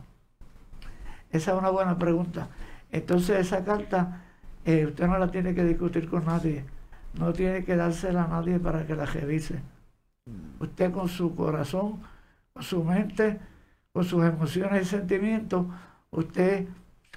Esa 1.32 1.54
es 1.54 1.58
una 1.58 1.72
buena 1.72 1.98
pregunta. 1.98 2.48
Entonces 2.92 3.48
esa 3.48 3.66
carta 3.66 4.26
eh, 4.64 4.86
usted 4.86 5.08
no 5.08 5.18
la 5.18 5.32
tiene 5.32 5.56
que 5.56 5.64
discutir 5.64 6.08
con 6.08 6.26
nadie. 6.26 6.64
No 7.16 7.34
tiene 7.34 7.66
que 7.66 7.76
dársela 7.76 8.26
a 8.26 8.28
nadie 8.28 8.60
para 8.60 8.86
que 8.86 8.96
la 8.96 9.08
revise. 9.08 9.60
Usted 10.60 10.92
con 10.92 11.10
su 11.10 11.36
corazón, 11.36 12.00
con 12.54 12.62
su 12.62 12.84
mente, 12.84 13.40
con 13.98 14.06
sus 14.06 14.24
emociones 14.24 14.84
y 14.84 14.86
sentimientos, 14.86 15.66
usted 16.12 16.68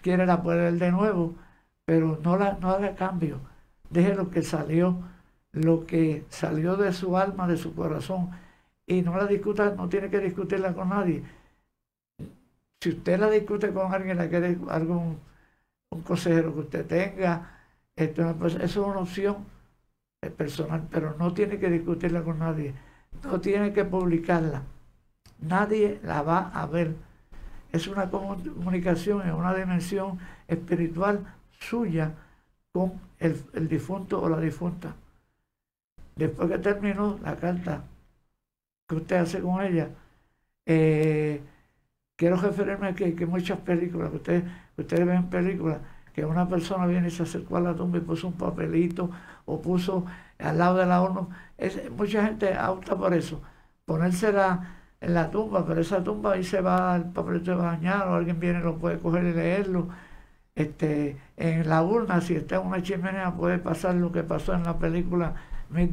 quiere 0.00 0.24
la 0.24 0.42
poder 0.42 0.72
de 0.78 0.90
nuevo, 0.90 1.34
pero 1.84 2.18
no, 2.22 2.38
la, 2.38 2.54
no 2.54 2.70
haga 2.70 2.94
cambio. 2.94 3.38
Deje 3.90 4.14
lo 4.14 4.30
que 4.30 4.40
salió, 4.40 4.96
lo 5.52 5.84
que 5.84 6.24
salió 6.30 6.76
de 6.76 6.94
su 6.94 7.18
alma, 7.18 7.46
de 7.46 7.58
su 7.58 7.74
corazón, 7.74 8.30
y 8.86 9.02
no 9.02 9.14
la 9.18 9.26
discuta, 9.26 9.74
no 9.76 9.90
tiene 9.90 10.08
que 10.08 10.20
discutirla 10.20 10.72
con 10.72 10.88
nadie. 10.88 11.22
Si 12.80 12.88
usted 12.88 13.20
la 13.20 13.28
discute 13.28 13.74
con 13.74 13.92
alguien, 13.92 14.16
la 14.16 14.30
quiere 14.30 14.56
algún 14.70 15.18
un 15.90 16.00
consejero 16.02 16.54
que 16.54 16.60
usted 16.60 16.86
tenga, 16.86 17.60
esto, 17.94 18.22
eso 18.46 18.58
es 18.58 18.76
una 18.78 19.00
opción 19.00 19.44
personal, 20.38 20.88
pero 20.90 21.14
no 21.18 21.34
tiene 21.34 21.58
que 21.58 21.68
discutirla 21.68 22.22
con 22.22 22.38
nadie, 22.38 22.72
no 23.22 23.38
tiene 23.38 23.74
que 23.74 23.84
publicarla, 23.84 24.62
nadie 25.40 26.00
la 26.02 26.22
va 26.22 26.50
a 26.54 26.66
ver. 26.66 26.94
Es 27.72 27.86
una 27.86 28.10
comunicación 28.10 29.22
en 29.26 29.34
una 29.34 29.54
dimensión 29.54 30.18
espiritual 30.48 31.24
suya 31.52 32.14
con 32.72 33.00
el, 33.18 33.68
difunto 33.68 34.20
o 34.20 34.28
la 34.28 34.40
difunta. 34.40 34.94
Después 36.16 36.50
que 36.50 36.58
terminó 36.58 37.18
la 37.22 37.36
carta 37.36 37.84
que 38.88 38.94
usted 38.96 39.16
hace 39.16 39.40
con 39.40 39.62
ella, 39.62 39.90
eh, 40.66 41.40
quiero 42.16 42.36
referirme 42.36 42.88
a 42.88 42.94
que, 42.94 43.14
que 43.14 43.26
muchas 43.26 43.58
películas, 43.60 44.10
que 44.10 44.16
ustedes, 44.16 44.44
ustedes 44.76 45.06
ven 45.06 45.30
películas, 45.30 45.78
que 46.12 46.24
una 46.24 46.48
persona 46.48 46.86
viene 46.86 47.08
y 47.08 47.10
se 47.10 47.22
acercó 47.22 47.56
a 47.56 47.60
la 47.60 47.74
tumba 47.74 47.98
y 47.98 48.00
puso 48.02 48.28
un 48.28 48.34
papelito 48.34 49.10
o 49.46 49.62
puso 49.62 50.04
al 50.38 50.58
lado 50.58 50.78
de 50.78 50.86
la. 50.86 51.26
Es, 51.56 51.90
mucha 51.92 52.24
gente 52.24 52.58
opta 52.58 52.96
por 52.96 53.14
eso, 53.14 53.40
ponérsela 53.84 54.79
en 55.00 55.14
la 55.14 55.30
tumba, 55.30 55.66
pero 55.66 55.80
esa 55.80 56.02
tumba 56.04 56.32
ahí 56.34 56.44
se 56.44 56.60
va, 56.60 56.96
el 56.96 57.04
va 57.14 57.54
a 57.54 57.56
bañar 57.56 58.08
o 58.08 58.14
alguien 58.14 58.40
viene 58.40 58.60
y 58.60 58.62
lo 58.62 58.76
puede 58.78 58.98
coger 58.98 59.24
y 59.24 59.32
leerlo. 59.32 59.88
Este, 60.54 61.16
en 61.36 61.68
la 61.68 61.82
urna, 61.82 62.20
si 62.20 62.34
está 62.36 62.56
en 62.56 62.66
una 62.66 62.82
chimenea, 62.82 63.34
puede 63.34 63.58
pasar 63.58 63.94
lo 63.94 64.12
que 64.12 64.22
pasó 64.22 64.54
en 64.54 64.64
la 64.64 64.78
película 64.78 65.34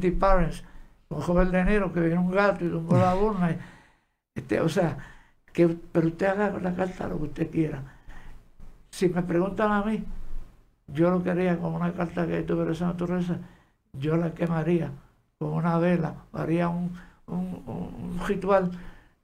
the 0.00 0.12
Parents, 0.12 0.64
con 1.08 1.20
joven 1.20 1.50
de 1.52 1.60
enero 1.60 1.92
que 1.92 2.00
viene 2.00 2.18
un 2.18 2.30
gato 2.30 2.64
y 2.64 2.68
tumbó 2.68 2.98
la 2.98 3.16
urna. 3.16 3.56
Este, 4.34 4.60
o 4.60 4.68
sea, 4.68 4.98
que, 5.52 5.68
pero 5.68 6.08
usted 6.08 6.26
haga 6.26 6.58
la 6.60 6.74
carta 6.74 7.08
lo 7.08 7.18
que 7.18 7.24
usted 7.24 7.50
quiera 7.50 7.82
si 8.90 9.08
me 9.08 9.22
preguntan 9.22 9.72
a 9.72 9.82
mí, 9.82 10.04
yo 10.88 11.10
lo 11.10 11.22
quería 11.22 11.58
como 11.58 11.76
una 11.76 11.92
carta 11.92 12.26
que 12.26 12.42
tuve 12.42 12.72
esa 12.72 12.86
naturaleza, 12.86 13.38
yo 13.92 14.16
la 14.16 14.34
quemaría 14.34 14.90
con 15.38 15.50
una 15.52 15.78
vela, 15.78 16.14
haría 16.32 16.68
un, 16.68 16.90
ritual 18.26 18.70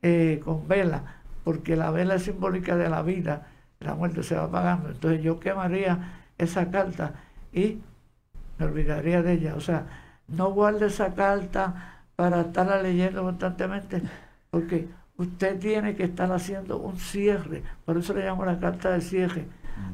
eh, 0.06 0.43
con 0.44 0.68
vela, 0.68 1.22
porque 1.44 1.76
la 1.76 1.90
vela 1.90 2.16
es 2.16 2.24
simbólica 2.24 2.76
de 2.76 2.90
la 2.90 3.01
vida, 3.01 3.47
la 3.81 3.94
muerte 3.94 4.22
se 4.22 4.35
va 4.36 4.44
apagando. 4.44 4.90
Entonces 4.90 5.22
yo 5.22 5.40
quemaría 5.40 6.26
esa 6.36 6.70
carta 6.70 7.14
y 7.55 7.81
me 8.59 8.66
olvidaría 8.66 9.22
de 9.22 9.32
ella. 9.32 9.55
O 9.55 9.60
sea, 9.60 9.86
no 10.28 10.52
guarde 10.52 10.89
esa 10.89 11.14
carta 11.14 12.02
para 12.16 12.43
estarla 12.43 12.82
leyendo 12.82 13.22
constantemente, 13.22 14.02
porque 14.51 14.89
usted 15.16 15.59
tiene 15.59 15.97
que 15.97 16.05
estar 16.05 16.31
haciendo 16.32 16.76
un 16.81 16.98
cierre, 16.98 17.62
por 17.86 17.97
eso 17.97 18.12
le 18.12 18.26
llamo 18.26 18.44
la 18.44 18.59
carta 18.59 18.90
de 18.90 19.01
cierre. 19.01 19.47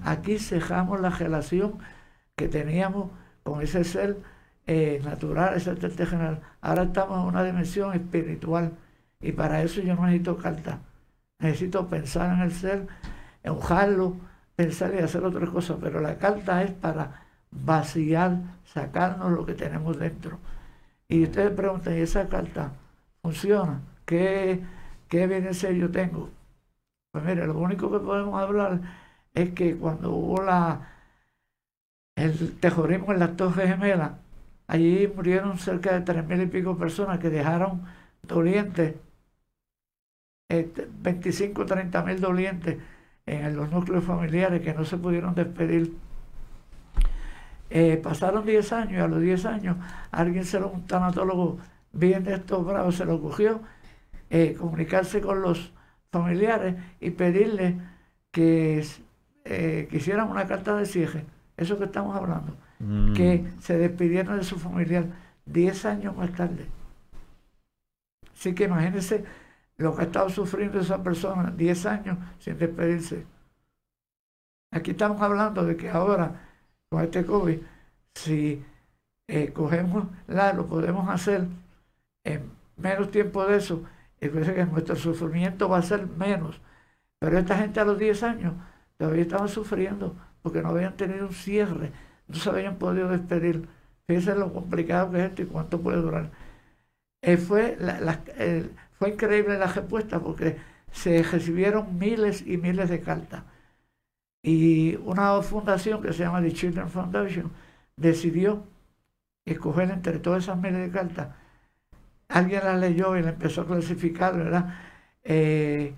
Mm. 0.02 0.08
Aquí 0.08 0.40
cejamos 0.40 1.00
la 1.00 1.10
relación 1.10 1.78
que 2.34 2.48
teníamos 2.48 3.10
con 3.44 3.62
ese 3.62 3.84
ser 3.84 4.18
eh, 4.66 5.00
natural, 5.04 5.54
ese 5.54 5.76
ser 5.76 6.06
general. 6.08 6.40
Ahora 6.60 6.82
estamos 6.82 7.20
en 7.20 7.26
una 7.26 7.44
dimensión 7.44 7.94
espiritual 7.94 8.72
y 9.20 9.32
para 9.32 9.62
eso 9.62 9.80
yo 9.82 9.94
no 9.94 10.06
necesito 10.06 10.36
carta. 10.38 10.80
Necesito 11.38 11.88
pensar 11.88 12.34
en 12.34 12.40
el 12.40 12.52
ser, 12.52 12.86
enojarlo, 13.42 14.16
pensar 14.56 14.94
y 14.94 14.98
hacer 14.98 15.24
otras 15.24 15.50
cosas, 15.50 15.78
pero 15.80 16.00
la 16.00 16.18
carta 16.18 16.62
es 16.62 16.72
para 16.72 17.26
vaciar, 17.50 18.38
sacarnos 18.64 19.32
lo 19.32 19.46
que 19.46 19.54
tenemos 19.54 19.98
dentro. 19.98 20.38
Y 21.08 21.24
ustedes 21.24 21.50
preguntan, 21.52 21.96
¿y 21.98 22.00
esa 22.00 22.28
carta 22.28 22.72
funciona? 23.22 23.80
¿Qué? 24.06 24.62
¿Qué 25.08 25.24
evidencia 25.24 25.70
yo 25.72 25.90
tengo? 25.90 26.30
Pues 27.12 27.24
mire, 27.24 27.46
lo 27.46 27.58
único 27.58 27.90
que 27.90 27.98
podemos 27.98 28.40
hablar 28.40 28.80
es 29.34 29.50
que 29.52 29.76
cuando 29.76 30.12
hubo 30.12 30.42
la 30.42 30.88
el 32.16 32.58
terrorismo 32.60 33.12
en 33.12 33.18
las 33.20 33.36
Torres 33.36 33.68
Gemelas, 33.68 34.12
allí 34.66 35.08
murieron 35.14 35.58
cerca 35.58 35.92
de 35.92 36.02
tres 36.02 36.26
mil 36.26 36.42
y 36.42 36.46
pico 36.46 36.76
personas 36.76 37.18
que 37.18 37.30
dejaron 37.30 37.82
dolientes, 38.22 38.94
25 40.50 41.62
o 41.62 41.66
30 41.66 42.02
mil 42.02 42.20
dolientes 42.20 42.76
en 43.26 43.56
los 43.56 43.70
núcleos 43.70 44.04
familiares 44.04 44.60
que 44.62 44.74
no 44.74 44.84
se 44.84 44.96
pudieron 44.96 45.34
despedir. 45.34 45.94
Eh, 47.70 48.00
pasaron 48.02 48.44
10 48.44 48.72
años 48.72 48.92
y 48.92 48.96
a 48.96 49.06
los 49.06 49.20
10 49.20 49.46
años 49.46 49.76
alguien 50.10 50.44
se 50.44 50.58
lo, 50.58 50.70
un 50.70 50.86
tanatólogo 50.86 51.58
bien 51.92 52.24
de 52.24 52.34
estos 52.34 52.66
bravos 52.66 52.96
se 52.96 53.04
lo 53.04 53.20
cogió 53.20 53.60
eh, 54.28 54.56
comunicarse 54.58 55.20
con 55.20 55.42
los 55.42 55.72
familiares 56.10 56.76
y 57.00 57.10
pedirle 57.10 57.78
que, 58.30 58.84
eh, 59.44 59.88
hicieran 59.90 60.30
una 60.30 60.46
carta 60.46 60.76
de 60.76 60.86
cierre, 60.86 61.24
eso 61.56 61.78
que 61.78 61.84
estamos 61.84 62.16
hablando, 62.16 62.56
mm. 62.78 63.12
que 63.14 63.44
se 63.60 63.76
despidieran 63.76 64.38
de 64.38 64.44
su 64.44 64.58
familiar 64.58 65.06
10 65.46 65.84
años 65.84 66.16
más 66.16 66.32
tarde. 66.32 66.66
Así 68.32 68.54
que 68.54 68.64
imagínense 68.64 69.24
lo 69.80 69.96
que 69.96 70.02
ha 70.02 70.04
estado 70.04 70.28
sufriendo 70.28 70.78
esa 70.78 71.02
persona 71.02 71.50
10 71.50 71.86
años 71.86 72.18
sin 72.38 72.58
despedirse. 72.58 73.26
Aquí 74.72 74.90
estamos 74.90 75.20
hablando 75.22 75.64
de 75.64 75.76
que 75.76 75.88
ahora, 75.88 76.38
con 76.90 77.02
este 77.02 77.24
COVID, 77.24 77.58
si 78.14 78.62
eh, 79.26 79.52
cogemos 79.52 80.06
la, 80.26 80.52
lo 80.52 80.66
podemos 80.66 81.08
hacer 81.08 81.46
en 82.24 82.50
menos 82.76 83.10
tiempo 83.10 83.46
de 83.46 83.56
eso 83.56 83.82
y 84.20 84.28
que 84.28 84.66
nuestro 84.66 84.96
sufrimiento 84.96 85.68
va 85.68 85.78
a 85.78 85.82
ser 85.82 86.06
menos. 86.06 86.60
Pero 87.18 87.38
esta 87.38 87.56
gente 87.56 87.80
a 87.80 87.84
los 87.86 87.98
10 87.98 88.22
años 88.22 88.54
todavía 88.98 89.22
estaban 89.22 89.48
sufriendo 89.48 90.14
porque 90.42 90.60
no 90.60 90.68
habían 90.70 90.96
tenido 90.96 91.26
un 91.26 91.32
cierre, 91.32 91.90
no 92.28 92.34
se 92.36 92.50
habían 92.50 92.76
podido 92.76 93.08
despedir. 93.08 93.66
Fíjense 94.06 94.34
lo 94.34 94.52
complicado 94.52 95.10
que 95.10 95.18
es 95.20 95.24
esto 95.30 95.42
y 95.42 95.46
cuánto 95.46 95.80
puede 95.80 96.02
durar. 96.02 96.30
Eh, 97.22 97.38
fue, 97.38 97.78
fue 99.00 99.10
increíble 99.10 99.58
la 99.58 99.66
respuesta 99.66 100.20
porque 100.20 100.58
se 100.92 101.22
recibieron 101.24 101.98
miles 101.98 102.46
y 102.46 102.58
miles 102.58 102.88
de 102.90 103.00
cartas. 103.00 103.42
Y 104.42 104.96
una 105.04 105.42
fundación 105.42 106.02
que 106.02 106.12
se 106.12 106.24
llama 106.24 106.42
The 106.42 106.52
Children 106.52 106.90
Foundation 106.90 107.52
decidió 107.96 108.64
escoger 109.44 109.90
entre 109.90 110.18
todas 110.20 110.44
esas 110.44 110.58
miles 110.58 110.80
de 110.82 110.90
cartas 110.90 111.28
alguien 112.30 112.64
la 112.64 112.76
leyó 112.76 113.16
y 113.16 113.22
la 113.22 113.30
empezó 113.30 113.62
a 113.62 113.66
clasificar, 113.66 114.36
¿verdad? 114.36 114.74
Eh, 115.24 115.94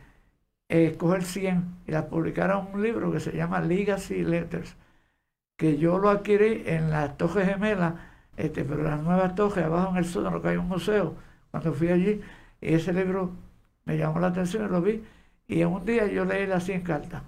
eh, 0.69 0.87
escoger 0.87 1.25
100 1.25 1.77
y 1.87 1.93
la 1.93 2.09
publicaron 2.09 2.69
un 2.73 2.83
libro 2.83 3.13
que 3.13 3.21
se 3.21 3.33
llama 3.33 3.61
Legacy 3.61 4.25
Letters, 4.25 4.77
que 5.57 5.79
yo 5.79 5.99
lo 5.99 6.11
adquirí 6.11 6.65
en 6.67 6.91
las 6.91 7.17
Torres 7.19 7.49
Gemelas, 7.49 7.95
este, 8.37 8.65
pero 8.65 8.83
las 8.83 9.03
nuevas 9.03 9.35
Torres, 9.35 9.65
abajo 9.67 9.91
en 9.93 9.99
el 9.99 10.05
sótano 10.07 10.43
que 10.43 10.49
hay 10.49 10.57
un 10.57 10.69
museo, 10.69 11.17
cuando 11.51 11.73
fui 11.75 11.89
allí, 11.89 12.21
ese 12.63 12.93
libro 12.93 13.33
me 13.85 13.99
llamó 13.99 14.21
la 14.21 14.29
atención 14.29 14.67
y 14.67 14.69
lo 14.69 14.81
vi, 14.81 15.05
y 15.49 15.61
en 15.61 15.69
un 15.69 15.85
día 15.85 16.07
yo 16.07 16.25
leí 16.25 16.47
las 16.47 16.65
100 16.65 16.83
cartas, 16.83 17.23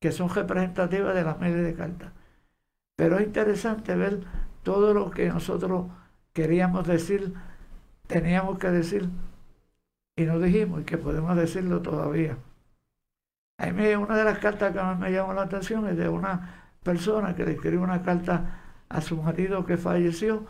que 0.00 0.12
son 0.12 0.28
representativas 0.28 1.14
de 1.14 1.24
las 1.24 1.40
miles 1.40 1.64
de 1.64 1.74
cartas. 1.74 2.12
Pero 2.96 3.18
es 3.18 3.26
interesante 3.26 3.96
ver 3.96 4.20
todo 4.62 4.94
lo 4.94 5.10
que 5.10 5.28
nosotros 5.28 5.86
queríamos 6.32 6.86
decir 6.86 7.34
teníamos 8.12 8.58
que 8.58 8.70
decir 8.70 9.08
y 10.16 10.24
no 10.24 10.38
dijimos 10.38 10.82
y 10.82 10.84
que 10.84 10.98
podemos 10.98 11.34
decirlo 11.36 11.80
todavía. 11.80 12.36
A 13.58 13.70
mí 13.70 13.94
una 13.94 14.16
de 14.16 14.24
las 14.24 14.38
cartas 14.38 14.72
que 14.72 14.78
más 14.78 14.98
me 14.98 15.10
llamó 15.10 15.32
la 15.32 15.42
atención 15.42 15.86
es 15.88 15.96
de 15.96 16.08
una 16.08 16.72
persona 16.82 17.34
que 17.34 17.44
le 17.44 17.52
escribió 17.52 17.80
una 17.82 18.02
carta 18.02 18.60
a 18.88 19.00
su 19.00 19.22
marido 19.22 19.64
que 19.64 19.76
falleció 19.76 20.46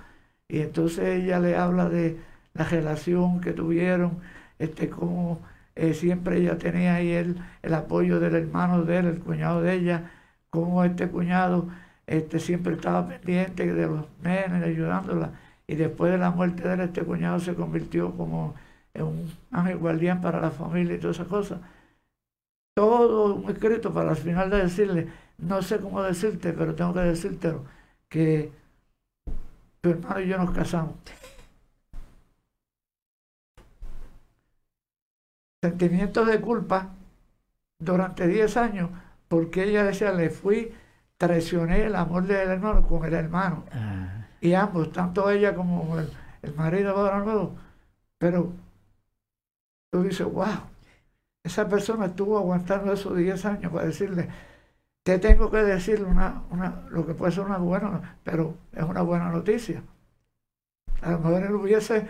y 0.49 0.61
entonces 0.61 1.23
ella 1.23 1.39
le 1.39 1.57
habla 1.57 1.89
de 1.89 2.21
la 2.55 2.65
relación 2.65 3.41
que 3.41 3.53
tuvieron, 3.53 4.19
este 4.59 4.89
como 4.91 5.41
eh, 5.75 5.95
siempre 5.95 6.39
ella 6.39 6.59
tenía 6.59 6.97
ahí 6.97 7.13
el, 7.13 7.37
el 7.63 7.75
apoyo 7.75 8.21
del 8.21 8.35
hermano 8.37 8.85
de 8.85 8.99
él, 8.99 9.07
el 9.07 9.21
cuñado 9.21 9.63
de 9.63 9.75
ella, 9.75 10.11
como 10.51 10.85
este 10.85 11.09
cuñado 11.09 11.69
este, 12.07 12.39
siempre 12.41 12.75
estaba 12.75 13.09
pendiente 13.09 13.73
de 13.73 13.87
los 13.87 14.07
nenes, 14.23 14.63
ayudándola 14.65 15.33
y 15.67 15.75
después 15.77 16.13
de 16.13 16.19
la 16.19 16.31
muerte 16.31 16.69
de 16.69 16.75
él, 16.75 16.81
este 16.81 17.03
cuñado 17.03 17.41
se 17.41 17.55
convirtió 17.55 18.15
como 18.17 18.55
en 18.95 19.05
un 19.05 19.33
ángel 19.51 19.79
guardián 19.79 20.21
para 20.21 20.41
la 20.41 20.51
familia 20.51 20.97
y 20.97 20.99
todas 20.99 21.17
esas 21.17 21.29
cosas. 21.29 21.61
Todo 22.75 23.35
un 23.35 23.51
escrito 23.51 23.93
para 23.93 24.11
al 24.11 24.17
final 24.17 24.51
de 24.51 24.59
decirle, 24.59 25.09
no 25.39 25.63
sé 25.63 25.79
cómo 25.79 26.03
decirte, 26.03 26.53
pero 26.53 26.75
tengo 26.75 26.93
que 26.93 27.01
decírtelo, 27.01 27.65
que 28.09 28.53
tu 29.81 29.91
hermano 29.91 30.21
y 30.21 30.29
yo 30.29 30.39
nos 30.39 30.51
casamos. 30.51 30.95
Sentimientos 35.63 36.27
de 36.27 36.41
culpa 36.41 36.91
durante 37.79 38.27
10 38.27 38.57
años 38.57 38.91
porque 39.29 39.65
ella 39.65 39.85
decía, 39.85 40.13
le 40.13 40.29
fui, 40.29 40.75
traicioné 41.17 41.85
el 41.85 41.97
amor 41.97 42.27
del 42.27 42.51
hermano 42.51 42.87
con 42.87 43.05
el 43.05 43.15
hermano. 43.15 43.65
Ah. 43.73 44.27
Y 44.41 44.53
ambos, 44.55 44.93
tanto 44.93 45.31
ella 45.31 45.55
como 45.55 45.99
el, 45.99 46.13
el 46.43 46.55
marido 46.55 47.05
de 47.05 47.49
pero 48.19 48.53
tú 49.91 50.03
dices, 50.03 50.27
wow, 50.27 50.67
esa 51.45 51.69
persona 51.69 52.07
estuvo 52.07 52.37
aguantando 52.37 52.93
esos 52.93 53.17
10 53.17 53.45
años 53.47 53.73
para 53.73 53.87
decirle, 53.87 54.29
te 55.03 55.19
tengo 55.19 55.51
que 55.51 55.63
decir 55.63 56.05
una, 56.05 56.43
una, 56.51 56.83
lo 56.91 57.07
que 57.07 57.15
puede 57.15 57.33
ser 57.33 57.45
una 57.45 57.59
buena, 57.59 58.19
pero 58.23 58.57
es 58.73 58.83
una 58.85 59.03
buena 59.03 59.31
noticia. 59.31 59.83
A 61.01 61.13
lo 61.13 61.19
mejor 61.21 61.43
él 61.43 61.55
hubiese 61.55 62.07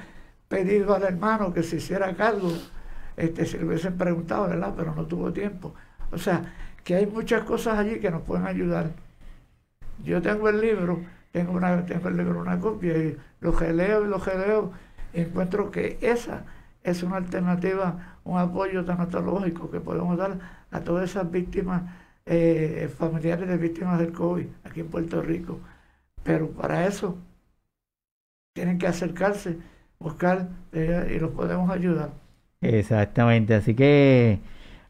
pedido 0.49 0.95
al 0.95 1.05
hermano 1.05 1.55
que 1.55 1.63
se 1.63 1.77
hiciera 1.77 2.15
cargo, 2.15 2.51
este, 3.17 3.47
si 3.47 3.59
le 3.59 3.67
hubiesen 3.67 3.97
preguntado, 3.97 4.49
¿verdad? 4.49 4.75
Pero 4.77 4.95
no 4.95 5.07
tuvo 5.07 5.33
tiempo. 5.33 5.75
O 6.11 6.19
sea, 6.19 6.55
que 6.85 6.97
hay 6.97 7.07
muchas 7.07 7.43
cosas 7.45 7.79
allí 7.79 8.01
que 8.01 8.11
nos 8.11 8.23
pueden 8.23 8.47
ayudar. 8.47 8.91
Yo 10.05 10.21
tengo 10.21 10.49
el 10.49 10.61
libro, 10.61 11.01
tengo, 11.31 11.53
una, 11.53 11.85
tengo 11.87 12.09
el 12.09 12.17
libro, 12.17 12.41
una 12.41 12.59
copia, 12.59 12.97
y 12.97 13.17
lo 13.41 13.57
que 13.57 13.73
leo 13.73 14.05
y 14.05 14.09
lo 14.09 14.21
que 14.21 14.35
leo, 14.37 14.73
encuentro 15.13 15.71
que 15.71 15.99
esa 16.01 16.45
es 16.83 17.03
una 17.03 17.17
alternativa, 17.17 18.19
un 18.25 18.39
apoyo 18.39 18.85
tanatológico 18.85 19.71
que 19.71 19.81
podemos 19.81 20.17
dar 20.17 20.39
a 20.71 20.81
todas 20.81 21.11
esas 21.11 21.31
víctimas 21.31 21.83
eh, 22.27 22.93
familiares 22.97 23.49
de 23.49 23.57
víctimas 23.57 23.99
del 23.99 24.13
COVID 24.13 24.47
aquí 24.65 24.81
en 24.81 24.89
Puerto 24.89 25.23
Rico. 25.23 25.61
Pero 26.23 26.51
para 26.51 26.87
eso 26.87 27.19
tienen 28.55 28.79
que 28.79 28.87
acercarse, 28.87 29.59
buscar 29.99 30.49
eh, 30.73 31.13
y 31.15 31.19
los 31.19 31.31
podemos 31.31 31.71
ayudar. 31.71 32.22
Exactamente, 32.63 33.55
así 33.55 33.75
que, 33.75 34.39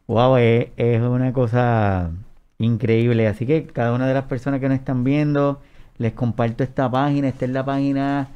wow, 0.07 0.37
es, 0.37 0.69
es, 0.77 1.01
una 1.01 1.33
cosa 1.33 2.11
increíble. 2.59 3.27
Así 3.29 3.47
que 3.47 3.67
cada 3.67 3.93
una 3.95 4.07
de 4.07 4.15
las 4.15 4.25
personas 4.25 4.61
que 4.61 4.69
nos 4.69 4.79
están 4.79 5.05
viendo, 5.05 5.61
les 5.99 6.13
comparto 6.13 6.65
esta 6.65 6.91
página. 6.91 7.29
Esta 7.29 7.47
es 7.47 7.51
la 7.51 7.65
página 7.65 8.29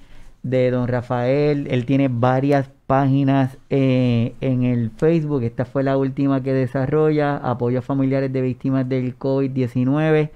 de 0.42 0.70
don 0.70 0.88
Rafael. 0.88 1.66
Él 1.70 1.84
tiene 1.86 2.08
varias 2.08 2.70
páginas 2.86 3.58
eh, 3.70 4.34
en 4.40 4.64
el 4.64 4.90
Facebook. 4.90 5.42
Esta 5.42 5.64
fue 5.64 5.82
la 5.82 5.96
última 5.96 6.42
que 6.42 6.52
desarrolla. 6.52 7.36
Apoyo 7.36 7.80
a 7.80 7.82
familiares 7.82 8.32
de 8.32 8.40
víctimas 8.40 8.88
del 8.88 9.18
COVID-19. 9.18 10.30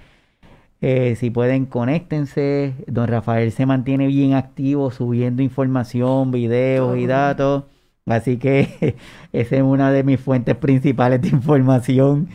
Eh, 0.82 1.16
si 1.16 1.30
pueden, 1.30 1.66
conéctense. 1.66 2.74
Don 2.86 3.08
Rafael 3.08 3.52
se 3.52 3.66
mantiene 3.66 4.06
bien 4.08 4.34
activo 4.34 4.90
subiendo 4.90 5.42
información, 5.42 6.30
videos 6.32 6.98
y 6.98 7.06
datos. 7.06 7.64
Así 8.12 8.38
que 8.38 8.96
esa 9.32 9.56
es 9.56 9.62
una 9.62 9.92
de 9.92 10.04
mis 10.04 10.20
fuentes 10.20 10.56
principales 10.56 11.20
de 11.22 11.28
información. 11.28 12.28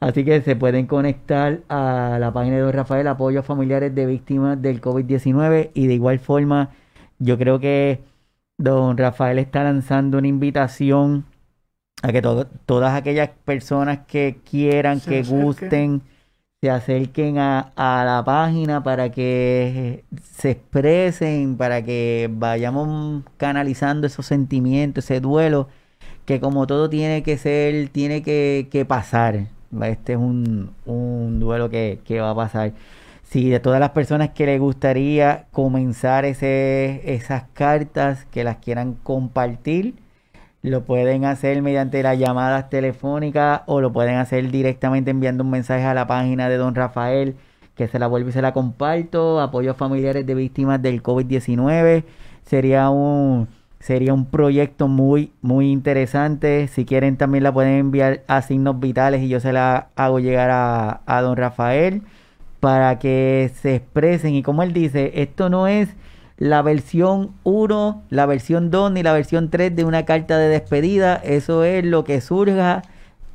Así 0.00 0.24
que 0.24 0.42
se 0.42 0.56
pueden 0.56 0.86
conectar 0.86 1.60
a 1.68 2.18
la 2.20 2.32
página 2.32 2.56
de 2.56 2.62
Don 2.62 2.72
Rafael, 2.72 3.06
apoyo 3.08 3.40
a 3.40 3.42
familiares 3.42 3.94
de 3.94 4.06
víctimas 4.06 4.60
del 4.60 4.80
COVID-19. 4.80 5.70
Y 5.74 5.86
de 5.86 5.94
igual 5.94 6.18
forma, 6.18 6.70
yo 7.18 7.38
creo 7.38 7.58
que 7.58 8.02
don 8.58 8.96
Rafael 8.96 9.38
está 9.38 9.64
lanzando 9.64 10.18
una 10.18 10.28
invitación 10.28 11.24
a 12.02 12.12
que 12.12 12.20
todas 12.20 12.94
aquellas 12.94 13.30
personas 13.44 14.00
que 14.06 14.40
quieran, 14.48 15.00
que 15.00 15.22
gusten, 15.22 16.02
se 16.64 16.70
acerquen 16.70 17.36
a, 17.36 17.72
la 17.76 18.22
página 18.24 18.82
para 18.82 19.10
que 19.10 20.02
se 20.22 20.52
expresen, 20.52 21.58
para 21.58 21.82
que 21.84 22.30
vayamos 22.32 23.22
canalizando 23.36 24.06
esos 24.06 24.24
sentimientos, 24.24 25.04
ese 25.04 25.20
duelo, 25.20 25.68
que 26.24 26.40
como 26.40 26.66
todo 26.66 26.88
tiene 26.88 27.22
que 27.22 27.36
ser, 27.36 27.90
tiene 27.90 28.22
que, 28.22 28.86
pasar. 28.88 29.48
Este 29.82 30.14
es 30.14 30.18
un, 30.18 30.72
duelo 31.38 31.68
que, 31.68 32.00
que 32.02 32.22
va 32.22 32.30
a 32.30 32.34
pasar 32.34 32.72
si 33.24 33.50
de 33.50 33.60
todas 33.60 33.78
las 33.78 33.90
personas 33.90 34.30
que 34.30 34.46
les 34.46 34.58
gustaría 34.58 35.44
comenzar 35.52 36.24
ese, 36.24 37.02
esas 37.14 37.42
cartas, 37.52 38.24
que 38.30 38.42
las 38.42 38.56
quieran 38.56 38.94
compartir, 38.94 39.96
lo 40.70 40.84
pueden 40.84 41.26
hacer 41.26 41.60
mediante 41.60 42.02
las 42.02 42.18
llamadas 42.18 42.70
telefónicas 42.70 43.60
o 43.66 43.82
lo 43.82 43.92
pueden 43.92 44.16
hacer 44.16 44.50
directamente 44.50 45.10
enviando 45.10 45.44
un 45.44 45.50
mensaje 45.50 45.84
a 45.84 45.92
la 45.92 46.06
página 46.06 46.48
de 46.48 46.56
don 46.56 46.74
Rafael, 46.74 47.36
que 47.76 47.86
se 47.86 47.98
la 47.98 48.06
vuelvo 48.06 48.30
y 48.30 48.32
se 48.32 48.40
la 48.40 48.54
comparto. 48.54 49.42
Apoyo 49.42 49.72
a 49.72 49.74
familiares 49.74 50.24
de 50.24 50.34
víctimas 50.34 50.80
del 50.80 51.02
COVID-19. 51.02 52.04
Sería 52.46 52.88
un, 52.88 53.48
sería 53.78 54.14
un 54.14 54.24
proyecto 54.24 54.88
muy, 54.88 55.32
muy 55.42 55.70
interesante. 55.70 56.66
Si 56.68 56.86
quieren 56.86 57.18
también 57.18 57.44
la 57.44 57.52
pueden 57.52 57.74
enviar 57.74 58.22
a 58.26 58.40
signos 58.40 58.80
vitales 58.80 59.20
y 59.20 59.28
yo 59.28 59.40
se 59.40 59.52
la 59.52 59.88
hago 59.96 60.18
llegar 60.18 60.48
a, 60.50 61.02
a 61.04 61.20
don 61.20 61.36
Rafael 61.36 62.00
para 62.60 62.98
que 62.98 63.50
se 63.54 63.74
expresen. 63.74 64.34
Y 64.34 64.42
como 64.42 64.62
él 64.62 64.72
dice, 64.72 65.12
esto 65.16 65.50
no 65.50 65.66
es 65.66 65.90
la 66.36 66.62
versión 66.62 67.32
1, 67.44 68.02
la 68.10 68.26
versión 68.26 68.70
2 68.70 68.92
ni 68.92 69.02
la 69.02 69.12
versión 69.12 69.50
3 69.50 69.74
de 69.74 69.84
una 69.84 70.04
carta 70.04 70.38
de 70.38 70.48
despedida. 70.48 71.16
Eso 71.16 71.64
es 71.64 71.84
lo 71.84 72.04
que 72.04 72.20
surja, 72.20 72.82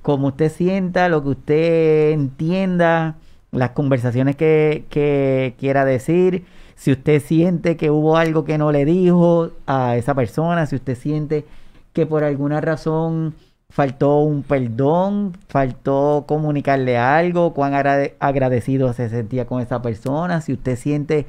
como 0.01 0.27
usted 0.27 0.51
sienta, 0.51 1.09
lo 1.09 1.23
que 1.23 1.29
usted 1.29 2.11
entienda, 2.11 3.15
las 3.51 3.71
conversaciones 3.71 4.35
que, 4.35 4.85
que 4.89 5.55
quiera 5.57 5.85
decir. 5.85 6.45
Si 6.75 6.91
usted 6.91 7.21
siente 7.21 7.77
que 7.77 7.91
hubo 7.91 8.17
algo 8.17 8.45
que 8.45 8.57
no 8.57 8.71
le 8.71 8.85
dijo 8.85 9.51
a 9.67 9.97
esa 9.97 10.15
persona, 10.15 10.65
si 10.65 10.75
usted 10.75 10.95
siente 10.95 11.45
que 11.93 12.05
por 12.05 12.23
alguna 12.23 12.61
razón 12.61 13.35
faltó 13.69 14.19
un 14.19 14.43
perdón, 14.43 15.33
faltó 15.47 16.25
comunicarle 16.27 16.97
algo, 16.97 17.53
cuán 17.53 17.73
agradecido 17.73 18.93
se 18.93 19.09
sentía 19.09 19.45
con 19.45 19.61
esa 19.61 19.81
persona, 19.81 20.41
si 20.41 20.53
usted 20.53 20.75
siente 20.75 21.27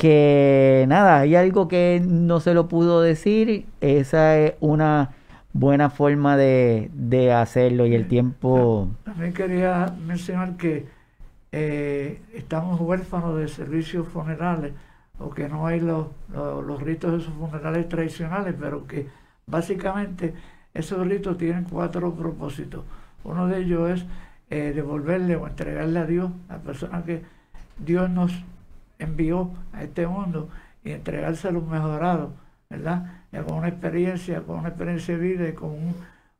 que 0.00 0.86
nada, 0.88 1.18
hay 1.18 1.36
algo 1.36 1.68
que 1.68 2.02
no 2.02 2.40
se 2.40 2.54
lo 2.54 2.68
pudo 2.68 3.02
decir, 3.02 3.66
esa 3.82 4.38
es 4.38 4.54
una 4.60 5.10
buena 5.52 5.90
forma 5.90 6.38
de, 6.38 7.32
hacerlo 7.36 7.84
y 7.84 7.94
el 7.94 8.08
tiempo... 8.08 8.88
También 9.04 9.34
quería 9.34 9.94
mencionar 10.06 10.56
que 10.56 10.86
eh, 11.52 12.22
estamos 12.32 12.80
huérfanos 12.80 13.36
de 13.36 13.48
servicios 13.48 14.08
funerales 14.08 14.72
o 15.18 15.28
que 15.28 15.50
no 15.50 15.66
hay 15.66 15.80
los, 15.80 16.06
los 16.32 16.82
ritos 16.82 17.12
de 17.12 17.18
esos 17.18 17.34
funerales 17.34 17.86
tradicionales, 17.86 18.54
pero 18.58 18.86
que 18.86 19.06
básicamente 19.46 20.32
esos 20.72 21.06
ritos 21.06 21.36
tienen 21.36 21.64
cuatro 21.64 22.14
propósitos. 22.14 22.84
Uno 23.22 23.48
de 23.48 23.58
ellos 23.58 23.90
es 23.90 24.06
eh, 24.48 24.72
devolverle 24.74 25.36
o 25.36 25.46
entregarle 25.46 25.98
a 25.98 26.06
Dios, 26.06 26.30
a 26.48 26.54
la 26.54 26.58
persona 26.60 27.02
que 27.04 27.22
Dios 27.78 28.08
nos 28.08 28.32
envió 29.00 29.50
a 29.72 29.82
este 29.82 30.06
mundo, 30.06 30.48
y 30.84 30.92
entregárselo 30.92 31.60
mejorado, 31.60 32.32
¿verdad? 32.68 33.24
con 33.46 33.58
una 33.58 33.68
experiencia, 33.68 34.42
con 34.42 34.60
una 34.60 34.68
experiencia 34.68 35.16
de 35.16 35.20
vida 35.20 35.48
y 35.48 35.52
con 35.52 35.76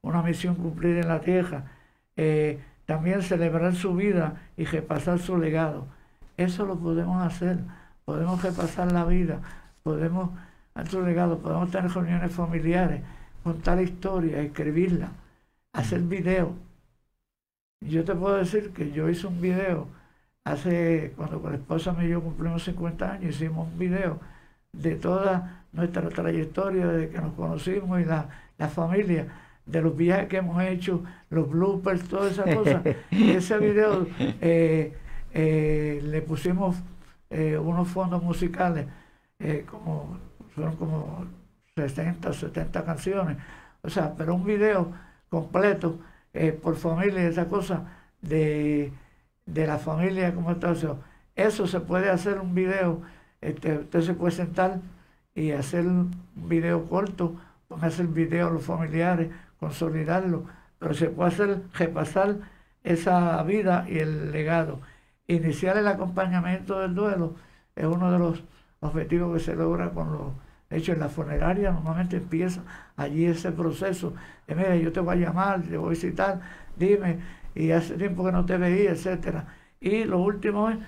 una 0.03 0.23
misión 0.23 0.55
cumplida 0.55 1.01
en 1.01 1.09
la 1.09 1.21
tierra. 1.21 1.65
Eh, 2.17 2.61
también 2.87 3.23
celebrar 3.23 3.75
su 3.75 3.95
vida 3.95 4.41
y 4.57 4.65
repasar 4.65 5.19
su 5.19 5.37
legado. 5.37 5.87
Eso 6.37 6.65
lo 6.67 6.79
podemos 6.79 7.23
hacer. 7.23 7.59
Podemos 8.05 8.43
repasar 8.43 8.91
la 8.91 9.05
vida, 9.05 9.41
podemos 9.85 10.31
hacer 10.75 10.91
su 10.91 11.03
legado, 11.03 11.39
podemos 11.39 11.71
tener 11.71 11.93
reuniones 11.93 12.33
familiares, 12.33 13.03
contar 13.45 13.81
historia, 13.81 14.41
escribirla, 14.41 15.11
hacer 15.73 16.01
video. 16.01 16.55
Yo 17.81 18.05
te 18.05 18.15
puedo 18.15 18.37
decir 18.37 18.73
que 18.73 18.91
yo 18.91 19.09
hice 19.09 19.29
un 19.29 19.41
video 19.41 19.87
hace, 20.45 21.13
cuando 21.17 21.41
con 21.41 21.53
la 21.53 21.59
esposa 21.59 21.93
me 21.93 22.07
y 22.07 22.11
yo 22.11 22.23
cumplimos 22.23 22.65
50 22.65 23.13
años, 23.13 23.35
hicimos 23.35 23.69
un 23.69 23.79
video 23.79 24.21
de 24.73 24.97
toda 24.97 25.65
nuestra 25.73 26.09
trayectoria 26.09 26.87
desde 26.87 27.13
que 27.13 27.21
nos 27.21 27.35
conocimos 27.35 28.01
y 28.01 28.05
la, 28.05 28.29
familia, 28.69 29.27
de 29.65 29.81
los 29.81 29.97
viajes 29.97 30.29
que 30.29 30.39
hemos 30.39 30.63
hecho, 30.63 31.03
los 31.31 31.49
bloopers, 31.49 32.09
todas 32.09 32.33
esas 32.33 32.55
cosas. 32.55 32.83
Y 33.11 33.31
ese 33.31 33.59
video 33.59 34.07
eh, 34.19 34.95
eh, 35.33 36.01
le 36.03 36.23
pusimos 36.23 36.77
eh, 37.31 37.57
unos 37.57 37.89
fondos 37.89 38.23
musicales, 38.23 38.87
como, 39.71 40.19
fueron 40.55 40.77
como 40.77 41.25
60 41.75 42.33
70 42.33 42.85
canciones. 42.85 43.39
O 43.83 43.89
sea, 43.89 44.15
pero 44.15 44.35
un 44.35 44.45
video 44.45 44.93
completo 45.31 45.99
por 46.63 46.77
familia, 46.77 47.27
esa 47.27 47.49
cosa 47.49 47.85
de, 48.21 48.93
la 49.55 49.79
familia, 49.79 50.35
como 50.35 50.53
está. 50.53 50.75
eso 51.35 51.67
se 51.67 51.81
puede 51.81 52.11
hacer 52.11 52.39
un 52.41 52.55
video, 52.55 53.03
este, 53.41 53.79
usted 53.79 54.01
se 54.03 54.15
puede 54.15 54.33
sentar 54.33 54.81
y 55.35 55.53
hacer 55.53 55.87
un 55.87 56.11
video 56.35 56.89
corto, 56.89 57.37
hacer 57.81 58.07
video 58.07 58.49
a 58.49 58.51
los 58.51 58.65
familiares, 58.65 59.31
consolidarlo, 59.59 60.45
pero 60.79 60.95
se 60.95 61.09
puede 61.09 61.29
hacer, 61.29 61.63
repasar 61.75 62.37
esa 62.83 63.43
vida 63.43 63.87
y 63.89 63.99
el 63.99 64.33
legado. 64.33 64.81
Iniciar 65.27 65.77
el 65.77 65.87
acompañamiento 65.87 66.81
del 66.81 66.95
duelo 66.95 67.37
es 67.77 67.87
uno 67.87 68.11
de 68.11 68.19
los 68.19 68.43
objetivos 68.81 69.35
que 69.35 69.41
se 69.45 69.55
logra 69.55 69.91
con 69.91 70.13
los 70.13 70.33
De 70.69 70.79
hecho, 70.79 70.93
en 70.93 71.01
la 71.01 71.09
funeraria 71.09 71.71
normalmente 71.73 72.17
empieza 72.17 72.63
allí 72.97 73.27
ese 73.27 73.53
proceso 73.53 74.15
de, 74.47 74.55
mira, 74.55 74.77
yo 74.77 74.93
te 74.93 75.01
voy 75.01 75.17
a 75.17 75.27
llamar, 75.27 75.63
te 75.63 75.77
voy 75.77 75.89
a 75.89 75.91
visitar, 75.91 76.41
dime, 76.77 77.19
y 77.55 77.71
hace 77.73 77.97
tiempo 77.97 78.25
que 78.25 78.33
no 78.33 78.45
te 78.47 78.57
veía, 78.57 78.91
etcétera. 78.93 79.47
Y 79.81 80.05
lo 80.05 80.19
último 80.19 80.71
es 80.71 80.79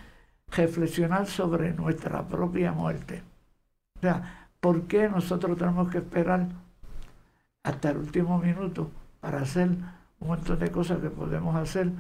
reflexionar 0.48 1.26
sobre 1.26 1.72
nuestra 1.72 2.26
propia 2.28 2.72
muerte. 2.72 3.22
O 3.97 4.01
sea, 4.01 4.48
¿por 4.60 4.82
qué 4.86 5.09
nosotros 5.09 5.56
tenemos 5.59 5.89
que 5.90 5.98
esperar 5.98 6.48
hasta 7.64 7.90
el 7.90 7.98
último 7.98 8.39
minuto 8.39 8.90
para 9.20 9.40
hacer 9.40 9.70
un 10.20 10.28
montón 10.28 10.59
de 10.59 10.70
cosas 10.70 11.01
que 11.01 11.10
podemos 11.10 11.56
hacer 11.56 11.90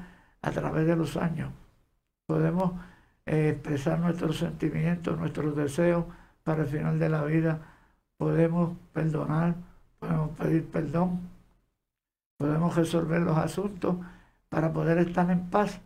a 0.42 0.50
través 0.50 0.86
de 0.86 0.96
los 0.96 1.16
años? 1.16 1.50
Podemos 2.26 2.72
eh, 3.26 3.50
expresar 3.50 3.98
nuestros 4.00 4.38
sentimientos, 4.38 5.18
nuestros 5.18 5.56
deseos 5.56 6.04
para 6.44 6.62
el 6.62 6.68
final 6.68 6.98
de 6.98 7.08
la 7.08 7.24
vida. 7.24 7.60
Podemos 8.16 8.76
perdonar, 8.92 9.54
podemos 9.98 10.30
pedir 10.36 10.66
perdón, 10.66 11.20
podemos 12.38 12.74
resolver 12.76 13.20
los 13.22 13.38
asuntos 13.38 13.96
para 14.52 14.70
poder 14.70 14.98
estar 14.98 15.30
en 15.30 15.48
paz. 15.48 15.80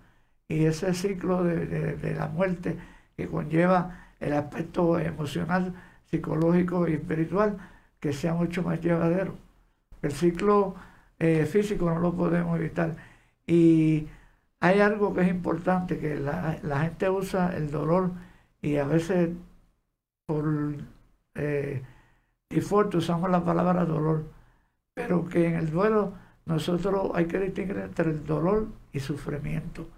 Y 0.49 0.65
ese 0.67 0.93
ciclo 0.93 1.45
de, 1.45 2.15
la 2.19 2.27
muerte 2.27 2.77
que 3.17 3.29
conlleva 3.29 4.09
el 4.19 4.33
aspecto 4.33 4.99
emocional, 4.99 5.73
psicológico 6.11 6.89
y 6.89 6.95
espiritual, 6.95 7.59
que 8.01 8.13
sea 8.13 8.35
mucho 8.35 8.65
más 8.65 8.81
llevadero. 8.81 9.37
El 10.03 10.13
ciclo 10.13 10.75
eh, 11.21 11.47
físico 11.47 11.89
no 11.89 12.01
lo 12.01 12.13
podemos 12.15 12.59
evitar. 12.59 12.97
Y 13.47 14.09
hay 14.59 14.81
algo 14.81 15.15
que 15.15 15.23
es 15.23 15.29
importante, 15.29 15.99
que 16.01 16.17
la, 16.17 16.81
gente 16.83 17.09
usa 17.09 17.57
el 17.57 17.71
dolor 17.71 18.11
y 18.63 18.77
a 18.79 18.85
veces 18.85 19.31
por 20.27 20.45
eh, 21.37 21.83
default 22.51 22.97
usamos 22.97 23.31
la 23.31 23.45
palabra 23.45 23.85
dolor, 23.85 24.25
pero 24.95 25.29
que 25.29 25.47
en 25.47 25.55
el 25.55 25.71
duelo 25.71 26.15
nosotros 26.47 27.11
hay 27.15 27.27
que 27.27 27.39
distinguir 27.41 27.79
entre 27.79 28.11
el 28.11 28.25
dolor 28.25 28.69
y 28.93 29.01
sufrimiento. 29.01 29.89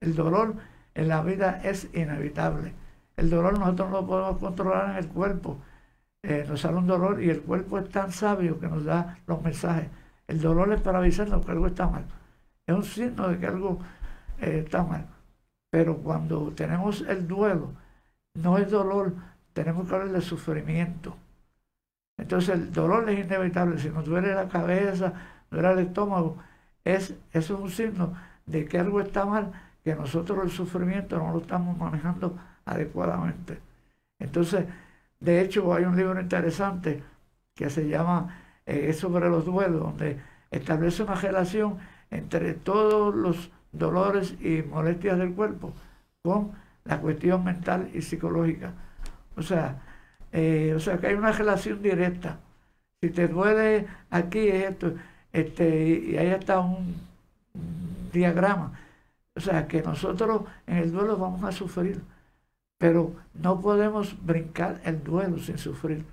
El 0.00 0.14
dolor 0.14 0.54
en 0.94 1.08
la 1.08 1.20
vida 1.22 1.60
es 1.62 1.88
inevitable. 1.94 2.72
El 3.16 3.28
dolor 3.28 3.58
nosotros 3.58 3.90
no 3.90 4.00
lo 4.00 4.06
podemos 4.06 4.38
controlar 4.38 4.90
en 4.90 4.96
el 4.96 5.08
cuerpo. 5.08 5.58
Eh, 6.22 6.44
nos 6.48 6.60
sale 6.60 6.76
un 6.76 6.86
dolor 6.86 7.22
y 7.22 7.30
el 7.30 7.42
cuerpo 7.42 7.78
es 7.78 7.88
tan 7.90 8.12
sabio 8.12 8.58
que 8.60 8.68
nos 8.68 8.84
da 8.84 9.18
los 9.26 9.42
mensajes. 9.42 9.88
El 10.28 10.40
dolor 10.40 10.72
es 10.72 10.80
para 10.80 10.98
avisarnos 10.98 11.44
que 11.44 11.52
algo 11.52 11.66
está 11.66 11.88
mal. 11.88 12.04
Es 12.66 12.74
un 12.74 12.84
signo 12.84 13.28
de 13.28 13.38
que 13.38 13.46
algo 13.46 13.80
eh, 14.40 14.62
está 14.64 14.84
mal. 14.84 15.06
Pero 15.70 15.98
cuando 15.98 16.52
tenemos 16.52 17.02
el 17.02 17.26
duelo, 17.26 17.72
no 18.34 18.58
es 18.58 18.70
dolor, 18.70 19.12
tenemos 19.52 19.88
que 19.88 19.94
hablar 19.94 20.12
de 20.12 20.20
sufrimiento. 20.20 21.16
Entonces 22.18 22.54
el 22.54 22.72
dolor 22.72 23.08
es 23.10 23.24
inevitable. 23.24 23.78
Si 23.78 23.90
nos 23.90 24.04
duele 24.04 24.34
la 24.34 24.48
cabeza, 24.48 25.12
duele 25.50 25.72
el 25.72 25.78
estómago, 25.80 26.36
es, 26.84 27.14
es 27.32 27.50
un 27.50 27.70
signo 27.70 28.14
de 28.46 28.64
que 28.66 28.78
algo 28.78 29.00
está 29.00 29.24
mal, 29.26 29.52
que 29.84 29.94
nosotros 29.94 30.44
el 30.44 30.50
sufrimiento 30.50 31.18
no 31.18 31.32
lo 31.32 31.40
estamos 31.40 31.76
manejando 31.76 32.38
adecuadamente. 32.64 33.58
Entonces, 34.18 34.66
de 35.20 35.40
hecho, 35.40 35.72
hay 35.74 35.84
un 35.84 35.96
libro 35.96 36.20
interesante 36.20 37.02
que 37.54 37.70
se 37.70 37.88
llama 37.88 38.36
eh, 38.66 38.92
sobre 38.92 39.28
los 39.28 39.44
duelos, 39.44 39.80
donde 39.80 40.20
establece 40.50 41.02
una 41.02 41.14
relación 41.14 41.78
entre 42.10 42.54
todos 42.54 43.14
los 43.14 43.50
dolores 43.72 44.34
y 44.40 44.62
molestias 44.62 45.18
del 45.18 45.34
cuerpo 45.34 45.72
con 46.22 46.52
la 46.84 47.00
cuestión 47.00 47.44
mental 47.44 47.90
y 47.94 48.02
psicológica. 48.02 48.72
O 49.36 49.42
sea, 49.42 49.82
eh, 50.32 50.72
o 50.76 50.80
sea 50.80 50.98
que 50.98 51.08
hay 51.08 51.14
una 51.14 51.32
relación 51.32 51.82
directa. 51.82 52.40
Si 53.00 53.10
te 53.10 53.28
duele 53.28 53.86
aquí 54.10 54.48
esto, 54.48 54.94
este, 55.36 55.88
y 55.88 56.16
ahí 56.16 56.28
está 56.28 56.60
un, 56.60 56.96
diagrama. 58.12 58.72
O 59.34 59.40
sea 59.40 59.68
que 59.68 59.82
nosotros 59.82 60.42
en 60.66 60.78
el 60.78 60.92
duelo 60.92 61.18
vamos 61.18 61.44
a 61.44 61.52
sufrir, 61.52 62.02
pero 62.78 63.14
no 63.34 63.60
podemos 63.60 64.16
brincar 64.24 64.80
el 64.84 65.02
duelo 65.04 65.38
sin 65.38 65.58
sufrir. 65.58 66.04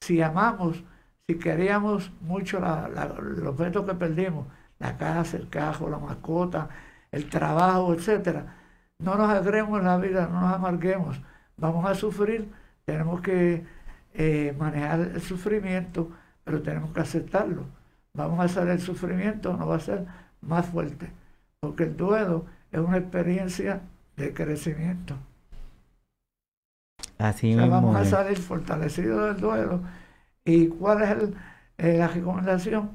Si 0.00 0.22
amamos, 0.22 0.82
si 1.26 1.38
queríamos 1.38 2.10
mucho 2.22 2.60
la, 2.60 2.88
los 3.20 3.48
objetos 3.48 3.84
que 3.84 3.94
perdimos, 3.94 4.46
la 4.78 4.96
casa, 4.96 5.36
el 5.36 5.48
cajo, 5.50 5.90
la 5.90 5.98
mascota, 5.98 6.70
el 7.12 7.28
trabajo, 7.28 7.92
etcétera. 7.94 8.56
No 8.98 9.16
nos 9.16 9.28
agremos 9.30 9.82
la 9.82 9.98
vida, 9.98 10.28
no 10.32 10.40
nos 10.40 10.54
amarguemos. 10.54 11.20
Vamos 11.58 11.84
a 11.84 11.94
sufrir, 11.94 12.50
tenemos 12.86 13.20
que 13.20 13.64
eh, 14.14 14.54
manejar 14.58 15.00
el 15.00 15.20
sufrimiento, 15.20 16.10
pero 16.44 16.62
tenemos 16.62 16.92
que 16.92 17.00
aceptarlo. 17.00 17.64
Vamos 18.16 18.40
a 18.40 18.44
hacer 18.44 18.68
el 18.68 18.80
sufrimiento, 18.80 19.54
no 19.56 19.66
va 19.66 19.76
a 19.76 19.80
ser 19.80 20.06
más 20.40 20.66
fuerte, 20.66 21.10
porque 21.60 21.84
el 21.84 21.96
duelo 21.96 22.46
es 22.72 22.80
una 22.80 22.96
experiencia 22.96 23.82
de 24.16 24.32
crecimiento. 24.32 25.16
Así 27.18 27.54
Vamos 27.54 27.94
a 27.96 28.04
salir 28.04 28.38
fortalecidos 28.38 29.34
del 29.34 29.40
duelo. 29.40 29.80
¿Y 30.44 30.68
cuál 30.68 31.02
es 31.02 31.10
el, 31.10 31.34
eh, 31.78 31.98
la 31.98 32.08
recomendación? 32.08 32.90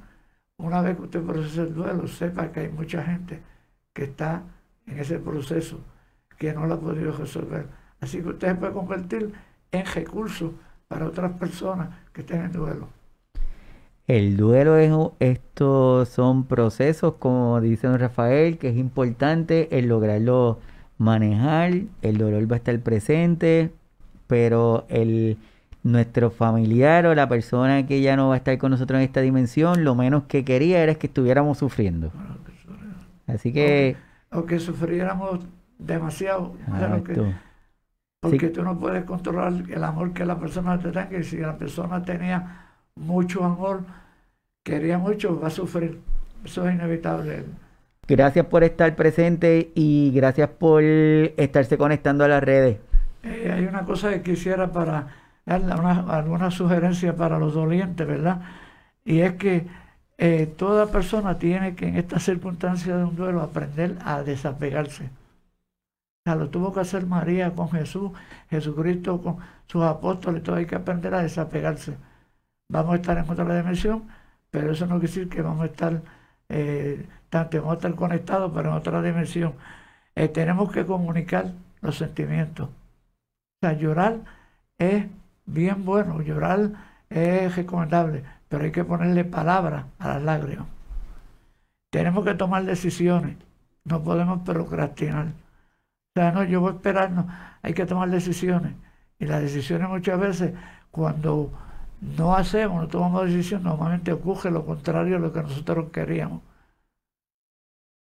Una 0.57 0.81
vez 0.81 0.95
que 0.95 1.03
usted 1.03 1.23
procese 1.23 1.61
el 1.61 1.73
duelo, 1.73 2.07
sepa 2.07 2.51
que 2.51 2.61
hay 2.61 2.69
mucha 2.69 3.03
gente 3.03 3.41
que 3.93 4.05
está 4.05 4.43
en 4.85 4.99
ese 4.99 5.19
proceso 5.19 5.79
que 6.37 6.53
no 6.53 6.65
lo 6.65 6.75
ha 6.75 6.79
podido 6.79 7.11
resolver. 7.11 7.67
Así 7.99 8.21
que 8.21 8.29
usted 8.29 8.49
se 8.49 8.55
puede 8.55 8.73
convertir 8.73 9.33
en 9.71 9.85
recurso 9.85 10.53
para 10.87 11.05
otras 11.05 11.31
personas 11.33 11.89
que 12.13 12.21
estén 12.21 12.41
en 12.41 12.51
duelo. 12.51 13.00
El 14.11 14.35
duelo 14.35 14.75
es 14.75 14.91
estos 15.21 16.09
son 16.09 16.43
procesos, 16.43 17.13
como 17.13 17.61
dice 17.61 17.87
don 17.87 17.97
Rafael, 17.97 18.57
que 18.57 18.67
es 18.67 18.75
importante 18.75 19.69
el 19.79 19.87
lograrlo 19.87 20.59
manejar. 20.97 21.83
El 22.01 22.17
dolor 22.17 22.51
va 22.51 22.55
a 22.55 22.57
estar 22.57 22.77
presente, 22.81 23.71
pero 24.27 24.85
el 24.89 25.37
nuestro 25.83 26.29
familiar 26.29 27.05
o 27.05 27.15
la 27.15 27.29
persona 27.29 27.87
que 27.87 28.01
ya 28.01 28.17
no 28.17 28.27
va 28.27 28.33
a 28.33 28.37
estar 28.37 28.57
con 28.57 28.71
nosotros 28.71 28.97
en 28.97 29.05
esta 29.05 29.21
dimensión, 29.21 29.85
lo 29.85 29.95
menos 29.95 30.23
que 30.23 30.43
quería 30.43 30.83
era 30.83 30.95
que 30.95 31.07
estuviéramos 31.07 31.59
sufriendo. 31.59 32.11
Así 33.27 33.53
que... 33.53 33.95
O, 34.29 34.45
que 34.45 34.59
sufriéramos 34.59 35.39
demasiado. 35.79 36.57
porque 38.19 38.49
tú 38.49 38.61
no 38.61 38.77
puedes 38.77 39.05
controlar 39.05 39.53
el 39.69 39.83
amor 39.85 40.11
que 40.11 40.25
la 40.25 40.37
persona 40.37 40.77
te 40.77 40.91
tenga. 40.91 41.17
Y 41.17 41.23
si 41.23 41.37
la 41.37 41.57
persona 41.57 42.03
tenía 42.03 42.67
mucho 42.95 43.45
amor, 43.45 43.85
quería 44.63 44.97
mucho, 44.97 45.39
va 45.39 45.47
a 45.47 45.51
sufrir. 45.51 45.99
Eso 46.43 46.67
es 46.67 46.75
inevitable. 46.75 47.45
Gracias 48.07 48.45
por 48.45 48.63
estar 48.63 48.95
presente 48.95 49.71
y 49.75 50.11
gracias 50.11 50.49
por 50.49 50.83
estarse 50.83 51.77
conectando 51.77 52.23
a 52.23 52.27
las 52.27 52.43
redes. 52.43 52.77
Eh, 53.23 53.51
hay 53.53 53.65
una 53.65 53.85
cosa 53.85 54.11
que 54.11 54.21
quisiera 54.21 54.71
para 54.71 55.07
dar 55.45 55.61
alguna 56.09 56.51
sugerencia 56.51 57.15
para 57.15 57.39
los 57.39 57.53
dolientes, 57.53 58.05
¿verdad? 58.07 58.41
Y 59.05 59.21
es 59.21 59.33
que 59.33 59.67
eh, 60.17 60.45
toda 60.45 60.87
persona 60.87 61.37
tiene 61.37 61.75
que 61.75 61.87
en 61.87 61.95
estas 61.97 62.23
circunstancias 62.23 62.97
de 62.97 63.03
un 63.03 63.15
duelo 63.15 63.41
aprender 63.41 63.97
a 64.03 64.23
desapegarse. 64.23 65.05
O 65.05 66.23
sea, 66.23 66.35
lo 66.35 66.49
tuvo 66.49 66.71
que 66.73 66.81
hacer 66.81 67.05
María 67.07 67.51
con 67.55 67.71
Jesús, 67.71 68.11
Jesucristo 68.49 69.21
con 69.21 69.37
sus 69.67 69.83
apóstoles, 69.83 70.43
todo 70.43 70.57
hay 70.57 70.67
que 70.67 70.75
aprender 70.75 71.15
a 71.15 71.23
desapegarse. 71.23 71.97
Vamos 72.69 72.93
a 72.93 72.95
estar 72.97 73.17
en 73.17 73.29
otra 73.29 73.57
dimensión, 73.57 74.03
pero 74.51 74.71
eso 74.71 74.85
no 74.85 74.99
quiere 74.99 75.07
decir 75.07 75.29
que 75.29 75.41
vamos 75.41 75.63
a 75.63 75.67
estar, 75.67 76.01
eh, 76.49 77.07
tanto 77.29 77.57
vamos 77.59 77.73
a 77.73 77.77
estar 77.77 77.95
conectados, 77.95 78.51
pero 78.53 78.69
en 78.69 78.75
otra 78.75 79.01
dimensión. 79.01 79.53
Eh, 80.15 80.27
tenemos 80.29 80.71
que 80.71 80.85
comunicar 80.85 81.53
los 81.81 81.97
sentimientos. 81.97 82.69
O 82.69 82.73
sea, 83.61 83.73
llorar 83.73 84.21
es 84.77 85.05
bien 85.45 85.85
bueno, 85.85 86.21
llorar 86.21 86.71
es 87.09 87.55
recomendable, 87.55 88.23
pero 88.49 88.65
hay 88.65 88.71
que 88.71 88.83
ponerle 88.83 89.23
palabras 89.25 89.85
a 89.99 90.09
las 90.09 90.23
lágrimas. 90.23 90.67
Tenemos 91.89 92.23
que 92.25 92.33
tomar 92.35 92.63
decisiones, 92.65 93.37
no 93.83 94.03
podemos 94.03 94.41
procrastinar. 94.43 95.27
O 95.27 96.13
sea, 96.15 96.31
no, 96.31 96.43
yo 96.43 96.61
voy 96.61 96.71
a 96.73 96.75
esperar, 96.75 97.11
no, 97.11 97.27
hay 97.61 97.73
que 97.73 97.85
tomar 97.85 98.09
decisiones. 98.09 98.73
Y 99.19 99.25
las 99.25 99.41
decisiones 99.41 99.89
muchas 99.89 100.19
veces, 100.19 100.53
cuando 100.91 101.51
no 102.01 102.35
hacemos, 102.35 102.81
no 102.81 102.87
tomamos 102.89 103.25
decisiones, 103.27 103.65
normalmente 103.65 104.11
ocurre 104.11 104.51
lo 104.51 104.65
contrario 104.65 105.17
a 105.17 105.19
lo 105.19 105.33
que 105.33 105.41
nosotros 105.43 105.91
queríamos. 105.91 106.41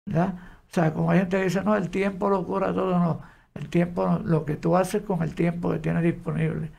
¿verdad? 0.05 0.35
O 0.69 0.73
sea, 0.73 0.93
como 0.93 1.11
hay 1.11 1.19
gente 1.19 1.38
que 1.38 1.43
dice, 1.45 1.63
no, 1.63 1.76
el 1.76 1.89
tiempo 1.89 2.30
lo 2.30 2.45
cura 2.45 2.73
todo, 2.73 2.99
no. 2.99 3.22
El 3.53 3.69
tiempo, 3.69 4.19
lo 4.26 4.45
que 4.45 4.55
tú 4.57 4.76
haces 4.76 5.03
con 5.03 5.23
el 5.23 5.34
tiempo 5.35 5.72
que 5.72 5.80
tienes 5.80 6.03
disponible. 6.03 6.72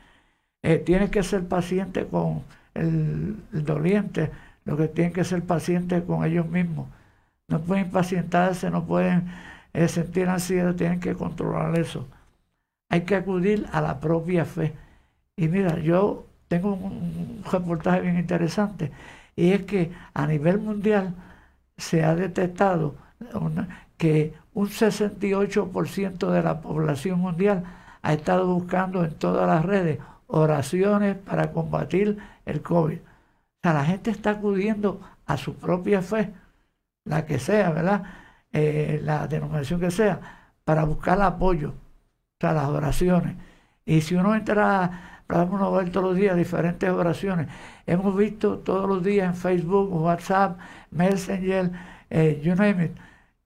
Eh, 0.63 0.79
tienes 0.79 1.11
que 1.11 1.23
ser 1.23 1.49
paciente 1.49 2.07
con 2.07 2.45
el, 2.75 3.37
doliente, 3.53 4.31
lo 4.65 4.77
que 4.77 4.89
tienen 4.89 5.13
que 5.13 5.25
ser 5.25 5.43
pacientes 5.45 6.03
con 6.05 6.25
ellos 6.25 6.49
mismos. 6.49 6.89
No 7.49 7.61
pueden 7.63 7.87
impacientarse, 7.87 8.71
no 8.71 8.87
pueden 8.87 9.29
eh, 9.75 9.89
sentir 9.89 10.29
ansiedad, 10.29 10.75
tienen 10.75 11.01
que 11.01 11.15
controlar 11.15 11.79
eso. 11.79 12.07
Hay 12.89 13.03
que 13.03 13.17
acudir 13.17 13.67
a 13.73 13.81
la 13.81 14.01
propia 14.01 14.45
fe. 14.45 14.75
Y 15.37 15.49
mira, 15.49 15.79
yo 15.81 16.26
tengo 16.49 16.75
un, 16.75 17.43
reportaje 17.51 18.01
bien 18.01 18.19
interesante, 18.19 18.93
y 19.37 19.53
es 19.53 19.65
que 19.65 19.93
a 20.15 20.27
nivel 20.27 20.59
mundial 20.59 21.15
se 21.77 22.05
ha 22.05 22.15
detectado 22.15 22.97
que 23.97 24.35
un 24.55 24.69
68% 24.69 26.31
de 26.31 26.43
la 26.43 26.61
población 26.61 27.21
mundial 27.21 27.65
ha 28.03 28.13
estado 28.13 28.47
buscando 28.47 29.05
en 29.05 29.15
todas 29.15 29.47
las 29.47 29.65
redes 29.65 29.99
oraciones 30.29 31.17
para 31.17 31.53
combatir 31.53 32.19
el 32.45 32.63
COVID. 32.63 32.99
O 32.99 33.59
sea, 33.63 33.75
la 33.75 33.85
gente 33.85 34.11
está 34.11 34.31
acudiendo 34.31 35.01
a 35.27 35.37
su 35.37 35.55
propia 35.57 36.03
fe, 36.03 36.33
la 37.05 37.27
que 37.27 37.39
sea, 37.39 37.71
¿verdad? 37.71 38.03
Eh, 38.53 39.01
la 39.03 39.27
denominación 39.27 39.81
que 39.81 39.91
sea, 39.91 40.21
para 40.65 40.85
buscar 40.85 41.21
apoyo, 41.21 41.71
o 41.71 41.75
sea, 42.41 42.53
las 42.53 42.69
oraciones. 42.69 43.37
Y 43.85 44.01
si 44.03 44.15
uno 44.15 44.35
entra, 44.35 45.16
uno 45.29 45.73
ver 45.73 45.91
todos 45.91 46.09
los 46.09 46.17
días 46.17 46.37
diferentes 46.37 46.89
oraciones. 46.91 47.49
Hemos 47.87 48.17
visto 48.17 48.59
todos 48.59 48.89
los 48.89 49.03
días 49.03 49.29
en 49.29 49.35
Facebook, 49.35 49.93
WhatsApp, 49.93 50.59
Messenger, 50.91 51.71
eh, 52.11 52.41
you 52.43 52.55
name 52.55 52.85
it, 52.85 52.93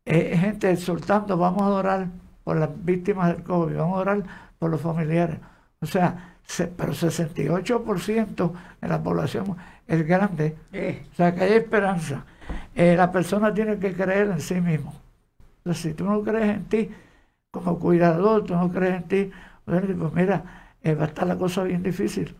eh, 0.05 0.37
gente 0.37 0.71
exhortando, 0.71 1.37
vamos 1.37 1.63
a 1.63 1.69
orar 1.69 2.09
por 2.45 2.57
las 2.57 2.71
víctimas 2.85 3.35
del 3.35 3.43
COVID, 3.45 3.77
vamos 3.77 3.97
a 3.97 4.01
orar 4.01 4.23
por 4.59 4.71
los 4.71 4.81
familiares. 4.81 5.39
O 5.81 5.87
sea, 5.87 6.37
pero 6.77 6.93
68% 6.93 8.53
de 8.81 8.89
la 8.89 9.03
población 9.03 9.57
es 9.87 10.07
grande. 10.07 10.57
Eh. 10.73 11.07
O 11.13 11.15
sea, 11.15 11.35
que 11.35 11.45
hay 11.45 11.53
esperanza. 11.53 12.25
Eh, 12.75 12.97
la 12.97 13.11
persona 13.13 13.53
tiene 13.55 13.79
que 13.79 13.95
creer 13.95 14.29
en 14.31 14.41
sí 14.41 14.61
mismo. 14.61 14.95
Entonces, 15.59 15.83
si 15.83 15.95
tú 15.95 16.05
no 16.05 16.23
crees 16.23 16.57
en 16.57 16.65
ti 16.65 16.91
como 17.51 17.79
cuidador, 17.79 18.45
tú 18.45 18.55
no 18.55 18.71
crees 18.71 18.97
en 18.97 19.03
ti, 19.05 19.31
pues 19.65 20.13
mira, 20.15 20.60
eh, 20.83 20.95
va 20.95 21.05
a 21.05 21.09
estar 21.09 21.27
la 21.27 21.37
cosa 21.39 21.65
bien 21.65 21.83
difícil, 21.83 22.37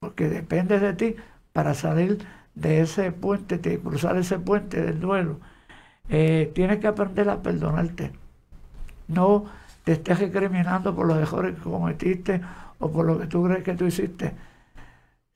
porque 0.00 0.28
depende 0.28 0.78
de 0.80 0.94
ti 0.94 1.16
para 1.52 1.74
salir 1.74 2.18
de 2.54 2.80
ese 2.82 3.12
puente, 3.12 3.58
de 3.58 3.80
cruzar 3.80 4.16
ese 4.16 4.38
puente 4.38 4.82
del 4.82 5.00
duelo. 5.00 5.40
tienes 6.08 6.78
que 6.80 6.86
aprender 6.88 7.28
a 7.30 7.42
perdonarte. 7.42 8.12
No 9.08 9.46
te 9.84 9.92
estés 9.92 10.18
recriminando 10.20 10.94
por 10.94 11.06
los 11.06 11.18
errores 11.18 11.56
que 11.56 11.62
cometiste 11.62 12.40
o 12.78 12.90
por 12.90 13.06
lo 13.06 13.18
que 13.18 13.26
tú 13.26 13.44
crees 13.44 13.64
que 13.64 13.74
tú 13.74 13.86
hiciste. 13.86 14.34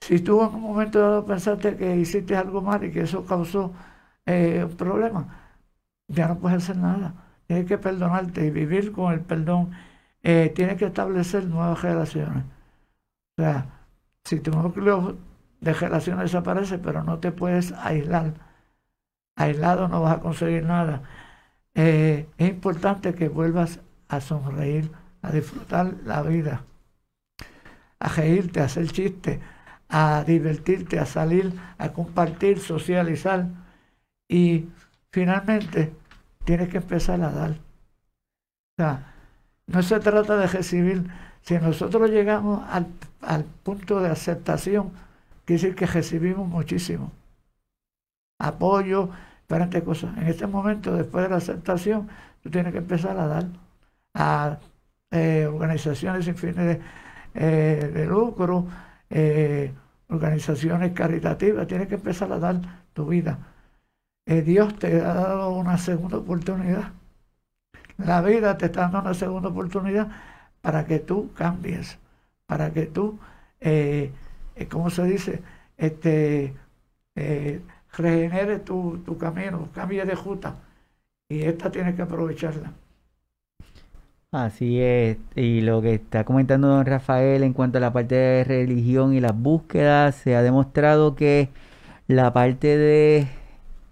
Si 0.00 0.20
tú 0.20 0.42
en 0.42 0.54
un 0.54 0.62
momento 0.62 1.00
dado 1.00 1.26
pensaste 1.26 1.76
que 1.76 1.96
hiciste 1.96 2.36
algo 2.36 2.62
mal 2.62 2.84
y 2.84 2.90
que 2.90 3.02
eso 3.02 3.24
causó 3.26 3.72
eh, 4.26 4.64
un 4.64 4.76
problema, 4.76 5.26
ya 6.08 6.28
no 6.28 6.38
puedes 6.38 6.58
hacer 6.64 6.76
nada. 6.76 7.14
Tienes 7.46 7.66
que 7.66 7.78
perdonarte 7.78 8.46
y 8.46 8.50
vivir 8.50 8.92
con 8.92 9.12
el 9.12 9.20
perdón. 9.20 9.72
Eh, 10.22 10.52
tienes 10.54 10.76
que 10.76 10.86
establecer 10.86 11.46
nuevas 11.46 11.82
relaciones. 11.82 12.44
O 13.38 13.42
sea, 13.42 13.66
si 14.24 14.40
tu 14.40 14.50
núcleo 14.52 15.16
de 15.60 15.72
relaciones 15.74 16.24
desaparece, 16.24 16.78
pero 16.78 17.02
no 17.04 17.18
te 17.18 17.32
puedes 17.32 17.72
aislar. 17.72 18.34
Aislado 19.36 19.88
no 19.88 20.02
vas 20.02 20.18
a 20.18 20.20
conseguir 20.20 20.64
nada. 20.64 21.02
Eh, 21.74 22.28
es 22.38 22.48
importante 22.48 23.14
que 23.14 23.28
vuelvas 23.28 23.80
a 24.08 24.20
sonreír, 24.20 24.90
a 25.22 25.30
disfrutar 25.32 25.94
la 26.04 26.22
vida 26.22 26.64
a 28.00 28.08
reírte, 28.08 28.60
a 28.60 28.64
hacer 28.64 28.90
chistes, 28.90 29.40
a 29.88 30.24
divertirte, 30.24 30.98
a 30.98 31.06
salir, 31.06 31.52
a 31.78 31.92
compartir, 31.92 32.58
socializar. 32.60 33.46
Y 34.28 34.68
finalmente 35.10 35.92
tienes 36.44 36.68
que 36.68 36.78
empezar 36.78 37.20
a 37.22 37.30
dar. 37.30 37.50
O 37.52 37.56
sea, 38.76 39.07
no 39.68 39.82
se 39.82 40.00
trata 40.00 40.36
de 40.36 40.46
recibir. 40.46 41.04
Si 41.42 41.54
nosotros 41.58 42.10
llegamos 42.10 42.68
al, 42.68 42.86
al 43.22 43.44
punto 43.44 44.00
de 44.00 44.10
aceptación, 44.10 44.90
quiere 45.44 45.62
decir 45.62 45.76
que 45.76 45.86
recibimos 45.86 46.48
muchísimo. 46.48 47.12
Apoyo, 48.40 49.10
diferentes 49.42 49.82
cosas. 49.82 50.16
En 50.18 50.26
este 50.26 50.46
momento, 50.46 50.94
después 50.94 51.24
de 51.24 51.30
la 51.30 51.36
aceptación, 51.36 52.08
tú 52.42 52.50
tienes 52.50 52.72
que 52.72 52.78
empezar 52.78 53.18
a 53.18 53.26
dar 53.26 53.46
a 54.14 54.58
eh, 55.10 55.46
organizaciones 55.46 56.24
sin 56.26 56.36
fines 56.36 56.56
de 56.56 56.80
eh, 57.34 58.06
lucro, 58.08 58.66
eh, 59.10 59.72
organizaciones 60.08 60.92
caritativas, 60.92 61.66
tienes 61.66 61.88
que 61.88 61.94
empezar 61.94 62.32
a 62.32 62.38
dar 62.38 62.60
tu 62.92 63.06
vida. 63.06 63.38
Dios 64.26 64.78
te 64.78 65.00
ha 65.00 65.14
dado 65.14 65.50
una 65.52 65.78
segunda 65.78 66.18
oportunidad. 66.18 66.92
La 67.98 68.22
vida 68.22 68.56
te 68.56 68.66
está 68.66 68.82
dando 68.82 69.00
una 69.00 69.14
segunda 69.14 69.48
oportunidad 69.50 70.08
para 70.62 70.86
que 70.86 70.98
tú 71.00 71.30
cambies, 71.34 71.98
para 72.46 72.72
que 72.72 72.86
tú, 72.86 73.18
¿cómo 74.70 74.90
se 74.90 75.04
dice? 75.04 75.42
Este, 75.76 76.54
regenere 77.92 78.60
tu, 78.60 78.98
tu 79.04 79.18
camino, 79.18 79.68
cambie 79.74 80.04
de 80.04 80.14
ruta. 80.14 80.56
Y 81.28 81.42
esta 81.42 81.70
tienes 81.70 81.94
que 81.94 82.02
aprovecharla. 82.02 82.72
Así 84.30 84.78
es, 84.80 85.16
y 85.36 85.62
lo 85.62 85.80
que 85.80 85.94
está 85.94 86.24
comentando 86.24 86.68
don 86.68 86.84
Rafael 86.84 87.42
en 87.42 87.54
cuanto 87.54 87.78
a 87.78 87.80
la 87.80 87.94
parte 87.94 88.14
de 88.14 88.44
religión 88.44 89.14
y 89.14 89.20
las 89.20 89.34
búsquedas, 89.34 90.16
se 90.16 90.36
ha 90.36 90.42
demostrado 90.42 91.14
que 91.14 91.48
la 92.08 92.32
parte 92.34 92.76
de 92.76 93.26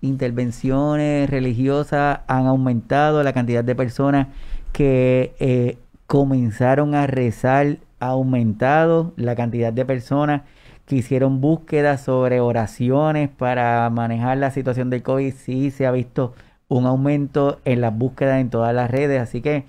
intervenciones 0.06 1.28
religiosas 1.28 2.20
han 2.26 2.46
aumentado, 2.46 3.22
la 3.22 3.32
cantidad 3.32 3.64
de 3.64 3.74
personas 3.74 4.28
que 4.72 5.34
eh, 5.38 5.78
comenzaron 6.06 6.94
a 6.94 7.06
rezar 7.06 7.78
ha 8.00 8.08
aumentado, 8.08 9.12
la 9.16 9.34
cantidad 9.34 9.72
de 9.72 9.84
personas 9.84 10.42
que 10.86 10.96
hicieron 10.96 11.40
búsquedas 11.40 12.02
sobre 12.02 12.40
oraciones 12.40 13.28
para 13.28 13.88
manejar 13.90 14.38
la 14.38 14.50
situación 14.50 14.90
del 14.90 15.02
COVID, 15.02 15.34
sí 15.34 15.70
se 15.70 15.86
ha 15.86 15.90
visto 15.90 16.34
un 16.68 16.86
aumento 16.86 17.60
en 17.64 17.80
las 17.80 17.96
búsquedas 17.96 18.40
en 18.40 18.50
todas 18.50 18.74
las 18.74 18.90
redes, 18.90 19.20
así 19.20 19.40
que 19.40 19.64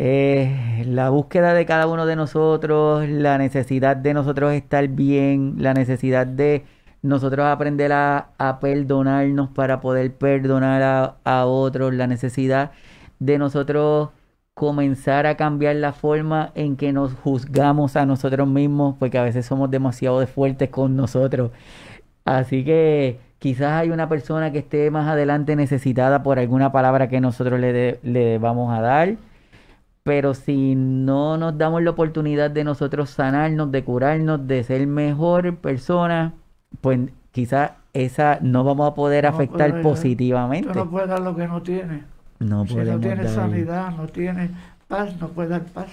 eh, 0.00 0.84
la 0.86 1.10
búsqueda 1.10 1.54
de 1.54 1.66
cada 1.66 1.88
uno 1.88 2.06
de 2.06 2.14
nosotros, 2.14 3.08
la 3.08 3.36
necesidad 3.36 3.96
de 3.96 4.14
nosotros 4.14 4.52
estar 4.52 4.86
bien, 4.86 5.56
la 5.58 5.74
necesidad 5.74 6.26
de 6.26 6.64
nosotros 7.02 7.46
aprender 7.46 7.92
a, 7.92 8.58
perdonarnos 8.60 9.50
para 9.50 9.80
poder 9.80 10.14
perdonar 10.14 11.16
a, 11.24 11.46
otros, 11.46 11.94
la 11.94 12.06
necesidad 12.06 12.72
de 13.18 13.38
nosotros 13.38 14.10
comenzar 14.54 15.26
a 15.26 15.36
cambiar 15.36 15.76
la 15.76 15.92
forma 15.92 16.52
en 16.54 16.76
que 16.76 16.92
nos 16.92 17.14
juzgamos 17.14 17.96
a 17.96 18.06
nosotros 18.06 18.48
mismos, 18.48 18.96
porque 18.98 19.18
a 19.18 19.22
veces 19.22 19.46
somos 19.46 19.70
demasiado 19.70 20.26
fuertes 20.26 20.70
con 20.70 20.96
nosotros. 20.96 21.52
Así 22.24 22.64
que 22.64 23.20
quizás 23.38 23.72
hay 23.72 23.90
una 23.90 24.08
persona 24.08 24.52
que 24.52 24.58
esté 24.58 24.90
más 24.90 25.08
adelante 25.08 25.56
necesitada 25.56 26.22
por 26.22 26.38
alguna 26.38 26.72
palabra 26.72 27.08
que 27.08 27.20
nosotros 27.20 27.60
le, 27.60 28.00
le 28.02 28.38
vamos 28.38 28.76
a 28.76 28.80
dar 28.80 29.16
pero 30.08 30.32
si 30.32 30.74
no 30.74 31.36
nos 31.36 31.58
damos 31.58 31.82
la 31.82 31.90
oportunidad 31.90 32.50
de 32.50 32.64
nosotros 32.64 33.10
sanarnos, 33.10 33.70
de 33.70 33.84
curarnos, 33.84 34.46
de 34.46 34.64
ser 34.64 34.86
mejor 34.86 35.56
persona, 35.58 36.32
pues 36.80 36.98
quizás 37.32 37.72
esa 37.92 38.38
no 38.40 38.64
vamos 38.64 38.90
a 38.90 38.94
poder 38.94 39.26
afectar 39.26 39.82
positivamente. 39.82 40.68
Tú 40.68 40.78
no 40.78 40.90
puedes 40.90 41.08
dar 41.08 41.20
lo 41.20 41.34
que 41.34 41.46
no 41.46 41.62
tienes. 41.62 42.02
No 42.38 42.66
si 42.66 42.76
no 42.76 43.00
tienes 43.00 43.32
sanidad, 43.32 43.90
no 43.96 44.06
tienes 44.06 44.50
paz, 44.86 45.16
no 45.20 45.28
puedes 45.28 45.50
dar 45.50 45.64
paz. 45.64 45.88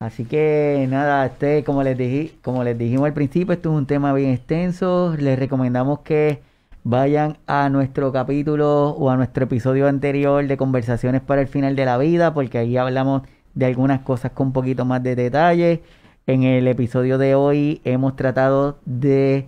Así 0.00 0.24
que 0.24 0.86
nada, 0.88 1.26
este, 1.26 1.62
como 1.62 1.82
les 1.82 1.96
dije, 1.96 2.32
como 2.42 2.64
les 2.64 2.76
dijimos 2.76 3.06
al 3.06 3.12
principio, 3.12 3.52
esto 3.52 3.70
es 3.70 3.76
un 3.76 3.86
tema 3.86 4.12
bien 4.14 4.30
extenso. 4.30 5.14
Les 5.18 5.38
recomendamos 5.38 6.00
que 6.00 6.40
vayan 6.84 7.36
a 7.46 7.68
nuestro 7.68 8.10
capítulo 8.10 8.90
o 8.90 9.10
a 9.10 9.16
nuestro 9.16 9.44
episodio 9.44 9.86
anterior 9.86 10.46
de 10.46 10.56
Conversaciones 10.56 11.20
para 11.20 11.42
el 11.42 11.48
Final 11.48 11.76
de 11.76 11.84
la 11.84 11.98
Vida, 11.98 12.32
porque 12.32 12.56
ahí 12.58 12.76
hablamos 12.78 13.22
de 13.54 13.66
algunas 13.66 14.00
cosas 14.00 14.32
con 14.32 14.48
un 14.48 14.52
poquito 14.54 14.84
más 14.84 15.02
de 15.02 15.14
detalle. 15.14 15.82
En 16.26 16.44
el 16.44 16.66
episodio 16.66 17.18
de 17.18 17.34
hoy 17.34 17.80
hemos 17.84 18.16
tratado 18.16 18.78
de 18.86 19.46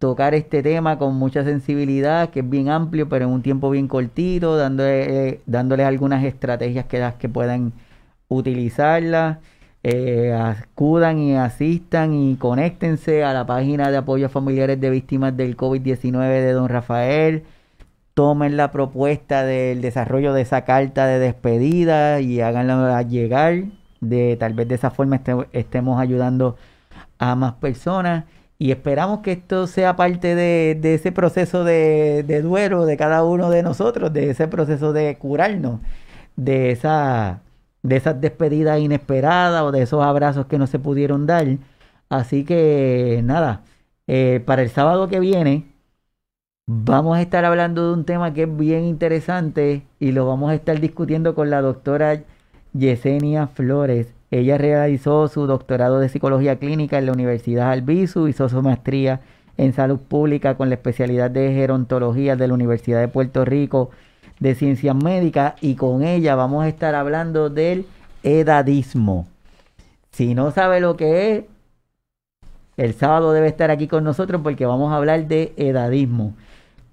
tocar 0.00 0.34
este 0.34 0.64
tema 0.64 0.98
con 0.98 1.14
mucha 1.14 1.44
sensibilidad, 1.44 2.30
que 2.30 2.40
es 2.40 2.50
bien 2.50 2.70
amplio, 2.70 3.08
pero 3.08 3.26
en 3.26 3.32
un 3.32 3.42
tiempo 3.42 3.70
bien 3.70 3.86
cortito, 3.86 4.56
dándole, 4.56 5.42
dándoles 5.46 5.86
algunas 5.86 6.24
estrategias 6.24 6.86
que, 6.86 7.12
que 7.20 7.28
puedan 7.28 7.72
utilizarlas 8.28 9.38
eh, 9.82 10.34
acudan 10.34 11.18
y 11.18 11.36
asistan 11.36 12.12
y 12.12 12.36
conéctense 12.36 13.24
a 13.24 13.32
la 13.32 13.46
página 13.46 13.90
de 13.90 13.96
apoyo 13.96 14.26
a 14.26 14.28
familiares 14.28 14.78
de 14.78 14.90
víctimas 14.90 15.36
del 15.36 15.56
COVID-19 15.56 16.28
de 16.28 16.52
don 16.52 16.68
Rafael. 16.68 17.44
Tomen 18.14 18.56
la 18.56 18.70
propuesta 18.72 19.44
del 19.44 19.80
desarrollo 19.80 20.34
de 20.34 20.42
esa 20.42 20.64
carta 20.64 21.06
de 21.06 21.18
despedida 21.18 22.20
y 22.20 22.40
háganla 22.40 23.02
llegar. 23.02 23.64
De, 24.00 24.36
tal 24.38 24.54
vez 24.54 24.68
de 24.68 24.74
esa 24.76 24.90
forma 24.90 25.20
estemos 25.52 26.00
ayudando 26.00 26.56
a 27.18 27.34
más 27.36 27.54
personas. 27.54 28.24
Y 28.60 28.72
esperamos 28.72 29.20
que 29.20 29.32
esto 29.32 29.66
sea 29.66 29.96
parte 29.96 30.34
de, 30.34 30.78
ese 30.94 31.12
proceso 31.12 31.64
de, 31.64 32.42
duelo 32.42 32.84
de 32.84 32.98
cada 32.98 33.24
uno 33.24 33.48
de 33.50 33.62
nosotros, 33.62 34.12
de 34.12 34.30
ese 34.30 34.48
proceso 34.48 34.92
de 34.92 35.16
curarnos, 35.18 35.80
de 36.36 36.70
esa 36.70 37.42
de 37.82 37.96
esas 37.96 38.20
despedidas 38.20 38.80
inesperadas 38.80 39.62
o 39.62 39.72
de 39.72 39.82
esos 39.82 40.04
abrazos 40.04 40.46
que 40.46 40.58
no 40.58 40.66
se 40.66 40.78
pudieron 40.78 41.26
dar. 41.26 41.46
Así 42.10 42.44
que 42.44 43.22
nada, 43.24 43.62
eh, 44.06 44.42
para 44.44 44.62
el 44.62 44.70
sábado 44.70 45.08
que 45.08 45.20
viene 45.20 45.66
vamos 46.66 47.16
a 47.18 47.22
estar 47.22 47.44
hablando 47.44 47.88
de 47.88 47.94
un 47.94 48.04
tema 48.04 48.34
que 48.34 48.44
es 48.44 48.56
bien 48.56 48.84
interesante 48.84 49.86
y 49.98 50.12
lo 50.12 50.26
vamos 50.26 50.50
a 50.50 50.54
estar 50.54 50.80
discutiendo 50.80 51.34
con 51.34 51.50
la 51.50 51.62
doctora 51.62 52.22
Yesenia 52.74 53.46
Flores. 53.48 54.19
Ella 54.30 54.58
realizó 54.58 55.26
su 55.28 55.46
doctorado 55.46 55.98
de 55.98 56.08
psicología 56.08 56.58
clínica 56.58 56.98
en 56.98 57.06
la 57.06 57.12
Universidad 57.12 57.72
Albizu, 57.72 58.28
hizo 58.28 58.48
su 58.48 58.62
maestría 58.62 59.20
en 59.56 59.72
salud 59.72 59.98
pública 59.98 60.56
con 60.56 60.68
la 60.68 60.76
especialidad 60.76 61.30
de 61.30 61.52
gerontología 61.52 62.36
de 62.36 62.46
la 62.46 62.54
Universidad 62.54 63.00
de 63.00 63.08
Puerto 63.08 63.44
Rico 63.44 63.90
de 64.38 64.54
Ciencias 64.54 64.94
Médicas 64.94 65.54
y 65.60 65.74
con 65.74 66.02
ella 66.02 66.34
vamos 66.36 66.64
a 66.64 66.68
estar 66.68 66.94
hablando 66.94 67.50
del 67.50 67.86
edadismo. 68.22 69.26
Si 70.12 70.34
no 70.34 70.50
sabe 70.50 70.80
lo 70.80 70.96
que 70.96 71.32
es, 71.32 71.44
el 72.76 72.94
sábado 72.94 73.32
debe 73.32 73.48
estar 73.48 73.70
aquí 73.70 73.88
con 73.88 74.04
nosotros 74.04 74.40
porque 74.42 74.64
vamos 74.64 74.92
a 74.92 74.96
hablar 74.96 75.26
de 75.26 75.52
edadismo. 75.56 76.34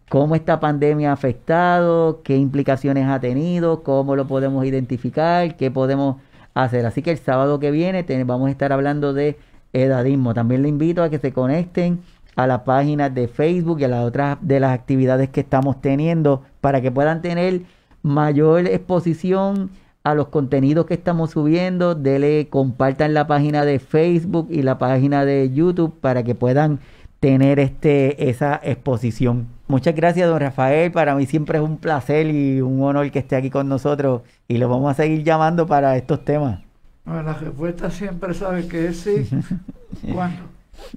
Cómo 0.10 0.36
esta 0.36 0.60
pandemia 0.60 1.12
ha 1.12 1.14
afectado, 1.14 2.22
qué 2.24 2.36
implicaciones 2.36 3.08
ha 3.08 3.20
tenido, 3.20 3.84
cómo 3.84 4.16
lo 4.16 4.28
podemos 4.28 4.66
identificar, 4.66 5.56
qué 5.56 5.70
podemos 5.72 6.18
hacer. 6.64 6.86
Así 6.86 7.02
que 7.02 7.12
el 7.12 7.18
sábado 7.18 7.60
que 7.60 7.72
viene 7.72 8.06
vamos 8.26 8.48
a 8.48 8.52
estar 8.52 8.72
hablando 8.74 9.14
de 9.14 9.38
edadismo. 9.74 10.34
También 10.34 10.64
le 10.64 10.70
invito 10.70 11.04
a 11.04 11.10
que 11.10 11.20
se 11.20 11.34
conecten 11.34 12.02
a 12.36 12.48
la 12.48 12.64
página 12.64 13.10
de 13.10 13.28
Facebook 13.28 13.80
y 13.80 13.86
a 13.86 13.88
las 13.88 14.06
otras 14.06 14.38
de 14.42 14.60
las 14.60 14.74
actividades 14.74 15.30
que 15.30 15.42
estamos 15.42 15.82
teniendo 15.82 16.44
para 16.62 16.82
que 16.82 16.92
puedan 16.92 17.22
tener 17.22 17.62
mayor 18.04 18.68
exposición 18.68 19.72
a 20.04 20.14
los 20.14 20.28
contenidos 20.28 20.86
que 20.86 20.94
estamos 20.94 21.32
subiendo. 21.32 21.96
Dele, 21.96 22.48
compartan 22.50 23.14
la 23.14 23.28
página 23.28 23.66
de 23.66 23.80
Facebook 23.80 24.48
y 24.50 24.62
la 24.62 24.78
página 24.78 25.26
de 25.26 25.52
YouTube 25.52 26.00
para 26.00 26.24
que 26.24 26.36
puedan 26.36 26.80
tener 27.20 27.60
este 27.60 28.30
esa 28.30 28.60
exposición. 28.64 29.48
Muchas 29.68 29.96
gracias, 29.96 30.30
don 30.30 30.40
Rafael. 30.40 30.92
Para 30.92 31.16
mí 31.16 31.26
siempre 31.26 31.58
es 31.58 31.64
un 31.64 31.78
placer 31.78 32.28
y 32.28 32.62
un 32.62 32.82
honor 32.82 33.12
que 33.12 33.20
esté 33.20 33.36
aquí 33.36 33.50
con 33.50 33.68
nosotros 33.68 34.22
y 34.48 34.58
lo 34.58 34.70
vamos 34.70 34.92
a 34.92 34.94
seguir 34.94 35.24
llamando 35.24 35.68
para 35.68 35.98
estos 35.98 36.24
temas. 36.24 36.62
la 37.06 37.34
respuesta 37.34 37.90
siempre 37.90 38.34
sabe 38.34 38.68
que 38.68 38.88
es 38.88 39.00
sí. 39.02 39.30
¿Cuándo? 40.14 40.44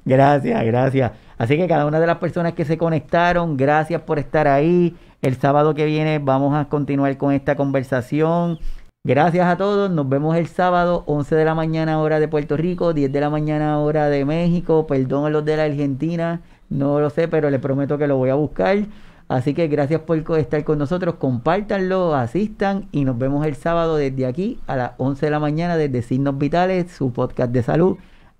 Gracias, 0.05 0.65
gracias. 0.65 1.13
Así 1.39 1.57
que 1.57 1.67
cada 1.67 1.87
una 1.87 2.01
de 2.01 2.07
las 2.07 2.19
personas 2.19 2.53
que 2.53 2.65
se 2.65 2.77
conectaron, 2.77 3.57
gracias 3.57 4.03
por 4.03 4.19
estar 4.19 4.47
ahí. 4.47 4.95
El 5.23 5.37
sábado 5.37 5.75
que 5.75 5.85
viene 5.85 6.19
vamos 6.19 6.55
a 6.55 6.67
continuar 6.69 7.17
con 7.17 7.33
esta 7.33 7.57
conversación. 7.57 8.59
Gracias 9.03 9.47
a 9.47 9.57
todos. 9.57 9.91
Nos 9.91 10.09
vemos 10.11 10.37
el 10.37 10.47
sábado, 10.47 11.05
11 11.07 11.35
de 11.35 11.45
la 11.47 11.55
mañana 11.55 11.99
hora 12.01 12.21
de 12.21 12.29
Puerto 12.29 12.59
Rico, 12.59 12.93
10 12.93 13.11
de 13.11 13.21
la 13.21 13.31
mañana 13.31 13.79
hora 13.79 14.11
de 14.11 14.27
México. 14.27 14.87
Perdón 14.87 15.25
a 15.25 15.31
los 15.31 15.43
de 15.45 15.57
la 15.57 15.65
Argentina, 15.65 16.43
no 16.69 17.01
lo 17.01 17.09
sé, 17.09 17.27
pero 17.27 17.49
les 17.49 17.61
prometo 17.61 17.97
que 17.97 18.07
lo 18.07 18.19
voy 18.19 18.29
a 18.29 18.35
buscar. 18.35 18.79
Así 19.27 19.55
que 19.55 19.69
gracias 19.69 20.03
por 20.03 20.19
estar 20.39 20.65
con 20.65 20.79
nosotros. 20.79 21.15
Compártanlo, 21.15 22.15
asistan 22.15 22.89
y 22.93 23.05
nos 23.07 23.17
vemos 23.17 23.47
el 23.47 23.55
sábado 23.57 23.97
desde 23.97 24.27
aquí 24.27 24.61
a 24.67 24.77
las 24.77 24.93
11 24.99 25.27
de 25.27 25.31
la 25.31 25.41
mañana 25.41 25.77
desde 25.79 26.03
Signos 26.03 26.37
Vitales, 26.37 26.93
su 26.93 27.11
podcast 27.13 27.53
de 27.53 27.63
salud. 27.63 27.97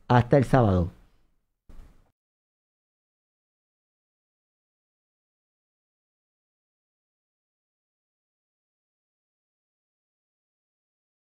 Hasta 0.09 0.37
el 0.37 0.45
sábado. 0.45 1.00